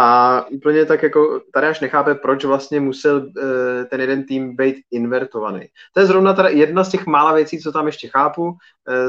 a 0.00 0.44
úplně 0.50 0.84
tak 0.84 1.02
jako 1.02 1.40
tady 1.52 1.66
až 1.66 1.80
nechápe, 1.80 2.14
proč 2.14 2.44
vlastně 2.44 2.80
musel 2.80 3.16
uh, 3.16 3.22
ten 3.90 4.00
jeden 4.00 4.24
tým 4.24 4.56
být 4.56 4.76
invertovaný. 4.90 5.60
To 5.94 6.00
je 6.00 6.06
zrovna 6.06 6.34
teda 6.34 6.48
jedna 6.48 6.84
z 6.84 6.88
těch 6.88 7.06
mála 7.06 7.32
věcí, 7.32 7.58
co 7.58 7.72
tam 7.72 7.86
ještě 7.86 8.08
chápu. 8.08 8.42
Uh, 8.42 8.54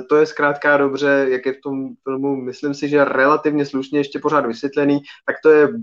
to 0.09 0.15
je 0.15 0.25
zkrátka 0.25 0.77
dobře, 0.77 1.25
jak 1.29 1.45
je 1.45 1.53
v 1.53 1.61
tom 1.63 1.89
filmu, 2.03 2.35
myslím 2.35 2.73
si, 2.73 2.89
že 2.89 3.05
relativně 3.05 3.65
slušně 3.65 3.99
ještě 3.99 4.19
pořád 4.19 4.45
vysvětlený, 4.45 4.99
tak 5.25 5.35
to 5.43 5.49
je 5.49 5.67
uh, 5.67 5.75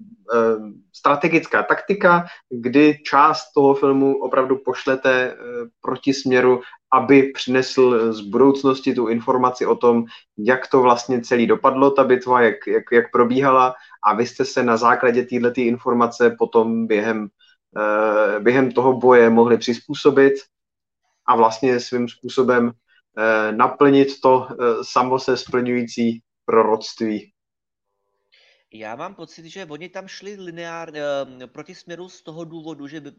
strategická 0.92 1.62
taktika, 1.62 2.24
kdy 2.50 2.98
část 3.04 3.52
toho 3.54 3.74
filmu 3.74 4.16
opravdu 4.18 4.56
pošlete 4.64 5.36
proti 5.82 6.14
směru, 6.14 6.60
aby 6.92 7.22
přinesl 7.22 8.12
z 8.12 8.20
budoucnosti 8.20 8.94
tu 8.94 9.08
informaci 9.08 9.66
o 9.66 9.76
tom, 9.76 10.04
jak 10.38 10.66
to 10.70 10.82
vlastně 10.82 11.20
celý 11.20 11.46
dopadlo, 11.46 11.90
ta 11.90 12.04
bitva, 12.04 12.42
jak, 12.42 12.66
jak, 12.66 12.84
jak 12.92 13.10
probíhala 13.10 13.74
a 14.06 14.14
vy 14.14 14.26
jste 14.26 14.44
se 14.44 14.62
na 14.62 14.76
základě 14.76 15.24
této 15.24 15.60
informace 15.60 16.36
potom 16.38 16.86
během, 16.86 17.28
uh, 17.76 18.42
během 18.42 18.72
toho 18.72 18.92
boje 18.92 19.30
mohli 19.30 19.58
přizpůsobit 19.58 20.34
a 21.26 21.36
vlastně 21.36 21.80
svým 21.80 22.08
způsobem 22.08 22.66
uh, 22.66 23.56
naplnit 23.56 24.20
to 24.20 24.36
uh, 24.38 24.46
samo 24.82 25.18
se 25.18 25.36
splňující 25.36 26.22
proroctví. 26.44 27.32
Já 28.72 28.96
mám 28.96 29.14
pocit, 29.14 29.46
že 29.46 29.66
oni 29.66 29.88
tam 29.88 30.08
šli 30.08 30.36
lineár 30.36 30.90
uh, 30.90 31.46
proti 31.46 31.74
směru 31.74 32.08
z 32.08 32.22
toho 32.22 32.44
důvodu, 32.44 32.86
že 32.86 33.00
by, 33.00 33.12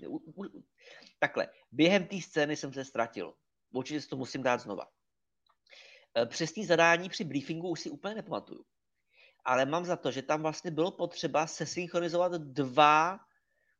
takhle, 1.19 1.47
během 1.71 2.05
té 2.05 2.21
scény 2.21 2.55
jsem 2.55 2.73
se 2.73 2.85
ztratil. 2.85 3.33
Určitě 3.71 4.01
si 4.01 4.07
to 4.07 4.17
musím 4.17 4.43
dát 4.43 4.61
znova. 4.61 4.87
Přesný 6.25 6.65
zadání 6.65 7.09
při 7.09 7.23
briefingu 7.23 7.69
už 7.69 7.81
si 7.81 7.89
úplně 7.89 8.15
nepamatuju 8.15 8.65
ale 9.47 9.65
mám 9.65 9.85
za 9.85 9.95
to, 9.95 10.11
že 10.11 10.21
tam 10.21 10.41
vlastně 10.41 10.71
bylo 10.71 10.91
potřeba 10.91 11.47
sesynchronizovat 11.47 12.31
dva 12.31 13.19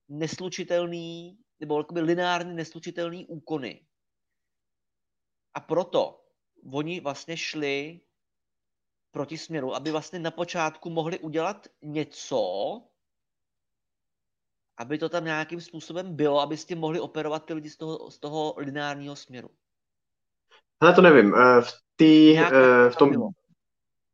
neslučitelný, 0.09 1.39
nebo 1.59 1.77
jakoby 1.77 2.01
lineárně 2.01 2.53
neslučitelný 2.53 3.25
úkony. 3.25 3.87
A 5.53 5.59
proto 5.59 6.25
oni 6.73 6.99
vlastně 6.99 7.37
šli 7.37 8.01
proti 9.11 9.37
směru, 9.37 9.75
aby 9.75 9.91
vlastně 9.91 10.19
na 10.19 10.31
počátku 10.31 10.89
mohli 10.89 11.19
udělat 11.19 11.67
něco, 11.81 12.41
aby 14.77 14.97
to 14.97 15.09
tam 15.09 15.25
nějakým 15.25 15.61
způsobem 15.61 16.15
bylo, 16.15 16.39
aby 16.39 16.57
s 16.57 16.65
tím 16.65 16.79
mohli 16.79 16.99
operovat 16.99 17.45
ty 17.45 17.53
lidi 17.53 17.69
z 17.69 17.77
toho, 17.77 18.11
z 18.11 18.19
toho 18.19 18.53
lineárního 18.57 19.15
směru. 19.15 19.49
Ale 20.79 20.93
to 20.93 21.01
nevím. 21.01 21.35
Eh, 21.35 21.61
v, 21.61 21.71
tý, 21.97 22.37
eh, 22.37 22.89
v 22.89 22.95
tom, 22.95 23.11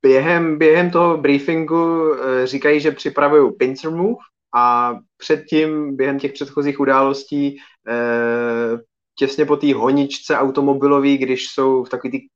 během, 0.02 0.58
během 0.58 0.92
toho 0.92 1.18
briefingu 1.18 2.14
eh, 2.14 2.48
říkají, 2.48 2.80
že 2.80 2.92
připravují 2.92 3.52
pincer 3.54 3.92
move 3.92 4.16
a 4.56 4.96
předtím, 5.18 5.96
během 5.96 6.20
těch 6.20 6.34
předchozích 6.34 6.80
událostí, 6.80 7.58
těsně 9.16 9.46
po 9.46 9.58
té 9.58 9.74
honičce 9.74 10.38
automobilové, 10.38 11.18
když 11.18 11.48
jsou 11.48 11.84
v 11.84 11.90
takový 11.90 12.12
ty 12.12 12.28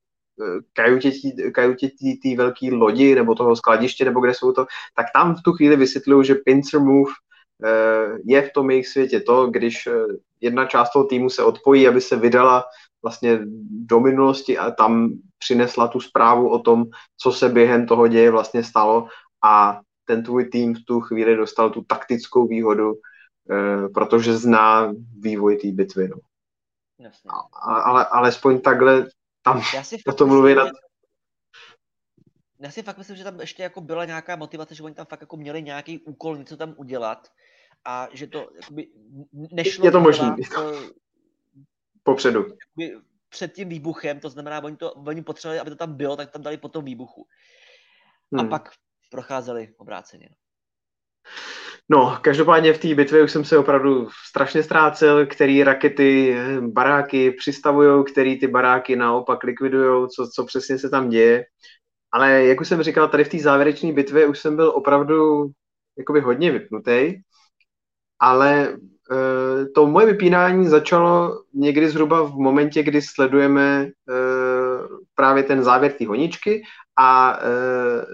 eh, 0.42 1.52
kajutě 1.52 1.88
té 2.24 2.36
velké 2.38 2.68
lodi 2.72 3.16
nebo 3.16 3.36
toho 3.36 3.56
skladiště, 3.56 4.06
nebo 4.06 4.20
kde 4.20 4.34
jsou 4.34 4.52
to, 4.52 4.66
tak 4.96 5.06
tam 5.14 5.36
v 5.36 5.42
tu 5.44 5.54
chvíli 5.54 5.76
vysvětlují, 5.76 6.26
že 6.26 6.36
pincer 6.36 6.80
move 6.80 7.12
je 8.26 8.42
v 8.42 8.54
tom 8.54 8.70
jejich 8.70 8.88
světě 8.88 9.20
to, 9.20 9.48
když 9.48 9.88
jedna 10.42 10.66
část 10.66 10.92
toho 10.94 11.06
týmu 11.06 11.30
se 11.30 11.44
odpojí, 11.44 11.88
aby 11.88 12.02
se 12.02 12.16
vydala 12.16 12.64
vlastně 13.04 13.40
do 13.70 14.00
minulosti 14.00 14.58
a 14.58 14.72
tam 14.72 15.10
přinesla 15.38 15.88
tu 15.88 16.00
zprávu 16.00 16.50
o 16.50 16.60
tom, 16.60 16.86
co 17.18 17.32
se 17.32 17.50
během 17.50 17.88
toho 17.88 18.08
děje 18.08 18.32
vlastně 18.32 18.64
stalo 18.64 19.08
a 19.44 19.80
ten 20.06 20.24
tvůj 20.24 20.46
tým 20.46 20.76
v 20.76 20.86
tu 20.86 21.02
chvíli 21.02 21.36
dostal 21.36 21.70
tu 21.70 21.84
taktickou 21.84 22.48
výhodu, 22.48 22.94
eh, 23.52 23.90
protože 23.90 24.38
zná 24.38 24.94
vývoj 25.20 25.58
té 25.58 25.72
bitvy. 25.72 26.08
No. 26.08 26.18
Jasně. 27.00 27.30
A, 27.54 27.74
ale 27.82 28.06
alespoň 28.06 28.62
takhle 28.62 29.08
tam 29.42 29.62
Já 29.74 29.84
si 29.84 29.98
o 30.08 30.14
tom 30.14 30.30
mluví 30.30 30.56
nad... 30.56 30.70
Já 32.60 32.72
si 32.72 32.84
fakt 32.84 32.98
myslím, 32.98 33.16
že 33.16 33.24
tam 33.24 33.40
ještě 33.40 33.64
jako 33.64 33.82
byla 33.82 34.06
nějaká 34.06 34.36
motivace, 34.36 34.76
že 34.76 34.84
oni 34.84 34.96
tam 34.96 35.06
fakt 35.06 35.22
jako 35.22 35.38
měli 35.38 35.64
nějaký 35.64 36.00
úkol 36.00 36.38
něco 36.38 36.58
tam 36.58 36.74
udělat 36.78 37.28
a 37.86 38.08
že 38.12 38.28
to 38.28 38.50
jakoby 38.62 38.88
nešlo 39.52 39.86
je 39.86 39.92
to 39.92 40.00
možné. 40.00 40.36
Popředu. 42.08 42.46
Před 43.30 43.54
tím 43.54 43.70
výbuchem, 43.70 44.20
to 44.20 44.30
znamená, 44.30 44.64
oni, 44.64 44.78
to, 44.78 44.92
oni 44.92 45.22
potřebovali, 45.22 45.60
aby 45.60 45.70
to 45.70 45.76
tam 45.76 45.94
bylo, 45.94 46.16
tak 46.16 46.32
tam 46.32 46.42
dali 46.42 46.58
po 46.58 46.70
tom 46.70 46.86
výbuchu. 46.86 47.28
Hmm. 48.32 48.46
A 48.46 48.50
pak 48.50 48.70
procházeli 49.12 49.74
obráceně. 49.78 50.30
No, 51.90 52.20
každopádně 52.22 52.74
v 52.74 52.78
té 52.78 52.96
bitvě 52.96 53.24
už 53.24 53.32
jsem 53.32 53.46
se 53.46 53.58
opravdu 53.58 54.10
strašně 54.30 54.64
ztrácel, 54.64 55.26
který 55.26 55.64
rakety 55.64 56.36
baráky 56.60 57.32
přistavují, 57.32 58.04
který 58.04 58.40
ty 58.40 58.48
baráky 58.48 58.96
naopak 58.96 59.44
likvidují, 59.44 60.08
co, 60.10 60.28
co 60.36 60.46
přesně 60.46 60.80
se 60.80 60.90
tam 60.90 61.10
děje. 61.10 61.46
Ale 62.12 62.46
jak 62.46 62.62
už 62.62 62.68
jsem 62.68 62.84
říkal, 62.84 63.10
tady 63.10 63.24
v 63.24 63.30
té 63.30 63.40
závěrečné 63.40 63.94
bitvě 63.94 64.28
už 64.28 64.40
jsem 64.40 64.56
byl 64.56 64.70
opravdu 64.70 65.48
jakoby 65.98 66.20
hodně 66.20 66.52
vypnutý, 66.52 67.14
ale 68.20 68.78
Eh, 68.78 68.97
to 69.76 69.88
moje 69.88 70.06
vypínání 70.06 70.68
začalo 70.68 71.42
někdy 71.54 71.90
zhruba 71.90 72.22
v 72.22 72.36
momentě, 72.36 72.84
kdy 72.84 73.02
sledujeme 73.02 73.88
eh, 73.88 74.14
právě 75.16 75.44
ten 75.44 75.64
závěr 75.64 75.92
té 75.92 76.08
honičky 76.08 76.64
a 77.00 77.40
eh, 77.42 78.06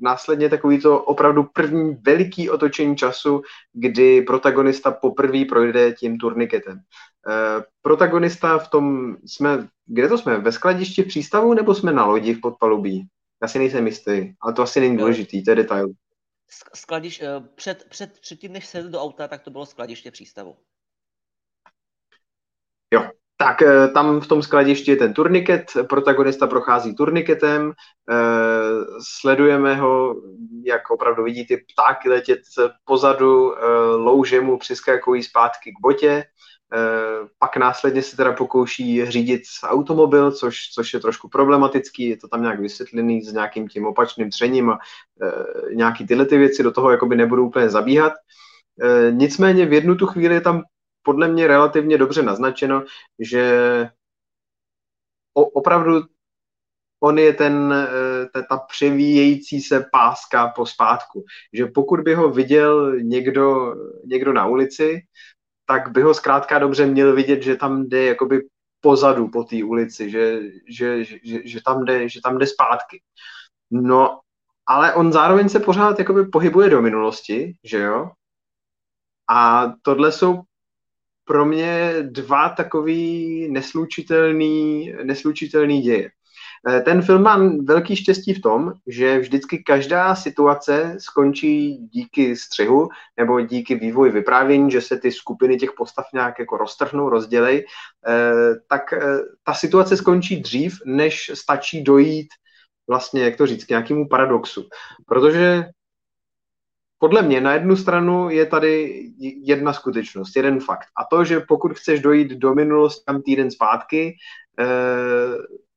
následně 0.00 0.48
takový 0.48 0.80
to 0.80 1.00
opravdu 1.02 1.46
první 1.52 1.98
veliký 2.06 2.50
otočení 2.50 2.96
času, 2.96 3.42
kdy 3.72 4.22
protagonista 4.22 4.90
poprvé 4.90 5.44
projde 5.44 5.92
tím 5.92 6.18
turniketem. 6.18 6.78
Protagonista 7.82 8.58
v 8.58 8.68
tom, 8.68 9.16
jsme, 9.26 9.68
kde 9.86 10.08
to 10.08 10.18
jsme, 10.18 10.38
ve 10.38 10.52
skladišti 10.52 11.02
v 11.02 11.06
přístavu 11.06 11.54
nebo 11.54 11.74
jsme 11.74 11.92
na 11.92 12.04
lodi 12.06 12.34
v 12.34 12.40
podpalubí? 12.40 13.06
Já 13.42 13.48
si 13.48 13.58
nejsem 13.58 13.86
jistý, 13.86 14.32
ale 14.40 14.52
to 14.52 14.62
asi 14.62 14.80
není 14.80 14.96
důležitý, 14.96 15.44
to 15.44 15.50
je 15.50 15.56
detail 15.56 15.88
skladiš, 16.74 17.22
eh, 17.22 17.40
před, 17.54 17.86
před, 17.88 18.20
předtím, 18.20 18.52
než 18.52 18.66
sedl 18.66 18.90
do 18.90 19.02
auta, 19.02 19.28
tak 19.28 19.42
to 19.42 19.50
bylo 19.50 19.66
skladiště 19.66 20.10
přístavu. 20.10 20.56
Jo, 22.94 23.10
tak 23.36 23.62
eh, 23.62 23.88
tam 23.88 24.20
v 24.20 24.26
tom 24.26 24.42
skladišti 24.42 24.90
je 24.90 24.96
ten 24.96 25.14
turniket, 25.14 25.64
protagonista 25.88 26.46
prochází 26.46 26.94
turniketem, 26.94 27.72
eh, 28.10 28.14
sledujeme 29.20 29.74
ho, 29.74 30.14
jak 30.64 30.90
opravdu 30.90 31.24
vidí 31.24 31.46
ty 31.46 31.56
ptáky 31.56 32.08
letět 32.08 32.40
pozadu, 32.84 33.54
louže 33.96 34.40
mu 34.40 34.58
přiskakují 34.58 35.22
zpátky 35.22 35.72
k 35.72 35.80
botě, 35.82 36.24
pak 37.38 37.56
následně 37.56 38.02
se 38.02 38.16
teda 38.16 38.32
pokouší 38.32 39.06
řídit 39.06 39.42
automobil, 39.62 40.32
což, 40.32 40.56
což 40.74 40.94
je 40.94 41.00
trošku 41.00 41.28
problematický, 41.28 42.08
je 42.08 42.16
to 42.16 42.28
tam 42.28 42.42
nějak 42.42 42.60
vysvětlený 42.60 43.22
s 43.22 43.32
nějakým 43.32 43.68
tím 43.68 43.86
opačným 43.86 44.30
třením 44.30 44.70
a 44.70 44.78
e, 45.22 45.74
nějaký 45.74 46.06
tyhle 46.06 46.26
ty 46.26 46.38
věci 46.38 46.62
do 46.62 46.70
toho 46.72 46.90
jakoby 46.90 47.16
nebudou 47.16 47.46
úplně 47.46 47.70
zabíhat. 47.70 48.12
E, 48.82 49.12
nicméně 49.12 49.66
v 49.66 49.72
jednu 49.72 49.94
tu 49.94 50.06
chvíli 50.06 50.34
je 50.34 50.40
tam 50.40 50.62
podle 51.02 51.28
mě 51.28 51.46
relativně 51.46 51.98
dobře 51.98 52.22
naznačeno, 52.22 52.84
že 53.18 53.88
o, 55.34 55.44
opravdu 55.44 56.02
on 57.02 57.18
je 57.18 57.32
ten, 57.32 57.74
ta, 58.32 58.42
ta 58.42 58.56
převíjející 58.56 59.60
se 59.60 59.86
páska 59.92 60.48
po 60.48 60.66
zpátku. 60.66 61.24
Že 61.52 61.66
pokud 61.66 62.00
by 62.00 62.14
ho 62.14 62.30
viděl 62.30 62.96
někdo, 63.00 63.74
někdo 64.04 64.32
na 64.32 64.46
ulici, 64.46 65.00
tak 65.66 65.90
by 65.92 66.02
ho 66.02 66.14
zkrátka 66.14 66.58
dobře 66.58 66.86
měl 66.86 67.14
vidět, 67.14 67.42
že 67.42 67.56
tam 67.56 67.88
jde 67.88 68.04
jakoby 68.04 68.48
pozadu 68.80 69.28
po 69.28 69.44
té 69.44 69.64
ulici, 69.64 70.10
že, 70.10 70.40
že, 70.68 71.04
že, 71.04 71.40
že, 71.44 71.62
tam 71.64 71.84
jde, 71.84 72.08
že 72.08 72.20
tam 72.24 72.38
jde 72.38 72.46
zpátky. 72.46 73.02
No, 73.70 74.20
ale 74.66 74.94
on 74.94 75.12
zároveň 75.12 75.48
se 75.48 75.60
pořád 75.60 75.98
jakoby 75.98 76.26
pohybuje 76.26 76.70
do 76.70 76.82
minulosti, 76.82 77.56
že 77.64 77.78
jo? 77.78 78.10
A 79.30 79.72
tohle 79.82 80.12
jsou 80.12 80.42
pro 81.24 81.44
mě 81.44 81.94
dva 82.02 82.48
takový 82.48 83.48
neslučitelný, 83.52 84.92
neslučitelný 85.04 85.82
děje. 85.82 86.10
Eh, 86.68 86.80
ten 86.80 87.02
film 87.02 87.22
má 87.22 87.40
velký 87.64 87.96
štěstí 87.96 88.34
v 88.34 88.42
tom, 88.42 88.72
že 88.86 89.18
vždycky 89.18 89.58
každá 89.58 90.14
situace 90.14 90.96
skončí 90.98 91.76
díky 91.76 92.36
střihu 92.36 92.88
nebo 93.16 93.40
díky 93.40 93.74
vývoji 93.74 94.12
vyprávění, 94.12 94.70
že 94.70 94.80
se 94.80 94.98
ty 94.98 95.12
skupiny 95.12 95.56
těch 95.56 95.72
postav 95.76 96.06
nějak 96.14 96.38
jako 96.38 96.56
roztrhnou, 96.56 97.08
rozdělej, 97.08 97.66
eh, 98.08 98.54
tak 98.68 98.92
eh, 98.92 99.18
ta 99.44 99.54
situace 99.54 99.96
skončí 99.96 100.40
dřív, 100.40 100.78
než 100.86 101.30
stačí 101.34 101.82
dojít 101.82 102.28
vlastně, 102.88 103.24
jak 103.24 103.36
to 103.36 103.46
říct, 103.46 103.64
k 103.64 103.68
nějakému 103.68 104.08
paradoxu. 104.08 104.68
Protože 105.06 105.64
podle 106.98 107.22
mě 107.22 107.40
na 107.40 107.54
jednu 107.54 107.76
stranu 107.76 108.30
je 108.30 108.46
tady 108.46 109.04
jedna 109.42 109.72
skutečnost, 109.72 110.36
jeden 110.36 110.60
fakt. 110.60 110.86
A 110.96 111.04
to, 111.04 111.24
že 111.24 111.40
pokud 111.40 111.72
chceš 111.78 112.00
dojít 112.00 112.30
do 112.30 112.54
minulosti 112.54 113.02
tam 113.06 113.22
týden 113.22 113.50
zpátky, 113.50 114.16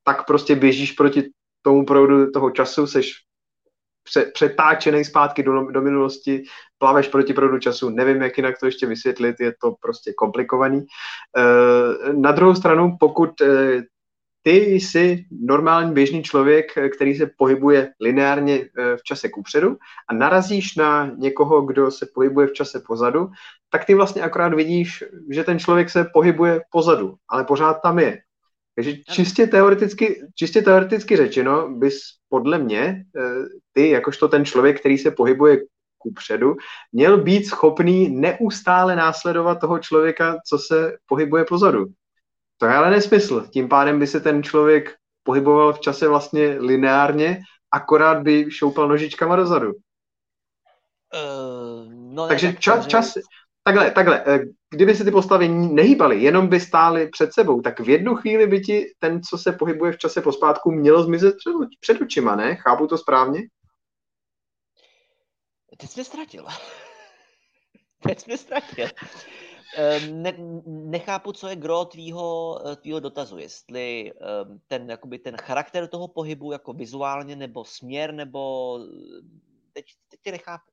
tak 0.08 0.26
prostě 0.26 0.56
běžíš 0.56 0.92
proti 0.92 1.24
tomu 1.62 1.86
proudu 1.86 2.32
toho 2.32 2.52
času, 2.52 2.88
seš 2.88 3.14
přetáčený 4.34 5.06
zpátky 5.06 5.44
do, 5.44 5.72
do 5.72 5.82
minulosti, 5.82 6.44
plaveš 6.78 7.08
proti 7.08 7.34
proudu 7.34 7.60
času, 7.60 7.90
nevím, 7.90 8.22
jak 8.22 8.38
jinak 8.38 8.60
to 8.60 8.66
ještě 8.66 8.86
vysvětlit, 8.86 9.36
je 9.40 9.54
to 9.62 9.76
prostě 9.82 10.14
komplikovaný. 10.14 10.86
Eh, 11.38 12.14
na 12.14 12.32
druhou 12.32 12.56
stranu, 12.56 12.98
pokud 13.00 13.42
eh, 13.42 13.84
ty 14.44 14.76
jsi 14.76 15.26
normální 15.32 15.94
běžný 15.94 16.24
člověk, 16.24 16.72
který 16.96 17.16
se 17.16 17.30
pohybuje 17.38 17.90
lineárně 18.02 18.56
eh, 18.56 18.98
v 18.98 19.04
čase 19.04 19.30
kupředu 19.30 19.78
a 20.10 20.14
narazíš 20.14 20.76
na 20.76 21.12
někoho, 21.18 21.62
kdo 21.62 21.92
se 21.92 22.08
pohybuje 22.14 22.48
v 22.48 22.54
čase 22.54 22.80
pozadu, 22.88 23.30
tak 23.70 23.86
ty 23.86 23.96
vlastně 23.96 24.22
akorát 24.22 24.54
vidíš, 24.54 25.04
že 25.32 25.44
ten 25.44 25.60
člověk 25.60 25.90
se 25.90 26.08
pohybuje 26.14 26.62
pozadu, 26.72 27.16
ale 27.30 27.44
pořád 27.44 27.82
tam 27.84 28.00
je. 28.00 28.27
Takže 28.78 28.94
čistě 29.12 29.48
teoreticky, 29.48 30.22
čistě 30.36 30.62
teoreticky 30.62 31.18
řečeno 31.18 31.70
bys 31.70 32.00
podle 32.30 32.58
mě, 32.58 33.06
eh, 33.18 33.22
ty 33.74 33.90
jakožto 33.90 34.28
ten 34.28 34.46
člověk, 34.46 34.80
který 34.80 34.98
se 34.98 35.12
pohybuje 35.12 35.58
kupředu, 35.98 36.56
měl 36.92 37.18
být 37.18 37.46
schopný 37.46 38.10
neustále 38.10 38.96
následovat 38.96 39.60
toho 39.60 39.80
člověka, 39.80 40.38
co 40.48 40.58
se 40.58 40.98
pohybuje 41.06 41.46
pozadu. 41.46 41.86
To 42.58 42.66
je 42.66 42.74
ale 42.74 42.90
nesmysl. 42.90 43.48
Tím 43.50 43.70
pádem 43.70 44.00
by 44.00 44.08
se 44.08 44.20
ten 44.20 44.44
člověk 44.44 44.96
pohyboval 45.24 45.74
v 45.74 45.80
čase 45.80 46.08
vlastně 46.08 46.58
lineárně, 46.60 47.40
akorát 47.72 48.22
by 48.22 48.52
šoupal 48.52 48.88
nožičkama 48.88 49.36
dozadu. 49.36 49.74
Uh, 49.74 51.94
no 51.94 52.28
Takže 52.28 52.48
tak 52.48 52.60
čas, 52.60 52.88
čas, 52.88 53.14
takhle, 53.64 53.92
takhle, 53.92 54.24
eh, 54.28 54.40
kdyby 54.70 54.96
se 54.96 55.04
ty 55.04 55.12
postavy 55.12 55.48
nehýbaly, 55.50 56.22
jenom 56.22 56.48
by 56.48 56.60
stály 56.60 57.10
před 57.10 57.34
sebou, 57.34 57.62
tak 57.62 57.80
v 57.80 57.90
jednu 57.90 58.16
chvíli 58.16 58.48
by 58.48 58.62
ti 58.62 58.86
ten, 59.00 59.22
co 59.24 59.38
se 59.38 59.52
pohybuje 59.52 59.92
v 59.92 59.98
čase 59.98 60.22
pospátku, 60.22 60.72
měl 60.72 61.04
zmizet 61.04 61.36
před, 61.38 61.54
před 61.80 62.02
očima, 62.02 62.36
ne? 62.36 62.56
Chápu 62.56 62.88
to 62.88 62.98
správně? 62.98 63.42
Teď 65.78 65.90
jsi 65.90 66.00
mě 66.00 66.04
ztratil. 66.04 66.46
Teď 68.04 68.20
jsi 68.20 68.26
mě 68.28 68.38
ztratil. 68.38 68.88
Ehm, 69.76 70.22
ne, 70.22 70.34
nechápu, 70.66 71.32
co 71.32 71.48
je 71.48 71.56
gro 71.56 71.86
tvýho, 71.86 72.60
eh, 72.68 72.76
tvýho 72.76 73.00
dotazu, 73.00 73.38
jestli 73.38 74.14
ehm, 74.22 74.60
ten, 74.68 74.90
jakoby 74.90 75.20
ten 75.20 75.38
charakter 75.38 75.88
toho 75.88 76.08
pohybu 76.08 76.52
jako 76.52 76.74
vizuálně, 76.74 77.36
nebo 77.36 77.66
směr, 77.66 78.14
nebo 78.14 78.80
eh, 78.82 79.22
teď, 79.74 79.86
teď 80.08 80.20
tě 80.22 80.32
nechápu. 80.32 80.72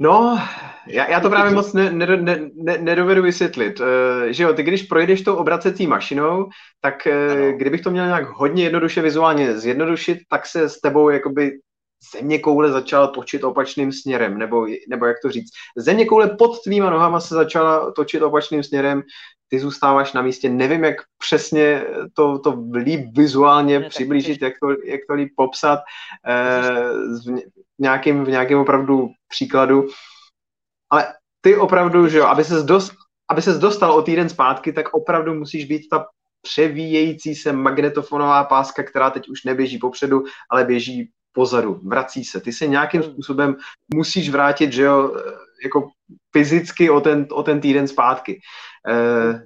No, 0.00 0.38
já, 0.86 1.10
já 1.10 1.20
to 1.20 1.30
právě 1.30 1.52
moc 1.52 1.72
ne, 1.72 1.92
ne, 1.92 2.16
ne, 2.16 2.50
ne, 2.54 2.78
nedovedu 2.78 3.22
vysvětlit. 3.22 3.80
Uh, 3.80 3.86
že 4.28 4.42
jo, 4.42 4.54
ty 4.54 4.62
když 4.62 4.82
projdeš 4.82 5.22
tou 5.22 5.34
obracecí 5.34 5.86
mašinou, 5.86 6.48
tak 6.80 6.94
uh, 7.06 7.50
kdybych 7.58 7.80
to 7.80 7.90
měl 7.90 8.06
nějak 8.06 8.28
hodně 8.28 8.64
jednoduše 8.64 9.02
vizuálně 9.02 9.58
zjednodušit, 9.58 10.18
tak 10.28 10.46
se 10.46 10.68
s 10.68 10.80
tebou 10.80 11.08
jakoby 11.08 11.52
země 12.12 12.38
koule 12.38 12.72
začala 12.72 13.06
točit 13.06 13.44
opačným 13.44 13.92
směrem, 13.92 14.38
nebo, 14.38 14.66
nebo 14.88 15.06
jak 15.06 15.16
to 15.22 15.30
říct, 15.30 15.50
země 15.76 16.04
koule 16.04 16.28
pod 16.28 16.62
tvýma 16.62 16.90
nohama 16.90 17.20
se 17.20 17.34
začala 17.34 17.92
točit 17.92 18.22
opačným 18.22 18.62
směrem, 18.62 19.02
ty 19.48 19.58
zůstáváš 19.58 20.12
na 20.12 20.22
místě, 20.22 20.48
nevím, 20.48 20.84
jak 20.84 20.96
přesně 21.18 21.84
to, 22.14 22.38
to 22.38 22.64
líp 22.72 23.00
vizuálně 23.16 23.80
ne, 23.80 23.88
přiblížit, 23.88 24.42
jak 24.42 24.52
to, 24.62 24.68
jak 24.84 25.00
to 25.08 25.14
líp 25.14 25.32
popsat. 25.36 25.80
Eh, 26.26 26.90
v, 27.26 27.42
nějakým, 27.78 28.24
v 28.24 28.28
nějakém 28.28 28.58
opravdu 28.58 29.08
příkladu, 29.28 29.86
ale 30.90 31.14
ty 31.40 31.56
opravdu, 31.56 32.08
že 32.08 32.18
jo, 32.18 32.26
aby 32.26 32.44
ses, 32.44 32.64
dost, 32.64 32.92
aby 33.28 33.42
ses 33.42 33.58
dostal 33.58 33.92
o 33.92 34.02
týden 34.02 34.28
zpátky, 34.28 34.72
tak 34.72 34.94
opravdu 34.94 35.34
musíš 35.34 35.64
být 35.64 35.88
ta 35.88 36.06
převíjející 36.42 37.34
se 37.34 37.52
magnetofonová 37.52 38.44
páska, 38.44 38.82
která 38.82 39.10
teď 39.10 39.28
už 39.28 39.44
neběží 39.44 39.78
popředu, 39.78 40.24
ale 40.50 40.64
běží 40.64 41.10
pozadu, 41.32 41.80
vrací 41.82 42.24
se. 42.24 42.40
Ty 42.40 42.52
se 42.52 42.66
nějakým 42.66 43.02
hmm. 43.02 43.12
způsobem 43.12 43.56
musíš 43.94 44.30
vrátit, 44.30 44.72
že 44.72 44.82
jo, 44.82 45.16
jako 45.64 45.90
fyzicky 46.32 46.90
o 46.90 47.00
ten, 47.00 47.26
o 47.30 47.42
ten 47.42 47.60
týden 47.60 47.88
zpátky. 47.88 48.40
Eh, 48.88 49.42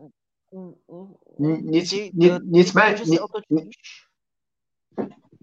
nic, 1.38 1.92
nic, 1.92 2.34
nicméně... 2.44 2.96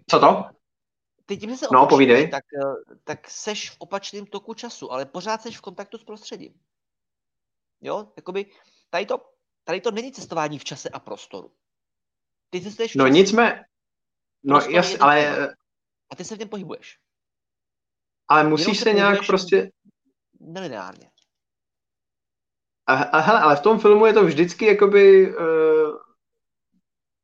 Co 0.09 0.19
to? 0.19 0.45
Ty 1.29 1.37
tím, 1.37 1.49
že 1.49 1.57
se 1.57 1.65
no, 1.73 1.87
povídej. 1.87 2.29
Tak, 2.29 2.43
eh, 2.53 2.95
tak 3.03 3.29
seš 3.29 3.69
v 3.69 3.75
opačném 3.79 4.25
toku 4.25 4.53
času, 4.53 4.91
ale 4.91 5.05
pořád 5.05 5.41
seš 5.41 5.57
v 5.57 5.61
kontaktu 5.61 5.97
s 5.97 6.03
prostředím. 6.03 6.53
Jo, 7.81 8.13
jakoby 8.15 8.45
tady 8.89 9.05
to, 9.05 9.29
tady 9.63 9.81
to 9.81 9.91
není 9.91 10.11
cestování 10.11 10.59
v 10.59 10.63
čase 10.63 10.89
a 10.89 10.99
prostoru. 10.99 11.51
Ty 12.49 12.61
cestuješ 12.61 12.95
v 12.95 12.97
No 12.97 13.07
nicméně, 13.07 13.65
no 14.43 14.59
jasně, 14.61 14.97
ale 14.97 15.49
a 16.09 16.15
ty 16.15 16.23
se 16.23 16.35
v 16.35 16.39
něm 16.39 16.49
pohybuješ. 16.49 16.99
Ale 18.27 18.43
musíš 18.43 18.77
se, 18.77 18.83
se 18.83 18.93
nějak 18.93 19.25
prostě... 19.27 19.71
Nelineárně. 20.39 21.11
A, 22.87 22.93
a 22.93 23.19
hele, 23.19 23.39
ale 23.39 23.55
v 23.55 23.61
tom 23.61 23.79
filmu 23.79 24.05
je 24.05 24.13
to 24.13 24.25
vždycky 24.25 24.65
jakoby... 24.65 25.35
Uh, 25.35 25.97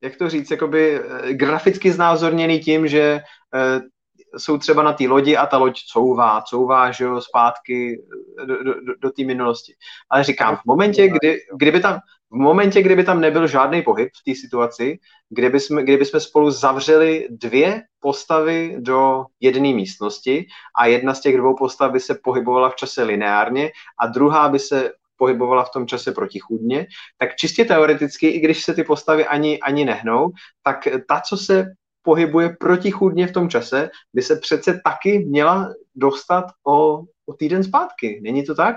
jak 0.02 0.18
to 0.18 0.30
říct, 0.30 0.52
jakoby 0.52 0.99
uh, 0.99 1.30
graficky 1.30 1.91
znázorněný 1.91 2.60
tím, 2.60 2.88
že 2.88 3.19
uh, 3.53 3.95
jsou 4.38 4.57
třeba 4.57 4.84
na 4.84 4.94
té 4.94 5.07
lodi 5.07 5.38
a 5.38 5.45
ta 5.45 5.57
loď 5.57 5.80
couvá, 5.94 6.41
couvá, 6.41 6.91
že 6.91 7.03
jo, 7.03 7.22
zpátky 7.22 8.02
do, 8.45 8.64
do, 8.64 8.74
do, 8.82 8.94
do 8.99 9.12
té 9.12 9.24
minulosti. 9.24 9.74
Ale 10.10 10.24
říkám, 10.24 10.56
v 10.56 10.66
momentě, 10.66 11.07
kdy, 11.07 11.38
kdyby 11.57 11.80
tam, 11.80 11.99
v 12.32 12.36
momentě, 12.36 12.82
kdyby 12.82 13.03
tam 13.03 13.22
nebyl 13.22 13.48
žádný 13.48 13.82
pohyb 13.82 14.10
v 14.16 14.24
té 14.32 14.40
situaci, 14.40 14.99
kdyby 15.30 15.60
jsme, 15.60 15.84
kdyby 15.84 16.06
jsme 16.06 16.20
spolu 16.20 16.52
zavřeli 16.52 17.28
dvě 17.30 17.84
postavy 17.99 18.76
do 18.80 19.26
jedné 19.40 19.74
místnosti 19.74 20.48
a 20.78 20.86
jedna 20.86 21.14
z 21.14 21.22
těch 21.22 21.38
dvou 21.38 21.56
postav 21.56 21.91
by 21.91 21.99
se 21.99 22.16
pohybovala 22.24 22.70
v 22.70 22.76
čase 22.76 23.03
lineárně 23.03 23.72
a 23.99 24.07
druhá 24.07 24.49
by 24.49 24.60
se 24.60 24.91
pohybovala 25.18 25.64
v 25.64 25.72
tom 25.72 25.88
čase 25.88 26.12
protichůdně, 26.12 26.88
tak 27.18 27.36
čistě 27.36 27.66
teoreticky, 27.66 28.28
i 28.28 28.40
když 28.40 28.64
se 28.64 28.74
ty 28.74 28.84
postavy 28.84 29.26
ani, 29.26 29.60
ani 29.60 29.86
nehnou, 29.86 30.32
tak 30.64 30.88
ta, 31.07 31.22
co 31.22 31.38
se 31.38 31.66
pohybuje 32.06 32.49
protichůdně 32.60 33.27
v 33.27 33.32
tom 33.32 33.49
čase, 33.49 33.90
by 34.14 34.22
se 34.22 34.36
přece 34.36 34.82
taky 34.84 35.26
měla 35.26 35.73
dostat 35.95 36.45
o, 36.68 37.03
o 37.26 37.34
týden 37.38 37.64
zpátky. 37.64 38.19
Není 38.23 38.45
to 38.45 38.56
tak? 38.56 38.76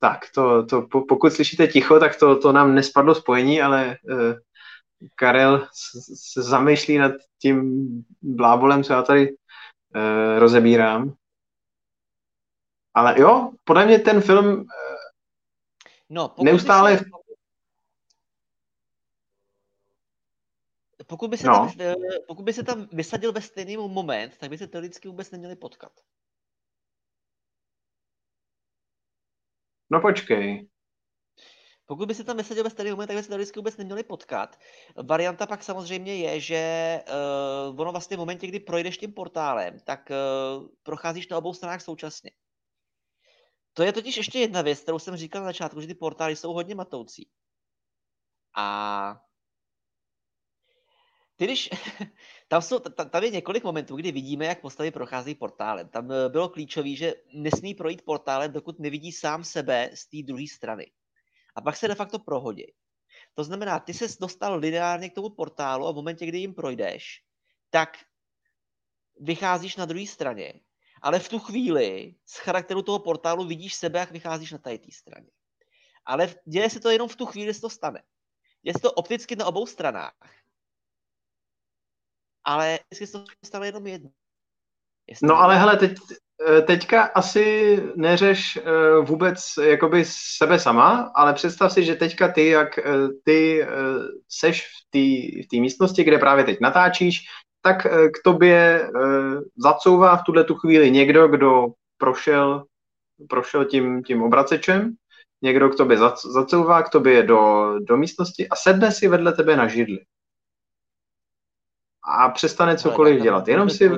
Tak, 0.00 0.18
to, 0.34 0.66
to, 0.66 0.82
pokud 1.08 1.32
slyšíte 1.32 1.66
ticho, 1.66 2.00
tak 2.00 2.18
to, 2.18 2.38
to 2.38 2.52
nám 2.52 2.74
nespadlo 2.74 3.14
spojení, 3.14 3.62
ale 3.62 3.96
uh, 4.02 4.34
Karel 5.14 5.68
se 6.32 6.42
zamýšlí 6.42 6.98
nad 6.98 7.12
tím 7.38 7.86
blábolem, 8.22 8.84
co 8.84 8.92
já 8.92 9.02
tady 9.02 9.28
uh, 9.30 10.38
rozebírám. 10.38 11.14
Ale 12.94 13.20
jo, 13.20 13.52
podle 13.64 13.86
mě 13.86 13.98
ten 13.98 14.20
film 14.20 14.46
uh, 14.46 14.66
no, 16.10 16.34
neustále... 16.42 16.98
Se, 16.98 17.04
pokud 21.06 21.30
by, 21.30 21.36
se 21.36 21.46
no. 21.46 21.52
tam, 21.54 21.94
pokud 22.28 22.42
by 22.42 22.52
se 22.52 22.62
tam 22.62 22.88
vysadil 22.92 23.32
ve 23.32 23.40
stejný 23.40 23.76
moment, 23.76 24.38
tak 24.38 24.50
by 24.50 24.58
se 24.58 24.66
teoreticky 24.66 25.08
vůbec 25.08 25.30
neměli 25.30 25.56
potkat. 25.56 25.92
No 29.90 30.00
počkej. 30.00 30.68
Pokud 31.86 32.08
by 32.08 32.14
se 32.14 32.24
tam 32.24 32.36
vysadil 32.36 32.64
ve 32.64 32.70
stejný 32.70 32.90
moment, 32.90 33.06
tak 33.06 33.16
by 33.16 33.22
se 33.22 33.28
teoreticky 33.28 33.58
vůbec 33.58 33.76
neměli 33.76 34.04
potkat. 34.04 34.58
Varianta 35.02 35.46
pak 35.46 35.62
samozřejmě 35.62 36.16
je, 36.16 36.40
že 36.40 37.00
uh, 37.70 37.80
ono 37.80 37.92
vlastně 37.92 38.16
v 38.16 38.20
momentě, 38.20 38.46
kdy 38.46 38.60
projdeš 38.60 38.98
tím 38.98 39.12
portálem, 39.12 39.78
tak 39.84 40.10
uh, 40.10 40.66
procházíš 40.82 41.28
na 41.28 41.38
obou 41.38 41.54
stranách 41.54 41.82
současně. 41.82 42.30
To 43.74 43.82
je 43.82 43.92
totiž 43.92 44.16
ještě 44.16 44.38
jedna 44.38 44.62
věc, 44.62 44.80
kterou 44.80 44.98
jsem 44.98 45.16
říkal 45.16 45.42
na 45.42 45.48
začátku, 45.48 45.80
že 45.80 45.86
ty 45.86 45.94
portály 45.94 46.36
jsou 46.36 46.52
hodně 46.52 46.74
matoucí. 46.74 47.30
A 48.56 49.20
ty 51.36 51.44
když, 51.44 51.70
tam, 52.48 52.62
jsou, 52.62 52.78
tam 53.10 53.22
je 53.22 53.30
několik 53.30 53.64
momentů, 53.64 53.96
kdy 53.96 54.12
vidíme, 54.12 54.44
jak 54.44 54.60
postavy 54.60 54.90
procházejí 54.90 55.34
portálem. 55.34 55.88
Tam 55.88 56.12
eh, 56.12 56.28
bylo 56.28 56.48
klíčové, 56.48 56.94
že 56.94 57.14
nesmí 57.34 57.74
projít 57.74 58.04
portálem, 58.04 58.52
dokud 58.52 58.78
nevidí 58.78 59.12
sám 59.12 59.44
sebe 59.44 59.90
z 59.94 60.06
té 60.06 60.16
druhé 60.26 60.44
strany. 60.52 60.92
A 61.54 61.60
pak 61.60 61.76
se 61.76 61.88
de 61.88 61.94
facto 61.94 62.18
prohodí. 62.18 62.66
To 63.34 63.44
znamená, 63.44 63.80
ty 63.80 63.94
se 63.94 64.06
dostal 64.20 64.58
lineárně 64.58 65.10
k 65.10 65.14
tomu 65.14 65.30
portálu 65.30 65.86
a 65.86 65.92
v 65.92 65.94
momentě, 65.94 66.26
kdy 66.26 66.38
jim 66.38 66.54
projdeš, 66.54 67.22
tak 67.70 67.98
vycházíš 69.20 69.76
na 69.76 69.84
druhé 69.84 70.06
straně. 70.06 70.60
Ale 71.02 71.18
v 71.18 71.28
tu 71.28 71.38
chvíli 71.38 72.14
z 72.26 72.36
charakteru 72.36 72.82
toho 72.82 72.98
portálu 72.98 73.44
vidíš 73.44 73.74
sebe, 73.74 73.98
jak 73.98 74.10
vycházíš 74.10 74.52
na 74.52 74.58
té 74.58 74.78
straně. 74.92 75.30
Ale 76.04 76.34
děje 76.44 76.70
se 76.70 76.80
to 76.80 76.90
jenom 76.90 77.08
v 77.08 77.16
tu 77.16 77.26
chvíli, 77.26 77.54
se 77.54 77.60
to 77.60 77.70
stane. 77.70 78.02
Děje 78.62 78.74
se 78.74 78.80
to 78.80 78.92
opticky 78.92 79.36
na 79.36 79.46
obou 79.46 79.66
stranách 79.66 80.14
ale 82.44 82.78
vždycky 82.90 83.06
se 83.06 83.12
to 83.12 83.24
stalo 83.44 83.64
jenom 83.64 83.86
jedno. 83.86 84.10
Jestli 85.06 85.28
no 85.28 85.36
ale 85.36 85.58
hele, 85.58 85.76
teď, 85.76 85.92
eh, 86.48 86.62
teďka 86.62 87.02
asi 87.02 87.76
neřeš 87.96 88.56
eh, 88.56 88.62
vůbec 89.00 89.44
jakoby 89.62 90.04
sebe 90.06 90.58
sama, 90.58 91.12
ale 91.14 91.34
představ 91.34 91.72
si, 91.72 91.84
že 91.84 91.94
teďka 91.94 92.32
ty, 92.32 92.46
jak 92.46 92.78
eh, 92.78 92.82
ty 93.24 93.66
seš 94.28 94.66
v 94.92 95.48
té 95.50 95.56
místnosti, 95.56 96.04
kde 96.04 96.18
právě 96.18 96.44
teď 96.44 96.58
natáčíš, 96.60 97.20
tak 97.62 97.86
k 97.86 98.22
tobě 98.24 98.90
zacouvá 99.56 100.16
v 100.16 100.22
tuhle 100.24 100.44
tu 100.44 100.54
chvíli 100.54 100.90
někdo, 100.90 101.28
kdo 101.28 101.66
prošel, 101.98 102.64
prošel 103.28 103.64
tím, 103.64 104.02
tím 104.02 104.22
obracečem, 104.22 104.94
někdo 105.42 105.68
k 105.68 105.76
tobě 105.76 105.98
zacouvá 106.32 106.82
k 106.82 106.88
tobě 106.88 107.22
do, 107.22 107.74
do 107.78 107.96
místnosti 107.96 108.48
a 108.48 108.56
sedne 108.56 108.92
si 108.92 109.08
vedle 109.08 109.32
tebe 109.32 109.56
na 109.56 109.68
židli 109.68 109.98
a 112.02 112.28
přestane 112.28 112.78
cokoliv 112.78 113.14
ale, 113.14 113.22
dělat. 113.22 113.48
Jenom 113.48 113.70
si... 113.70 113.90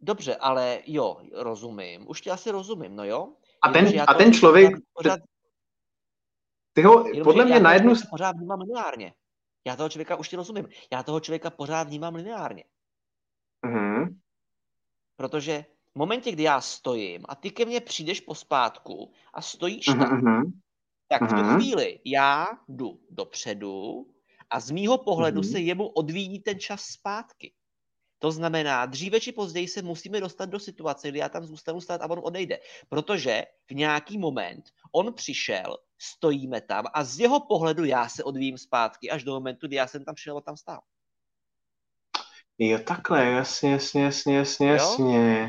Dobře, 0.00 0.36
ale 0.36 0.80
jo, 0.86 1.20
rozumím. 1.32 2.08
Už 2.08 2.20
ti 2.20 2.30
asi 2.30 2.50
rozumím, 2.50 2.96
no 2.96 3.04
jo? 3.04 3.32
A 3.62 3.68
ten, 3.68 4.02
a 4.06 4.14
ten 4.14 4.32
člověk... 4.32 4.76
Pořád, 4.92 5.20
ty 6.72 6.82
ho, 6.82 7.06
Jenom, 7.06 7.24
podle 7.24 7.44
mě 7.44 7.60
na 7.60 7.72
jednu... 7.72 7.94
Pořád 8.10 8.36
vnímám 8.36 8.60
lineárně. 8.60 9.14
Já 9.66 9.76
toho 9.76 9.88
člověka 9.88 10.16
už 10.16 10.28
ti 10.28 10.36
rozumím. 10.36 10.68
Já 10.92 11.02
toho 11.02 11.20
člověka 11.20 11.50
pořád 11.50 11.88
vnímám 11.88 12.14
lineárně. 12.14 12.64
Mm-hmm. 13.66 14.18
Protože 15.16 15.64
v 15.94 15.98
momentě, 15.98 16.32
kdy 16.32 16.42
já 16.42 16.60
stojím 16.60 17.24
a 17.28 17.34
ty 17.34 17.50
ke 17.50 17.64
mně 17.64 17.80
přijdeš 17.80 18.20
pospátku 18.20 19.12
a 19.34 19.42
stojíš 19.42 19.88
mm-hmm. 19.88 19.98
tam, 19.98 20.20
mm-hmm. 20.20 20.52
tak 21.08 21.22
v 21.22 21.28
tu 21.28 21.34
mm-hmm. 21.34 21.56
chvíli 21.56 22.00
já 22.04 22.46
jdu 22.68 23.00
dopředu, 23.10 24.06
a 24.50 24.60
z 24.60 24.70
mýho 24.70 24.98
pohledu 24.98 25.40
mm-hmm. 25.40 25.52
se 25.52 25.60
jemu 25.60 25.86
odvíjí 25.86 26.40
ten 26.40 26.60
čas 26.60 26.84
zpátky. 26.84 27.52
To 28.18 28.32
znamená, 28.32 28.86
dříve 28.86 29.20
či 29.20 29.32
později 29.32 29.68
se 29.68 29.82
musíme 29.82 30.20
dostat 30.20 30.46
do 30.46 30.58
situace, 30.58 31.08
kdy 31.08 31.18
já 31.18 31.28
tam 31.28 31.46
zůstanu 31.46 31.80
stát 31.80 32.02
a 32.02 32.10
on 32.10 32.20
odejde. 32.22 32.58
Protože 32.88 33.44
v 33.70 33.74
nějaký 33.74 34.18
moment 34.18 34.64
on 34.92 35.14
přišel, 35.14 35.78
stojíme 36.00 36.60
tam 36.60 36.84
a 36.94 37.04
z 37.04 37.20
jeho 37.20 37.40
pohledu 37.40 37.84
já 37.84 38.08
se 38.08 38.24
odvíjím 38.24 38.58
zpátky 38.58 39.10
až 39.10 39.24
do 39.24 39.32
momentu, 39.32 39.66
kdy 39.66 39.76
já 39.76 39.86
jsem 39.86 40.04
tam 40.04 40.14
přišel 40.14 40.38
a 40.38 40.40
tam 40.40 40.56
stál. 40.56 40.80
Jo, 42.58 42.78
takhle, 42.78 43.26
jasně, 43.26 43.72
jasně, 43.72 44.04
jasně, 44.04 44.36
jasně, 44.36 44.68
jasně. 44.68 45.48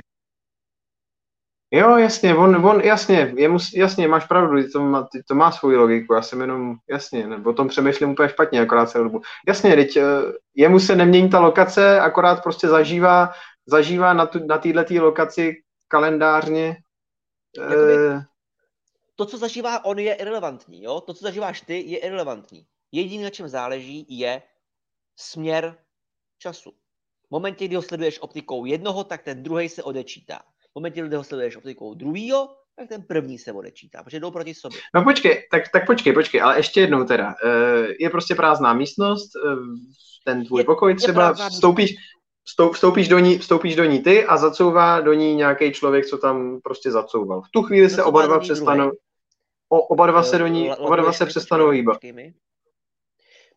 Jo, 1.74 1.98
jasně, 1.98 2.36
on, 2.36 2.66
on 2.66 2.82
jasně, 2.82 3.34
jemu, 3.38 3.58
jasně, 3.76 4.08
máš 4.08 4.26
pravdu, 4.26 4.70
to 4.72 4.82
má, 4.82 5.08
to 5.28 5.36
má 5.36 5.52
svoji 5.52 5.78
logiku, 5.78 6.14
já 6.14 6.22
jsem 6.22 6.42
jenom, 6.42 6.76
jasně, 6.90 7.28
nebo 7.28 7.50
o 7.50 7.54
tom 7.54 7.68
přemýšlím 7.68 8.10
úplně 8.10 8.30
špatně, 8.30 8.62
akorát 8.62 8.90
celou 8.90 9.04
dobu. 9.04 9.22
Jasně, 9.48 9.76
teď 9.76 9.98
eh, 9.98 10.04
jemu 10.56 10.80
se 10.80 10.96
nemění 10.96 11.30
ta 11.30 11.40
lokace, 11.40 12.00
akorát 12.00 12.44
prostě 12.44 12.68
zažívá, 12.68 13.32
zažívá 13.66 14.14
na, 14.14 14.26
tu, 14.26 14.46
na 14.46 14.58
této 14.58 15.04
lokaci 15.04 15.54
kalendářně. 15.88 16.76
Jakoby, 17.58 17.96
eh... 17.96 18.31
To, 19.16 19.26
co 19.26 19.38
zažívá 19.38 19.86
on, 19.86 20.00
je 20.00 20.14
irrelevantní, 20.14 20.84
jo? 20.84 21.02
To, 21.02 21.14
co 21.14 21.24
zažíváš 21.24 21.62
ty, 21.62 21.84
je 21.88 21.98
irrelevantní. 21.98 22.66
Jediné, 22.92 23.24
na 23.24 23.30
čem 23.30 23.50
záleží, 23.50 24.06
je 24.10 24.42
směr 25.20 25.78
času. 26.38 26.72
V 27.28 27.32
momentě, 27.32 27.68
kdy 27.68 27.76
ho 27.76 27.82
sleduješ 27.82 28.22
optikou 28.22 28.66
jednoho, 28.66 29.04
tak 29.04 29.24
ten 29.24 29.44
druhý 29.44 29.70
se 29.70 29.84
odečítá. 29.84 30.40
V 30.72 30.76
momentě, 30.76 31.02
kdy 31.02 31.16
ho 31.16 31.24
sleduješ 31.24 31.56
optikou 31.56 31.94
druhýho, 31.94 32.50
tak 32.76 32.90
ten 32.90 33.02
první 33.04 33.38
se 33.38 33.52
odečítá, 33.52 34.04
protože 34.04 34.20
jdou 34.20 34.32
proti 34.32 34.54
sobě. 34.54 34.80
No 34.96 35.04
počkej, 35.04 35.48
tak, 35.52 35.64
tak 35.74 35.86
počkej, 35.86 36.14
počkej, 36.14 36.42
ale 36.42 36.60
ještě 36.60 36.82
jednou 36.82 37.04
teda. 37.04 37.36
Eh, 37.46 37.88
je 38.00 38.10
prostě 38.10 38.36
prázdná 38.36 38.74
místnost, 38.74 39.32
eh, 39.36 39.56
ten 40.26 40.46
tvůj 40.46 40.62
je, 40.62 40.66
pokoj 40.66 40.96
třeba, 40.96 41.34
vstoupíš, 41.34 41.96
vstoupíš, 42.74 43.08
do 43.08 43.20
ní, 43.20 43.38
vstoupíš 43.38 43.76
do 43.76 43.86
ní 43.86 44.00
ty 44.00 44.26
a 44.26 44.38
zacouvá 44.38 45.02
do 45.02 45.14
ní 45.14 45.36
nějaký 45.36 45.72
člověk, 45.74 46.06
co 46.06 46.18
tam 46.18 46.62
prostě 46.62 46.92
zacouval. 46.92 47.42
V 47.42 47.50
tu 47.52 47.62
chvíli 47.62 47.90
se 47.90 48.04
oba 48.04 48.26
dva 48.26 48.40
přestanou, 48.40 48.92
o, 49.70 49.82
oba 49.82 50.08
dva 50.08 50.24
se 50.24 50.38
do 50.38 50.48
ní, 50.48 50.72
oba 50.72 50.96
dva 50.96 51.14
se 51.14 51.26
přestanou 51.26 51.70
hýbat. 51.70 51.98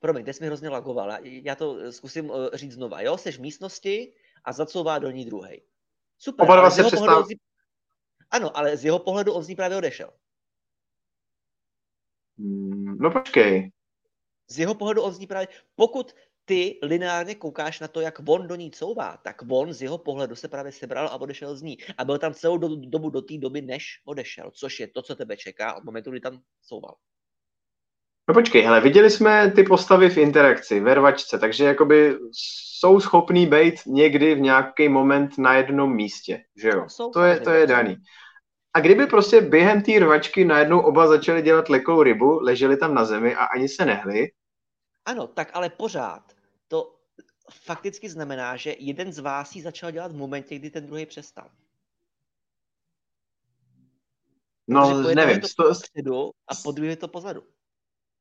Promiň, 0.01 0.25
teď 0.25 0.37
jsi 0.37 0.43
mi 0.43 0.47
hrozně 0.47 0.69
lagoval. 0.69 1.13
Já 1.23 1.55
to 1.55 1.93
zkusím 1.93 2.33
eh, 2.33 2.57
říct 2.57 2.73
znova. 2.73 3.01
Jo, 3.01 3.17
jsi 3.17 3.33
v 3.33 3.39
místnosti 3.39 4.13
a 4.45 4.53
zacouvá 4.53 4.99
do 4.99 5.11
ní 5.11 5.25
druhý. 5.25 5.63
Super. 6.19 6.45
Oba 6.45 6.57
dva 6.57 6.71
se 6.71 6.85
přestal... 6.85 7.25
Ní... 7.29 7.37
Ano, 8.31 8.57
ale 8.57 8.77
z 8.77 8.85
jeho 8.85 8.99
pohledu 8.99 9.33
on 9.33 9.43
z 9.43 9.49
ní 9.49 9.57
právě 9.57 9.77
odešel. 9.77 10.11
Hmm, 12.39 12.97
no 13.01 13.11
počkej. 13.11 13.71
Z 14.49 14.59
jeho 14.59 14.75
pohledu 14.75 15.03
on 15.03 15.13
z 15.13 15.19
ní 15.19 15.27
právě... 15.27 15.49
Pokud 15.75 16.15
ty 16.45 16.79
lineárně 16.83 17.35
koukáš 17.35 17.81
na 17.81 17.89
to, 17.89 18.01
jak 18.01 18.19
on 18.29 18.47
do 18.47 18.55
ní 18.55 18.71
couvá, 18.71 19.17
tak 19.17 19.37
on 19.51 19.73
z 19.73 19.83
jeho 19.83 19.99
pohledu 19.99 20.37
se 20.37 20.49
právě 20.49 20.73
sebral 20.73 21.07
a 21.07 21.21
odešel 21.21 21.57
z 21.57 21.63
ní. 21.63 21.79
A 21.99 22.05
byl 22.05 22.19
tam 22.19 22.35
celou 22.35 22.59
do, 22.59 22.69
dobu 22.77 23.11
do 23.11 23.23
té 23.23 23.39
doby, 23.39 23.63
než 23.63 24.01
odešel, 24.05 24.51
což 24.55 24.81
je 24.81 24.89
to, 24.89 25.03
co 25.03 25.17
tebe 25.17 25.37
čeká 25.37 25.75
od 25.75 25.85
momentu, 25.85 26.11
kdy 26.11 26.21
tam 26.21 26.41
couval. 26.69 26.95
No 28.29 28.35
počkej, 28.35 28.63
hele, 28.63 28.81
viděli 28.81 29.11
jsme 29.11 29.51
ty 29.51 29.63
postavy 29.63 30.11
v 30.11 30.19
interakci, 30.19 30.81
ve 30.81 30.95
rvačce, 30.95 31.39
takže 31.39 31.65
jakoby 31.65 32.19
jsou 32.33 33.01
schopný 33.01 33.47
být 33.47 33.75
někdy 33.87 34.35
v 34.35 34.41
nějaký 34.41 34.89
moment 34.89 35.39
na 35.39 35.55
jednom 35.55 35.95
místě, 35.95 36.43
že 36.57 36.69
jo? 36.69 36.85
Jsou 36.89 37.11
to 37.11 37.23
je, 37.23 37.41
to 37.41 37.51
je 37.51 37.67
daný. 37.67 37.97
A 38.75 38.81
kdyby 38.81 39.07
prostě 39.07 39.41
během 39.41 39.83
té 39.83 39.99
rvačky 39.99 40.45
najednou 40.45 40.81
oba 40.81 41.07
začali 41.07 41.43
dělat 41.43 41.69
lekou 41.69 42.03
rybu, 42.03 42.39
leželi 42.43 42.77
tam 42.77 42.95
na 42.95 43.05
zemi 43.05 43.35
a 43.35 43.45
ani 43.45 43.69
se 43.69 43.85
nehli? 43.85 44.29
Ano, 45.05 45.27
tak 45.27 45.51
ale 45.53 45.71
pořád. 45.71 46.34
To 47.47 47.53
fakticky 47.53 48.09
znamená, 48.09 48.57
že 48.57 48.75
jeden 48.79 49.13
z 49.13 49.19
vás 49.19 49.57
ji 49.57 49.63
začal 49.63 49.91
dělat 49.91 50.13
v 50.13 50.17
momentě, 50.17 50.59
kdy 50.59 50.71
ten 50.71 50.87
druhý 50.87 51.07
přestal. 51.07 51.51
No, 54.69 55.03
nevím. 55.03 55.41
To 55.57 56.31
a 56.49 56.55
po 56.65 56.73
druhé 56.73 56.97
to 56.97 57.09
pozadu 57.09 57.43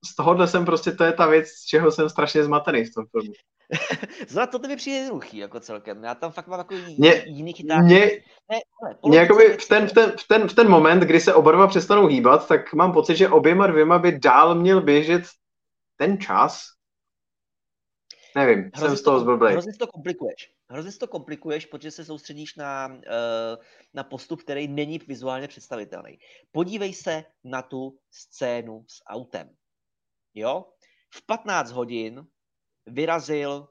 z 0.05 0.15
tohohle 0.15 0.47
jsem 0.47 0.65
prostě, 0.65 0.91
to 0.91 1.03
je 1.03 1.13
ta 1.13 1.27
věc, 1.27 1.47
z 1.47 1.65
čeho 1.65 1.91
jsem 1.91 2.09
strašně 2.09 2.43
zmatený 2.43 2.85
v 2.85 2.93
tom 2.93 3.05
filmu. 3.11 3.33
Zna, 4.27 4.47
to 4.47 4.59
mi 4.59 4.75
přijde 4.75 4.97
jednoduchý, 4.97 5.37
jako 5.37 5.59
celkem. 5.59 6.03
Já 6.03 6.15
tam 6.15 6.31
fakt 6.31 6.47
mám 6.47 6.59
jako 6.59 6.75
mě, 6.97 7.23
jiný 7.25 7.53
chyták. 7.53 7.83
Mě, 7.83 7.99
ne, 8.51 8.59
mě 9.05 9.17
jakoby 9.17 9.57
v 9.57 9.67
ten, 9.67 9.87
v, 9.87 9.93
ten, 9.93 10.13
v, 10.17 10.27
ten, 10.27 10.47
v 10.47 10.53
ten 10.53 10.69
moment, 10.69 10.99
kdy 10.99 11.19
se 11.19 11.33
oba 11.33 11.51
dva 11.51 11.67
přestanou 11.67 12.07
hýbat, 12.07 12.47
tak 12.47 12.73
mám 12.73 12.93
pocit, 12.93 13.15
že 13.15 13.29
oběma 13.29 13.67
dvěma 13.67 13.99
by 13.99 14.19
dál 14.19 14.55
měl 14.55 14.81
běžet 14.81 15.23
ten 15.97 16.19
čas. 16.19 16.65
Nevím, 18.35 18.71
hrozně 18.73 18.87
jsem 18.87 18.97
z 18.97 19.01
toho 19.01 19.19
zblblej. 19.19 19.51
Hrozně 19.51 19.73
to 19.73 19.87
komplikuješ. 19.87 20.53
Hrozně 20.69 20.91
to 20.91 21.07
komplikuješ, 21.07 21.65
protože 21.65 21.91
se 21.91 22.05
soustředíš 22.05 22.55
na, 22.55 22.87
uh, 22.87 23.63
na 23.93 24.03
postup, 24.03 24.41
který 24.41 24.67
není 24.67 24.99
vizuálně 24.99 25.47
představitelný. 25.47 26.19
Podívej 26.51 26.93
se 26.93 27.23
na 27.43 27.61
tu 27.61 27.99
scénu 28.11 28.85
s 28.87 29.03
autem. 29.07 29.55
Jo? 30.33 30.65
V 31.13 31.25
15 31.25 31.71
hodin 31.71 32.27
vyrazil 32.85 33.67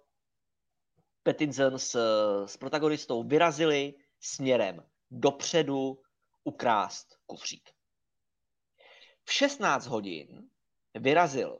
Pattinson 1.22 1.78
s, 1.78 1.96
s 2.46 2.56
protagonistou, 2.56 3.22
vyrazili 3.22 3.94
směrem 4.20 4.84
dopředu 5.10 5.98
ukrást 6.44 7.16
kufřík. 7.26 7.70
V 9.24 9.32
16 9.32 9.86
hodin 9.86 10.50
vyrazil 10.94 11.58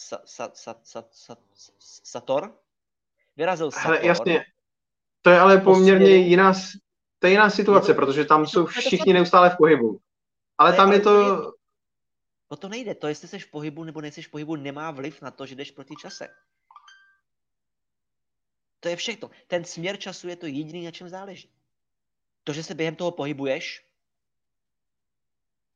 sa, 0.00 0.18
sa, 0.24 0.50
sa, 0.54 0.74
sa, 0.82 1.04
sa, 1.12 1.36
Sator, 1.78 2.58
vyrazil 3.36 3.70
Sator. 3.70 3.86
Ale 3.86 4.06
jasně, 4.06 4.44
to 5.22 5.30
je 5.30 5.40
ale 5.40 5.58
poměrně 5.58 6.16
jiná, 6.16 6.52
to 7.18 7.26
je 7.26 7.30
jiná 7.30 7.50
situace, 7.50 7.94
protože 7.94 8.24
tam 8.24 8.46
jsou 8.46 8.66
všichni 8.66 9.12
neustále 9.12 9.50
v 9.50 9.56
pohybu. 9.56 10.00
Ale 10.58 10.72
tam 10.72 10.92
je 10.92 11.00
to, 11.00 11.52
O 12.48 12.56
to 12.56 12.68
nejde. 12.68 12.94
To, 12.94 13.08
jestli 13.08 13.28
jsi 13.28 13.38
v 13.38 13.50
pohybu 13.50 13.84
nebo 13.84 14.00
nejsi 14.00 14.22
v 14.22 14.28
pohybu, 14.28 14.56
nemá 14.56 14.90
vliv 14.90 15.22
na 15.22 15.30
to, 15.30 15.46
že 15.46 15.54
jdeš 15.54 15.70
proti 15.70 15.94
čase. 16.00 16.28
To 18.80 18.88
je 18.88 18.96
všechno. 18.96 19.30
Ten 19.46 19.64
směr 19.64 19.96
času 19.96 20.28
je 20.28 20.36
to 20.36 20.46
jediný, 20.46 20.84
na 20.84 20.90
čem 20.90 21.08
záleží. 21.08 21.50
To, 22.44 22.52
že 22.52 22.62
se 22.62 22.74
během 22.74 22.96
toho 22.96 23.10
pohybuješ, 23.10 23.86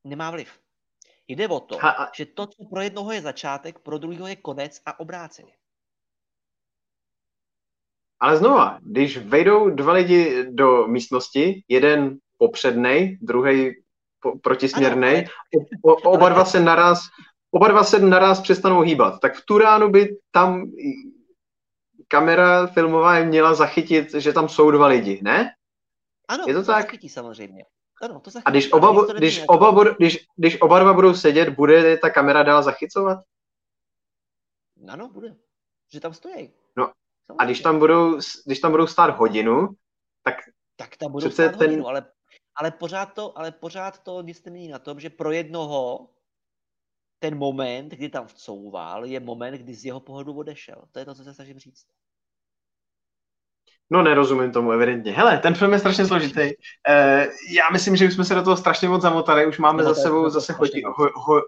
nemá 0.03 0.31
vliv. 0.31 0.59
Jde 1.27 1.47
o 1.47 1.59
to, 1.59 1.77
ha, 1.77 2.11
že 2.15 2.25
to, 2.25 2.47
co 2.47 2.65
pro 2.69 2.81
jednoho 2.81 3.11
je 3.11 3.21
začátek, 3.21 3.79
pro 3.79 3.97
druhého 3.97 4.27
je 4.27 4.35
konec 4.35 4.81
a 4.85 4.99
obráceně. 4.99 5.53
Ale 8.19 8.37
znova, 8.37 8.79
když 8.81 9.17
vejdou 9.17 9.69
dva 9.69 9.93
lidi 9.93 10.45
do 10.49 10.87
místnosti, 10.87 11.63
jeden 11.67 12.17
popřednej, 12.37 13.17
druhý 13.21 13.83
po, 14.19 14.39
protisměrnej, 14.39 15.27
oba 15.83 16.29
dva 16.29 16.45
se 16.45 16.59
naraz 16.59 16.99
oba 17.55 17.67
dva 17.67 17.83
se 17.83 17.99
naraz 17.99 18.41
přestanou 18.41 18.81
hýbat. 18.81 19.19
Tak 19.19 19.35
v 19.35 19.45
tu 19.45 19.57
ránu 19.57 19.89
by 19.89 20.17
tam 20.31 20.71
kamera 22.07 22.67
filmová 22.67 23.23
měla 23.23 23.53
zachytit, 23.53 24.13
že 24.13 24.33
tam 24.33 24.49
jsou 24.49 24.71
dva 24.71 24.87
lidi, 24.87 25.19
ne? 25.23 25.51
Ano, 26.27 26.43
je 26.47 26.53
to, 26.53 26.59
to 26.59 26.65
tak? 26.65 26.85
zachytí 26.85 27.09
samozřejmě. 27.09 27.63
Ano, 28.01 28.19
to. 28.19 28.31
A 28.45 28.49
když 28.49 28.73
oba, 28.73 29.13
když, 29.13 29.43
oba, 29.47 29.93
když, 29.93 30.27
když 30.35 30.61
oba 30.61 30.79
dva 30.79 30.93
budou 30.93 31.13
sedět, 31.13 31.49
bude 31.49 31.97
ta 31.97 32.09
kamera 32.09 32.43
dál 32.43 32.63
zachycovat? 32.63 33.25
Ano, 34.87 35.09
bude. 35.09 35.35
Že 35.93 35.99
tam 35.99 36.13
stojí. 36.13 36.53
No, 36.75 36.91
samozřejmě. 37.27 37.37
a 37.39 37.45
když 37.45 37.61
tam, 37.61 37.79
budou, 37.79 38.19
když 38.45 38.59
tam 38.59 38.71
budou 38.71 38.87
stát 38.87 39.17
hodinu, 39.17 39.69
tak... 40.23 40.35
Tak 40.75 40.97
tam 40.97 41.11
budou 41.11 41.29
stát 41.29 41.57
ten... 41.57 41.69
hodinu, 41.69 41.87
ale, 41.87 42.11
ale, 42.55 42.71
pořád 42.71 43.05
to, 43.05 43.37
ale 43.37 43.51
pořád 43.51 44.03
to 44.03 44.21
nic 44.21 44.43
nemění 44.43 44.67
na 44.67 44.79
tom, 44.79 44.99
že 44.99 45.09
pro 45.09 45.31
jednoho 45.31 46.09
ten 47.19 47.37
moment, 47.37 47.89
kdy 47.89 48.09
tam 48.09 48.27
vcouval, 48.27 49.05
je 49.05 49.19
moment, 49.19 49.53
kdy 49.53 49.75
z 49.75 49.85
jeho 49.85 49.99
pohledu 49.99 50.33
odešel. 50.33 50.83
To 50.91 50.99
je 50.99 51.05
to, 51.05 51.15
co 51.15 51.23
se 51.23 51.33
snažím 51.33 51.59
říct. 51.59 51.87
No 53.91 54.03
nerozumím 54.03 54.51
tomu 54.51 54.71
evidentně. 54.71 55.11
Hele, 55.11 55.37
ten 55.37 55.55
film 55.55 55.73
je 55.73 55.79
strašně 55.79 56.05
složitý. 56.05 56.41
Uh, 56.41 57.23
já 57.51 57.69
myslím, 57.71 57.95
že 57.95 58.07
už 58.07 58.13
jsme 58.13 58.25
se 58.25 58.35
do 58.35 58.43
toho 58.43 58.57
strašně 58.57 58.89
moc 58.89 59.01
zamotali. 59.01 59.45
Už 59.45 59.57
máme 59.57 59.83
no, 59.83 59.93
za 59.93 60.01
sebou 60.01 60.29
zase 60.29 60.53
hodinu. 60.53 60.91
Ho, 60.97 61.09
ho, 61.15 61.41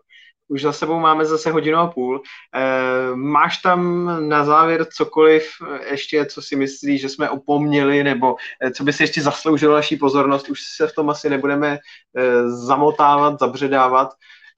už 0.47 0.61
za 0.61 0.73
sebou 0.73 0.99
máme 0.99 1.25
zase 1.25 1.51
hodinu 1.51 1.77
a 1.77 1.87
půl. 1.87 2.15
Uh, 2.15 3.15
máš 3.15 3.57
tam 3.57 4.09
na 4.29 4.45
závěr 4.45 4.85
cokoliv 4.85 5.49
ještě, 5.89 6.25
co 6.25 6.41
si 6.41 6.55
myslíš, 6.55 7.01
že 7.01 7.09
jsme 7.09 7.29
opomněli, 7.29 8.03
nebo 8.03 8.33
uh, 8.33 8.69
co 8.75 8.83
by 8.83 8.93
si 8.93 9.03
ještě 9.03 9.21
zasloužilo 9.21 9.73
naší 9.73 9.97
pozornost? 9.97 10.49
Už 10.49 10.59
se 10.77 10.87
v 10.87 10.93
tom 10.93 11.09
asi 11.09 11.29
nebudeme 11.29 11.77
uh, 11.77 12.49
zamotávat, 12.49 13.39
zabředávat. 13.39 14.09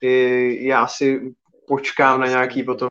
Uh, 0.04 0.10
já 0.60 0.86
si 0.86 1.20
počkám 1.68 2.20
na 2.20 2.26
nějaký 2.26 2.62
potom 2.62 2.88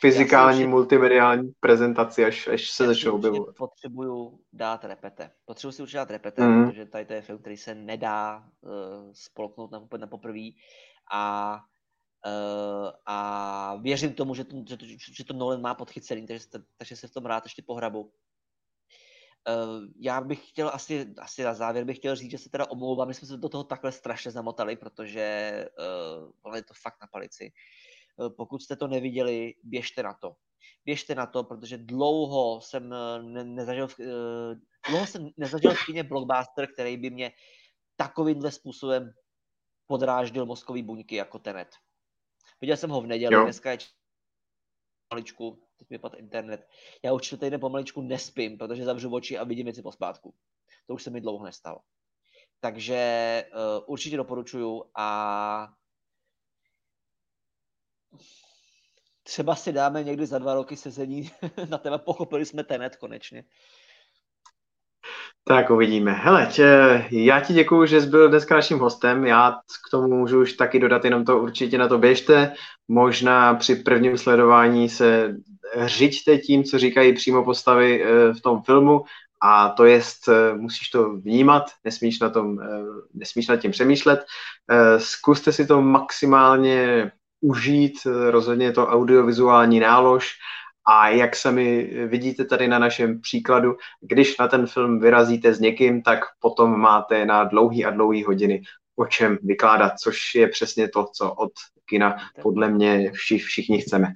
fyzikální, 0.00 0.58
určitě, 0.58 0.68
multimediální 0.68 1.52
prezentaci, 1.60 2.24
až, 2.24 2.48
až 2.48 2.70
se 2.70 2.86
začnou 2.86 3.14
objevovat. 3.14 3.56
Potřebuju 3.56 4.40
dát 4.52 4.84
repete. 4.84 5.30
Potřebuji 5.44 5.72
si 5.72 5.82
určitě 5.82 5.96
dát 5.96 6.10
repete, 6.10 6.46
mm. 6.46 6.66
protože 6.66 6.86
tady 6.86 7.04
to 7.04 7.12
je 7.12 7.22
film, 7.22 7.38
který 7.38 7.56
se 7.56 7.74
nedá 7.74 8.44
uh, 8.60 8.70
spolknout 9.12 9.70
na, 9.70 9.88
na 9.96 10.06
poprvé 10.06 10.48
a 11.12 11.54
uh, 12.26 12.90
a 13.06 13.76
věřím 13.76 14.12
tomu, 14.12 14.34
že 14.34 14.44
to, 14.44 14.56
že 14.68 14.76
to, 14.76 14.86
že 15.16 15.24
to 15.24 15.34
Nolan 15.34 15.60
má 15.60 15.74
podchycený, 15.74 16.26
takže, 16.26 16.44
takže 16.76 16.96
se 16.96 17.08
v 17.08 17.12
tom 17.12 17.26
rád 17.26 17.44
ještě 17.44 17.62
pohrabu. 17.62 18.00
Uh, 19.48 19.84
já 20.00 20.20
bych 20.20 20.48
chtěl 20.48 20.70
asi, 20.74 21.14
asi 21.18 21.42
na 21.42 21.54
závěr 21.54 21.84
bych 21.84 21.96
chtěl 21.98 22.16
říct, 22.16 22.30
že 22.30 22.38
se 22.38 22.50
teda 22.50 22.70
omlouvám, 22.70 23.08
my 23.08 23.14
jsme 23.14 23.28
se 23.28 23.36
do 23.36 23.48
toho 23.48 23.64
takhle 23.64 23.92
strašně 23.92 24.30
zamotali, 24.30 24.76
protože 24.76 25.68
uh, 26.46 26.56
je 26.56 26.62
to 26.62 26.74
fakt 26.82 26.96
na 27.02 27.08
palici. 27.12 27.52
Eh, 28.20 28.30
pokud 28.30 28.62
jste 28.62 28.76
to 28.76 28.88
neviděli, 28.88 29.54
běžte 29.62 30.02
na 30.02 30.14
to. 30.14 30.36
Běžte 30.84 31.14
na 31.14 31.26
to, 31.26 31.44
protože 31.44 31.78
dlouho 31.78 32.60
jsem 32.60 32.92
eh, 32.92 33.22
ne, 33.22 33.44
nezažil, 33.44 33.88
v, 33.88 34.00
eh, 34.00 34.60
dlouho 34.88 35.06
jsem 35.06 35.30
nezažil 35.36 35.74
v 35.74 35.86
kině 35.86 36.02
blockbuster, 36.02 36.72
který 36.72 36.96
by 36.96 37.10
mě 37.10 37.32
takovýmhle 37.96 38.52
způsobem 38.52 39.12
podráždil 39.86 40.46
mozkový 40.46 40.82
buňky 40.82 41.16
jako 41.16 41.38
Tenet. 41.38 41.68
Viděl 42.60 42.76
jsem 42.76 42.90
ho 42.90 43.00
v 43.00 43.06
neděli, 43.06 43.34
jo. 43.34 43.44
dneska 43.44 43.70
je 43.70 43.78
pomaličku, 45.08 45.62
teď 45.76 45.90
mi 45.90 45.98
internet. 46.16 46.68
Já 47.02 47.12
už 47.12 47.28
týden 47.28 47.60
pomaličku 47.60 48.02
nespím, 48.02 48.58
protože 48.58 48.84
zavřu 48.84 49.14
oči 49.14 49.38
a 49.38 49.44
vidím 49.44 49.64
věci 49.64 49.82
pospátku. 49.82 50.34
To 50.86 50.94
už 50.94 51.02
se 51.02 51.10
mi 51.10 51.20
dlouho 51.20 51.44
nestalo. 51.44 51.80
Takže 52.60 53.44
uh, 53.52 53.84
určitě 53.86 54.16
doporučuju 54.16 54.84
a 54.94 55.68
třeba 59.22 59.54
si 59.54 59.72
dáme 59.72 60.04
někdy 60.04 60.26
za 60.26 60.38
dva 60.38 60.54
roky 60.54 60.76
sezení 60.76 61.30
na 61.68 61.78
tebe. 61.78 61.98
Pochopili 61.98 62.46
jsme 62.46 62.64
tenet 62.64 62.96
konečně. 62.96 63.44
Tak 65.44 65.70
uvidíme. 65.70 66.12
Hele, 66.12 66.46
tě, 66.46 67.04
já 67.10 67.40
ti 67.40 67.52
děkuji, 67.52 67.86
že 67.86 68.00
jsi 68.00 68.06
byl 68.06 68.28
dneska 68.28 68.54
naším 68.54 68.78
hostem. 68.78 69.26
Já 69.26 69.52
k 69.88 69.90
tomu 69.90 70.16
můžu 70.16 70.42
už 70.42 70.52
taky 70.52 70.78
dodat 70.78 71.04
jenom 71.04 71.24
to, 71.24 71.38
určitě 71.38 71.78
na 71.78 71.88
to 71.88 71.98
běžte. 71.98 72.54
Možná 72.88 73.54
při 73.54 73.76
prvním 73.76 74.18
sledování 74.18 74.88
se 74.88 75.36
řiďte 75.76 76.38
tím, 76.38 76.64
co 76.64 76.78
říkají 76.78 77.14
přímo 77.14 77.44
postavy 77.44 78.04
eh, 78.04 78.34
v 78.34 78.40
tom 78.40 78.62
filmu 78.62 79.04
a 79.40 79.68
to 79.68 79.84
jest, 79.84 80.28
eh, 80.28 80.54
musíš 80.54 80.88
to 80.88 81.12
vnímat, 81.12 81.64
nesmíš 81.84 82.20
na, 82.20 82.30
tom, 82.30 82.60
eh, 82.60 82.66
nesmíš 83.14 83.48
nad 83.48 83.56
tím 83.56 83.70
přemýšlet. 83.70 84.24
Zkuste 84.98 85.52
si 85.52 85.66
to 85.66 85.82
maximálně 85.82 87.10
užít, 87.40 87.94
rozhodně 88.30 88.66
je 88.66 88.72
to 88.72 88.86
audiovizuální 88.86 89.80
nálož 89.80 90.32
a 90.88 91.08
jak 91.08 91.36
sami 91.36 91.90
vidíte 92.06 92.44
tady 92.44 92.68
na 92.68 92.78
našem 92.78 93.20
příkladu, 93.20 93.76
když 94.00 94.38
na 94.38 94.48
ten 94.48 94.66
film 94.66 95.00
vyrazíte 95.00 95.54
s 95.54 95.60
někým, 95.60 96.02
tak 96.02 96.18
potom 96.40 96.80
máte 96.80 97.26
na 97.26 97.44
dlouhý 97.44 97.84
a 97.84 97.90
dlouhý 97.90 98.24
hodiny 98.24 98.62
o 98.96 99.06
čem 99.06 99.38
vykládat, 99.42 99.92
což 99.98 100.34
je 100.34 100.48
přesně 100.48 100.88
to, 100.88 101.06
co 101.16 101.32
od 101.32 101.52
kina 101.88 102.16
podle 102.42 102.70
mě 102.70 103.10
vši, 103.12 103.38
všichni 103.38 103.80
chceme. 103.80 104.08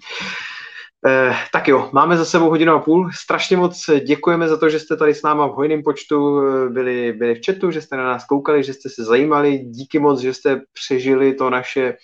Eh, 1.07 1.35
tak 1.53 1.69
jo, 1.69 1.91
máme 1.93 2.17
za 2.17 2.25
sebou 2.25 2.49
hodinu 2.49 2.73
a 2.73 2.79
půl. 2.79 3.11
Strašně 3.13 3.57
moc 3.57 3.91
děkujeme 4.05 4.49
za 4.49 4.57
to, 4.57 4.69
že 4.69 4.81
jste 4.81 4.97
tady 4.97 5.15
s 5.15 5.23
náma 5.23 5.47
v 5.47 5.55
hojném 5.55 5.83
počtu 5.83 6.41
byli, 6.69 7.13
byli 7.13 7.35
v 7.35 7.41
chatu, 7.47 7.71
že 7.71 7.83
jste 7.83 7.97
na 7.97 8.05
nás 8.05 8.25
koukali, 8.25 8.65
že 8.65 8.75
jste 8.75 8.89
se 8.89 9.05
zajímali. 9.05 9.59
Díky 9.59 9.99
moc, 9.99 10.21
že 10.21 10.35
jste 10.35 10.61
přežili 10.73 11.35
to 11.35 11.51
naše 11.51 11.93
Eh, 11.93 11.97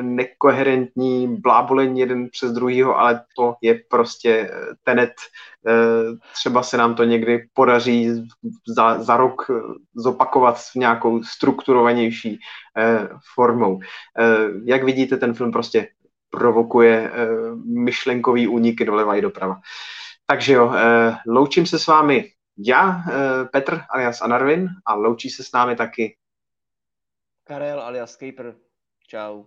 nekoherentní 0.00 1.36
blábolení 1.40 2.00
jeden 2.00 2.28
přes 2.28 2.52
druhýho, 2.52 2.98
ale 2.98 3.24
to 3.36 3.54
je 3.62 3.74
prostě 3.90 4.30
eh, 4.30 4.66
tenet. 4.84 5.12
Eh, 5.68 5.72
třeba 6.32 6.62
se 6.62 6.76
nám 6.76 6.94
to 6.94 7.04
někdy 7.04 7.48
podaří 7.52 8.28
za, 8.66 9.02
za 9.02 9.16
rok 9.16 9.50
zopakovat 9.94 10.58
s 10.58 10.74
nějakou 10.74 11.22
strukturovanější 11.22 12.38
formou. 13.34 13.80
Jak 14.64 14.84
vidíte, 14.84 15.16
ten 15.16 15.34
film 15.34 15.52
prostě 15.52 15.88
provokuje 16.30 17.12
myšlenkový 17.64 18.48
úniky 18.48 18.84
doleva 18.84 19.16
i 19.16 19.20
doprava. 19.20 19.60
Takže 20.26 20.52
jo, 20.52 20.72
loučím 21.26 21.66
se 21.66 21.78
s 21.78 21.86
vámi 21.86 22.30
já, 22.58 23.02
Petr 23.52 23.80
alias 23.90 24.22
Anarvin, 24.22 24.68
a 24.86 24.94
loučí 24.94 25.30
se 25.30 25.44
s 25.44 25.52
námi 25.52 25.76
taky 25.76 26.16
Karel 27.44 27.80
alias 27.80 28.12
Skaper. 28.12 28.54
Čau. 29.12 29.44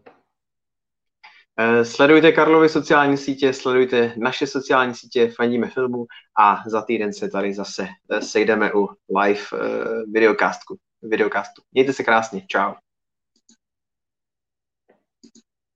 Eh, 1.59 1.85
sledujte 1.85 2.31
Karlovy 2.31 2.69
sociální 2.69 3.17
sítě, 3.17 3.53
sledujte 3.53 4.13
naše 4.17 4.47
sociální 4.47 4.95
sítě, 4.95 5.31
fandíme 5.35 5.69
filmu 5.69 6.05
a 6.39 6.63
za 6.69 6.81
týden 6.81 7.13
se 7.13 7.29
tady 7.29 7.53
zase 7.53 7.87
eh, 8.11 8.21
sejdeme 8.21 8.73
u 8.73 8.89
live 9.19 9.41
uh, 9.53 10.13
videocastu. 10.13 10.75
videocastu. 11.01 11.61
Mějte 11.71 11.93
se 11.93 12.03
krásně, 12.03 12.41
čau. 12.47 12.73